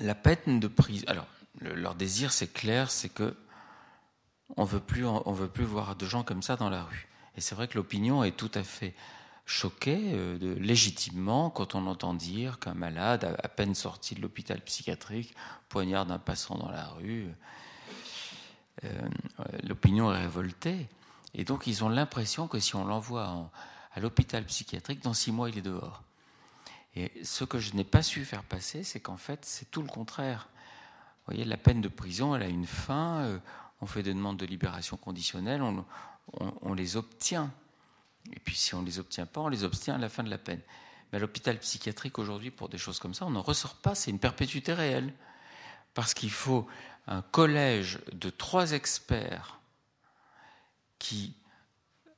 la 0.01 0.15
peine 0.15 0.59
de 0.59 0.67
prison. 0.67 1.05
Alors, 1.07 1.27
leur 1.61 1.95
désir, 1.95 2.33
c'est 2.33 2.51
clair, 2.51 2.91
c'est 2.91 3.09
que 3.09 3.35
on 4.57 4.63
veut 4.63 4.79
plus, 4.79 5.03
veut 5.03 5.47
plus 5.47 5.63
voir 5.63 5.95
de 5.95 6.05
gens 6.05 6.23
comme 6.23 6.43
ça 6.43 6.55
dans 6.55 6.69
la 6.69 6.83
rue. 6.83 7.07
Et 7.37 7.41
c'est 7.41 7.55
vrai 7.55 7.67
que 7.67 7.77
l'opinion 7.77 8.23
est 8.23 8.35
tout 8.35 8.51
à 8.53 8.63
fait 8.63 8.93
choquée, 9.45 10.11
euh, 10.13 10.55
légitimement, 10.59 11.49
quand 11.49 11.75
on 11.75 11.85
entend 11.87 12.13
dire 12.13 12.59
qu'un 12.59 12.73
malade, 12.73 13.37
à, 13.41 13.47
peine 13.47 13.75
sorti 13.75 14.15
de 14.15 14.21
l'hôpital 14.21 14.61
psychiatrique, 14.61 15.35
poignarde 15.69 16.11
un 16.11 16.19
passant 16.19 16.57
dans 16.57 16.69
la 16.69 16.87
rue. 16.87 17.27
L'opinion 19.63 20.13
est 20.13 20.19
révoltée. 20.19 20.87
Et 21.33 21.43
donc, 21.43 21.67
ils 21.67 21.83
ont 21.83 21.89
l'impression 21.89 22.47
que 22.47 22.59
si 22.59 22.75
on 22.75 22.85
l'envoie 22.85 23.51
à 23.93 23.99
l'hôpital 23.99 24.45
psychiatrique, 24.45 25.03
dans 25.03 25.13
six 25.13 25.31
mois, 25.31 25.49
il 25.49 25.57
est 25.57 25.61
dehors. 25.61 26.03
Et 26.95 27.11
ce 27.23 27.43
que 27.43 27.59
je 27.59 27.73
n'ai 27.73 27.83
pas 27.83 28.01
su 28.01 28.23
faire 28.23 28.43
passer, 28.43 28.83
c'est 28.83 29.01
qu'en 29.01 29.17
fait, 29.17 29.43
c'est 29.43 29.69
tout 29.69 29.81
le 29.81 29.87
contraire. 29.87 30.47
Vous 31.27 31.33
voyez, 31.33 31.43
la 31.43 31.57
peine 31.57 31.81
de 31.81 31.89
prison, 31.89 32.35
elle 32.35 32.43
a 32.43 32.47
une 32.47 32.65
fin. 32.65 33.21
Euh, 33.23 33.39
on 33.81 33.85
fait 33.85 34.03
des 34.03 34.13
demandes 34.13 34.37
de 34.37 34.45
libération 34.45 34.95
conditionnelle, 34.95 35.61
on, 35.61 36.73
les 36.73 36.95
obtient. 36.95 37.51
Et 38.31 38.39
puis, 38.39 38.55
si 38.55 38.73
on 38.73 38.81
ne 38.81 38.85
les 38.85 38.99
obtient 38.99 39.25
pas, 39.25 39.41
on 39.41 39.49
les 39.49 39.63
obtient 39.63 39.95
à 39.95 39.97
la 39.97 40.09
fin 40.09 40.23
de 40.23 40.29
la 40.29 40.37
peine. 40.37 40.61
Mais 41.11 41.17
à 41.17 41.19
l'hôpital 41.19 41.59
psychiatrique, 41.59 42.17
aujourd'hui, 42.17 42.51
pour 42.51 42.69
des 42.69 42.77
choses 42.77 42.99
comme 42.99 43.13
ça, 43.13 43.25
on 43.25 43.31
n'en 43.31 43.41
ressort 43.41 43.75
pas. 43.75 43.93
C'est 43.93 44.11
une 44.11 44.19
perpétuité 44.19 44.73
réelle. 44.73 45.13
Parce 45.93 46.13
qu'il 46.13 46.31
faut 46.31 46.67
un 47.07 47.21
collège 47.21 47.99
de 48.11 48.29
trois 48.29 48.71
experts 48.71 49.59
qui, 50.99 51.35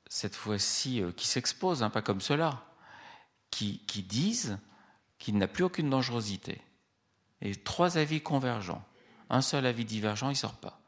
cette 0.08 0.36
fois-ci, 0.36 1.02
euh, 1.02 1.12
qui 1.12 1.28
s'exposent, 1.28 1.84
hein, 1.84 1.90
pas 1.90 2.02
comme 2.02 2.22
cela, 2.22 2.64
qui, 3.50 3.80
disent 4.04 4.60
qu'il 5.18 5.38
n'a 5.38 5.48
plus 5.48 5.64
aucune 5.64 5.90
dangerosité. 5.90 6.62
Et 7.42 7.56
trois 7.56 7.98
avis 7.98 8.22
convergents. 8.22 8.86
Un 9.30 9.42
seul 9.42 9.66
avis 9.66 9.84
divergent, 9.84 10.28
il 10.28 10.34
ne 10.34 10.36
sort 10.36 10.56
pas. 10.56 10.80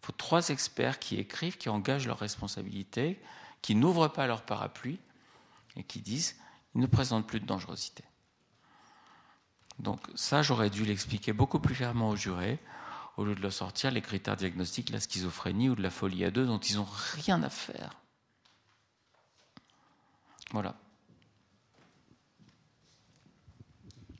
Il 0.00 0.06
faut 0.06 0.12
trois 0.12 0.48
experts 0.48 0.98
qui 0.98 1.16
écrivent, 1.16 1.58
qui 1.58 1.68
engagent 1.68 2.06
leurs 2.06 2.18
responsabilités, 2.18 3.20
qui 3.60 3.74
n'ouvrent 3.74 4.08
pas 4.08 4.26
leur 4.26 4.42
parapluie 4.42 4.98
et 5.76 5.84
qui 5.84 6.00
disent 6.00 6.36
il 6.74 6.80
ne 6.80 6.86
présente 6.86 7.26
plus 7.26 7.40
de 7.40 7.46
dangerosité. 7.46 8.04
Donc 9.78 10.00
ça, 10.14 10.42
j'aurais 10.42 10.70
dû 10.70 10.84
l'expliquer 10.84 11.32
beaucoup 11.32 11.58
plus 11.58 11.74
clairement 11.74 12.10
aux 12.10 12.16
jurés 12.16 12.58
au 13.20 13.24
lieu 13.24 13.34
de 13.34 13.42
leur 13.42 13.52
sortir 13.52 13.90
les 13.90 14.00
critères 14.00 14.36
diagnostiques 14.36 14.88
de 14.88 14.94
la 14.94 15.00
schizophrénie 15.00 15.68
ou 15.68 15.74
de 15.74 15.82
la 15.82 15.90
folie 15.90 16.24
à 16.24 16.30
deux 16.30 16.46
dont 16.46 16.58
ils 16.58 16.76
n'ont 16.76 16.88
rien 17.16 17.42
à 17.42 17.50
faire. 17.50 18.00
Voilà. 20.52 20.74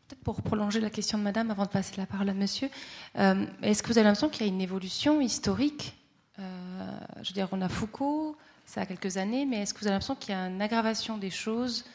Peut-être 0.06 0.22
pour 0.22 0.42
prolonger 0.42 0.80
la 0.80 0.90
question 0.90 1.16
de 1.16 1.22
madame 1.22 1.50
avant 1.50 1.64
de 1.64 1.70
passer 1.70 1.96
la 1.96 2.04
parole 2.04 2.28
à 2.28 2.34
monsieur, 2.34 2.68
euh, 3.16 3.46
est-ce 3.62 3.82
que 3.82 3.88
vous 3.88 3.96
avez 3.96 4.04
l'impression 4.04 4.28
qu'il 4.28 4.46
y 4.46 4.50
a 4.50 4.52
une 4.52 4.60
évolution 4.60 5.22
historique 5.22 5.96
euh, 6.38 7.00
Je 7.22 7.30
veux 7.30 7.34
dire, 7.34 7.48
on 7.52 7.62
a 7.62 7.70
Foucault, 7.70 8.36
ça 8.66 8.82
a 8.82 8.86
quelques 8.86 9.16
années, 9.16 9.46
mais 9.46 9.62
est-ce 9.62 9.72
que 9.72 9.80
vous 9.80 9.86
avez 9.86 9.94
l'impression 9.94 10.14
qu'il 10.14 10.34
y 10.34 10.36
a 10.36 10.46
une 10.46 10.60
aggravation 10.60 11.16
des 11.16 11.30
choses 11.30 11.86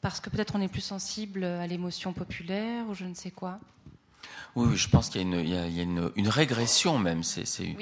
parce 0.00 0.18
que 0.18 0.30
peut-être 0.30 0.56
on 0.56 0.60
est 0.60 0.68
plus 0.68 0.80
sensible 0.80 1.44
à 1.44 1.66
l'émotion 1.68 2.12
populaire 2.12 2.88
ou 2.88 2.94
je 2.94 3.04
ne 3.04 3.14
sais 3.14 3.30
quoi? 3.30 3.60
Oui, 4.56 4.76
je 4.76 4.88
pense 4.88 5.10
qu'il 5.10 5.22
y 5.48 5.56
a 5.56 5.82
une, 5.82 6.28
régression 6.28 6.98
même. 6.98 7.22
C'est 7.22 7.76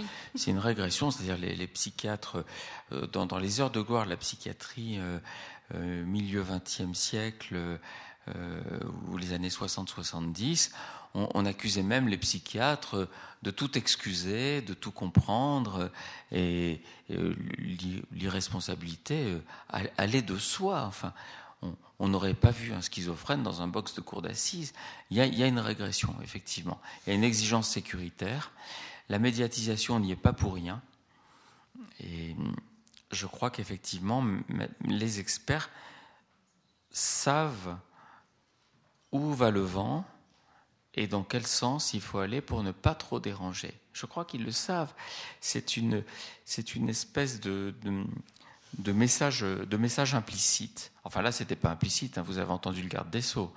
une 0.46 0.58
régression, 0.58 1.10
c'est-à-dire 1.10 1.38
les, 1.38 1.66
psychiatres, 1.66 2.44
euh, 2.92 3.06
dans, 3.06 3.38
les 3.38 3.60
heures 3.60 3.70
de 3.70 3.80
gloire 3.80 4.04
de 4.04 4.10
la 4.10 4.16
psychiatrie, 4.16 4.98
euh, 4.98 5.18
euh, 5.74 6.04
milieu 6.04 6.44
XXe 6.44 6.98
siècle 6.98 7.78
ou 9.10 9.16
les 9.16 9.32
années 9.32 9.48
60-70, 9.48 10.72
on, 11.14 11.46
accusait 11.46 11.82
même 11.82 12.08
les 12.08 12.18
psychiatres 12.18 13.08
de 13.42 13.50
tout 13.50 13.78
excuser, 13.78 14.60
de 14.60 14.74
tout 14.74 14.90
comprendre, 14.90 15.90
et, 16.30 16.82
l'irresponsabilité 18.12 19.38
allait 19.96 20.20
de 20.20 20.36
soi. 20.36 20.84
Enfin, 20.86 21.14
on 21.98 22.08
n'aurait 22.08 22.34
pas 22.34 22.50
vu 22.50 22.72
un 22.72 22.80
schizophrène 22.80 23.42
dans 23.42 23.60
un 23.60 23.68
box 23.68 23.94
de 23.94 24.00
cour 24.00 24.22
d'assises. 24.22 24.72
Il, 25.10 25.16
y 25.16 25.42
a 25.42 25.46
une 25.46 25.58
régression, 25.58 26.14
effectivement. 26.22 26.80
Il 27.06 27.10
y 27.10 27.12
a 27.12 27.16
une 27.16 27.24
exigence 27.24 27.68
sécuritaire. 27.68 28.52
La 29.08 29.18
médiatisation 29.18 29.98
n'y 29.98 30.12
est 30.12 30.16
pas 30.16 30.32
pour 30.32 30.54
rien. 30.54 30.80
Et 32.00 32.36
je 33.10 33.26
crois 33.26 33.50
qu'effectivement, 33.50 34.24
les 34.84 35.18
experts 35.18 35.70
savent 36.90 37.76
où 39.10 39.32
va 39.32 39.50
le 39.50 39.60
vent 39.60 40.04
et 40.94 41.06
dans 41.06 41.22
quel 41.22 41.46
sens 41.46 41.94
il 41.94 42.00
faut 42.00 42.18
aller 42.18 42.40
pour 42.40 42.62
ne 42.62 42.72
pas 42.72 42.94
trop 42.94 43.18
déranger. 43.18 43.72
Je 43.92 44.06
crois 44.06 44.24
qu'ils 44.24 44.44
le 44.44 44.52
savent. 44.52 44.92
C'est 45.40 45.76
une, 45.76 46.04
espèce 46.88 47.40
de, 47.40 47.74
de 48.74 48.92
messages 48.92 50.14
implicites. 50.14 50.92
Enfin 51.08 51.22
là, 51.22 51.32
c'était 51.32 51.56
pas 51.56 51.70
implicite, 51.70 52.18
hein, 52.18 52.22
vous 52.22 52.36
avez 52.36 52.52
entendu 52.52 52.82
le 52.82 52.88
garde 52.88 53.08
des 53.08 53.22
Sceaux. 53.22 53.50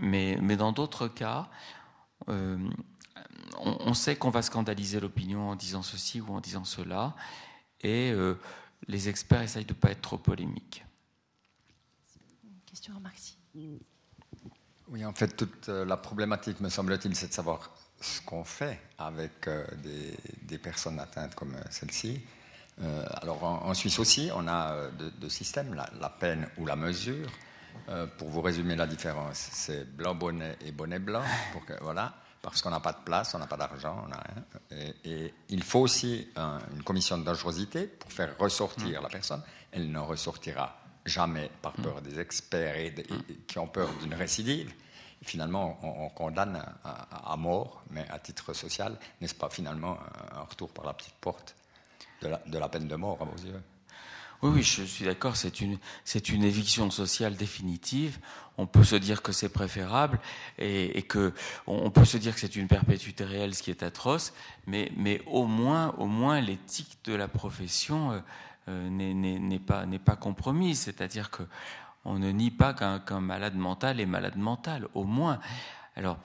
Mais, 0.00 0.36
mais 0.42 0.56
dans 0.56 0.72
d'autres 0.72 1.06
cas, 1.06 1.48
euh, 2.28 2.58
on, 3.60 3.94
sait 3.94 4.16
qu'on 4.16 4.30
va 4.30 4.42
scandaliser 4.42 4.98
l'opinion 4.98 5.50
en 5.50 5.54
disant 5.54 5.84
ceci 5.84 6.20
ou 6.20 6.34
en 6.34 6.40
disant 6.40 6.64
cela, 6.64 7.14
et 7.80 8.10
euh, 8.10 8.34
les 8.88 9.08
experts 9.08 9.42
essayent 9.42 9.66
de 9.66 9.72
ne 9.72 9.78
pas 9.78 9.92
être 9.92 10.00
trop 10.00 10.18
polémiques. 10.18 10.84
Question 12.66 12.94
à. 12.94 13.10
Oui, 14.88 15.04
en 15.04 15.12
fait, 15.12 15.36
toute 15.36 15.68
euh, 15.68 15.84
la 15.84 15.96
problématique, 15.96 16.58
me 16.58 16.70
semble-t-il, 16.70 17.14
c'est 17.14 17.28
de 17.28 17.32
savoir 17.34 17.70
ce 18.00 18.20
qu'on 18.20 18.42
fait 18.42 18.80
avec 18.98 19.48
des, 19.84 20.16
des, 20.42 20.58
personnes 20.58 20.98
atteintes 20.98 21.36
comme 21.36 21.54
celle-ci 21.70 22.20
euh, 22.82 23.04
alors 23.22 23.42
en, 23.42 23.74
Suisse 23.74 23.98
aussi, 23.98 24.30
on 24.34 24.46
a 24.46 24.72
euh, 24.72 24.90
deux, 25.18 25.28
systèmes, 25.28 25.74
la, 25.74 26.08
peine 26.10 26.48
ou 26.58 26.66
la 26.66 26.76
mesure. 26.76 27.28
Euh, 27.88 28.06
pour 28.18 28.28
vous 28.28 28.40
résumer 28.40 28.76
la 28.76 28.86
différence, 28.86 29.48
c'est 29.52 29.84
blanc 29.96 30.14
bonnet 30.14 30.56
et 30.64 30.72
bonnet 30.72 30.98
blanc, 30.98 31.22
pour 31.52 31.64
que, 31.64 31.72
voilà, 31.80 32.12
parce 32.42 32.60
qu'on 32.60 32.70
n'a 32.70 32.80
pas 32.80 32.92
de 32.92 33.02
place, 33.04 33.34
on 33.34 33.38
n'a 33.38 33.46
pas 33.46 33.56
d'argent, 33.56 34.04
on 34.06 34.12
a 34.12 34.20
rien. 34.20 34.92
Et, 35.04 35.32
il 35.48 35.62
faut 35.62 35.80
aussi 35.80 36.28
une 36.36 36.82
commission 36.82 37.18
de 37.18 37.24
dangerosité 37.24 37.86
pour 37.86 38.12
faire 38.12 38.36
ressortir 38.38 39.00
mm. 39.00 39.02
la 39.02 39.08
personne. 39.08 39.42
Elle 39.72 39.90
ne 39.90 39.98
ressortira 39.98 40.76
jamais 41.06 41.50
par 41.62 41.72
peur 41.72 42.00
mm. 42.00 42.02
des 42.02 42.20
experts 42.20 42.76
et, 42.76 42.94
qui 43.46 43.58
ont 43.58 43.68
peur 43.68 43.88
d'une 44.02 44.14
récidive. 44.14 44.72
finalement, 45.22 45.78
on, 45.82 46.10
condamne 46.10 46.62
à, 46.84 47.36
mort, 47.36 47.82
mais 47.90 48.06
à 48.10 48.18
titre 48.18 48.52
social, 48.52 48.98
n'est-ce 49.20 49.34
pas 49.34 49.48
finalement 49.50 49.98
un 50.32 50.42
retour 50.42 50.70
par 50.70 50.84
la 50.84 50.92
petite 50.94 51.16
porte 51.20 51.54
de 52.22 52.58
la, 52.58 52.68
peine 52.68 52.88
de 52.88 52.96
mort 52.96 53.18
à 53.20 53.24
vos 53.24 53.36
yeux 53.46 53.60
Oui, 54.42 54.50
oui, 54.54 54.62
je 54.62 54.82
suis 54.82 55.04
d'accord, 55.04 55.36
c'est 55.36 55.60
une, 55.60 55.78
c'est 56.04 56.28
une 56.28 56.44
éviction 56.44 56.90
sociale 56.90 57.36
définitive. 57.36 58.18
On 58.56 58.66
peut 58.66 58.84
se 58.84 58.96
dire 58.96 59.22
que 59.22 59.32
c'est 59.32 59.48
préférable 59.48 60.18
et, 60.58 61.02
que 61.02 61.32
on 61.66 61.90
peut 61.90 62.04
se 62.04 62.16
dire 62.16 62.34
que 62.34 62.40
c'est 62.40 62.56
une 62.56 62.68
perpétuité 62.68 63.24
réelle, 63.24 63.54
ce 63.54 63.62
qui 63.62 63.70
est 63.70 63.82
atroce, 63.82 64.32
mais, 64.66 64.90
mais 64.96 65.22
au 65.26 65.46
moins, 65.46 65.94
au 65.98 66.06
moins 66.06 66.40
l'éthique 66.40 66.98
de 67.04 67.14
la 67.14 67.28
profession 67.28 68.12
euh, 68.12 68.20
euh, 68.68 68.90
n'est, 68.90 69.58
pas, 69.60 69.84
pas 70.04 70.16
compromise. 70.16 70.80
C'est-à-dire 70.80 71.30
que 71.30 71.44
on 72.04 72.18
ne 72.18 72.30
nie 72.30 72.50
pas 72.50 72.72
qu'un, 72.74 73.20
malade 73.20 73.54
mental 73.54 74.00
est 74.00 74.06
malade 74.06 74.36
mental, 74.36 74.88
au 74.94 75.04
moins. 75.04 75.40
Alors, 75.98 76.16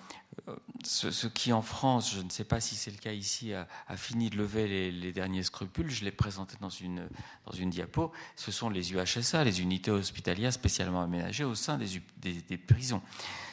euh, 0.49 0.55
ce, 0.83 1.25
qui 1.25 1.51
en 1.51 1.63
France, 1.63 2.13
je 2.13 2.21
ne 2.21 2.29
sais 2.29 2.43
pas 2.43 2.61
si 2.61 2.75
c'est 2.75 2.91
le 2.91 2.97
cas 2.97 3.11
ici, 3.11 3.53
a, 3.53 3.67
fini 3.97 4.29
de 4.29 4.37
lever 4.37 4.91
les, 4.91 5.11
derniers 5.11 5.41
scrupules, 5.41 5.89
je 5.89 6.05
l'ai 6.05 6.11
présenté 6.11 6.55
dans 6.61 6.69
une, 6.69 7.09
dans 7.47 7.53
une 7.53 7.71
diapo, 7.71 8.11
ce 8.35 8.51
sont 8.51 8.69
les 8.69 8.93
UHSA, 8.93 9.43
les 9.43 9.61
unités 9.61 9.89
hospitalières 9.89 10.53
spécialement 10.53 11.01
aménagées 11.01 11.43
au 11.43 11.55
sein 11.55 11.79
des, 11.79 12.03
des, 12.21 12.57
prisons. 12.57 13.01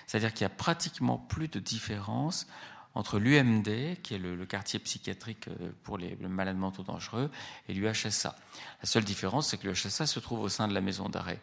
C'est-à-dire 0.07 0.35
qu'il 0.35 0.47
n'y 0.47 0.53
a 0.53 0.57
pratiquement 0.57 1.17
plus 1.17 1.49
de 1.49 1.59
différence 1.59 2.47
entre 2.95 3.19
l'UMD, 3.19 3.97
qui 4.03 4.15
est 4.15 4.19
le, 4.19 4.45
quartier 4.45 4.79
psychiatrique 4.79 5.49
euh, 5.49 5.71
pour 5.85 5.97
les, 5.97 6.17
malades 6.17 6.59
mentaux 6.59 6.83
dangereux, 6.83 7.31
et 7.69 7.73
l'UHSA. 7.73 8.37
La 8.83 8.87
seule 8.87 9.05
différence, 9.05 9.49
c'est 9.49 9.57
que 9.57 9.67
l'UHSA 9.67 10.07
se 10.07 10.21
trouve 10.21 10.41
au 10.41 10.51
sein 10.51 10.69
de 10.69 10.75
la 10.75 10.83
maison 10.83 11.09
d'arrêt. 11.09 11.41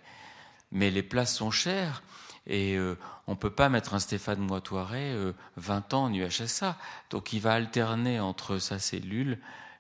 Mais 0.72 0.92
les 0.92 1.04
places 1.04 1.36
sont 1.36 1.50
chères 1.50 2.04
et 2.48 2.78
euh, 2.78 2.98
on 3.28 3.32
ne 3.32 3.38
peut 3.38 3.52
pas 3.52 3.70
mettre 3.70 3.94
un 3.94 4.00
Stéphane 4.00 4.40
Moitoiret 4.40 5.16
20 5.58 5.94
euh, 5.94 5.98
ans 5.98 6.06
en 6.06 6.14
UHSA. 6.14 6.78
Donc 7.10 7.34
il 7.34 7.42
va 7.42 7.54
alterner 7.54 8.20
entre 8.20 8.58
sa 8.58 8.80
cellule 8.80 9.38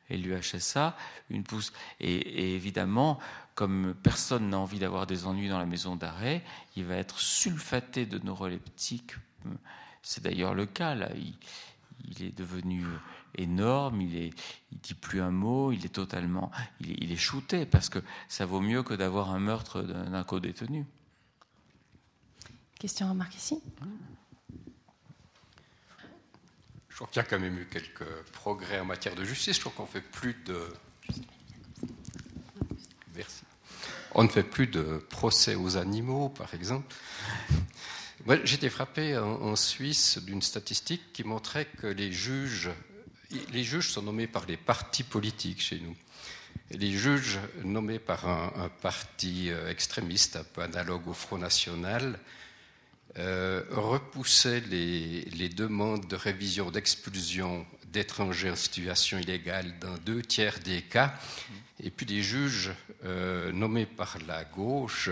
et 0.10 0.18
l'UHSA, 0.18 0.95
une 1.30 1.44
pousse. 1.44 1.73
Et, 1.99 2.56
évidemment, 2.56 3.19
comme 3.56 3.95
personne 4.03 4.49
n'a 4.49 4.60
envie 4.60 4.80
d'avoir 4.80 5.07
des 5.07 5.26
ennuis 5.26 5.49
dans 5.49 5.60
la 5.60 5.65
maison 5.65 5.95
d'arrêt, 5.95 6.44
il 6.76 6.85
va 6.85 6.95
être 6.95 7.19
sulfaté 7.19 8.06
de 8.06 8.19
neuroleptiques. 8.19 9.15
C'est 10.02 10.23
d'ailleurs 10.23 10.53
le 10.53 10.65
cas 10.65 10.95
là. 10.95 11.10
Il, 11.15 12.23
est 12.23 12.38
devenu 12.38 12.85
énorme, 13.35 14.02
il 14.02 14.15
est, 14.15 14.34
il 14.72 14.77
dit 14.77 14.94
plus 14.94 15.19
un 15.19 15.31
mot, 15.31 15.72
il 15.72 15.84
est 15.85 15.89
totalement, 15.89 16.52
il 16.80 17.03
il 17.03 17.11
est 17.11 17.18
shooté 17.18 17.65
parce 17.65 17.89
que 17.89 17.99
ça 18.30 18.45
vaut 18.45 18.61
mieux 18.61 18.81
que 18.84 18.94
d'avoir 18.94 19.31
un 19.31 19.39
meurtre 19.39 19.81
d'un 19.81 20.23
co-détenu. 20.23 20.85
Question 22.80 23.10
remarque 23.10 23.36
ici. 23.36 23.60
Je 26.90 26.95
crois 26.95 27.08
qu'il 27.08 27.18
y 27.18 27.26
a 27.26 27.28
quand 27.28 27.40
même 27.40 27.58
eu 27.58 27.66
quelques 27.66 28.06
progrès 28.34 28.80
en 28.80 28.86
matière 28.86 29.16
de 29.16 29.24
justice. 29.24 29.56
Je 29.56 29.62
crois 29.62 29.74
qu'on 29.76 29.88
fait 29.88 30.02
plus 30.02 30.36
de. 30.45 30.62
Merci. 33.16 33.44
On 34.14 34.24
ne 34.24 34.30
fait 34.30 34.44
plus 34.44 34.68
de 34.68 35.04
procès 35.10 35.56
aux 35.56 35.78
animaux, 35.78 36.30
par 36.30 36.54
exemple. 36.54 36.95
J'étais 38.44 38.70
frappé 38.70 39.18
en, 39.18 39.56
Suisse 39.56 40.20
d'une 40.20 40.41
statistique 40.41 41.14
qui 41.14 41.24
montrait 41.24 41.66
que 41.66 41.88
les 41.88 42.12
juges, 42.12 42.70
les 43.52 43.64
juges 43.64 43.90
sont 43.90 44.04
nommés 44.04 44.28
par 44.28 44.45
les 44.45 44.58
partis 44.58 45.04
politiques 45.04 45.62
chez 45.62 45.80
nous. 45.80 45.95
Les 46.72 46.91
juges 46.91 47.40
nommés 47.64 47.99
par 47.99 48.28
un, 48.28 48.52
un 48.56 48.70
parti 48.70 49.49
euh, 49.49 49.70
extrémiste, 49.70 50.36
un 50.36 50.44
peu 50.44 50.62
analogue 50.62 51.08
au 51.08 51.14
Front 51.14 51.38
National, 51.38 52.20
euh, 53.17 53.63
repousser 53.71 54.59
les, 54.61 55.49
demandes 55.49 56.07
de 56.07 56.15
révision 56.15 56.69
d'expulsion 56.69 57.65
d'étrangers 57.91 58.51
en 58.51 58.55
situation 58.55 59.17
illégale 59.17 59.79
dans 59.79 59.97
deux 59.97 60.21
tiers 60.21 60.59
des 60.59 60.81
cas, 60.81 61.13
et 61.79 61.89
puis 61.89 62.05
les 62.05 62.21
juges 62.21 62.71
euh, 63.05 63.51
nommés 63.51 63.85
par 63.85 64.17
la 64.27 64.43
gauche 64.43 65.09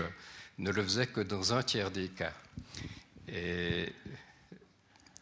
ne 0.58 0.70
le 0.70 0.82
faisaient 0.82 1.06
que 1.06 1.20
dans 1.20 1.52
un 1.52 1.62
tiers 1.62 1.90
des 1.90 2.08
cas. 2.08 2.32
Et 3.28 3.92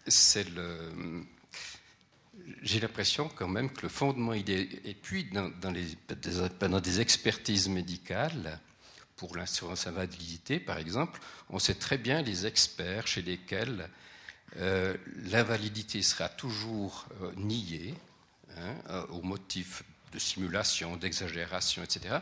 c'est 0.06 0.48
le. 0.50 1.24
J'ai 2.62 2.80
l'impression 2.80 3.30
quand 3.34 3.48
même 3.48 3.70
que 3.70 3.82
le 3.82 3.88
fondement, 3.88 4.34
est. 4.34 4.48
Et 4.48 4.94
puis, 5.00 5.24
dans, 5.24 5.70
les, 5.70 5.96
dans 6.60 6.80
des 6.80 7.00
expertises 7.00 7.68
médicales, 7.68 8.60
pour 9.24 9.38
l'assurance 9.38 9.86
invalidité, 9.86 10.60
par 10.60 10.76
exemple, 10.76 11.18
on 11.48 11.58
sait 11.58 11.76
très 11.76 11.96
bien 11.96 12.20
les 12.20 12.44
experts 12.44 13.06
chez 13.06 13.22
lesquels 13.22 13.88
euh, 14.58 14.94
l'invalidité 15.24 16.02
sera 16.02 16.28
toujours 16.28 17.06
euh, 17.22 17.32
niée 17.34 17.94
hein, 18.58 18.74
euh, 18.90 19.06
au 19.06 19.22
motif 19.22 19.82
de 20.12 20.18
simulation, 20.18 20.98
d'exagération, 20.98 21.82
etc. 21.82 22.18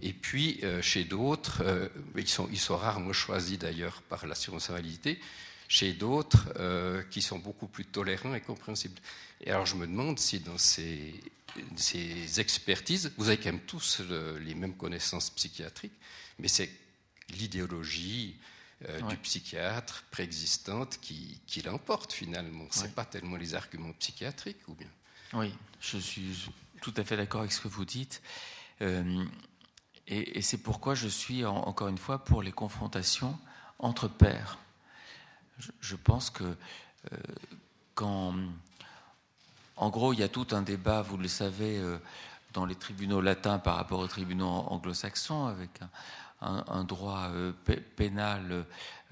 Et 0.00 0.12
puis, 0.12 0.62
chez 0.82 1.04
d'autres, 1.04 1.64
ils, 2.16 2.28
sont, 2.28 2.48
ils 2.52 2.60
sont 2.60 2.76
rarement 2.76 3.12
choisis 3.12 3.58
d'ailleurs 3.58 4.02
par 4.02 4.26
l'assurance 4.26 4.70
invalidité, 4.70 5.18
chez 5.68 5.94
d'autres 5.94 6.46
qui 7.10 7.22
sont 7.22 7.38
beaucoup 7.38 7.66
plus 7.66 7.86
tolérants 7.86 8.34
et 8.34 8.40
compréhensibles. 8.42 9.00
Et 9.40 9.50
alors, 9.50 9.66
je 9.66 9.74
me 9.74 9.86
demande 9.86 10.18
si 10.18 10.40
dans 10.40 10.58
ces, 10.58 11.14
ces 11.76 12.40
expertises, 12.40 13.12
vous 13.16 13.28
avez 13.28 13.38
quand 13.38 13.52
même 13.52 13.60
tous 13.60 14.02
les 14.44 14.54
mêmes 14.54 14.76
connaissances 14.76 15.30
psychiatriques, 15.30 15.98
mais 16.38 16.48
c'est 16.48 16.70
l'idéologie 17.30 18.36
euh, 18.88 19.00
du 19.02 19.16
psychiatre 19.16 20.04
préexistante 20.10 20.98
qui, 21.00 21.40
qui 21.46 21.62
l'emporte 21.62 22.12
finalement. 22.12 22.66
Ce 22.70 22.82
n'est 22.82 22.90
pas 22.90 23.06
tellement 23.06 23.36
les 23.36 23.54
arguments 23.54 23.92
psychiatriques 23.94 24.68
ou 24.68 24.74
bien? 24.74 24.90
Oui, 25.32 25.54
je 25.80 25.96
suis 25.96 26.50
tout 26.82 26.92
à 26.98 27.04
fait 27.04 27.16
d'accord 27.16 27.40
avec 27.40 27.52
ce 27.52 27.60
que 27.62 27.68
vous 27.68 27.86
dites. 27.86 28.20
Euh, 28.82 29.24
et, 30.06 30.42
c'est 30.42 30.58
pourquoi 30.58 30.94
je 30.94 31.08
suis, 31.08 31.44
encore 31.46 31.88
une 31.88 31.96
fois, 31.96 32.22
pour 32.22 32.42
les 32.42 32.52
confrontations 32.52 33.38
entre 33.78 34.08
pairs. 34.08 34.58
Je, 35.80 35.96
pense 35.96 36.28
que 36.28 36.44
euh, 36.44 37.16
quand. 37.94 38.34
En 39.76 39.88
gros, 39.88 40.12
il 40.12 40.20
y 40.20 40.22
a 40.22 40.28
tout 40.28 40.48
un 40.50 40.60
débat, 40.60 41.00
vous 41.00 41.16
le 41.16 41.28
savez, 41.28 41.82
dans 42.52 42.66
les 42.66 42.74
tribunaux 42.74 43.22
latins 43.22 43.58
par 43.58 43.76
rapport 43.76 44.00
aux 44.00 44.06
tribunaux 44.06 44.46
anglo-saxons, 44.46 45.46
avec 45.46 45.70
un, 45.80 45.88
un, 46.46 46.84
droit 46.84 47.28
euh, 47.30 47.52
pénal 47.96 48.64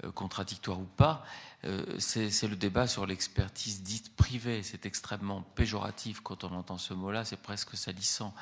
euh, 0.03 0.11
contradictoire 0.11 0.79
ou 0.79 0.87
pas, 0.97 1.25
euh, 1.65 1.83
c'est 1.99 2.47
le 2.47 2.55
débat 2.55 2.87
sur 2.87 3.05
l'expertise 3.05 3.81
dite 3.81 4.15
privée. 4.15 4.63
C'est 4.63 4.85
extrêmement 4.85 5.41
péjoratif 5.41 6.21
quand 6.21 6.43
on 6.43 6.53
entend 6.53 6.77
ce 6.77 6.93
mot-là, 6.93 7.25
c'est 7.25 7.41
presque 7.41 7.75
salissant, 7.75 8.33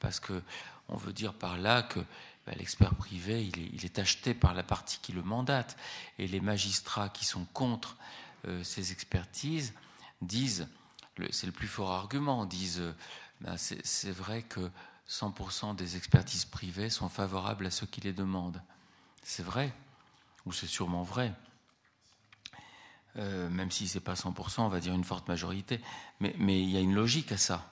parce 0.00 0.20
que 0.20 0.42
on 0.88 0.96
veut 0.96 1.12
dire 1.12 1.34
par 1.34 1.58
là 1.58 1.82
que 1.82 2.00
bah, 2.46 2.52
l'expert 2.56 2.94
privé, 2.94 3.44
il 3.44 3.84
est, 3.84 3.98
acheté 3.98 4.34
par 4.34 4.54
la 4.54 4.62
partie 4.62 4.98
qui 5.00 5.12
le 5.12 5.22
mandate, 5.22 5.76
et 6.18 6.26
les 6.26 6.40
magistrats 6.40 7.08
qui 7.08 7.24
sont 7.24 7.44
contre 7.52 7.96
ces 8.62 8.92
expertises 8.92 9.74
disent, 10.22 10.68
c'est 11.30 11.46
le 11.46 11.52
plus 11.52 11.66
fort 11.66 11.90
argument, 11.90 12.46
disent, 12.46 12.82
bah, 13.40 13.56
c'est 13.58 14.10
vrai 14.12 14.42
que 14.42 14.70
100% 15.08 15.74
des 15.74 15.96
expertises 15.96 16.44
privées 16.44 16.90
sont 16.90 17.08
favorables 17.08 17.66
à 17.66 17.70
ceux 17.70 17.86
qui 17.86 18.00
les 18.00 18.12
demandent. 18.12 18.62
C'est 19.22 19.42
vrai, 19.42 19.72
ou 20.44 20.52
c'est 20.52 20.66
sûrement 20.66 21.02
vrai. 21.02 21.32
Euh, 23.16 23.48
même 23.48 23.70
si 23.70 23.88
ce 23.88 23.98
n'est 23.98 24.04
pas 24.04 24.14
100%, 24.14 24.60
on 24.60 24.68
va 24.68 24.80
dire 24.80 24.94
une 24.94 25.04
forte 25.04 25.28
majorité. 25.28 25.80
Mais, 26.20 26.62
il 26.62 26.70
y 26.70 26.76
a 26.76 26.80
une 26.80 26.94
logique 26.94 27.32
à 27.32 27.38
ça. 27.38 27.70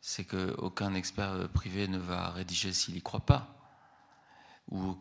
C'est 0.00 0.24
qu'aucun 0.24 0.94
expert 0.94 1.48
privé 1.48 1.88
ne 1.88 1.98
va 1.98 2.30
rédiger 2.30 2.72
s'il 2.72 2.94
n'y 2.94 3.02
croit 3.02 3.20
pas. 3.20 3.56
Ou, 4.70 4.96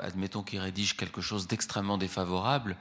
admettons 0.00 0.42
qu'il 0.42 0.60
rédige 0.60 0.96
quelque 0.96 1.20
chose 1.20 1.46
d'extrêmement 1.46 1.98
défavorable, 1.98 2.76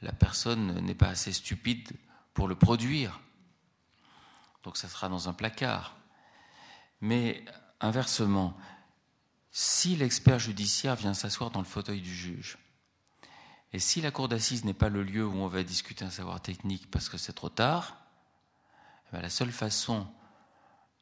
la 0.00 0.12
personne 0.12 0.80
n'est 0.80 0.94
pas 0.94 1.08
assez 1.08 1.32
stupide 1.32 1.92
pour 2.34 2.48
le 2.48 2.54
produire. 2.54 3.20
Donc 4.64 4.76
ça 4.76 4.88
sera 4.88 5.08
dans 5.08 5.28
un 5.28 5.32
placard. 5.32 5.96
Mais 7.02 7.44
inversement, 7.80 8.56
si 9.50 9.96
l'expert 9.96 10.38
judiciaire 10.38 10.96
vient 10.96 11.12
s'asseoir 11.12 11.50
dans 11.50 11.58
le 11.58 11.66
fauteuil 11.66 12.00
du 12.00 12.14
juge, 12.14 12.56
et 13.74 13.78
si 13.78 14.00
la 14.00 14.10
cour 14.10 14.28
d'assises 14.28 14.64
n'est 14.64 14.72
pas 14.72 14.88
le 14.88 15.02
lieu 15.02 15.26
où 15.26 15.34
on 15.34 15.48
va 15.48 15.62
discuter 15.62 16.04
un 16.04 16.10
savoir 16.10 16.40
technique 16.40 16.90
parce 16.90 17.08
que 17.08 17.18
c'est 17.18 17.32
trop 17.32 17.48
tard, 17.48 17.96
eh 19.12 19.20
la 19.20 19.28
seule 19.28 19.52
façon 19.52 20.06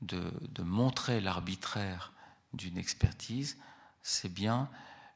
de, 0.01 0.33
de 0.49 0.63
montrer 0.63 1.21
l'arbitraire 1.21 2.13
d'une 2.55 2.79
expertise, 2.79 3.59
c'est 4.03 4.33
bien 4.33 4.71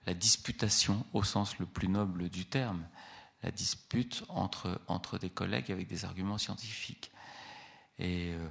la 0.07 0.15
disputation 0.15 1.07
au 1.13 1.23
sens 1.23 1.59
le 1.59 1.67
plus 1.67 1.89
noble 1.89 2.29
du 2.29 2.45
terme, 2.45 2.87
la 3.43 3.51
dispute 3.51 4.25
entre, 4.29 4.81
entre 4.87 5.19
des 5.19 5.31
collègues 5.31 5.73
avec 5.73 5.89
des 5.89 6.05
arguments 6.05 6.39
scientifiques. 6.39 7.11
Et 7.99 8.33
euh, 8.35 8.49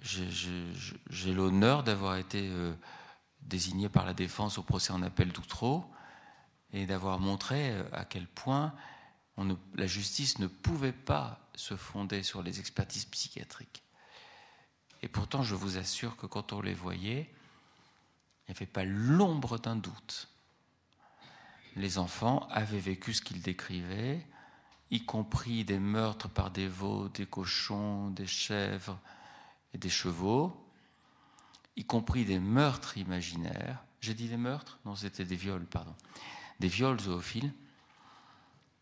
j'ai 0.00 1.32
l'honneur 1.32 1.82
d'avoir 1.82 2.16
été 2.16 2.48
euh, 2.48 2.74
désigné 3.42 3.88
par 3.88 4.06
la 4.06 4.14
défense 4.14 4.58
au 4.58 4.62
procès 4.62 4.92
en 4.92 5.02
appel 5.02 5.32
d'Outreau 5.32 5.84
et 6.72 6.86
d'avoir 6.86 7.18
montré 7.18 7.70
euh, 7.70 7.84
à 7.92 8.04
quel 8.04 8.26
point 8.26 8.74
la 9.74 9.86
justice 9.86 10.38
ne 10.38 10.46
pouvait 10.46 10.92
pas 10.92 11.40
se 11.54 11.76
fonder 11.76 12.22
sur 12.22 12.42
les 12.42 12.60
expertises 12.60 13.06
psychiatriques. 13.06 13.82
Et 15.02 15.08
pourtant, 15.08 15.42
je 15.42 15.54
vous 15.54 15.78
assure 15.78 16.16
que 16.16 16.26
quand 16.26 16.52
on 16.52 16.60
les 16.60 16.74
voyait, 16.74 17.34
n'y 18.48 18.54
avait 18.54 18.66
pas 18.66 18.84
l'ombre 18.84 19.58
d'un 19.58 19.76
doute. 19.76 20.28
Les 21.76 21.98
enfants 21.98 22.46
avaient 22.50 22.78
vécu 22.78 23.14
ce 23.14 23.22
qu'ils 23.22 23.40
décrivaient, 23.40 24.24
y 24.90 25.04
compris 25.04 25.64
des 25.64 25.78
meurtres 25.78 26.28
par 26.28 26.50
des 26.50 26.68
veaux, 26.68 27.08
des 27.08 27.26
cochons, 27.26 28.10
des 28.10 28.26
chèvres 28.26 29.00
et 29.74 29.78
des 29.78 29.90
chevaux, 29.90 30.52
y 31.76 31.84
compris 31.84 32.24
des 32.24 32.38
meurtres 32.38 32.98
imaginaires. 32.98 33.84
J'ai 34.00 34.14
dit 34.14 34.28
des 34.28 34.36
meurtres? 34.36 34.78
Non, 34.84 34.94
c'était 34.94 35.24
des 35.24 35.36
viols, 35.36 35.64
pardon. 35.64 35.94
Des 36.60 36.68
viols 36.68 37.00
zoophiles, 37.00 37.52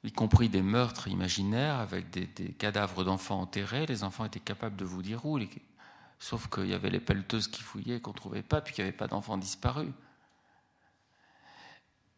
y 0.03 0.13
compris 0.13 0.49
des 0.49 0.63
meurtres 0.63 1.09
imaginaires 1.09 1.77
avec 1.77 2.11
des, 2.11 2.53
cadavres 2.53 3.05
d'enfants 3.05 3.41
enterrés. 3.41 3.87
Les 3.87 4.03
enfants 4.03 4.25
étaient 4.25 4.41
capables 4.41 4.77
de 4.77 4.85
vous 4.85 5.03
dire 5.03 5.25
où, 5.27 5.39
sauf 6.19 6.49
qu'il 6.49 6.67
y 6.67 6.75
avait 6.75 6.91
les 6.91 7.01
pelleteuses 7.01 7.49
qui 7.49 7.63
fouillaient, 7.63 8.01
qu'on 8.01 8.11
ne 8.11 8.17
trouvait 8.17 8.43
pas, 8.43 8.61
puis 8.61 8.75
qu'il 8.75 8.85
n'y 8.85 8.89
avait 8.89 8.97
pas 8.97 9.09
d'enfants 9.09 9.39
disparus. 9.39 9.93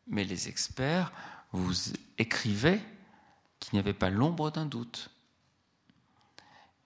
Mais 0.06 0.24
les 0.24 0.48
experts 0.48 1.12
vous 1.52 1.74
écrivaient 2.18 2.82
qu'il 3.60 3.74
n'y 3.74 3.78
avait 3.78 3.94
pas 3.94 4.10
l'ombre 4.10 4.50
d'un 4.50 4.66
doute. 4.66 5.10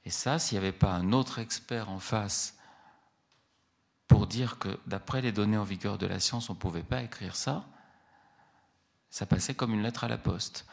Et 0.06 0.10
ça, 0.10 0.38
s'il 0.38 0.56
n'y 0.56 0.64
avait 0.64 0.72
pas 0.72 0.92
un 0.92 1.12
autre 1.12 1.40
expert 1.40 1.90
en 1.90 1.98
face 1.98 2.56
pour 4.06 4.28
dire 4.28 4.60
que 4.60 4.78
d'après 4.86 5.20
les 5.20 5.32
données 5.32 5.56
en 5.56 5.64
vigueur 5.64 5.98
de 5.98 6.06
la 6.06 6.20
science, 6.20 6.48
on 6.48 6.54
ne 6.54 6.58
pouvait 6.58 6.84
pas 6.84 7.02
écrire 7.02 7.34
ça, 7.34 7.66
ça 9.10 9.26
passait 9.26 9.54
comme 9.54 9.74
une 9.74 9.82
lettre 9.82 10.04
à 10.04 10.08
la 10.08 10.16
poste. 10.16 10.64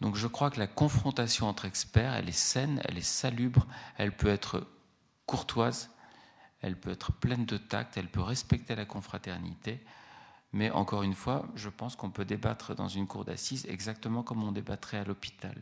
Donc 0.00 0.14
je 0.14 0.28
crois 0.28 0.52
que 0.52 0.60
la 0.60 0.68
confrontation 0.68 1.48
entre 1.48 1.64
experts, 1.64 2.14
elle 2.14 2.28
est 2.28 2.32
saine, 2.32 2.80
elle 2.84 2.96
est 2.96 3.02
salubre, 3.02 3.66
elle 3.98 4.16
peut 4.16 4.28
être 4.28 4.64
courtoise, 5.26 5.90
elle 6.62 6.78
peut 6.78 6.90
être 6.90 7.10
pleine 7.12 7.46
de 7.46 7.56
tact, 7.56 7.96
elle 7.96 8.08
peut 8.08 8.22
respecter 8.22 8.76
la 8.76 8.84
confraternité, 8.84 9.84
mais 10.52 10.70
encore 10.70 11.02
une 11.02 11.14
fois, 11.14 11.44
je 11.56 11.70
pense 11.70 11.96
qu'on 11.96 12.10
peut 12.10 12.24
débattre 12.24 12.76
dans 12.76 12.88
une 12.88 13.08
cour 13.08 13.24
d'assises 13.24 13.66
exactement 13.68 14.22
comme 14.22 14.44
on 14.44 14.52
débattrait 14.52 14.98
à 14.98 15.04
l'hôpital, 15.04 15.60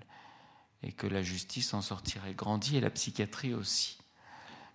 et 0.83 0.93
que 0.93 1.07
la 1.07 1.23
justice 1.23 1.75
en 1.75 1.83
sortirait 1.83 2.35
grandie 2.35 2.77
et 2.77 2.81
la 2.81 2.91
psychiatrie 2.91 3.55
aussi. 3.55 3.99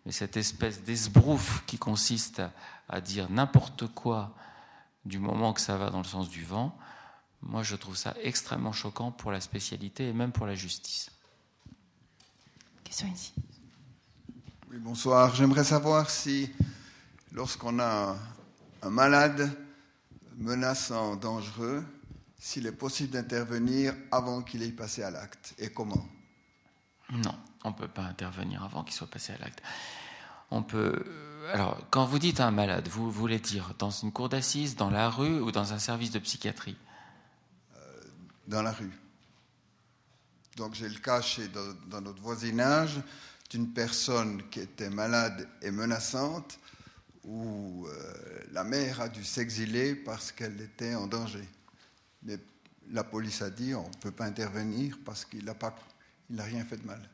Mais 0.06 0.12
cette 0.12 0.36
espèce 0.36 0.84
d'esbrouf 0.84 1.64
qui 1.66 1.78
consiste 1.78 2.42
à, 2.90 3.02
dire 3.02 3.30
n'importe 3.30 3.88
quoi 3.88 4.36
du 5.06 5.20
moment 5.20 5.54
que 5.54 5.62
ça 5.62 5.78
va 5.78 5.90
dans 5.90 6.00
le 6.00 6.04
sens 6.08 6.30
du 6.30 6.44
vent, 6.44 6.78
moi 7.42 7.64
je 7.64 7.76
trouve 7.76 7.96
ça 7.96 8.14
extrêmement 8.22 8.74
choquant 8.74 9.12
pour 9.12 9.32
la 9.32 9.40
spécialité 9.40 10.10
et 10.10 10.14
même 10.14 10.32
pour 10.32 10.46
la 10.46 10.56
justice. 10.56 11.12
Question 12.84 13.08
ici. 13.08 13.34
Oui, 14.70 14.78
bonsoir. 14.80 15.34
J'aimerais 15.36 15.64
savoir 15.64 16.10
si, 16.10 16.52
lorsqu'on 17.32 17.80
a 17.80 18.18
un 18.82 18.90
malade 18.90 19.56
menaçant, 20.38 21.16
dangereux, 21.16 21.84
s'il 22.44 22.68
est 22.68 22.74
possible 22.74 23.12
d'intervenir 23.12 23.96
avant 24.12 24.42
qu'il 24.42 24.64
ait 24.64 24.72
passé 24.74 25.02
à 25.02 25.10
l'acte 25.10 25.54
et 25.60 25.70
comment? 25.70 26.06
Non, 27.10 27.40
on 27.64 27.70
ne 27.70 27.74
peut 27.74 27.88
pas 27.88 28.02
intervenir 28.04 28.62
avant 28.66 28.84
qu'il 28.84 28.94
soit 28.94 29.10
passé 29.10 29.32
à 29.32 29.38
l'acte. 29.38 29.64
On 30.52 30.62
peut. 30.62 31.06
Alors, 31.54 31.80
quand 31.90 32.04
vous 32.06 32.20
dites 32.20 32.42
un 32.42 32.52
malade, 32.52 32.90
vous 32.90 33.10
voulez 33.10 33.40
dire 33.40 33.74
dans 33.80 33.92
une 33.92 34.12
cour 34.12 34.28
d'assises, 34.28 34.76
dans 34.76 34.90
la 34.90 35.10
rue 35.10 35.40
ou 35.40 35.54
dans 35.54 35.72
un 35.72 35.80
service 35.80 36.12
de 36.12 36.20
psychiatrie? 36.20 36.76
Euh, 37.78 38.02
Dans 38.48 38.62
la 38.62 38.74
rue. 38.74 38.92
Donc, 40.58 40.74
j'ai 40.74 40.90
le 40.90 41.00
cas 41.00 41.22
chez, 41.22 41.48
dans, 41.48 42.02
notre 42.02 42.22
voisinage 42.22 43.00
d'une 43.52 43.72
personne 43.72 44.44
qui 44.50 44.60
était 44.60 44.90
malade 44.90 45.48
et 45.62 45.72
menaçante 45.72 46.60
où 47.24 47.88
euh, 47.88 48.44
la 48.52 48.66
mère 48.66 49.00
a 49.00 49.08
dû 49.08 49.24
s'exiler 49.24 49.96
parce 49.96 50.34
qu'elle 50.34 50.60
était 50.60 50.94
en 50.94 51.08
danger. 51.08 51.48
La 52.92 53.04
police 53.04 53.42
a 53.42 53.50
dit 53.50 53.74
on 53.74 53.88
ne 53.88 53.98
peut 54.02 54.12
pas 54.12 54.26
intervenir 54.26 54.98
parce 55.06 55.26
qu'il 55.26 55.46
n'a 55.46 56.44
rien 56.44 56.66
fait 56.66 56.78
de 56.78 56.86
mal. 56.86 57.10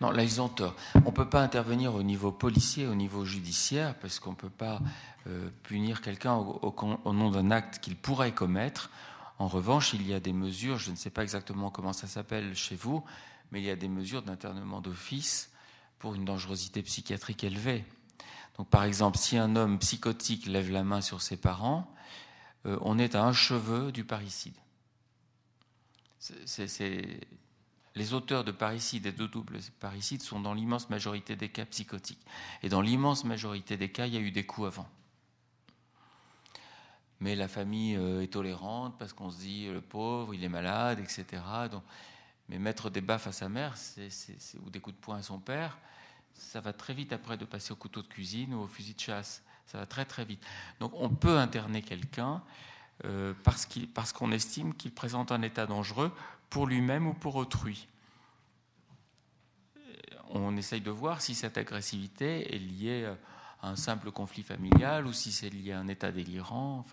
Non, 0.00 0.10
là, 0.10 0.22
ils 0.22 0.40
ont 0.40 0.48
tort. 0.48 0.76
On 0.94 1.06
ne 1.06 1.10
peut 1.10 1.28
pas 1.28 1.42
intervenir 1.42 1.94
au 1.94 2.02
niveau 2.02 2.32
policier, 2.32 2.86
au 2.86 2.94
niveau 2.94 3.24
judiciaire, 3.24 3.94
parce 3.98 4.20
qu'on 4.20 4.30
ne 4.30 4.36
peut 4.36 4.50
pas 4.50 4.80
euh, 5.26 5.48
punir 5.62 6.00
quelqu'un 6.00 6.34
au, 6.34 7.12
nom 7.12 7.30
d'un 7.30 7.50
acte 7.50 7.78
qu'il 7.80 7.96
pourrait 7.96 8.32
commettre. 8.32 8.90
En 9.38 9.48
revanche, 9.48 9.94
il 9.94 10.06
y 10.06 10.14
a 10.14 10.20
des 10.20 10.32
mesures, 10.32 10.78
je 10.78 10.90
ne 10.90 10.96
sais 10.96 11.10
pas 11.10 11.22
exactement 11.22 11.70
comment 11.70 11.92
ça 11.92 12.06
s'appelle 12.06 12.54
chez 12.54 12.76
vous, 12.76 13.02
mais 13.50 13.60
il 13.60 13.64
y 13.64 13.70
a 13.70 13.76
des 13.76 13.88
mesures 13.88 14.22
d'internement 14.22 14.80
d'office 14.80 15.50
pour 15.98 16.14
une 16.14 16.24
dangerosité 16.24 16.82
psychiatrique 16.82 17.42
élevée. 17.42 17.84
Donc, 18.58 18.68
par 18.68 18.84
exemple, 18.84 19.18
si 19.18 19.36
un 19.36 19.56
homme 19.56 19.78
psychotique 19.80 20.46
lève 20.46 20.70
la 20.70 20.84
main 20.84 21.00
sur 21.00 21.22
ses 21.22 21.36
parents, 21.36 21.92
euh, 22.66 22.78
on 22.80 22.98
est 22.98 23.14
à 23.14 23.24
un 23.24 23.32
cheveu 23.32 23.92
du 23.92 24.04
parricide. 24.04 24.54
Les 27.94 28.12
auteurs 28.12 28.44
de 28.44 28.50
parricide 28.50 29.06
et 29.06 29.12
de 29.12 29.26
double 29.26 29.58
parricide 29.78 30.22
sont 30.22 30.40
dans 30.40 30.54
l'immense 30.54 30.90
majorité 30.90 31.36
des 31.36 31.48
cas 31.48 31.66
psychotiques. 31.66 32.24
Et 32.62 32.68
dans 32.68 32.80
l'immense 32.80 33.24
majorité 33.24 33.76
des 33.76 33.90
cas, 33.90 34.06
il 34.06 34.14
y 34.14 34.16
a 34.16 34.20
eu 34.20 34.30
des 34.30 34.44
coups 34.46 34.68
avant. 34.68 34.88
Mais 37.20 37.36
la 37.36 37.46
famille 37.46 37.96
euh, 37.96 38.22
est 38.22 38.32
tolérante 38.32 38.98
parce 38.98 39.12
qu'on 39.12 39.30
se 39.30 39.38
dit 39.38 39.66
le 39.66 39.80
pauvre, 39.80 40.34
il 40.34 40.42
est 40.42 40.48
malade, 40.48 40.98
etc. 40.98 41.42
Mais 42.48 42.58
mettre 42.58 42.90
des 42.90 43.00
baffes 43.00 43.26
à 43.26 43.32
sa 43.32 43.48
mère 43.48 43.74
ou 44.64 44.70
des 44.70 44.80
coups 44.80 44.96
de 44.96 45.00
poing 45.00 45.18
à 45.18 45.22
son 45.22 45.38
père, 45.38 45.78
ça 46.34 46.60
va 46.60 46.72
très 46.72 46.94
vite 46.94 47.12
après 47.12 47.36
de 47.36 47.44
passer 47.44 47.72
au 47.72 47.76
couteau 47.76 48.02
de 48.02 48.08
cuisine 48.08 48.54
ou 48.54 48.62
au 48.62 48.66
fusil 48.66 48.94
de 48.94 49.00
chasse. 49.00 49.42
Ça 49.66 49.78
va 49.78 49.86
très 49.86 50.04
très 50.04 50.24
vite. 50.24 50.44
Donc 50.80 50.92
on 50.94 51.08
peut 51.08 51.38
interner 51.38 51.82
quelqu'un 51.82 52.42
euh, 53.04 53.34
parce 53.42 54.12
qu'on 54.12 54.32
estime 54.32 54.74
qu'il 54.74 54.92
présente 54.92 55.32
un 55.32 55.42
état 55.42 55.66
dangereux 55.66 56.12
pour 56.50 56.66
lui-même 56.66 57.06
ou 57.06 57.14
pour 57.14 57.36
autrui. 57.36 57.88
On 60.30 60.56
essaye 60.56 60.80
de 60.80 60.90
voir 60.90 61.20
si 61.20 61.34
cette 61.34 61.58
agressivité 61.58 62.54
est 62.54 62.58
liée 62.58 63.12
à 63.62 63.68
un 63.68 63.76
simple 63.76 64.10
conflit 64.10 64.42
familial 64.42 65.06
ou 65.06 65.12
si 65.12 65.32
c'est 65.32 65.50
lié 65.50 65.72
à 65.72 65.80
un 65.80 65.88
état 65.88 66.12
délirant. 66.12 66.84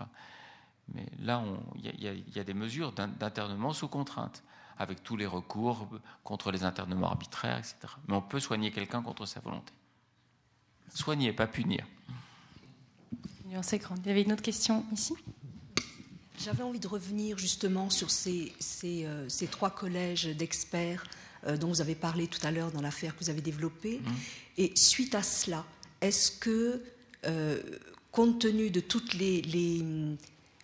Mais 0.93 1.05
là, 1.19 1.43
il 1.75 2.25
y, 2.35 2.39
a 2.39 2.43
des 2.43 2.53
mesures 2.53 2.91
d'internement 2.91 3.73
sous 3.73 3.87
contrainte 3.87 4.43
avec 4.77 5.03
tous 5.03 5.15
les 5.15 5.27
recours 5.27 5.87
contre 6.23 6.51
les 6.51 6.63
internements 6.63 7.07
arbitraires, 7.07 7.59
etc. 7.59 7.93
Mais 8.07 8.15
on 8.15 8.21
peut 8.21 8.39
soigner 8.39 8.71
quelqu'un 8.71 9.01
contre 9.01 9.25
sa 9.25 9.39
volonté. 9.39 9.73
Soigner, 10.89 11.33
pas 11.33 11.47
punir. 11.47 11.85
Nuance 13.51 13.75
grande. 13.75 13.99
Il 14.05 14.07
y 14.07 14.11
avait 14.11 14.21
une 14.21 14.31
autre 14.31 14.41
question 14.41 14.85
ici 14.93 15.13
J'avais 16.39 16.63
envie 16.63 16.79
de 16.79 16.87
revenir 16.87 17.37
justement 17.37 17.89
sur 17.89 18.09
ces, 18.09 18.53
ces, 18.59 19.05
euh, 19.05 19.27
ces 19.27 19.47
trois 19.47 19.71
collèges 19.71 20.25
d'experts 20.25 21.03
euh, 21.45 21.57
dont 21.57 21.67
vous 21.67 21.81
avez 21.81 21.95
parlé 21.95 22.27
tout 22.27 22.39
à 22.47 22.51
l'heure 22.51 22.71
dans 22.71 22.81
l'affaire 22.81 23.15
que 23.15 23.23
vous 23.23 23.29
avez 23.29 23.41
développée. 23.41 23.99
Mmh. 23.99 24.11
Et 24.57 24.71
suite 24.75 25.15
à 25.15 25.23
cela, 25.23 25.65
est-ce 25.99 26.31
que, 26.31 26.81
euh, 27.25 27.61
compte 28.11 28.39
tenu 28.39 28.69
de 28.71 28.79
toutes 28.79 29.13
les, 29.15 29.41
les, 29.41 29.83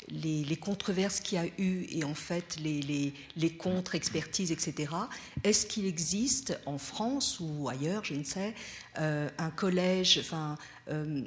les, 0.10 0.56
controverses 0.56 1.20
qu'il 1.20 1.38
y 1.38 1.42
a 1.42 1.48
eu 1.58 1.86
et 1.90 2.04
en 2.04 2.14
fait 2.14 2.58
les, 2.60 3.14
contre-expertises, 3.58 4.52
etc. 4.52 4.94
Est-ce 5.44 5.66
qu'il 5.66 5.86
existe 5.86 6.58
en 6.66 6.78
France 6.78 7.40
ou 7.40 7.70
ailleurs, 7.70 8.04
je 8.04 8.14
ne 8.14 8.24
sais, 8.24 8.54
euh, 9.00 9.30
un 9.38 9.50
collège, 9.50 10.20
enfin, 10.20 10.58
euh, 10.90 11.24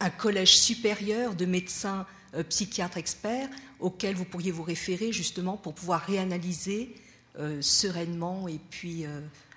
un 0.00 0.10
collège 0.10 0.58
supérieur 0.58 1.34
de 1.34 1.46
médecins 1.46 2.06
euh, 2.34 2.42
psychiatres 2.44 2.98
experts 2.98 3.48
auquel 3.80 4.14
vous 4.14 4.24
pourriez 4.24 4.50
vous 4.50 4.62
référer 4.62 5.12
justement 5.12 5.56
pour 5.56 5.74
pouvoir 5.74 6.00
réanalyser 6.02 6.94
sereinement 7.60 8.46
et 8.46 8.60
puis 8.70 9.04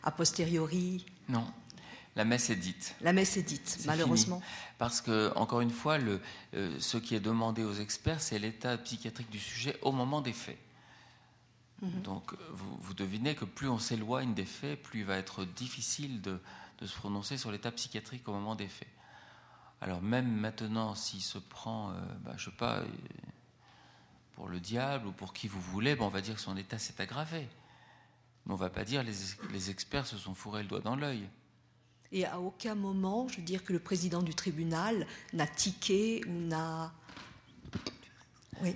a 0.01 0.09
posteriori 0.09 1.05
Non, 1.29 1.45
la 2.17 2.25
messe 2.25 2.49
est 2.49 2.55
dite. 2.55 2.95
La 3.01 3.13
messe 3.13 3.37
est 3.37 3.43
dite, 3.43 3.77
malheureusement. 3.85 4.41
Parce 4.79 5.01
que, 5.01 5.31
encore 5.35 5.61
une 5.61 5.69
fois, 5.69 5.99
le, 5.99 6.19
euh, 6.55 6.75
ce 6.79 6.97
qui 6.97 7.13
est 7.13 7.19
demandé 7.19 7.63
aux 7.63 7.75
experts, 7.75 8.21
c'est 8.21 8.39
l'état 8.39 8.75
psychiatrique 8.79 9.29
du 9.29 9.37
sujet 9.37 9.77
au 9.83 9.91
moment 9.91 10.21
des 10.21 10.33
faits. 10.33 10.57
Mhm. 11.83 12.01
Donc, 12.01 12.33
vous, 12.53 12.95
devinez 12.95 13.35
que 13.35 13.45
plus 13.45 13.69
on 13.69 13.77
s'éloigne 13.77 14.33
des 14.33 14.45
faits, 14.45 14.81
plus 14.81 15.01
il 15.01 15.05
va 15.05 15.17
être 15.17 15.45
difficile 15.45 16.19
de, 16.21 16.39
se 16.83 16.95
prononcer 16.95 17.37
sur 17.37 17.51
l'état 17.51 17.71
psychiatrique 17.71 18.27
au 18.27 18.33
moment 18.33 18.55
des 18.55 18.67
faits. 18.67 18.87
Alors, 19.81 20.01
même 20.01 20.29
maintenant, 20.29 20.95
s'il 20.95 21.21
se 21.21 21.37
prend, 21.37 21.91
euh, 21.91 21.93
bah, 22.21 22.33
je 22.37 22.47
ne 22.47 22.51
sais 22.51 22.57
pas, 22.57 22.77
euh, 22.79 22.87
pour 24.33 24.47
le 24.47 24.59
diable 24.59 25.07
ou 25.07 25.11
pour 25.11 25.33
qui 25.33 25.47
vous 25.47 25.61
voulez, 25.61 25.95
on 25.99 26.09
va 26.09 26.21
dire 26.21 26.35
que 26.35 26.41
son 26.41 26.57
état 26.57 26.79
s'est 26.79 26.99
aggravé. 26.99 27.47
Mais 28.45 28.53
on 28.53 28.55
ne 28.55 28.59
va 28.59 28.69
pas 28.69 28.85
dire 28.85 29.03
les, 29.03 29.13
les 29.51 29.69
experts 29.69 30.07
se 30.07 30.17
sont 30.17 30.33
fourrés 30.33 30.63
le 30.63 30.69
doigt 30.69 30.79
dans 30.79 30.95
l'œil. 30.95 31.27
Et 32.11 32.25
à 32.25 32.39
aucun 32.39 32.75
moment, 32.75 33.27
je 33.27 33.37
veux 33.37 33.43
dire 33.43 33.63
que 33.63 33.73
le 33.73 33.79
président 33.79 34.21
du 34.21 34.33
tribunal 34.33 35.05
n'a 35.33 35.47
tiqué 35.47 36.21
ou 36.27 36.31
n'a. 36.31 36.93
Oui. 38.61 38.75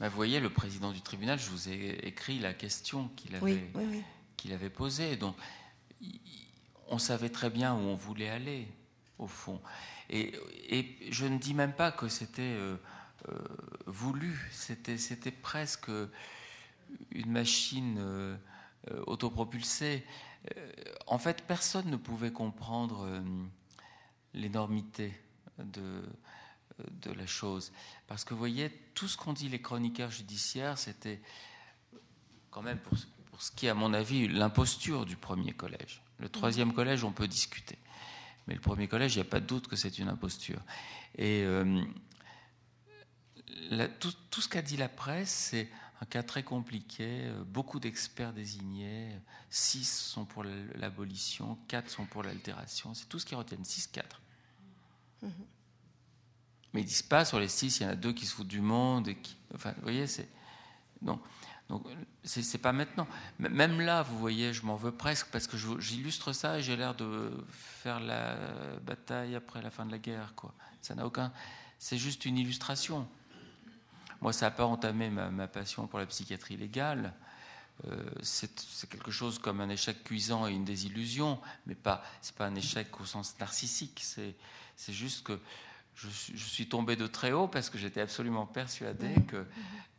Bah, 0.00 0.08
vous 0.08 0.16
voyez, 0.16 0.40
le 0.40 0.50
président 0.50 0.90
du 0.92 1.02
tribunal, 1.02 1.38
je 1.38 1.50
vous 1.50 1.68
ai 1.68 2.06
écrit 2.06 2.38
la 2.38 2.54
question 2.54 3.08
qu'il 3.16 3.36
avait, 3.36 3.70
qu'il 4.36 4.52
avait 4.52 4.70
posée. 4.70 5.16
Donc, 5.16 5.36
on 6.88 6.98
savait 6.98 7.28
très 7.28 7.50
bien 7.50 7.74
où 7.74 7.78
on 7.78 7.96
voulait 7.96 8.30
aller, 8.30 8.66
au 9.18 9.26
fond. 9.26 9.60
Et, 10.10 10.32
je 11.10 11.26
ne 11.26 11.38
dis 11.38 11.54
même 11.54 11.72
pas 11.72 11.92
que 11.92 12.08
c'était 12.08 12.56
voulu, 13.86 14.38
c'était, 14.50 15.30
presque 15.30 15.90
une 17.10 17.30
machine 17.30 18.38
autopropulsée. 19.06 20.04
en 21.06 21.18
fait, 21.18 21.42
personne 21.46 21.90
ne 21.90 21.96
pouvait 21.96 22.32
comprendre 22.32 23.22
l'énormité 24.34 25.12
de, 25.58 26.02
de 26.88 27.12
la 27.12 27.26
chose. 27.26 27.72
Parce 28.06 28.24
que 28.24 28.34
vous 28.34 28.38
voyez, 28.38 28.70
tout 28.94 29.08
ce 29.08 29.16
qu'ont 29.16 29.32
dit 29.32 29.48
les 29.48 29.60
chroniqueurs 29.60 30.10
judiciaires, 30.10 30.78
c'était 30.78 31.20
quand 32.50 32.62
même, 32.62 32.78
pour, 32.78 32.98
ce 33.40 33.50
qui 33.52 33.66
est 33.66 33.70
à 33.70 33.74
mon 33.74 33.94
avis, 33.94 34.28
l'imposture 34.28 35.06
du 35.06 35.16
premier 35.16 35.52
collège. 35.52 36.02
Le 36.18 36.28
troisième 36.28 36.74
collège, 36.74 37.04
on 37.04 37.12
peut 37.12 37.28
discuter. 37.28 37.78
Mais 38.50 38.56
le 38.56 38.60
premier 38.60 38.88
collège, 38.88 39.14
il 39.14 39.18
n'y 39.18 39.26
a 39.28 39.30
pas 39.30 39.38
de 39.38 39.46
doute 39.46 39.68
que 39.68 39.76
c'est 39.76 40.00
une 40.00 40.08
imposture. 40.08 40.60
Et 41.16 41.44
euh, 41.44 41.80
tout, 44.00 44.12
tout, 44.28 44.40
ce 44.40 44.48
qu'a 44.48 44.60
dit 44.60 44.76
la 44.76 44.88
presse, 44.88 45.30
c'est 45.30 45.68
un 46.00 46.06
cas 46.06 46.24
très 46.24 46.42
compliqué, 46.42 47.30
beaucoup 47.46 47.78
d'experts 47.78 48.32
désignés, 48.32 49.14
six 49.50 49.88
sont 49.88 50.24
pour 50.24 50.42
l'abolition, 50.74 51.58
quatre 51.68 51.88
sont 51.88 52.06
pour 52.06 52.24
l'altération, 52.24 52.92
c'est 52.92 53.08
tout 53.08 53.20
ce 53.20 53.26
qu'ils 53.26 53.36
retiennent, 53.36 53.64
six, 53.64 53.86
quatre. 53.86 54.20
Mm-hmm. 55.22 55.28
Mais 56.72 56.80
ils 56.80 56.86
disent 56.86 57.02
pas 57.02 57.24
sur 57.24 57.38
les 57.38 57.46
six, 57.46 57.78
il 57.78 57.84
y 57.84 57.86
en 57.86 57.90
a 57.90 57.94
deux 57.94 58.12
qui 58.12 58.26
se 58.26 58.34
foutent 58.34 58.48
du 58.48 58.60
monde. 58.60 59.06
Et 59.06 59.16
qui, 59.16 59.36
enfin, 59.54 59.74
vous 59.76 59.82
voyez, 59.82 60.08
c'est. 60.08 60.28
Donc, 61.02 61.22
donc 61.70 61.86
c'est 62.24 62.58
pas 62.58 62.72
maintenant. 62.72 63.06
Même 63.38 63.80
là, 63.80 64.02
vous 64.02 64.18
voyez, 64.18 64.52
je 64.52 64.66
m'en 64.66 64.74
veux 64.74 64.90
presque 64.90 65.28
parce 65.28 65.46
que 65.46 65.56
j'illustre 65.78 66.32
ça 66.32 66.58
et 66.58 66.62
j'ai 66.62 66.76
l'air 66.76 66.96
de 66.96 67.30
faire 67.52 68.00
la 68.00 68.36
bataille 68.84 69.36
après 69.36 69.62
la 69.62 69.70
fin 69.70 69.86
de 69.86 69.92
la 69.92 69.98
guerre. 69.98 70.32
Quoi. 70.34 70.52
Ça 70.82 70.96
n'a 70.96 71.06
aucun. 71.06 71.32
C'est 71.78 71.96
juste 71.96 72.24
une 72.24 72.38
illustration. 72.38 73.08
Moi, 74.20 74.32
ça 74.32 74.46
n'a 74.46 74.50
pas 74.50 74.66
entamé 74.66 75.10
ma, 75.10 75.46
passion 75.46 75.86
pour 75.86 76.00
la 76.00 76.06
psychiatrie 76.06 76.56
légale. 76.56 77.14
Euh, 77.86 78.02
c'est 78.20 78.50
quelque 78.90 79.12
chose 79.12 79.38
comme 79.38 79.60
un 79.60 79.68
échec 79.68 80.02
cuisant 80.02 80.48
et 80.48 80.52
une 80.52 80.64
désillusion, 80.64 81.40
mais 81.66 81.76
pas. 81.76 82.02
C'est 82.20 82.34
pas 82.34 82.46
un 82.46 82.54
échec 82.56 83.00
au 83.00 83.04
sens 83.04 83.36
narcissique. 83.38 84.02
C'est 84.04 84.92
juste 84.92 85.24
que 85.24 85.38
je, 85.94 86.08
suis 86.36 86.66
tombé 86.66 86.96
de 86.96 87.06
très 87.06 87.32
haut 87.32 87.48
parce 87.48 87.70
que 87.70 87.78
j'étais 87.78 88.00
absolument 88.00 88.46
persuadé 88.46 89.14
que 89.28 89.46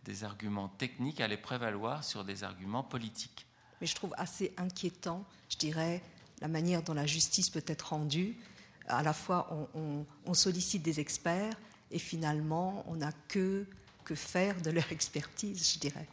des 0.03 0.23
arguments 0.23 0.69
techniques 0.69 1.22
allaient 1.22 1.38
prévaloir 1.38 2.03
sur 2.03 2.23
des 2.23 2.44
arguments 2.44 2.84
politiques. 2.84 3.45
Mais 3.80 3.88
je 3.88 3.95
trouve 3.95 4.14
assez 4.18 4.53
inquiétant, 4.57 5.26
je 5.49 5.57
dirais, 5.57 6.02
la 6.41 6.48
manière 6.48 6.84
dont 6.84 6.94
la 6.94 7.06
justice 7.06 7.49
peut 7.49 7.64
être 7.68 7.90
rendue. 7.90 8.36
À 8.88 9.03
la 9.03 9.14
fois, 9.14 9.69
on, 9.76 10.34
sollicite 10.34 10.82
des 10.82 10.99
experts 10.99 11.56
et 11.91 11.99
finalement, 11.99 12.84
on 12.88 12.95
n'a 12.95 13.11
que, 13.28 13.65
que 14.03 14.15
faire 14.15 14.60
de 14.61 14.72
leur 14.72 14.91
expertise, 14.91 15.73
je 15.73 15.80
dirais. 15.80 16.07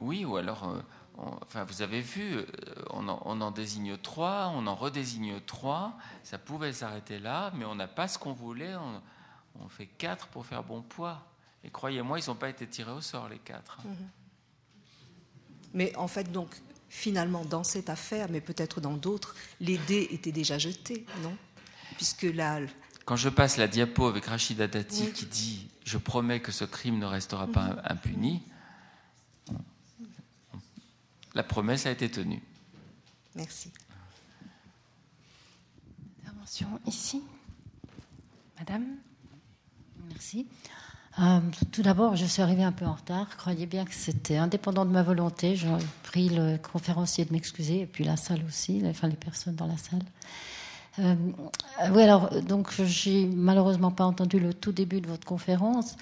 Oui, 0.00 0.24
ou 0.24 0.36
alors 0.36 0.64
euh, 0.64 0.80
enfin, 1.42 1.64
vous 1.64 1.82
avez 1.82 2.00
vu, 2.00 2.36
euh, 2.36 2.44
on 2.90 3.08
en, 3.08 3.50
désigne 3.50 3.96
trois, 3.98 4.52
on 4.54 4.66
en 4.66 4.74
redésigne 4.74 5.40
trois. 5.40 5.96
Ça 6.22 6.38
pouvait 6.38 6.72
s'arrêter 6.72 7.18
là, 7.18 7.50
mais 7.54 7.64
on 7.64 7.74
n'a 7.74 7.88
pas 7.88 8.08
ce 8.08 8.18
qu'on 8.18 8.32
voulait. 8.32 8.74
On, 8.76 9.68
fait 9.68 9.86
quatre 9.86 10.28
pour 10.28 10.46
faire 10.46 10.62
bon 10.62 10.82
poids. 10.82 11.20
Et 11.64 11.70
croyez-moi, 11.70 12.18
ils 12.20 12.28
n'ont 12.28 12.36
pas 12.36 12.48
été 12.48 12.66
tirés 12.66 12.92
au 12.92 13.00
sort, 13.00 13.28
les 13.28 13.38
quatre. 13.38 13.78
Mhm. 13.84 14.08
Mais 15.74 15.94
en 15.96 16.08
fait, 16.08 16.32
donc, 16.32 16.48
finalement, 16.88 17.44
dans 17.44 17.64
cette 17.64 17.90
affaire, 17.90 18.28
mais 18.30 18.40
peut-être 18.40 18.80
dans 18.80 18.96
d'autres, 18.96 19.34
les 19.60 19.78
dés 19.78 20.08
étaient 20.10 20.32
déjà 20.32 20.58
jetés, 20.58 21.04
non? 21.22 21.36
Puisque 21.96 22.22
là. 22.22 22.60
Quand 23.04 23.16
je 23.16 23.28
passe 23.28 23.56
la 23.56 23.68
diapo 23.68 24.06
avec 24.06 24.26
Rachida 24.26 24.66
Dati 24.66 25.12
qui 25.12 25.26
dit 25.26 25.68
Je 25.84 25.98
promets 25.98 26.40
que 26.40 26.52
ce 26.52 26.64
crime 26.64 26.98
ne 26.98 27.06
restera 27.06 27.46
pas 27.46 27.68
mhm. 27.68 27.82
impuni 27.84 28.42
la 31.38 31.44
promesse 31.44 31.86
a 31.86 31.92
été 31.92 32.10
tenue. 32.10 32.42
Merci. 33.36 33.72
Intervention 36.20 36.80
ici. 36.84 37.22
Madame? 38.58 38.96
Merci. 40.08 40.48
Euh, 41.20 41.40
tout 41.72 41.82
d'abord, 41.82 42.14
je 42.16 42.24
suis 42.24 42.42
arrivée 42.42 42.62
un 42.62 42.72
peu 42.72 42.84
en 42.84 42.94
retard. 42.94 43.36
Croyez 43.36 43.66
bien 43.66 43.84
que 43.84 43.94
c'était 43.94 44.36
indépendant 44.36 44.84
de 44.84 44.90
ma 44.90 45.02
volonté. 45.02 45.56
J'ai 45.56 45.68
pris 46.04 46.28
le 46.28 46.58
conférencier 46.58 47.24
de 47.24 47.32
m'excuser, 47.32 47.80
et 47.80 47.86
puis 47.86 48.04
la 48.04 48.16
salle 48.16 48.40
aussi, 48.46 48.82
enfin 48.86 49.08
les 49.08 49.16
personnes 49.16 49.56
dans 49.56 49.66
la 49.66 49.76
salle. 49.76 50.02
Euh, 51.00 51.14
oui, 51.92 52.02
alors, 52.02 52.30
donc, 52.42 52.72
j'ai 52.84 53.26
malheureusement 53.26 53.90
pas 53.90 54.04
entendu 54.04 54.38
le 54.38 54.54
tout 54.54 54.72
début 54.72 55.00
de 55.00 55.08
votre 55.08 55.26
conférence. 55.26 55.96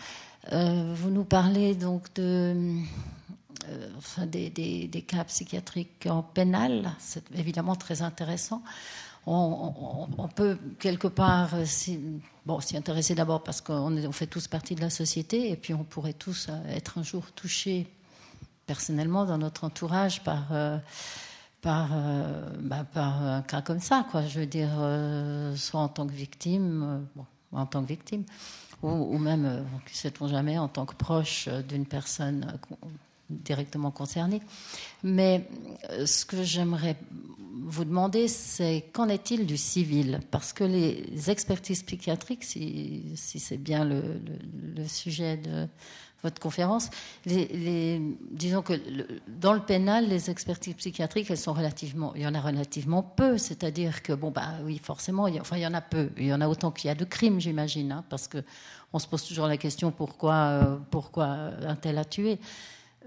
Euh, 0.53 0.95
vous 0.95 1.11
nous 1.11 1.25
parlez 1.25 1.75
donc 1.75 2.13
de 2.15 2.55
euh, 3.69 4.27
des, 4.27 5.05
cas 5.07 5.25
psychiatriques 5.25 6.07
en 6.09 6.23
pénal, 6.23 6.93
c'est 6.99 7.25
évidemment 7.35 7.75
très 7.75 8.03
intéressant. 8.03 8.63
On, 9.29 10.29
peut 10.35 10.57
quelque 10.79 11.09
part 11.09 11.55
euh, 11.55 11.65
s'y 11.65 11.99
bon, 12.45 12.61
intéresser 12.75 13.17
d'abord 13.17 13.43
parce 13.43 13.61
qu'on 13.61 13.97
on 13.97 14.13
fait 14.13 14.29
tous 14.29 14.47
partie 14.47 14.77
de 14.77 14.81
la 14.81 14.91
société 14.91 15.51
et 15.51 15.57
puis 15.57 15.75
on 15.75 15.83
pourrait 15.83 16.13
tous 16.13 16.47
euh, 16.49 16.69
être 16.69 16.99
un 16.99 17.03
jour 17.03 17.33
touchés 17.33 17.89
personnellement 18.67 19.25
dans 19.25 19.39
notre 19.39 19.65
entourage 19.65 20.23
par, 20.23 20.49
par, 21.61 21.91
bah, 22.59 22.85
par 22.93 23.23
un 23.23 23.43
cas 23.43 23.63
comme 23.63 23.79
ça. 23.79 24.05
Quoi. 24.11 24.27
Je 24.27 24.41
veux 24.41 24.47
dire, 24.47 24.71
soit 25.57 25.79
en 25.79 25.87
tant 25.87 26.05
que 26.05 26.13
victime, 26.13 27.07
bon, 27.15 27.25
en 27.53 27.65
tant 27.65 27.81
que 27.83 27.87
victime, 27.87 28.25
ou, 28.83 28.89
ou 28.89 29.19
même, 29.19 29.65
sait-on 29.93 30.27
jamais, 30.27 30.59
en 30.59 30.67
tant 30.67 30.85
que 30.85 30.97
proche 30.97 31.49
d'une 31.69 31.87
personne 31.87 32.59
directement 33.31 33.91
concernés. 33.91 34.41
Mais 35.03 35.49
euh, 35.91 36.07
ce 36.07 36.25
que 36.25 36.43
j'aimerais 36.43 36.97
vous 37.67 37.85
demander, 37.85 38.29
c'est 38.29 38.85
qu'en 38.93 39.09
est-il 39.09 39.47
du 39.47 39.57
civil? 39.57 40.21
Parce 40.31 40.53
que 40.53 40.65
les 40.65 41.31
expertises 41.31 41.83
psychiatriques, 41.83 42.45
si, 42.45 43.17
c'est 43.17 43.57
bien 43.57 43.85
le, 43.85 44.21
sujet 44.87 45.37
de 45.37 45.67
votre 46.23 46.41
conférence, 46.41 46.91
disons 47.25 48.63
que 48.63 48.75
dans 49.27 49.53
le 49.53 49.61
pénal, 49.61 50.09
les 50.09 50.31
expertises 50.31 50.75
psychiatriques, 50.75 51.31
elles 51.31 51.39
sont 51.39 51.53
relativement, 51.53 52.15
il 52.15 52.23
y 52.23 52.27
en 52.27 52.35
a 52.35 52.41
relativement 52.41 53.03
peu. 53.03 53.37
C'est-à-dire 53.37 54.03
que 54.03 54.13
bon, 54.13 54.31
bah 54.31 54.55
oui, 54.65 54.79
forcément, 54.83 55.27
il 55.27 55.41
enfin 55.41 55.57
il 55.57 55.63
y 55.63 55.67
en 55.67 55.75
a 55.75 55.81
peu. 55.81 56.11
Il 56.19 56.27
y 56.27 56.33
en 56.33 56.41
a 56.41 56.49
autant 56.49 56.71
qu'il 56.71 56.89
y 56.89 56.91
a 56.91 56.95
de 56.95 57.05
crimes, 57.05 57.41
j'imagine, 57.41 57.91
hein, 57.91 58.05
parce 58.09 58.29
que 58.29 58.39
on 58.93 58.99
se 58.99 59.07
pose 59.07 59.25
toujours 59.25 59.47
la 59.47 59.57
question 59.57 59.91
pourquoi, 59.91 60.35
euh, 60.35 60.77
pourquoi 60.91 61.27
un 61.27 61.77
tel 61.77 61.99
a 61.99 62.05
tué? 62.05 62.39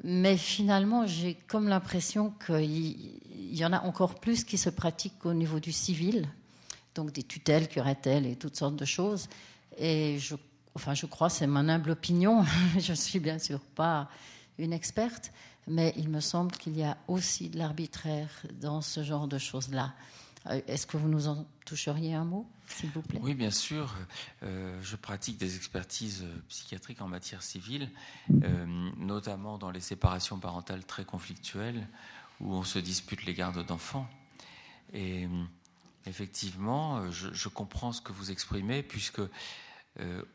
Mais 0.03 0.38
finalement, 0.38 1.05
j'ai 1.05 1.35
comme 1.35 1.67
l'impression 1.67 2.34
qu'il 2.45 3.55
y 3.55 3.65
en 3.65 3.73
a 3.73 3.81
encore 3.81 4.15
plus 4.15 4.43
qui 4.43 4.57
se 4.57 4.69
pratiquent 4.69 5.26
au 5.26 5.34
niveau 5.34 5.59
du 5.59 5.71
civil, 5.71 6.27
donc 6.95 7.11
des 7.11 7.23
tutelles, 7.23 7.67
curatelles 7.67 8.26
et 8.26 8.35
toutes 8.35 8.55
sortes 8.55 8.76
de 8.76 8.85
choses. 8.85 9.27
Et 9.77 10.17
je, 10.19 10.35
enfin, 10.76 10.93
je 10.93 11.05
crois, 11.05 11.30
c'est 11.30 11.47
mon 11.47 11.67
humble 11.67 11.91
opinion, 11.91 12.45
je 12.80 12.91
ne 12.91 12.97
suis 12.97 13.19
bien 13.19 13.39
sûr 13.39 13.59
pas 13.59 14.09
une 14.57 14.73
experte, 14.73 15.31
mais 15.67 15.93
il 15.97 16.09
me 16.09 16.19
semble 16.19 16.51
qu'il 16.51 16.77
y 16.77 16.84
a 16.84 16.97
aussi 17.07 17.49
de 17.49 17.57
l'arbitraire 17.57 18.30
dans 18.61 18.81
ce 18.81 19.03
genre 19.03 19.27
de 19.27 19.38
choses-là. 19.38 19.93
Euh, 20.47 20.61
est-ce 20.67 20.88
que 20.88 20.97
vous 20.97 21.07
nous 21.07 21.27
en 21.27 21.45
toucheriez 21.65 22.13
un 22.13 22.26
mot? 22.26 22.45
Oui, 23.21 23.33
bien 23.33 23.51
sûr. 23.51 23.95
Euh, 24.43 24.79
je 24.81 24.95
pratique 24.95 25.37
des 25.37 25.55
expertises 25.55 26.25
psychiatriques 26.47 27.01
en 27.01 27.07
matière 27.07 27.43
civile, 27.43 27.89
euh, 28.43 28.89
notamment 28.97 29.57
dans 29.57 29.71
les 29.71 29.79
séparations 29.79 30.39
parentales 30.39 30.85
très 30.85 31.05
conflictuelles, 31.05 31.87
où 32.39 32.53
on 32.53 32.63
se 32.63 32.79
dispute 32.79 33.25
les 33.25 33.33
gardes 33.33 33.65
d'enfants. 33.65 34.09
Et 34.93 35.27
effectivement, 36.05 37.11
je, 37.11 37.49
comprends 37.49 37.91
ce 37.91 38.01
que 38.01 38.11
vous 38.11 38.31
exprimez, 38.31 38.81
puisque 38.81 39.21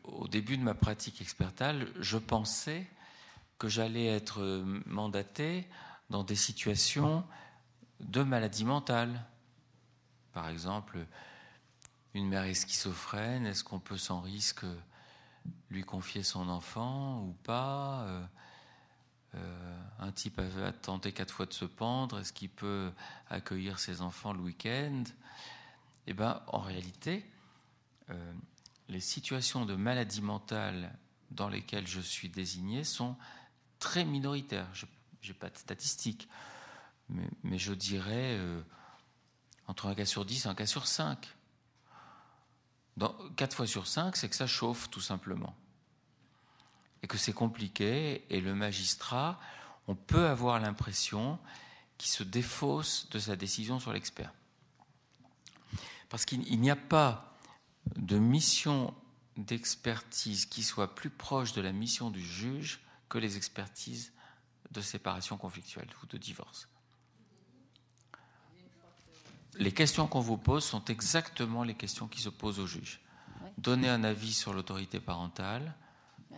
au 0.03 0.27
début 0.27 0.57
de 0.57 0.63
ma 0.63 0.75
pratique 0.75 1.19
expertale, 1.21 1.87
je 1.99 2.17
pensais 2.17 2.87
que 3.57 3.67
j'allais 3.67 4.05
être 4.05 4.63
mandaté 4.85 5.67
dans 6.09 6.23
des 6.23 6.35
situations 6.35 7.25
de 7.99 8.23
maladie 8.23 8.65
mentale. 8.65 9.25
Par 10.33 10.49
exemple, 10.49 11.05
une 12.15 12.29
mère 12.29 12.43
est 12.43 12.53
schizophrène, 12.53 13.45
est-ce 13.45 13.63
qu'on 13.63 13.79
peut 13.79 13.97
sans 13.97 14.21
risque 14.21 14.65
lui 15.69 15.83
confier 15.83 16.23
son 16.23 16.47
enfant 16.47 17.21
ou 17.23 17.33
pas 17.43 18.03
euh, 18.03 18.25
euh, 19.35 19.79
Un 19.99 20.11
type 20.13 20.39
a 20.39 20.71
tenté 20.71 21.11
quatre 21.11 21.33
fois 21.33 21.45
de 21.45 21.53
se 21.53 21.65
pendre, 21.65 22.19
est-ce 22.19 22.31
qu'il 22.31 22.49
peut 22.49 22.91
accueillir 23.29 23.79
ses 23.79 24.01
enfants 24.01 24.31
le 24.31 24.39
week-end? 24.39 25.03
Eh 26.07 26.13
bien, 26.13 26.41
en 26.47 26.59
réalité, 26.59 27.29
euh, 28.09 28.33
les 28.87 29.01
situations 29.01 29.65
de 29.65 29.75
maladie 29.75 30.21
mentale 30.21 30.97
dans 31.31 31.49
lesquelles 31.49 31.87
je 31.87 31.99
suis 31.99 32.29
désigné 32.29 32.85
sont 32.85 33.17
très 33.77 34.05
minoritaires. 34.05 34.69
Je 34.73 34.85
n'ai 35.27 35.33
pas 35.33 35.49
de 35.49 35.57
statistiques, 35.57 36.29
mais, 37.09 37.27
mais 37.43 37.57
je 37.57 37.73
dirais 37.73 38.39
entre 39.67 39.87
un 39.87 39.95
cas 39.95 40.05
sur 40.05 40.23
dix 40.23 40.45
et 40.45 40.47
un 40.47 40.55
cas 40.55 40.67
sur 40.67 40.87
cinq. 40.87 41.34
Dans, 42.97 43.13
4 43.35 43.55
fois 43.55 43.67
sur 43.67 43.87
5, 43.87 44.15
c'est 44.15 44.29
que 44.29 44.35
ça 44.35 44.47
chauffe 44.47 44.89
tout 44.89 45.01
simplement. 45.01 45.55
Et 47.03 47.07
que 47.07 47.17
c'est 47.17 47.33
compliqué, 47.33 48.25
et 48.29 48.41
le 48.41 48.55
magistrat, 48.55 49.39
on 49.87 49.95
peut 49.95 50.27
avoir 50.27 50.59
l'impression 50.59 51.39
qu'il 51.97 52.09
se 52.09 52.23
défausse 52.23 53.09
de 53.09 53.19
sa 53.19 53.35
décision 53.35 53.79
sur 53.79 53.93
l'expert. 53.93 54.33
Parce 56.09 56.25
qu'il 56.25 56.59
n'y 56.59 56.71
a 56.71 56.75
pas 56.75 57.35
de 57.95 58.17
mission 58.17 58.93
d'expertise 59.37 60.45
qui 60.45 60.63
soit 60.63 60.95
plus 60.95 61.09
proche 61.09 61.53
de 61.53 61.61
la 61.61 61.71
mission 61.71 62.09
du 62.09 62.21
juge 62.21 62.79
que 63.09 63.17
les 63.17 63.37
expertises 63.37 64.13
de 64.71 64.81
séparation 64.81 65.37
conflictuelle 65.37 65.89
ou 66.01 66.05
de 66.07 66.17
divorce. 66.17 66.67
Les 69.57 69.71
questions 69.71 70.07
qu'on 70.07 70.19
vous 70.19 70.37
pose 70.37 70.63
sont 70.63 70.83
exactement 70.85 71.63
les 71.63 71.75
questions 71.75 72.07
qui 72.07 72.21
se 72.21 72.29
posent 72.29 72.59
au 72.59 72.67
juge. 72.67 72.99
Donner 73.57 73.87
un 73.89 74.03
avis 74.03 74.33
sur 74.33 74.53
l'autorité 74.53 74.99
parentale, 74.99 75.73
Ah 76.31 76.35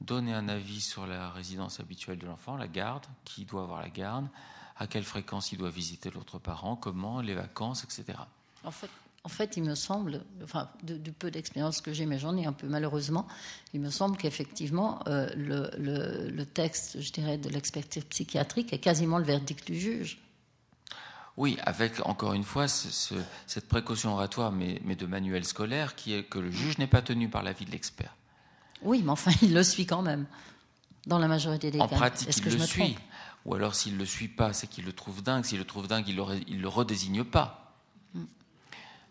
donner 0.00 0.32
un 0.34 0.48
avis 0.48 0.80
sur 0.80 1.06
la 1.06 1.30
résidence 1.30 1.80
habituelle 1.80 2.18
de 2.18 2.26
l'enfant, 2.26 2.56
la 2.56 2.68
garde, 2.68 3.04
qui 3.24 3.44
doit 3.44 3.62
avoir 3.62 3.80
la 3.82 3.90
garde, 3.90 4.26
à 4.78 4.86
quelle 4.86 5.04
fréquence 5.04 5.52
il 5.52 5.58
doit 5.58 5.70
visiter 5.70 6.10
l'autre 6.10 6.38
parent, 6.38 6.76
comment, 6.76 7.20
les 7.20 7.34
vacances, 7.34 7.82
etc. 7.84 8.18
En 8.64 8.70
fait, 8.70 8.90
en 9.24 9.28
fait, 9.28 9.56
il 9.56 9.64
me 9.64 9.74
semble, 9.74 10.22
enfin, 10.44 10.68
de- 10.84 10.96
du 10.98 11.12
peu 11.12 11.30
d'expérience 11.30 11.80
que 11.80 11.92
j'ai, 11.92 12.06
mais 12.06 12.18
j'en 12.18 12.36
ai 12.36 12.46
un 12.46 12.52
peu 12.52 12.68
malheureusement, 12.68 13.26
il 13.74 13.80
me 13.80 13.90
semble 13.90 14.16
qu'effectivement, 14.16 15.00
euh, 15.08 15.28
le, 15.34 15.70
le- 15.78 16.30
le 16.30 16.46
texte, 16.46 17.00
je 17.00 17.10
dirais, 17.12 17.36
de 17.38 17.48
l'expertise 17.48 18.04
psychiatrique 18.04 18.72
est 18.72 18.78
quasiment 18.78 19.18
le 19.18 19.24
verdict 19.24 19.66
du 19.66 19.78
juge. 19.80 20.18
Oui, 21.36 21.58
avec 21.64 22.04
encore 22.06 22.32
une 22.32 22.44
fois 22.44 22.66
ce- 22.66 22.90
ce- 22.90 23.14
cette 23.46 23.68
précaution 23.68 24.14
oratoire, 24.14 24.52
mais, 24.52 24.80
mais 24.84 24.96
de 24.96 25.04
manuel 25.06 25.44
scolaire, 25.44 25.94
qui 25.94 26.14
est 26.14 26.24
que 26.24 26.38
le 26.38 26.50
juge 26.50 26.78
n'est 26.78 26.86
pas 26.86 27.02
tenu 27.02 27.28
par 27.28 27.42
l'avis 27.42 27.66
de 27.66 27.70
l'expert. 27.72 28.14
Oui, 28.82 29.02
mais 29.04 29.10
enfin, 29.10 29.30
il 29.42 29.52
le 29.52 29.62
suit 29.62 29.84
quand 29.86 30.02
même, 30.02 30.26
dans 31.06 31.18
la 31.18 31.28
majorité 31.28 31.70
des 31.70 31.80
En 31.80 31.88
cas. 31.88 31.96
pratique, 31.96 32.28
Est-ce 32.28 32.38
il 32.38 32.44
que 32.44 32.50
je 32.50 32.56
le 32.56 32.62
me 32.62 32.66
suit. 32.66 32.96
Ou 33.44 33.54
alors, 33.54 33.74
s'il 33.74 33.94
ne 33.94 33.98
le 33.98 34.06
suit 34.06 34.28
pas, 34.28 34.52
c'est 34.52 34.66
qu'il 34.66 34.84
le 34.84 34.92
trouve 34.92 35.22
dingue. 35.22 35.44
S'il 35.44 35.58
le 35.58 35.64
trouve 35.64 35.86
dingue, 35.86 36.08
il 36.08 36.16
ne 36.16 36.60
le 36.62 36.68
redésigne 36.68 37.22
pas. 37.22 37.74
Mm. 38.14 38.24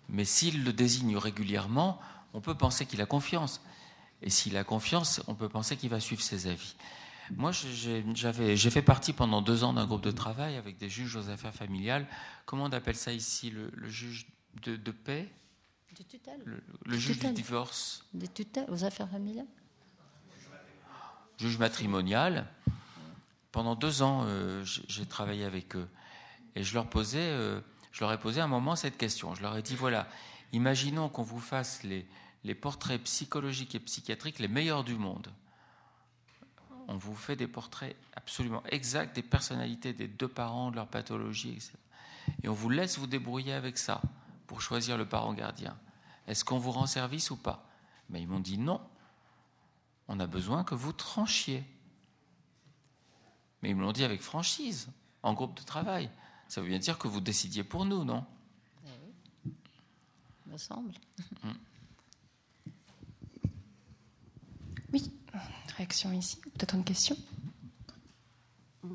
Mais 0.10 0.26
s'il 0.26 0.64
le 0.64 0.73
désigne 0.73 1.15
régulièrement, 1.18 2.02
on 2.34 2.41
peut 2.41 2.56
penser 2.56 2.85
qu'il 2.85 3.02
a 3.02 3.06
confiance. 3.06 3.61
Et 4.22 4.30
s'il 4.30 4.57
a 4.57 4.64
confiance, 4.64 5.22
on 5.27 5.35
peut 5.35 5.47
penser 5.47 5.77
qu'il 5.77 5.89
va 5.89 5.99
suivre 5.99 6.22
ses 6.22 6.47
avis. 6.47 6.76
Moi, 7.31 7.52
j'ai 7.52 8.03
j'avais- 8.14 8.56
j'ai 8.56 8.69
fait 8.69 8.81
partie 8.84 9.14
pendant 9.14 9.41
deux 9.41 9.64
ans 9.64 9.73
d'un 9.73 9.85
groupe 9.88 10.03
de 10.03 10.11
travail 10.11 10.56
avec 10.57 10.77
des 10.77 10.89
juges 10.89 11.15
aux 11.15 11.30
affaires 11.30 11.53
familiales. 11.53 12.07
Comment 12.45 12.65
on 12.65 12.72
appelle 12.72 12.95
ça 12.95 13.11
ici 13.11 13.49
Le, 13.49 13.72
le 13.73 13.89
juge 13.89 14.27
de, 14.64 14.76
de 14.76 14.91
paix? 14.91 15.31
Du 15.95 16.03
tutelle. 16.06 16.41
Le, 16.85 16.97
juge 16.97 17.15
tutelle. 17.15 17.34
du 17.34 17.41
divorce 17.41 18.06
Des 18.14 18.27
tutelles 18.27 18.68
aux 18.69 18.84
affaires 18.84 19.10
familiales? 19.10 19.47
Juge 21.39 21.57
matrimonial. 21.57 22.47
Pendant 23.52 23.76
deux 23.76 24.02
ans, 24.02 24.23
euh, 24.26 24.64
j'ai 24.64 25.06
travaillé 25.06 25.45
avec 25.45 25.76
eux. 25.76 25.88
Et 26.56 26.64
je 26.64 26.73
leur 26.73 26.88
posais, 26.89 27.19
euh, 27.22 27.60
je 27.91 28.02
leur 28.02 28.11
ai 28.14 28.19
posé 28.19 28.41
un 28.41 28.47
moment 28.47 28.76
cette 28.76 28.97
question. 28.97 29.34
Je 29.35 29.41
leur 29.41 29.56
ai 29.57 29.61
dit 29.61 29.76
voilà, 29.76 30.07
imaginons 30.53 31.10
qu'on 31.10 31.23
vous 31.23 31.39
fasse 31.39 31.84
les, 31.84 32.06
les 32.43 32.56
portraits 32.56 33.02
psychologiques 33.03 33.76
et 33.76 33.80
psychiatriques 33.80 34.39
les 34.39 34.47
meilleurs 34.47 34.84
du 34.84 34.95
monde. 34.95 35.30
On 36.88 36.98
vous 36.98 37.16
fait 37.16 37.36
des 37.36 37.48
portraits 37.48 37.95
absolument 38.16 38.64
exacts 38.68 39.16
des 39.16 39.24
personnalités 39.24 39.94
des 39.94 40.07
deux 40.07 40.28
parents, 40.28 40.72
de 40.72 40.76
leur 40.76 40.88
pathologie, 40.88 41.52
etc. 41.52 41.74
Et 42.44 42.49
on 42.49 42.53
vous 42.53 42.70
laisse 42.70 42.98
vous 42.98 43.07
débrouiller 43.07 43.53
avec 43.53 43.78
ça 43.78 44.02
pour 44.48 44.62
choisir 44.62 44.98
le 44.98 45.07
parent 45.07 45.34
gardien. 45.34 45.78
Est-ce 46.28 46.45
qu'on 46.45 46.60
vous 46.60 46.72
rend 46.72 46.86
service 46.86 47.32
ou 47.32 47.38
pas? 47.38 47.68
Mais 48.10 48.22
ils 48.22 48.28
m'ont 48.28 48.40
dit 48.40 48.57
non. 48.57 48.82
On 50.07 50.20
a 50.20 50.28
besoin 50.28 50.64
que 50.64 50.76
vous 50.76 50.94
tranchiez. 50.94 51.64
Mais 53.62 53.72
ils 53.72 53.76
me 53.76 53.82
l'ont 53.82 53.91
dit 53.91 54.03
avec 54.03 54.22
franchise, 54.22 54.90
en 55.24 55.34
groupe 55.34 55.57
de 55.57 55.64
travail. 55.64 56.10
Ça 56.48 56.62
veut 56.62 56.68
bien 56.68 56.78
dire 56.78 56.99
que 56.99 57.07
vous 57.07 57.22
décidiez 57.22 57.64
pour 57.64 57.86
nous, 57.86 58.03
non? 58.03 58.24
Il 59.45 60.52
me 60.52 60.57
semble. 60.57 60.94
Oui, 64.94 65.12
réaction 65.77 66.11
ici? 66.11 66.38
Peut-être 66.57 66.76
une 66.76 66.84
question? 66.84 67.15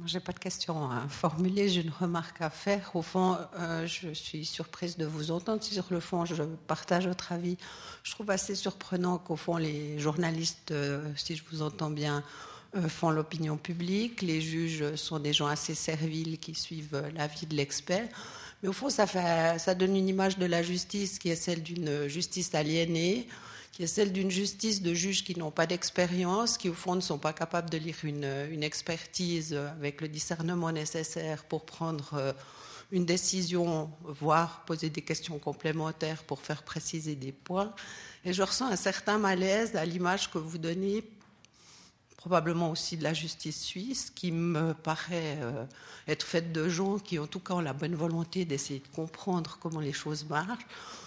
Je 0.07 0.15
n'ai 0.15 0.21
pas 0.21 0.33
de 0.33 0.39
question 0.39 0.91
à 0.91 1.09
formuler, 1.09 1.69
j'ai 1.69 1.83
une 1.83 1.91
remarque 1.91 2.41
à 2.41 2.51
faire. 2.51 2.91
Au 2.95 3.03
fond, 3.03 3.37
euh, 3.59 3.87
je 3.87 4.13
suis 4.13 4.45
surprise 4.45 4.97
de 4.97 5.05
vous 5.05 5.31
entendre. 5.31 5.63
Sur 5.63 5.87
le 5.91 6.01
fond, 6.01 6.25
je 6.25 6.43
partage 6.67 7.09
votre 7.09 7.33
avis. 7.33 7.57
Je 8.03 8.13
trouve 8.13 8.31
assez 8.31 8.55
surprenant 8.55 9.19
qu'au 9.19 9.37
fond, 9.37 9.57
les 9.57 9.99
journalistes, 9.99 10.71
euh, 10.71 11.13
si 11.17 11.37
je 11.37 11.43
vous 11.51 11.63
entends 11.63 11.91
bien, 11.91 12.23
euh, 12.77 12.89
font 12.89 13.11
l'opinion 13.11 13.57
publique. 13.57 14.23
Les 14.23 14.41
juges 14.41 14.95
sont 14.95 15.19
des 15.19 15.33
gens 15.33 15.47
assez 15.47 15.75
serviles 15.75 16.39
qui 16.39 16.55
suivent 16.55 17.11
l'avis 17.15 17.47
de 17.47 17.57
l'expert. 17.57 18.09
Mais 18.63 18.69
au 18.69 18.73
fond, 18.73 18.91
ça, 18.91 19.07
fait, 19.07 19.59
ça 19.59 19.75
donne 19.75 19.97
une 19.97 20.09
image 20.09 20.39
de 20.39 20.47
la 20.47 20.63
justice 20.63 21.19
qui 21.19 21.31
est 21.31 21.37
celle 21.37 21.63
d'une 21.63 22.07
justice 22.07 22.55
aliénée, 22.55 23.27
qui 23.73 23.85
est 23.85 23.87
celle 23.87 24.13
d'une 24.13 24.31
justice 24.31 24.83
de 24.83 24.95
juges 24.95 25.25
qui 25.25 25.39
n'ont 25.39 25.51
pas 25.51 25.67
d'expérience, 25.67 26.59
qui 26.59 26.69
au 26.69 26.75
fond 26.75 26.95
ne 26.95 27.01
sont 27.01 27.19
pas 27.19 27.33
capables 27.33 27.71
de 27.71 27.79
lire 27.79 27.97
une, 28.03 28.29
une 28.51 28.63
expertise 28.63 29.55
avec 29.55 30.01
le 30.01 30.09
discernement 30.09 30.73
nécessaire 30.73 31.45
pour 31.45 31.65
prendre 31.65 32.15
euh, 32.15 32.33
une 32.93 33.05
décision, 33.05 33.91
voire 34.03 34.65
poser 34.65 34.91
des 34.91 35.03
questions 35.03 35.39
complémentaires 35.39 36.25
pour 36.25 36.41
faire 36.41 36.63
préciser 36.63 37.15
des 37.15 37.33
points. 37.33 37.73
Et 38.25 38.33
je 38.33 38.43
ressens 38.43 38.67
un 38.67 38.77
certain 38.77 39.19
malaise 39.19 39.77
à 39.77 39.85
l'image 39.85 40.31
que 40.31 40.39
vous 40.39 40.59
donnez 40.59 41.05
probablement 42.21 42.71
aussi 42.71 42.99
de 42.99 43.03
la 43.03 43.15
justice 43.15 43.63
suisse, 43.63 44.13
qui 44.15 44.31
me 44.31 44.75
paraît 44.75 45.39
euh, 45.41 45.65
être 46.07 46.27
faite 46.27 46.53
de 46.53 46.69
gens 46.69 46.99
qui, 46.99 47.19
en 47.19 47.27
tout 47.27 47.41
cas, 47.41 47.55
ont 47.55 47.61
la 47.61 47.73
bonne 47.73 47.95
volonté 47.95 48.45
d'essayer 48.45 48.81
de 48.81 48.95
comprendre 48.95 49.57
comment 49.59 49.81
les 49.81 49.95
choses 49.95 50.27
marchent, 50.29 50.67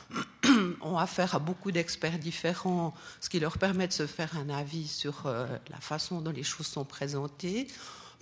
ont 0.81 0.97
affaire 0.97 1.35
à 1.35 1.39
beaucoup 1.39 1.71
d'experts 1.71 2.17
différents, 2.17 2.95
ce 3.21 3.29
qui 3.29 3.39
leur 3.39 3.59
permet 3.59 3.87
de 3.87 3.93
se 3.93 4.07
faire 4.07 4.35
un 4.35 4.49
avis 4.49 4.87
sur 4.87 5.27
euh, 5.27 5.45
la 5.69 5.79
façon 5.79 6.19
dont 6.19 6.31
les 6.31 6.41
choses 6.41 6.65
sont 6.65 6.83
présentées, 6.83 7.67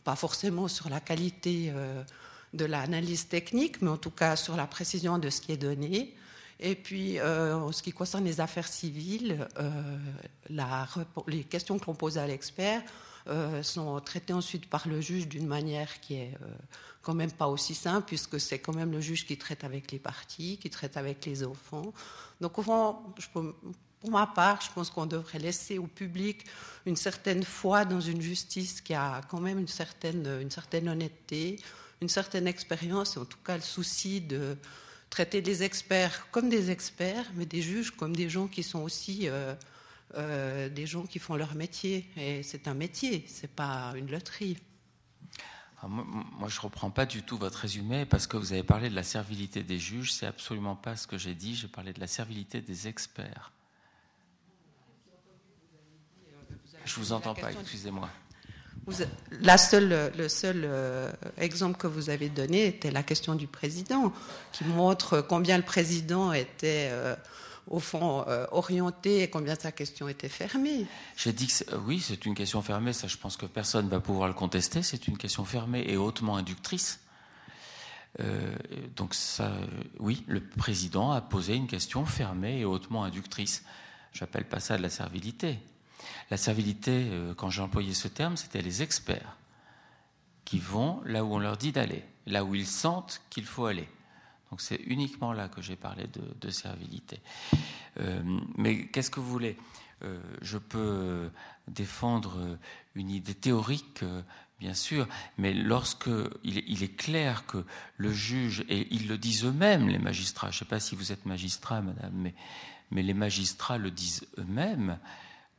pas 0.03 0.18
forcément 0.18 0.68
sur 0.68 0.89
la 0.89 0.99
qualité 0.99 1.72
euh, 1.73 2.03
de 2.53 2.65
l'analyse 2.65 3.30
technique, 3.30 3.81
mais 3.81 3.89
en 3.89 3.97
tout 3.97 4.11
cas 4.11 4.35
sur 4.35 4.57
la 4.57 4.68
précision 4.68 5.18
de 5.18 5.30
ce 5.30 5.39
qui 5.39 5.53
est 5.53 5.57
donné. 5.57 6.13
Et 6.61 6.75
puis, 6.75 7.19
euh, 7.19 7.55
en 7.55 7.71
ce 7.71 7.81
qui 7.81 7.91
concerne 7.91 8.23
les 8.23 8.39
affaires 8.39 8.67
civiles, 8.67 9.47
euh, 9.57 9.97
les 11.27 11.43
questions 11.43 11.79
que 11.79 11.85
l'on 11.88 11.95
pose 11.95 12.19
à 12.19 12.27
l'expert 12.27 12.83
euh, 13.27 13.63
sont 13.63 13.99
traitées 13.99 14.33
ensuite 14.33 14.69
par 14.69 14.88
le 14.88 15.01
juge 15.01 15.27
d'une 15.27 15.47
manière 15.47 15.99
qui 16.01 16.15
est 16.15 16.38
quand 17.01 17.15
même 17.15 17.31
pas 17.31 17.47
aussi 17.47 17.73
simple, 17.73 18.05
puisque 18.05 18.39
c'est 18.39 18.59
quand 18.59 18.75
même 18.75 18.91
le 18.91 19.01
juge 19.01 19.25
qui 19.25 19.38
traite 19.38 19.63
avec 19.63 19.91
les 19.91 19.97
parties, 19.97 20.59
qui 20.59 20.69
traite 20.69 20.97
avec 20.97 21.25
les 21.25 21.43
enfants. 21.43 21.93
Donc, 22.39 22.59
au 22.59 22.63
pour 24.01 24.09
ma 24.09 24.25
part, 24.25 24.61
je 24.61 24.71
pense 24.71 24.89
qu'on 24.89 25.05
devrait 25.05 25.38
laisser 25.38 25.77
au 25.77 25.85
public 25.85 26.45
une 26.88 26.95
certaine 26.95 27.43
foi 27.43 27.85
dans 27.85 28.01
une 28.01 28.19
justice 28.19 28.81
qui 28.81 28.95
a 28.95 29.21
quand 29.29 29.39
même 29.39 29.59
une 29.59 29.67
certaine, 29.67 30.39
une 30.41 30.49
certaine 30.49 30.89
honnêteté, 30.89 31.59
une 32.01 32.09
certaine 32.09 32.47
expérience, 32.47 33.17
en 33.17 33.25
tout 33.25 33.38
cas 33.45 33.55
le 33.55 33.61
souci 33.61 34.19
de 34.19 34.57
traiter 35.11 35.41
des 35.43 35.61
experts 35.61 36.31
comme 36.31 36.49
des 36.49 36.71
experts, 36.71 37.27
mais 37.35 37.45
des 37.45 37.61
juges 37.61 37.91
comme 37.91 38.15
des 38.15 38.29
gens 38.29 38.47
qui 38.47 38.63
sont 38.63 38.79
aussi 38.79 39.29
euh, 39.29 39.53
euh, 40.15 40.69
des 40.69 40.88
gens 40.88 41.03
qui 41.03 41.19
font 41.19 41.35
leur 41.35 41.53
métier. 41.53 42.09
Et 42.17 42.41
c'est 42.41 42.67
un 42.67 42.73
métier, 42.73 43.23
c'est 43.27 43.51
pas 43.51 43.93
une 43.95 44.09
loterie. 44.09 44.57
Moi, 45.83 46.05
moi, 46.05 46.47
je 46.47 46.57
ne 46.57 46.61
reprends 46.61 46.91
pas 46.91 47.05
du 47.05 47.23
tout 47.23 47.38
votre 47.38 47.59
résumé 47.59 48.05
parce 48.05 48.27
que 48.27 48.38
vous 48.38 48.53
avez 48.53 48.63
parlé 48.63 48.89
de 48.89 48.95
la 48.95 49.03
servilité 49.03 49.63
des 49.63 49.79
juges. 49.79 50.13
C'est 50.13 50.27
absolument 50.27 50.75
pas 50.75 50.95
ce 50.95 51.07
que 51.07 51.17
j'ai 51.17 51.35
dit. 51.35 51.55
J'ai 51.55 51.67
parlé 51.67 51.91
de 51.91 51.99
la 51.99 52.07
servilité 52.07 52.61
des 52.61 52.88
experts. 52.88 53.51
Je 56.85 56.95
vous 56.95 57.11
entends 57.11 57.35
pas, 57.35 57.51
excusez-moi. 57.51 58.09
La 59.41 59.57
seule, 59.57 60.11
le 60.17 60.27
seul 60.27 60.63
euh, 60.63 61.11
exemple 61.37 61.77
que 61.77 61.87
vous 61.87 62.09
avez 62.09 62.29
donné 62.29 62.65
était 62.65 62.91
la 62.91 63.03
question 63.03 63.35
du 63.35 63.47
président, 63.47 64.11
qui 64.51 64.63
montre 64.63 65.21
combien 65.21 65.57
le 65.57 65.63
président 65.63 66.33
était, 66.33 66.89
euh, 66.91 67.15
au 67.67 67.79
fond, 67.79 68.25
euh, 68.27 68.47
orienté 68.51 69.21
et 69.21 69.29
combien 69.29 69.55
sa 69.55 69.71
question 69.71 70.07
était 70.07 70.29
fermée. 70.29 70.87
J'ai 71.15 71.31
dit 71.31 71.47
que 71.47 71.75
oui, 71.85 71.99
c'est 71.99 72.25
une 72.25 72.33
question 72.33 72.61
fermée. 72.61 72.93
Ça, 72.93 73.07
je 73.07 73.17
pense 73.17 73.37
que 73.37 73.45
personne 73.45 73.85
ne 73.85 73.91
va 73.91 73.99
pouvoir 73.99 74.27
le 74.27 74.33
contester. 74.33 74.81
C'est 74.81 75.07
une 75.07 75.17
question 75.17 75.45
fermée 75.45 75.85
et 75.87 75.97
hautement 75.97 76.35
inductrice. 76.37 76.99
Donc 78.97 79.13
ça, 79.13 79.53
oui, 79.99 80.25
le 80.27 80.41
président 80.41 81.11
a 81.11 81.21
posé 81.21 81.55
une 81.55 81.67
question 81.67 82.05
fermée 82.05 82.59
et 82.59 82.65
hautement 82.65 83.05
inductrice. 83.05 83.63
J'appelle 84.11 84.43
pas 84.43 84.59
ça 84.59 84.75
de 84.75 84.81
la 84.81 84.89
servilité. 84.89 85.59
La 86.31 86.37
servilité, 86.37 87.09
euh, 87.11 87.33
quand 87.35 87.49
j'ai 87.49 87.61
employé 87.61 87.93
ce 87.93 88.07
terme, 88.07 88.37
c'était 88.37 88.61
les 88.61 88.81
experts 88.81 89.35
qui 90.45 90.59
vont 90.59 91.01
là 91.03 91.25
où 91.25 91.33
on 91.33 91.39
leur 91.39 91.57
dit 91.57 91.73
d'aller, 91.73 92.05
là 92.25 92.45
où 92.45 92.55
ils 92.55 92.65
sentent 92.65 93.21
qu'il 93.29 93.43
faut 93.43 93.65
aller. 93.65 93.87
Donc 94.49 94.61
c'est 94.61 94.79
uniquement 94.87 95.33
là 95.33 95.49
que 95.49 95.61
j'ai 95.61 95.75
parlé 95.75 96.05
de, 96.39 96.49
servilité. 96.49 97.19
Euh, 97.99 98.21
mais 98.57 98.87
qu'est-ce 98.87 99.11
que 99.11 99.19
vous 99.19 99.29
voulez? 99.29 99.57
Euh, 100.03 100.21
Je 100.41 100.57
peux 100.57 101.29
défendre 101.67 102.57
une 102.95 103.09
idée 103.09 103.35
théorique, 103.35 104.03
bien 104.59 104.73
sûr, 104.73 105.09
mais 105.37 105.53
lorsque 105.53 106.09
il 106.45 106.83
est, 106.83 106.95
clair 106.95 107.45
que 107.45 107.65
le 107.97 108.11
juge, 108.11 108.63
et 108.69 108.87
ils 108.91 109.09
le 109.09 109.17
disent 109.17 109.43
eux-mêmes, 109.43 109.89
les 109.89 109.99
magistrats, 109.99 110.49
je 110.49 110.55
ne 110.55 110.59
sais 110.59 110.65
pas 110.65 110.79
si 110.79 110.95
vous 110.95 111.11
êtes 111.11 111.25
magistrat, 111.25 111.81
madame, 111.81 112.13
mais, 112.13 112.33
mais 112.89 113.03
les 113.03 113.13
magistrats 113.13 113.77
le 113.77 113.91
disent 113.91 114.25
eux-mêmes, 114.37 114.97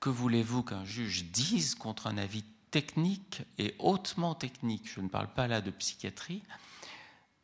que 0.02 0.10
voulez-vous 0.10 0.64
qu'un 0.64 0.84
juge 0.84 1.26
dise 1.26 1.76
contre 1.76 2.08
un 2.08 2.18
avis 2.18 2.42
technique 2.72 3.42
et 3.56 3.76
hautement 3.78 4.34
technique? 4.34 4.90
Je 4.92 5.00
ne 5.00 5.06
parle 5.08 5.32
pas 5.32 5.46
là 5.46 5.60
de 5.60 5.70
psychiatrie, 5.70 6.42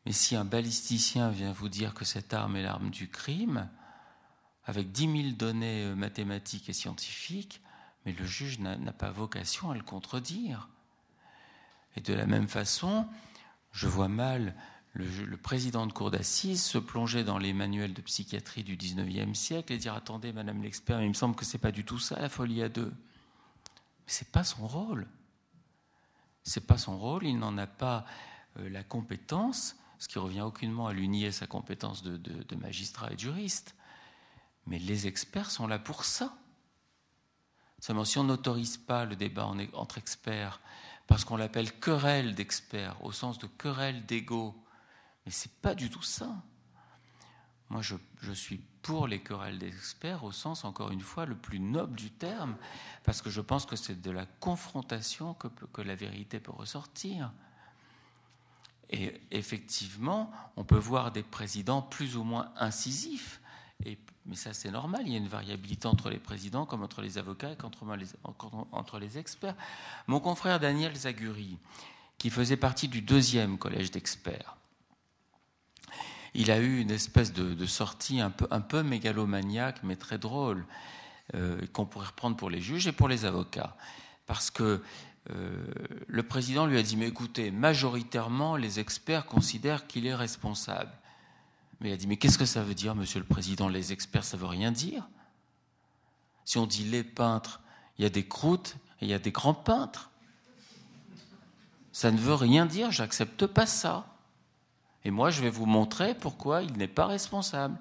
mais 0.05 0.11
si 0.11 0.35
un 0.35 0.43
balisticien 0.43 1.29
vient 1.29 1.53
vous 1.53 1.69
dire 1.69 1.93
que 1.93 2.03
cette 2.03 2.33
arme 2.33 2.57
est 2.57 2.61
l'arme 2.61 2.89
du 2.89 3.07
crime, 3.07 3.69
avec 4.65 4.91
10 4.91 5.21
000 5.23 5.35
données 5.37 5.85
euh, 5.85 5.95
mathématiques 5.95 6.67
et 6.67 6.73
scientifiques, 6.73 7.61
mais 8.05 8.11
le 8.11 8.25
juge 8.25 8.59
n'a 8.59 8.75
pas 8.91 9.09
vocation 9.09 9.71
à 9.71 9.75
le 9.75 9.81
contredire. 9.81 10.67
Et 11.95 12.01
de 12.01 12.13
la 12.13 12.25
même 12.25 12.49
façon, 12.49 13.07
je 13.71 13.87
vois 13.87 14.09
mal 14.09 14.53
le, 14.99 15.37
président 15.37 15.87
de 15.87 15.93
cour 15.93 16.11
d'assises 16.11 16.63
se 16.63 16.77
plonger 16.77 17.23
dans 17.23 17.37
les 17.37 17.53
manuels 17.53 17.93
de 17.93 18.01
psychiatrie 18.01 18.63
du 18.63 18.75
19e 18.75 19.33
siècle 19.33 19.73
et 19.73 19.77
dire 19.77 19.93
Attendez, 19.93 20.33
madame 20.33 20.61
l'expert, 20.61 21.01
il 21.01 21.09
me 21.09 21.13
semble 21.13 21.35
que 21.35 21.45
ce 21.45 21.53
n'est 21.53 21.61
pas 21.61 21.71
du 21.71 21.85
tout 21.85 21.99
ça, 21.99 22.19
la 22.19 22.29
folie 22.29 22.61
à 22.61 22.69
deux. 22.69 22.91
Mais 24.05 24.13
ce 24.13 24.23
n'est 24.23 24.29
pas 24.31 24.43
son 24.43 24.67
rôle. 24.67 25.07
Ce 26.43 26.59
n'est 26.59 26.65
pas 26.65 26.77
son 26.77 26.97
rôle, 26.97 27.25
il 27.25 27.37
n'en 27.37 27.57
a 27.57 27.67
pas 27.67 28.05
euh, 28.57 28.69
la 28.69 28.83
compétence, 28.83 29.77
ce 29.97 30.07
qui 30.07 30.19
revient 30.19 30.41
aucunement 30.41 30.87
à 30.87 30.93
lui 30.93 31.07
nier 31.07 31.31
sa 31.31 31.47
compétence 31.47 32.03
de, 32.03 32.55
magistrat 32.55 33.11
et 33.11 33.15
de 33.15 33.19
juriste. 33.19 33.75
Mais 34.65 34.79
les 34.79 35.07
experts 35.07 35.51
sont 35.51 35.67
là 35.67 35.79
pour 35.79 36.05
ça. 36.05 36.33
Seulement, 37.79 38.05
si 38.05 38.17
on 38.17 38.23
n'autorise 38.23 38.77
pas 38.77 39.05
le 39.05 39.15
débat 39.15 39.49
entre 39.73 39.97
experts, 39.97 40.59
parce 41.07 41.23
qu'on 41.23 41.37
l'appelle 41.37 41.71
querelle 41.79 42.35
d'experts, 42.35 43.03
au 43.03 43.11
sens 43.11 43.39
de 43.39 43.47
querelle 43.47 44.05
d'ego, 44.05 44.55
mais 45.29 45.33
ce 45.33 45.47
n'est 45.47 45.53
pas 45.61 45.75
du 45.75 45.91
tout 45.91 46.01
ça. 46.01 46.27
Moi, 47.69 47.83
je, 47.83 48.31
suis 48.31 48.57
pour 48.81 49.05
les 49.07 49.19
querelles 49.19 49.59
d'experts 49.59 50.23
au 50.23 50.31
sens, 50.31 50.65
encore 50.65 50.89
une 50.89 51.01
fois, 51.01 51.27
le 51.27 51.35
plus 51.35 51.59
noble 51.59 51.95
du 51.95 52.09
terme, 52.09 52.55
parce 53.03 53.21
que 53.21 53.29
je 53.29 53.39
pense 53.39 53.67
que 53.67 53.75
c'est 53.75 54.01
de 54.01 54.09
la 54.09 54.25
confrontation 54.25 55.35
que, 55.35 55.81
la 55.83 55.93
vérité 55.93 56.39
peut 56.39 56.51
ressortir. 56.51 57.31
Et 58.89 59.21
effectivement, 59.29 60.31
on 60.55 60.63
peut 60.63 60.79
voir 60.79 61.11
des 61.11 61.21
présidents 61.21 61.83
plus 61.83 62.17
ou 62.17 62.23
moins 62.23 62.51
incisifs, 62.57 63.39
mais 63.85 63.99
ça 64.33 64.53
c'est 64.53 64.71
normal, 64.71 65.03
il 65.05 65.11
y 65.11 65.15
a 65.15 65.19
une 65.19 65.27
variabilité 65.27 65.85
entre 65.85 66.09
les 66.09 66.17
présidents 66.17 66.65
comme 66.65 66.81
entre 66.81 67.03
les 67.03 67.19
avocats 67.19 67.51
et 67.51 67.57
entre 68.71 68.97
les 68.97 69.19
experts. 69.19 69.55
Mon 70.07 70.19
confrère 70.19 70.59
Daniel 70.59 70.95
Zaguri, 70.95 71.59
qui 72.17 72.31
faisait 72.31 72.57
partie 72.57 72.87
du 72.87 73.03
deuxième 73.03 73.59
collège 73.59 73.91
d'experts, 73.91 74.55
il 76.33 76.51
a 76.51 76.59
eu 76.59 76.79
une 76.79 76.91
espèce 76.91 77.33
de, 77.33 77.65
sortie 77.65 78.19
un 78.21 78.29
peu, 78.29 78.83
mégalomaniaque, 78.83 79.81
mais 79.83 79.95
très 79.95 80.17
drôle, 80.17 80.65
euh, 81.35 81.59
qu'on 81.73 81.85
pourrait 81.85 82.07
reprendre 82.07 82.35
pour 82.35 82.49
les 82.49 82.61
juges 82.61 82.87
et 82.87 82.91
pour 82.91 83.07
les 83.07 83.25
avocats. 83.25 83.75
Parce 84.25 84.51
que 84.51 84.81
euh, 85.31 85.65
le 86.07 86.23
président 86.23 86.65
lui 86.65 86.77
a 86.77 86.81
dit, 86.83 86.97
mais 86.97 87.07
écoutez, 87.07 87.51
majoritairement, 87.51 88.55
les 88.55 88.79
experts 88.79 89.25
considèrent 89.25 89.87
qu'il 89.87 90.07
est 90.07 90.15
responsable. 90.15 90.91
Mais 91.79 91.89
il 91.89 91.93
a 91.93 91.97
dit, 91.97 92.07
mais 92.07 92.17
qu'est-ce 92.17 92.37
que 92.37 92.45
ça 92.45 92.63
veut 92.63 92.73
dire, 92.73 92.95
monsieur 92.95 93.19
le 93.19 93.25
président? 93.25 93.69
Les 93.69 93.93
experts, 93.93 94.23
ça 94.23 94.37
veut 94.37 94.47
rien 94.47 94.71
dire. 94.71 95.07
Si 96.45 96.57
on 96.57 96.65
dit 96.65 96.83
les 96.83 97.03
peintres, 97.03 97.61
il 97.97 98.03
y 98.03 98.05
a 98.05 98.09
des 98.09 98.27
croûtes 98.27 98.75
et 99.01 99.05
il 99.05 99.09
y 99.09 99.13
a 99.13 99.19
des 99.19 99.31
grands 99.31 99.53
peintres. 99.53 100.09
Ça 101.91 102.11
ne 102.11 102.17
veut 102.17 102.33
rien 102.33 102.65
dire, 102.65 102.91
j'accepte 102.91 103.45
pas 103.45 103.65
ça. 103.65 104.07
Et 105.05 105.11
moi, 105.11 105.29
je 105.29 105.41
vais 105.41 105.49
vous 105.49 105.65
montrer 105.65 106.13
pourquoi 106.13 106.61
il 106.61 106.73
n'est 106.73 106.87
pas 106.87 107.05
responsable. 107.05 107.77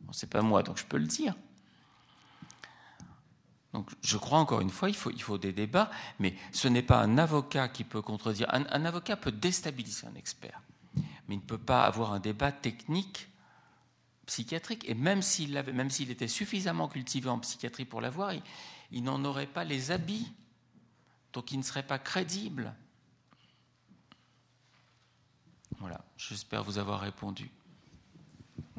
Bon, 0.00 0.12
c'est 0.12 0.30
pas 0.30 0.42
moi, 0.42 0.62
donc 0.62 0.78
je 0.78 0.84
peux 0.84 0.98
le 0.98 1.06
dire. 1.06 1.34
Donc, 3.72 3.90
je 4.02 4.16
crois 4.16 4.38
encore 4.38 4.60
une 4.60 4.70
fois, 4.70 4.88
il 4.88 4.96
faut, 4.96 5.38
des 5.38 5.52
débats, 5.52 5.90
mais 6.18 6.34
ce 6.52 6.68
n'est 6.68 6.82
pas 6.82 7.00
un 7.00 7.18
avocat 7.18 7.68
qui 7.68 7.84
peut 7.84 8.00
contredire. 8.00 8.48
Un, 8.52 8.84
avocat 8.84 9.16
peut 9.16 9.32
déstabiliser 9.32 10.06
un 10.06 10.14
expert, 10.14 10.62
mais 10.96 11.34
il 11.34 11.38
ne 11.38 11.42
peut 11.42 11.58
pas 11.58 11.84
avoir 11.84 12.12
un 12.12 12.20
débat 12.20 12.50
technique 12.50 13.28
psychiatrique. 14.26 14.88
Et 14.88 14.94
même 14.94 15.22
s'il 15.22 15.52
même 15.74 15.90
s'il 15.90 16.10
était 16.10 16.28
suffisamment 16.28 16.88
cultivé 16.88 17.28
en 17.28 17.38
psychiatrie 17.40 17.84
pour 17.84 18.00
l'avoir, 18.00 18.32
il 18.90 19.04
n'en 19.04 19.22
aurait 19.24 19.46
pas 19.46 19.64
les 19.64 19.90
habits, 19.90 20.32
donc 21.32 21.52
il 21.52 21.58
ne 21.58 21.62
serait 21.62 21.82
pas 21.82 21.98
crédible. 21.98 22.74
Voilà, 25.80 26.00
j'espère 26.16 26.64
vous 26.64 26.78
avoir 26.78 27.00
répondu. 27.00 27.50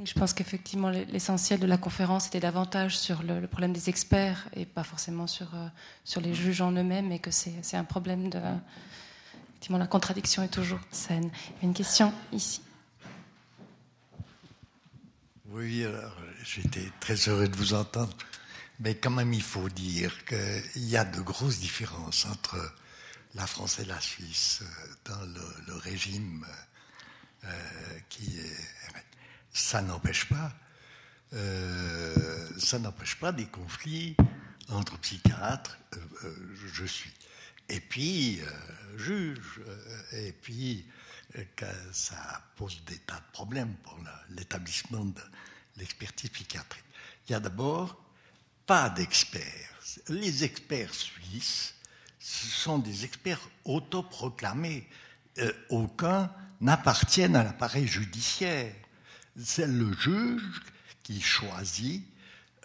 Je 0.03 0.13
pense 0.13 0.33
qu'effectivement, 0.33 0.89
l'essentiel 0.89 1.59
de 1.59 1.65
la 1.65 1.77
conférence 1.77 2.27
était 2.27 2.39
davantage 2.39 2.97
sur 2.97 3.21
le, 3.21 3.45
problème 3.47 3.73
des 3.73 3.89
experts 3.89 4.47
et 4.53 4.65
pas 4.65 4.83
forcément 4.83 5.27
sur, 5.27 5.53
euh, 5.55 5.67
sur 6.05 6.21
les 6.21 6.33
juges 6.33 6.61
en 6.61 6.71
eux-mêmes, 6.71 7.11
et 7.11 7.19
que 7.19 7.31
c'est 7.31 7.75
un 7.75 7.83
problème 7.83 8.29
de. 8.29 8.39
Effectivement, 9.51 9.77
la 9.77 9.87
contradiction 9.87 10.41
est 10.41 10.49
toujours 10.49 10.79
saine. 10.89 11.29
Il 11.57 11.63
y 11.63 11.65
a 11.65 11.67
une 11.67 11.73
question 11.73 12.13
ici. 12.31 12.61
Oui, 15.47 15.83
alors 15.83 16.15
j'étais 16.43 16.89
très 17.01 17.15
heureux 17.15 17.49
de 17.49 17.55
vous 17.57 17.73
entendre, 17.73 18.15
mais 18.79 18.95
quand 18.95 19.09
même, 19.09 19.33
il 19.33 19.41
faut 19.41 19.67
dire 19.67 20.13
qu'il 20.25 20.87
y 20.87 20.95
a 20.95 21.03
de 21.03 21.19
grosses 21.19 21.59
différences 21.59 22.25
entre 22.25 22.57
la 23.35 23.45
France 23.47 23.79
et 23.79 23.85
la 23.85 23.99
Suisse 23.99 24.61
euh, 24.61 25.11
dans 25.11 25.21
le, 25.25 25.41
le 25.67 25.75
régime 25.75 26.45
euh, 26.47 26.53
qui 28.09 28.39
ça 29.53 29.81
n'empêche 29.81 30.25
pas, 30.25 30.53
euh, 31.33 32.49
ça 32.57 32.79
n'empêche 32.79 33.15
pas 33.15 33.31
des 33.31 33.45
conflits 33.45 34.15
entre 34.69 34.97
psychiatres. 34.99 35.77
Euh, 36.23 36.55
je 36.73 36.85
suis. 36.85 37.13
Et 37.67 37.79
puis 37.79 38.41
juge. 38.97 39.61
Et 40.13 40.31
puis 40.31 40.85
ça 41.91 42.41
pose 42.55 42.83
des 42.85 42.97
tas 42.97 43.19
de 43.19 43.31
problèmes 43.31 43.75
pour 43.83 43.99
l'établissement 44.31 45.05
de 45.05 45.21
l'expertise 45.77 46.31
psychiatrique. 46.31 46.83
Il 47.27 47.33
y 47.33 47.35
a 47.35 47.39
d'abord 47.39 48.03
pas 48.65 48.89
d'experts. 48.89 49.79
Les 50.07 50.43
experts 50.43 50.95
suisses, 50.95 51.75
ce 52.19 52.47
sont 52.47 52.79
des 52.79 53.05
experts 53.05 53.47
autoproclamés. 53.65 54.87
aucun 55.69 56.31
n'appartiennent 56.61 57.35
à 57.35 57.43
l'appareil 57.43 57.87
judiciaire. 57.87 58.73
C'est 59.41 59.67
le 59.67 59.93
juge 59.93 60.61
qui 61.03 61.21
choisit 61.21 62.05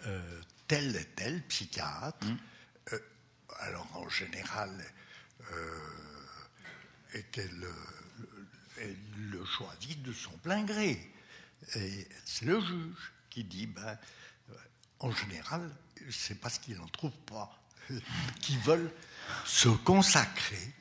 euh, 0.05 0.41
tel 0.67 0.95
et 0.95 1.05
tel 1.15 1.41
psychiatre. 1.43 2.25
Mmh. 2.25 2.37
Euh, 2.93 2.99
alors 3.59 3.87
en 3.95 4.09
général, 4.09 4.71
euh, 5.51 5.79
était 7.13 7.49
le, 7.59 7.73
le, 9.31 9.45
choisit 9.45 10.01
de 10.01 10.11
son 10.11 10.31
plein 10.39 10.63
gré. 10.63 11.11
Et 11.75 12.07
c'est 12.25 12.45
le 12.45 12.59
juge 12.59 13.11
qui 13.29 13.43
dit, 13.43 13.67
ben, 13.67 13.97
en 14.99 15.11
général, 15.11 15.69
c'est 16.09 16.39
parce 16.39 16.59
qu'il 16.59 16.77
n'en 16.77 16.87
trouve 16.87 17.17
pas, 17.25 17.57
qui 18.41 18.57
veulent 18.57 18.91
se 19.45 19.69
consacrer 19.69 20.73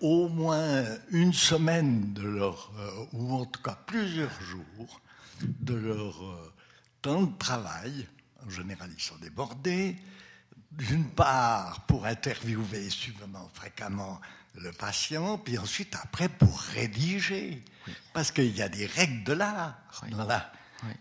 au 0.00 0.28
moins 0.28 0.84
une 1.10 1.32
semaine 1.32 2.12
de 2.12 2.22
leur, 2.22 2.72
euh, 2.78 3.06
ou 3.12 3.34
en 3.34 3.44
tout 3.44 3.62
cas 3.62 3.78
plusieurs 3.86 4.40
jours 4.40 5.00
de 5.40 5.74
leur 5.74 6.24
euh, 6.24 6.52
temps 7.02 7.22
de 7.22 7.38
travail. 7.38 8.06
En 8.46 8.50
général, 8.50 8.90
ils 8.96 9.02
sont 9.02 9.16
débordés. 9.16 9.96
D'une 10.72 11.08
part, 11.10 11.86
pour 11.86 12.04
interviewer 12.04 12.90
suffisamment 12.90 13.48
fréquemment 13.54 14.20
le 14.54 14.72
patient, 14.72 15.38
puis 15.38 15.58
ensuite, 15.58 15.96
après, 16.02 16.28
pour 16.28 16.58
rédiger. 16.58 17.64
Parce 18.12 18.30
qu'il 18.30 18.56
y 18.56 18.62
a 18.62 18.68
des 18.68 18.86
règles 18.86 19.24
de 19.24 19.32
l'art 19.32 19.76
dans 20.10 20.24
la, 20.24 20.52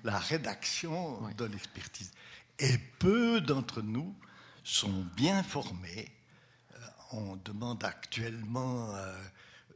la 0.03 0.19
rédaction 0.19 1.21
de 1.37 1.45
l'expertise. 1.45 2.11
Et 2.59 2.77
peu 2.99 3.41
d'entre 3.41 3.81
nous 3.81 4.15
sont 4.63 5.05
bien 5.15 5.43
formés 5.43 6.11
on 7.13 7.35
demande 7.37 7.83
actuellement 7.83 8.95
euh, 8.95 9.23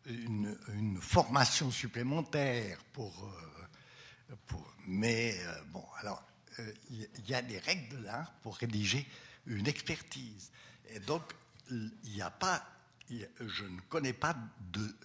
une, 0.05 0.99
formation 1.01 1.71
supplémentaire 1.71 2.79
pour. 2.93 3.13
Euh, 3.25 4.35
pour 4.47 4.73
mais 4.87 5.37
euh, 5.39 5.61
bon, 5.71 5.85
alors, 5.99 6.23
il 6.89 7.07
y 7.27 7.35
a 7.35 7.41
des 7.41 7.59
règles 7.59 7.97
de 7.97 8.03
l'art 8.03 8.31
pour 8.41 8.57
rédiger 8.57 9.05
une 9.45 9.67
expertise. 9.67 10.51
Et 10.89 10.99
donc, 10.99 11.21
il 11.69 11.91
n'y 12.03 12.21
a 12.21 12.31
pas. 12.31 12.63
je 13.09 13.65
ne 13.65 13.79
connais 13.89 14.13
pas 14.13 14.35
de. 14.71 14.95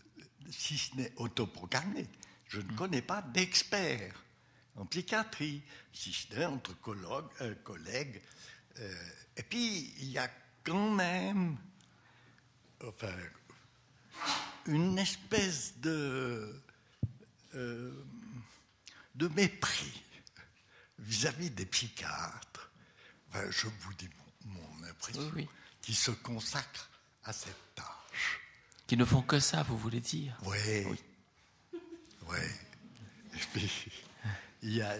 Si 0.50 0.78
ce 0.78 0.96
n'est 0.96 1.12
autoproclamé, 1.16 2.06
Je 2.48 2.60
ne 2.60 2.72
connais 2.76 3.02
pas 3.02 3.22
d'experts 3.22 4.22
en 4.76 4.86
psychiatrie, 4.86 5.62
si 5.92 6.12
ce 6.12 6.34
n'est 6.34 6.44
entre 6.44 6.74
euh, 7.40 7.54
collègues. 7.62 8.20
Euh, 8.78 8.94
et 9.36 9.42
puis, 9.42 9.92
il 10.00 10.10
y 10.10 10.18
a 10.18 10.30
quand 10.64 10.90
même 10.90 11.56
enfin, 12.86 13.14
une 14.66 14.98
espèce 14.98 15.78
de, 15.78 16.62
euh, 17.54 18.04
de 19.14 19.28
mépris 19.28 20.02
vis-à-vis 20.98 21.50
des 21.50 21.66
psychiatres. 21.66 22.70
je 23.50 23.66
vous 23.66 23.94
dis 23.94 24.08
mon, 24.44 24.84
impression, 24.84 25.32
qui 25.80 25.94
se 25.94 26.10
consacrent 26.10 26.90
à 27.24 27.32
cette 27.32 27.74
tâche. 27.74 28.40
Qui 28.86 28.96
ne 28.96 29.04
font 29.04 29.22
que 29.22 29.40
ça, 29.40 29.62
vous 29.62 29.78
voulez 29.78 30.00
dire? 30.00 30.36
Oui. 30.44 30.58
Oui. 30.86 31.00
oui. 32.28 32.38
Et 33.34 33.38
puis, 33.52 33.92
il 34.62 34.74
y, 34.74 34.82
a, 34.82 34.96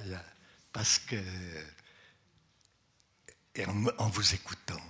parce 0.72 0.98
que, 0.98 1.16
et 3.54 3.66
en, 3.66 4.09
vous 4.09 4.34
écoutant, 4.34 4.80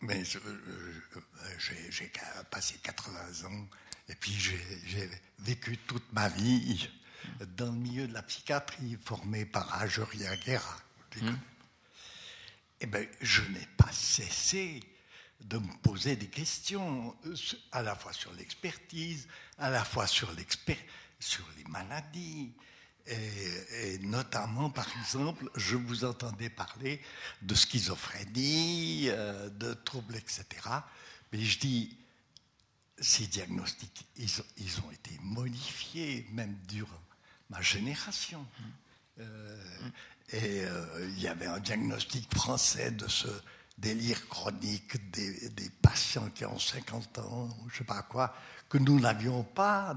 mais 0.00 0.22
j'ai 0.24 2.12
passé 2.50 2.76
80 2.82 3.48
ans, 3.48 3.68
et 4.08 4.14
puis 4.14 4.32
j'ai 4.32 5.10
vécu 5.40 5.76
toute 5.78 6.12
ma 6.12 6.28
vie 6.28 6.88
dans 7.56 7.72
le 7.72 7.78
milieu 7.78 8.06
de 8.06 8.12
la 8.12 8.22
psychiatrie, 8.22 8.96
formé 9.04 9.44
par 9.44 9.80
Ageria 9.80 10.36
Guerra. 10.36 10.76
Mmh. 11.20 11.30
Eh 12.80 12.86
bien, 12.86 13.04
je 13.20 13.42
n'ai 13.42 13.66
pas 13.76 13.90
cessé 13.90 14.80
de 15.40 15.58
me 15.58 15.72
poser 15.82 16.16
des 16.16 16.28
questions, 16.28 17.16
à 17.72 17.82
la 17.82 17.94
fois 17.94 18.12
sur 18.12 18.32
l'expertise, 18.34 19.28
à 19.58 19.70
la 19.70 19.84
fois 19.84 20.06
sur, 20.06 20.30
sur 21.18 21.48
les 21.56 21.64
maladies, 21.64 22.52
et, 23.08 23.98
notamment, 24.00 24.70
par 24.70 24.86
exemple, 25.00 25.48
je 25.56 25.76
vous 25.76 26.04
entendais 26.04 26.50
parler 26.50 27.00
de 27.42 27.54
schizophrénie, 27.54 29.06
euh, 29.08 29.48
de 29.50 29.74
troubles, 29.74 30.16
etc. 30.16 30.44
Mais 31.32 31.40
je 31.40 31.58
dis, 31.58 31.96
ces 33.00 33.26
diagnostics, 33.26 34.06
ils 34.16 34.80
ont, 34.80 34.90
été 34.90 35.18
modifiés, 35.22 36.26
même 36.32 36.56
durant 36.66 37.02
ma 37.50 37.60
génération. 37.62 38.44
Euh, 39.20 39.56
et 40.30 40.64
euh, 40.64 41.10
il 41.10 41.20
y 41.20 41.28
avait 41.28 41.46
un 41.46 41.60
diagnostic 41.60 42.32
français 42.34 42.90
de 42.90 43.08
ce 43.08 43.28
délire 43.78 44.28
chronique 44.28 45.10
des, 45.12 45.48
des 45.50 45.70
patients 45.82 46.28
qui 46.30 46.44
ont 46.44 46.58
50 46.58 47.18
ans, 47.20 47.48
je 47.68 47.74
ne 47.74 47.78
sais 47.78 47.84
pas 47.84 48.02
quoi, 48.02 48.34
que 48.68 48.78
nous 48.78 48.98
n'avions 49.00 49.44
pas 49.44 49.96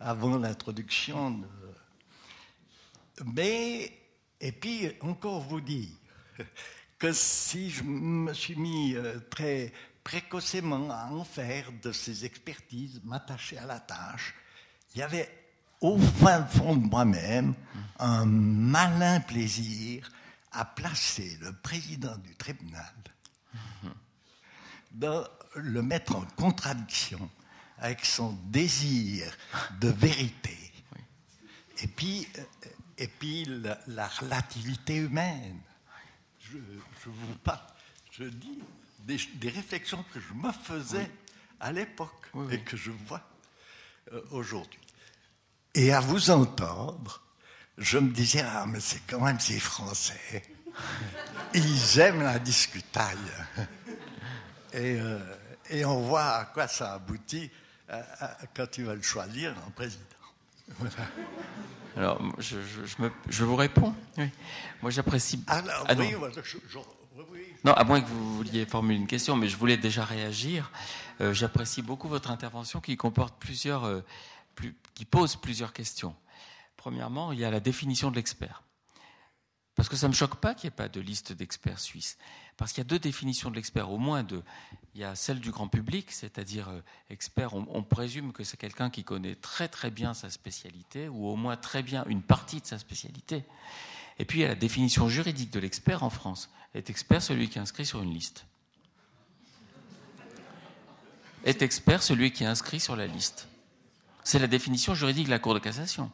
avant 0.00 0.38
l'introduction 0.38 1.30
de 1.30 1.46
mais, 3.24 3.92
et 4.40 4.52
puis 4.52 4.90
encore 5.00 5.40
vous 5.40 5.60
dire 5.60 5.88
que 6.98 7.12
si 7.12 7.70
je 7.70 7.82
me 7.82 8.32
suis 8.32 8.56
mis 8.56 8.94
euh, 8.94 9.20
très 9.30 9.72
précocement 10.02 10.90
à 10.90 11.06
en 11.10 11.24
faire 11.24 11.70
de 11.82 11.92
ces 11.92 12.24
expertises, 12.24 13.00
m'attacher 13.04 13.58
à 13.58 13.66
la 13.66 13.80
tâche, 13.80 14.34
il 14.94 15.00
y 15.00 15.02
avait 15.02 15.28
au 15.80 15.98
fin 15.98 16.44
fond 16.44 16.76
de 16.76 16.86
moi-même 16.86 17.54
un 17.98 18.24
malin 18.24 19.20
plaisir 19.20 20.10
à 20.52 20.64
placer 20.64 21.36
le 21.40 21.52
président 21.52 22.16
du 22.18 22.34
tribunal, 22.36 22.94
de 24.92 25.24
le 25.56 25.82
mettre 25.82 26.16
en 26.16 26.24
contradiction 26.36 27.28
avec 27.78 28.04
son 28.04 28.32
désir 28.46 29.24
de 29.80 29.88
vérité. 29.88 30.72
Et 31.82 31.88
puis, 31.88 32.28
euh, 32.38 32.42
et 32.98 33.08
puis 33.08 33.44
la, 33.86 34.08
relativité 34.08 34.96
humaine. 34.96 35.60
Je, 36.40 36.58
vous 37.06 37.34
parle, 37.42 37.60
je 38.10 38.24
dis 38.24 38.58
des, 39.00 39.48
réflexions 39.48 40.04
que 40.12 40.20
je 40.20 40.32
me 40.34 40.52
faisais 40.52 41.10
à 41.60 41.72
l'époque 41.72 42.30
et 42.50 42.60
que 42.60 42.76
je 42.76 42.90
vois 42.90 43.22
euh, 44.12 44.20
aujourd'hui. 44.30 44.80
Et 45.74 45.92
à 45.92 46.00
vous 46.00 46.30
entendre, 46.30 47.22
je 47.78 47.98
me 47.98 48.10
disais, 48.12 48.42
ah, 48.42 48.66
mais 48.66 48.80
c'est 48.80 49.02
quand 49.06 49.20
même 49.20 49.40
ces 49.40 49.58
Français. 49.58 50.42
Ils 51.54 51.98
aiment 51.98 52.22
la 52.22 52.38
discutaille. 52.38 53.16
Et, 54.72 54.98
euh, 54.98 55.18
et 55.70 55.84
on 55.84 56.02
voit 56.02 56.36
à 56.36 56.44
quoi 56.46 56.68
ça 56.68 56.94
aboutit 56.94 57.50
euh, 57.90 58.02
quand 58.54 58.78
ils 58.78 58.84
veulent 58.84 59.02
choisir 59.02 59.54
un 59.66 59.70
président. 59.70 60.02
Voilà. 60.78 60.94
Alors, 61.96 62.20
je, 62.38 62.56
je, 63.28 63.44
vous 63.44 63.56
réponds. 63.56 63.94
Moi, 64.82 64.90
j'apprécie. 64.90 65.42
Ah, 65.46 65.62
ah 65.88 65.94
oui, 65.96 66.12
non. 67.64 67.72
à 67.72 67.84
moins 67.84 68.00
que 68.00 68.08
vous 68.08 68.36
vouliez 68.36 68.66
formuler 68.66 68.98
une 68.98 69.06
question, 69.06 69.36
mais 69.36 69.48
je 69.48 69.56
voulais 69.56 69.76
déjà 69.76 70.04
réagir. 70.04 70.72
Euh, 71.20 71.32
j'apprécie 71.32 71.82
beaucoup 71.82 72.08
votre 72.08 72.30
intervention 72.30 72.80
qui 72.80 72.96
comporte 72.96 73.36
plusieurs, 73.38 73.84
euh, 73.84 74.04
qui 74.94 75.04
pose 75.04 75.36
plusieurs 75.36 75.72
questions. 75.72 76.16
Premièrement, 76.76 77.30
il 77.30 77.38
y 77.38 77.44
a 77.44 77.50
la 77.50 77.60
définition 77.60 78.10
de 78.10 78.16
l'expert. 78.16 78.63
Parce 79.74 79.88
que 79.88 79.96
ça 79.96 80.06
ne 80.06 80.12
me 80.12 80.16
choque 80.16 80.36
pas 80.36 80.54
qu'il 80.54 80.68
n'y 80.68 80.74
ait 80.74 80.76
pas 80.76 80.88
de 80.88 81.00
liste 81.00 81.32
d'experts 81.32 81.80
suisses. 81.80 82.16
Parce 82.56 82.72
qu'il 82.72 82.78
y 82.78 82.86
a 82.86 82.88
deux 82.88 83.00
définitions 83.00 83.50
de 83.50 83.56
l'expert, 83.56 83.90
au 83.90 83.98
moins 83.98 84.22
deux. 84.22 84.42
Il 84.94 85.00
y 85.00 85.04
a 85.04 85.16
celle 85.16 85.40
du 85.40 85.50
grand 85.50 85.66
public, 85.66 86.12
c'est-à-dire 86.12 86.68
euh, 86.68 86.80
expert, 87.10 87.54
on, 87.54 87.82
présume 87.82 88.32
que 88.32 88.44
c'est 88.44 88.56
quelqu'un 88.56 88.90
qui 88.90 89.02
connaît 89.02 89.34
très 89.34 89.66
très 89.66 89.90
bien 89.90 90.14
sa 90.14 90.30
spécialité, 90.30 91.08
ou 91.08 91.26
au 91.26 91.34
moins 91.34 91.56
très 91.56 91.82
bien 91.82 92.04
une 92.06 92.22
partie 92.22 92.60
de 92.60 92.66
sa 92.66 92.78
spécialité. 92.78 93.44
Et 94.20 94.24
puis 94.24 94.40
il 94.40 94.42
y 94.42 94.44
a 94.44 94.48
la 94.48 94.54
définition 94.54 95.08
juridique 95.08 95.50
de 95.50 95.58
l'expert 95.58 96.04
en 96.04 96.10
France. 96.10 96.50
Est 96.74 96.88
expert 96.90 97.22
celui 97.22 97.48
qui 97.48 97.58
est 97.58 97.62
inscrit 97.62 97.86
sur 97.86 98.00
une 98.00 98.14
liste? 98.14 98.46
Est 101.44 101.62
expert 101.62 102.02
celui 102.02 102.32
qui 102.32 102.44
est 102.44 102.46
inscrit 102.46 102.78
sur 102.78 102.94
la 102.94 103.08
liste? 103.08 103.48
C'est 104.22 104.38
la 104.38 104.46
définition 104.46 104.94
juridique 104.94 105.26
de 105.26 105.30
la 105.30 105.40
Cour 105.40 105.54
de 105.54 105.58
cassation. 105.58 106.10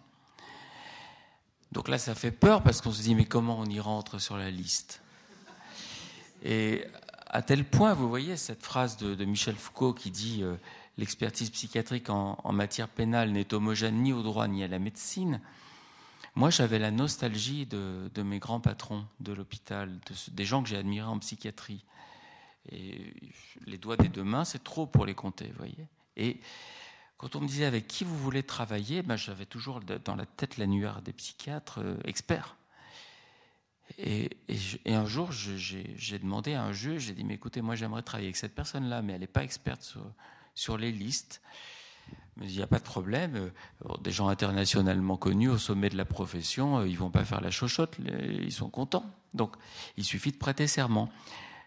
Donc 1.73 1.89
là, 1.89 1.99
ça 1.99 2.15
fait 2.15 2.33
peur 2.33 2.63
parce 2.63 2.81
qu'on 2.81 2.93
se 2.93 3.03
dit, 3.03 3.15
mais 3.15 3.25
comment 3.25 3.59
on 3.59 3.67
y 3.67 3.81
rentre 3.81 4.19
sur 4.19 4.37
la 4.37 4.51
liste? 4.51 5.03
Et 6.43 6.85
à 7.29 7.43
tel 7.43 7.65
point, 7.65 7.95
vous 7.95 8.09
voyez 8.09 8.37
cette 8.37 8.63
phrase 8.63 8.97
de, 8.97 9.25
Michel 9.25 9.55
Foucault 9.55 9.93
qui 9.93 10.11
dit 10.11 10.43
euh, 10.43 10.57
l'expertise 10.99 11.51
psychiatrique 11.51 12.11
en, 12.11 12.53
matière 12.53 12.89
pénale 12.89 13.31
n'est 13.31 13.55
homogène 13.55 14.03
ni 14.03 14.13
au 14.13 14.23
droit 14.23 14.49
ni 14.49 14.65
à 14.65 14.69
la 14.69 14.79
médecine. 14.79 15.41
Moi, 16.35 16.51
j'avais 16.51 16.79
la 16.79 16.91
nostalgie 16.91 17.67
de, 17.67 18.23
mes 18.23 18.39
grands 18.39 18.61
patrons 18.61 19.05
de 19.21 19.33
l'hôpital, 19.33 19.99
des 20.33 20.45
gens 20.45 20.63
que 20.63 20.69
j'ai 20.69 20.77
admirés 20.77 21.07
en 21.07 21.19
psychiatrie. 21.19 21.85
Et 22.71 23.15
les 23.67 23.79
doigts 23.79 23.97
des 23.97 24.09
deux 24.09 24.25
mains, 24.25 24.45
c'est 24.45 24.63
trop 24.63 24.87
pour 24.87 25.07
les 25.07 25.15
compter, 25.15 25.47
vous 25.47 25.65
voyez. 26.17 26.41
Quand 27.21 27.37
on 27.37 27.43
me 27.43 27.47
disait 27.47 27.67
avec 27.67 27.87
qui 27.87 28.05
vous 28.05 28.17
voulez 28.17 28.43
travailler, 28.43 29.03
ben, 29.03 29.17
j'avais 29.17 29.45
toujours 29.45 29.81
dans 29.81 30.17
la 30.17 30.25
tête 30.25 30.57
l'annuaire 30.57 31.03
des 31.03 31.13
psychiatres 31.13 31.81
euh, 31.83 31.99
experts. 32.05 32.57
Et, 33.99 34.31
un 34.87 35.05
jour, 35.05 35.31
j'ai 35.31 36.19
demandé 36.19 36.55
à 36.55 36.63
un 36.63 36.73
juge, 36.73 37.03
j'ai 37.03 37.13
dit, 37.13 37.25
mais 37.25 37.35
écoutez, 37.35 37.61
moi 37.61 37.75
j'aimerais 37.75 38.01
travailler 38.01 38.29
avec 38.29 38.37
cette 38.37 38.55
personne-là, 38.55 39.03
mais 39.03 39.13
elle 39.13 39.21
n'est 39.21 39.27
pas 39.27 39.45
experte 39.45 39.95
sur, 40.55 40.79
les 40.79 40.93
listes. 40.93 41.43
Dit, 42.39 42.55
il 42.55 42.57
n'y 42.57 42.63
a 42.63 42.67
pas 42.67 42.79
de 42.79 42.85
problème. 42.85 43.37
Euh, 43.37 43.97
des 44.01 44.13
gens 44.13 44.29
internationalement 44.29 45.19
connus 45.19 45.51
au 45.51 45.59
sommet 45.59 45.91
de 45.91 45.99
la 45.99 46.07
profession, 46.07 46.79
euh, 46.79 46.89
ils 46.89 46.97
vont 46.97 47.11
pas 47.11 47.27
faire 47.27 47.43
la 47.43 47.51
chochotte, 47.51 47.99
ils 47.99 48.51
sont 48.53 48.71
contents. 48.71 49.05
Donc, 49.35 49.57
il 49.99 50.05
suffit 50.05 50.33
de 50.33 50.39
prêter 50.39 50.67
serment. 50.67 51.13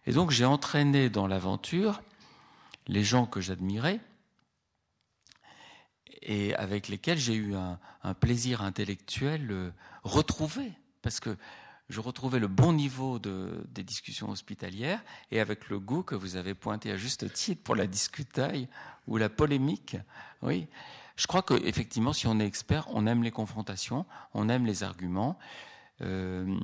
Et 0.07 0.13
donc, 0.13 0.31
j'ai 0.31 0.45
entraîné 0.45 1.11
dans 1.11 1.27
l'aventure 1.27 2.01
les 2.87 3.03
gens 3.03 3.27
que 3.27 3.39
j'admirais, 3.39 3.99
et 6.21 6.55
avec 6.55 6.87
lesquels 6.87 7.17
j'ai 7.17 7.35
eu 7.35 7.55
un, 7.55 7.79
plaisir 8.15 8.61
intellectuel 8.61 9.51
euh, 9.51 9.71
retrouvé, 10.03 10.71
parce 11.01 11.19
que 11.19 11.35
je 11.89 11.99
retrouvais 11.99 12.39
le 12.39 12.47
bon 12.47 12.73
niveau 12.73 13.19
de, 13.19 13.65
des 13.69 13.83
discussions 13.83 14.29
hospitalières 14.29 15.03
et 15.31 15.39
avec 15.39 15.69
le 15.69 15.79
goût 15.79 16.03
que 16.03 16.15
vous 16.15 16.35
avez 16.35 16.53
pointé 16.53 16.91
à 16.91 16.97
juste 16.97 17.31
titre 17.33 17.61
pour 17.63 17.75
la 17.75 17.87
discutaille 17.87 18.67
ou 19.07 19.17
la 19.17 19.29
polémique. 19.29 19.97
Oui, 20.41 20.67
je 21.15 21.27
crois 21.27 21.43
qu'effectivement, 21.43 22.13
si 22.13 22.25
on 22.27 22.39
est 22.39 22.45
expert, 22.45 22.87
on 22.89 23.05
aime 23.05 23.23
les 23.23 23.31
confrontations, 23.31 24.05
on 24.33 24.49
aime 24.49 24.65
les 24.65 24.83
arguments. 24.83 25.37
Euh, 26.01 26.57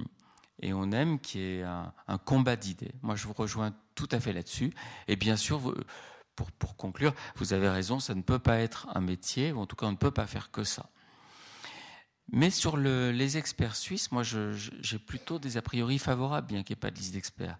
et 0.61 0.73
on 0.73 0.91
aime 0.91 1.19
qu'il 1.19 1.41
y 1.41 1.59
ait 1.59 1.63
un, 1.63 1.93
un 2.07 2.17
combat 2.17 2.55
d'idées. 2.55 2.91
Moi, 3.01 3.15
je 3.15 3.27
vous 3.27 3.33
rejoins 3.33 3.73
tout 3.95 4.09
à 4.11 4.19
fait 4.19 4.33
là-dessus. 4.33 4.73
Et 5.07 5.15
bien 5.15 5.37
sûr, 5.37 5.57
vous, 5.57 5.73
pour, 6.47 6.75
conclure, 6.75 7.13
vous 7.35 7.53
avez 7.53 7.69
raison, 7.69 7.99
ça 7.99 8.15
ne 8.15 8.21
peut 8.21 8.39
pas 8.39 8.59
être 8.59 8.87
un 8.95 9.01
métier, 9.01 9.51
ou 9.51 9.59
en 9.59 9.65
tout 9.65 9.75
cas 9.75 9.87
on 9.87 9.91
ne 9.91 9.97
peut 9.97 10.11
pas 10.11 10.27
faire 10.27 10.51
que 10.51 10.63
ça. 10.63 10.89
Mais 12.31 12.51
sur 12.51 12.77
les 12.77 13.37
experts 13.37 13.75
suisses, 13.75 14.11
moi 14.11 14.23
j'ai 14.23 14.99
plutôt 14.99 15.39
des 15.39 15.57
a 15.57 15.61
priori 15.61 15.97
favorables, 15.97 16.47
bien 16.47 16.63
qu'il 16.63 16.75
n'y 16.75 16.79
ait 16.79 16.81
pas 16.81 16.91
de 16.91 16.97
liste 16.97 17.13
d'experts. 17.13 17.57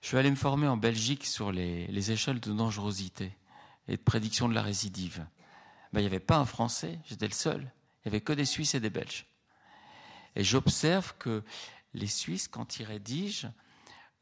Je 0.00 0.08
suis 0.08 0.16
allé 0.16 0.30
me 0.30 0.36
former 0.36 0.68
en 0.68 0.76
Belgique 0.76 1.26
sur 1.26 1.52
les, 1.52 2.10
échelles 2.10 2.40
de 2.40 2.52
dangerosité 2.52 3.36
et 3.88 3.96
de 3.96 4.02
prédiction 4.02 4.48
de 4.48 4.54
la 4.54 4.62
récidive. 4.62 5.26
Ben, 5.92 6.00
il 6.00 6.04
n'y 6.04 6.08
avait 6.08 6.20
pas 6.20 6.36
un 6.36 6.44
Français, 6.44 6.98
j'étais 7.08 7.26
le 7.26 7.34
seul. 7.34 7.60
Il 8.04 8.08
n'y 8.08 8.16
avait 8.16 8.20
que 8.20 8.32
des 8.32 8.44
Suisses 8.44 8.74
et 8.74 8.80
des 8.80 8.90
Belges. 8.90 9.26
Et 10.34 10.44
j'observe 10.44 11.14
que 11.18 11.42
les 11.92 12.06
Suisses, 12.06 12.48
quand 12.48 12.78
ils 12.78 12.84
rédigent, 12.84 13.52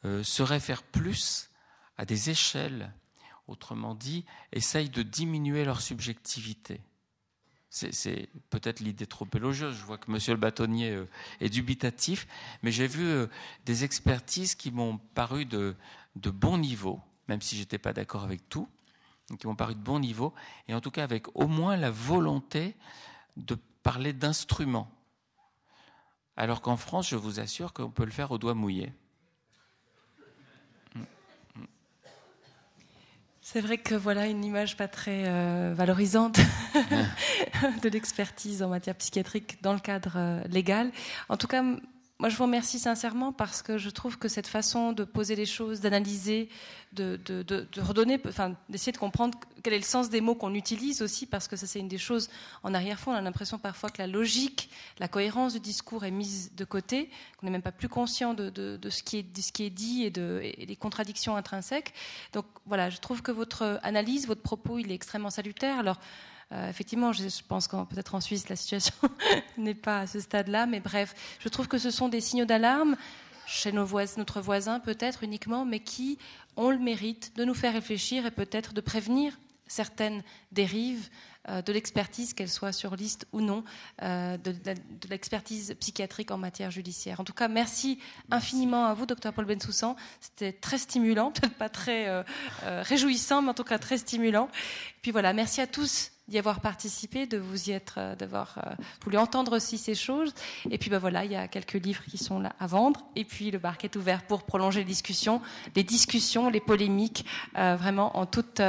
euh, 0.05 0.23
se 0.23 0.43
réfèrent 0.43 0.83
plus 0.83 1.51
à 1.97 2.05
des 2.05 2.31
échelles, 2.31 2.93
autrement 3.47 3.95
dit, 3.95 4.25
essayent 4.53 4.91
de 4.91 5.03
diminuer 5.03 5.65
leur 5.65 5.81
subjectivité. 5.81 6.81
C'est 7.71 8.29
peut-être 8.51 8.79
l'idée 8.79 9.07
trop 9.07 9.27
élogieuse. 9.35 9.77
Je 9.77 9.85
vois 9.85 9.99
que 9.99 10.09
Monsieur 10.09 10.33
le 10.33 10.39
bâtonnier 10.39 10.91
euh, 10.93 11.09
est 11.41 11.49
dubitatif, 11.49 12.29
mais 12.63 12.71
j'ai 12.71 12.87
vu 12.87 13.03
euh, 13.03 13.27
des 13.67 13.83
expertises 13.83 14.55
qui 14.55 14.71
m'ont 14.71 14.99
paru 15.15 15.45
de, 15.45 15.75
bon 16.15 16.57
niveau, 16.57 17.01
même 17.27 17.41
si 17.41 17.57
j'étais 17.57 17.79
pas 17.79 17.93
d'accord 17.93 18.23
avec 18.23 18.49
tout, 18.49 18.69
qui 19.41 19.49
m'ont 19.49 19.57
paru 19.57 19.75
de 19.75 19.81
bon 19.81 19.99
niveau, 19.99 20.33
et 20.69 20.75
en 20.75 20.81
tout 20.81 20.93
cas 20.93 21.03
avec 21.03 21.27
au 21.37 21.49
moins 21.49 21.77
la 21.77 21.91
volonté 21.91 22.77
de 23.37 23.57
parler 23.83 24.13
d'instruments. 24.13 24.89
Alors 26.37 26.61
qu'en 26.61 26.77
France, 26.77 27.09
je 27.09 27.17
vous 27.17 27.41
assure 27.41 27.73
qu'on 27.73 27.91
peut 27.91 28.05
le 28.05 28.13
faire 28.13 28.31
au 28.31 28.39
doigt 28.39 28.55
mouillé. 28.55 28.93
C'est 33.47 33.61
vrai 33.61 33.77
que 33.77 33.95
voilà 33.95 34.27
une 34.27 34.43
image 34.43 34.75
pas 34.75 34.89
très 34.89 35.25
euh, 35.27 35.75
valorisante 35.77 36.39
de 37.83 37.89
l'expertise 37.91 38.63
en 38.63 38.71
matière 38.71 38.95
psychiatrique 38.95 39.59
dans 39.61 39.75
le 39.75 39.81
cadre 39.81 40.15
euh, 40.17 40.43
légal. 40.49 40.91
En 41.29 41.37
tout 41.37 41.47
cas, 41.47 41.63
moi, 42.25 42.31
je 42.31 42.39
vous 42.39 42.45
remercie 42.45 42.79
sincèrement 42.79 43.33
parce 43.35 43.61
que 43.61 43.77
je 43.77 43.91
trouve 43.91 44.17
que 44.17 44.29
cette 44.29 44.47
façon 44.47 44.93
de 44.93 45.05
poser 45.05 45.37
les 45.37 45.45
choses, 45.45 45.83
d'analyser, 45.83 46.49
de, 46.95 47.19
redonner, 47.83 48.19
enfin, 48.27 48.55
d'essayer 48.71 48.93
de 48.93 48.97
comprendre 48.97 49.39
quel 49.63 49.75
est 49.75 49.79
le 49.79 49.85
sens 49.85 50.09
des 50.09 50.23
mots 50.23 50.35
qu'on 50.35 50.55
utilise 50.55 51.03
aussi, 51.03 51.27
parce 51.27 51.49
que 51.49 51.57
ça, 51.57 51.67
c'est 51.67 51.81
une 51.81 51.89
des 51.89 51.99
choses 51.99 52.31
en 52.63 52.73
arrière-fond. 52.73 53.13
On 53.13 53.15
a 53.15 53.21
l'impression 53.21 53.59
parfois 53.59 53.91
que 53.91 53.99
la 53.99 54.07
logique, 54.07 54.71
la 55.01 55.07
cohérence 55.07 55.53
du 55.53 55.61
discours 55.61 56.07
est 56.07 56.11
mise 56.11 56.53
de 56.57 56.65
côté, 56.65 57.11
qu'on 57.37 57.45
n'est 57.45 57.53
même 57.53 57.61
pas 57.61 57.73
plus 57.73 57.91
conscient 57.91 58.33
de, 58.33 58.79
ce 58.89 59.03
qui 59.03 59.19
est, 59.19 59.39
ce 59.39 59.53
qui 59.53 59.65
est 59.65 59.69
dit 59.69 60.05
et, 60.05 60.11
des 60.11 60.77
contradictions 60.77 61.37
intrinsèques. 61.37 61.93
Donc, 62.33 62.47
voilà, 62.65 62.89
je 62.89 63.01
trouve 63.01 63.21
que 63.21 63.33
votre 63.33 63.79
analyse, 63.83 64.27
votre 64.27 64.41
propos, 64.41 64.79
il 64.79 64.91
est 64.91 64.95
extrêmement 64.95 65.29
salutaire. 65.29 65.79
Alors, 65.79 66.01
euh, 66.53 66.69
effectivement, 66.69 67.13
je, 67.13 67.25
pense 67.47 67.69
que 67.69 67.77
peut-être 67.85 68.15
en 68.15 68.21
Suisse, 68.21 68.49
la 68.49 68.57
situation 68.57 68.95
n'est 69.59 69.75
pas 69.75 70.01
à 70.01 70.07
ce 70.07 70.21
stade-là, 70.21 70.67
mais 70.67 70.81
bref, 70.81 71.15
je 71.41 71.49
trouve 71.49 71.69
que 71.69 71.79
ce 71.79 71.91
sont 71.91 72.09
des 72.09 72.21
signaux 72.21 72.45
d'alarme 72.45 72.97
chez 73.47 73.73
nos 73.73 73.85
voisins, 73.85 74.15
notre 74.19 74.41
voisin 74.41 74.81
peut-être 74.81 75.23
uniquement, 75.23 75.65
mais 75.65 75.81
qui 75.81 76.19
ont 76.57 76.71
le 76.71 76.79
mérite 76.79 77.37
de 77.37 77.45
nous 77.45 77.55
faire 77.55 77.73
réfléchir 77.73 78.27
et 78.27 78.31
peut-être 78.31 78.73
de 78.73 78.81
prévenir 78.81 79.39
certaines 79.67 80.23
dérives 80.53 81.09
euh, 81.49 81.61
de 81.61 81.73
l'expertise, 81.73 82.33
qu'elle 82.33 82.49
soit 82.49 82.73
sur 82.73 82.95
liste 82.95 83.27
ou 83.33 83.41
non, 83.41 83.65
euh, 84.03 84.37
de, 84.39 84.55
l'expertise 85.11 85.75
psychiatrique 85.81 86.31
en 86.31 86.39
matière 86.39 86.71
judiciaire. 86.71 87.21
En 87.21 87.25
tout 87.25 87.33
cas, 87.33 87.49
merci, 87.49 87.99
infiniment 88.31 88.87
à 88.87 88.95
vous, 88.95 89.05
docteur 89.05 89.33
Paul 89.33 89.47
Bensoussan. 89.47 89.97
C'était 90.21 90.53
très 90.53 90.79
stimulant, 90.79 91.31
peut-être 91.33 91.57
pas 91.57 91.69
très 91.69 92.25
réjouissant, 92.63 93.43
mais 93.43 93.51
en 93.51 93.55
tout 93.55 93.65
cas 93.65 93.79
très 93.79 93.99
stimulant. 93.99 94.47
Et 94.47 95.01
puis 95.03 95.11
voilà, 95.11 95.33
merci 95.33 95.61
à 95.61 95.67
tous 95.67 96.14
d'y 96.29 96.39
avoir 96.39 96.61
participé, 96.61 97.27
de 97.27 97.39
vous 97.39 97.69
y 97.69 97.73
être, 97.73 97.95
euh, 97.99 98.17
d'avoir 98.17 98.59
euh, 98.59 98.75
voulu 99.03 99.19
entendre 99.19 99.57
aussi 99.57 99.79
ces 99.79 99.95
choses. 99.95 100.33
Et 100.71 100.79
puis 100.79 100.91
ben 100.91 100.99
voilà, 100.99 101.25
il 101.25 101.33
y 101.33 101.37
a 101.37 101.49
quelques 101.49 101.75
livres 101.75 102.03
qui 102.05 102.19
sont 102.19 102.39
là 102.39 102.55
à 102.59 102.67
vendre. 102.67 103.05
Et 103.17 103.25
puis 103.25 103.51
le 103.51 103.59
bar 103.59 103.77
est 103.83 103.97
ouvert 103.97 104.23
pour 104.27 104.45
prolonger 104.45 104.81
les 104.81 104.87
discussions, 104.87 105.43
les 105.77 105.85
discussions, 105.85 106.49
les 106.49 106.61
polémiques, 106.61 107.27
euh, 107.59 107.77
vraiment 107.77 108.17
en 108.17 108.27
toute 108.27 108.63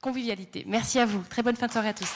convivialité. 0.00 0.64
Merci 0.66 0.98
à 0.98 1.06
vous. 1.06 1.22
Très 1.28 1.42
bonne 1.42 1.56
fin 1.56 1.66
de 1.66 1.72
soirée 1.72 1.88
à 1.88 1.94
tous. 1.94 2.12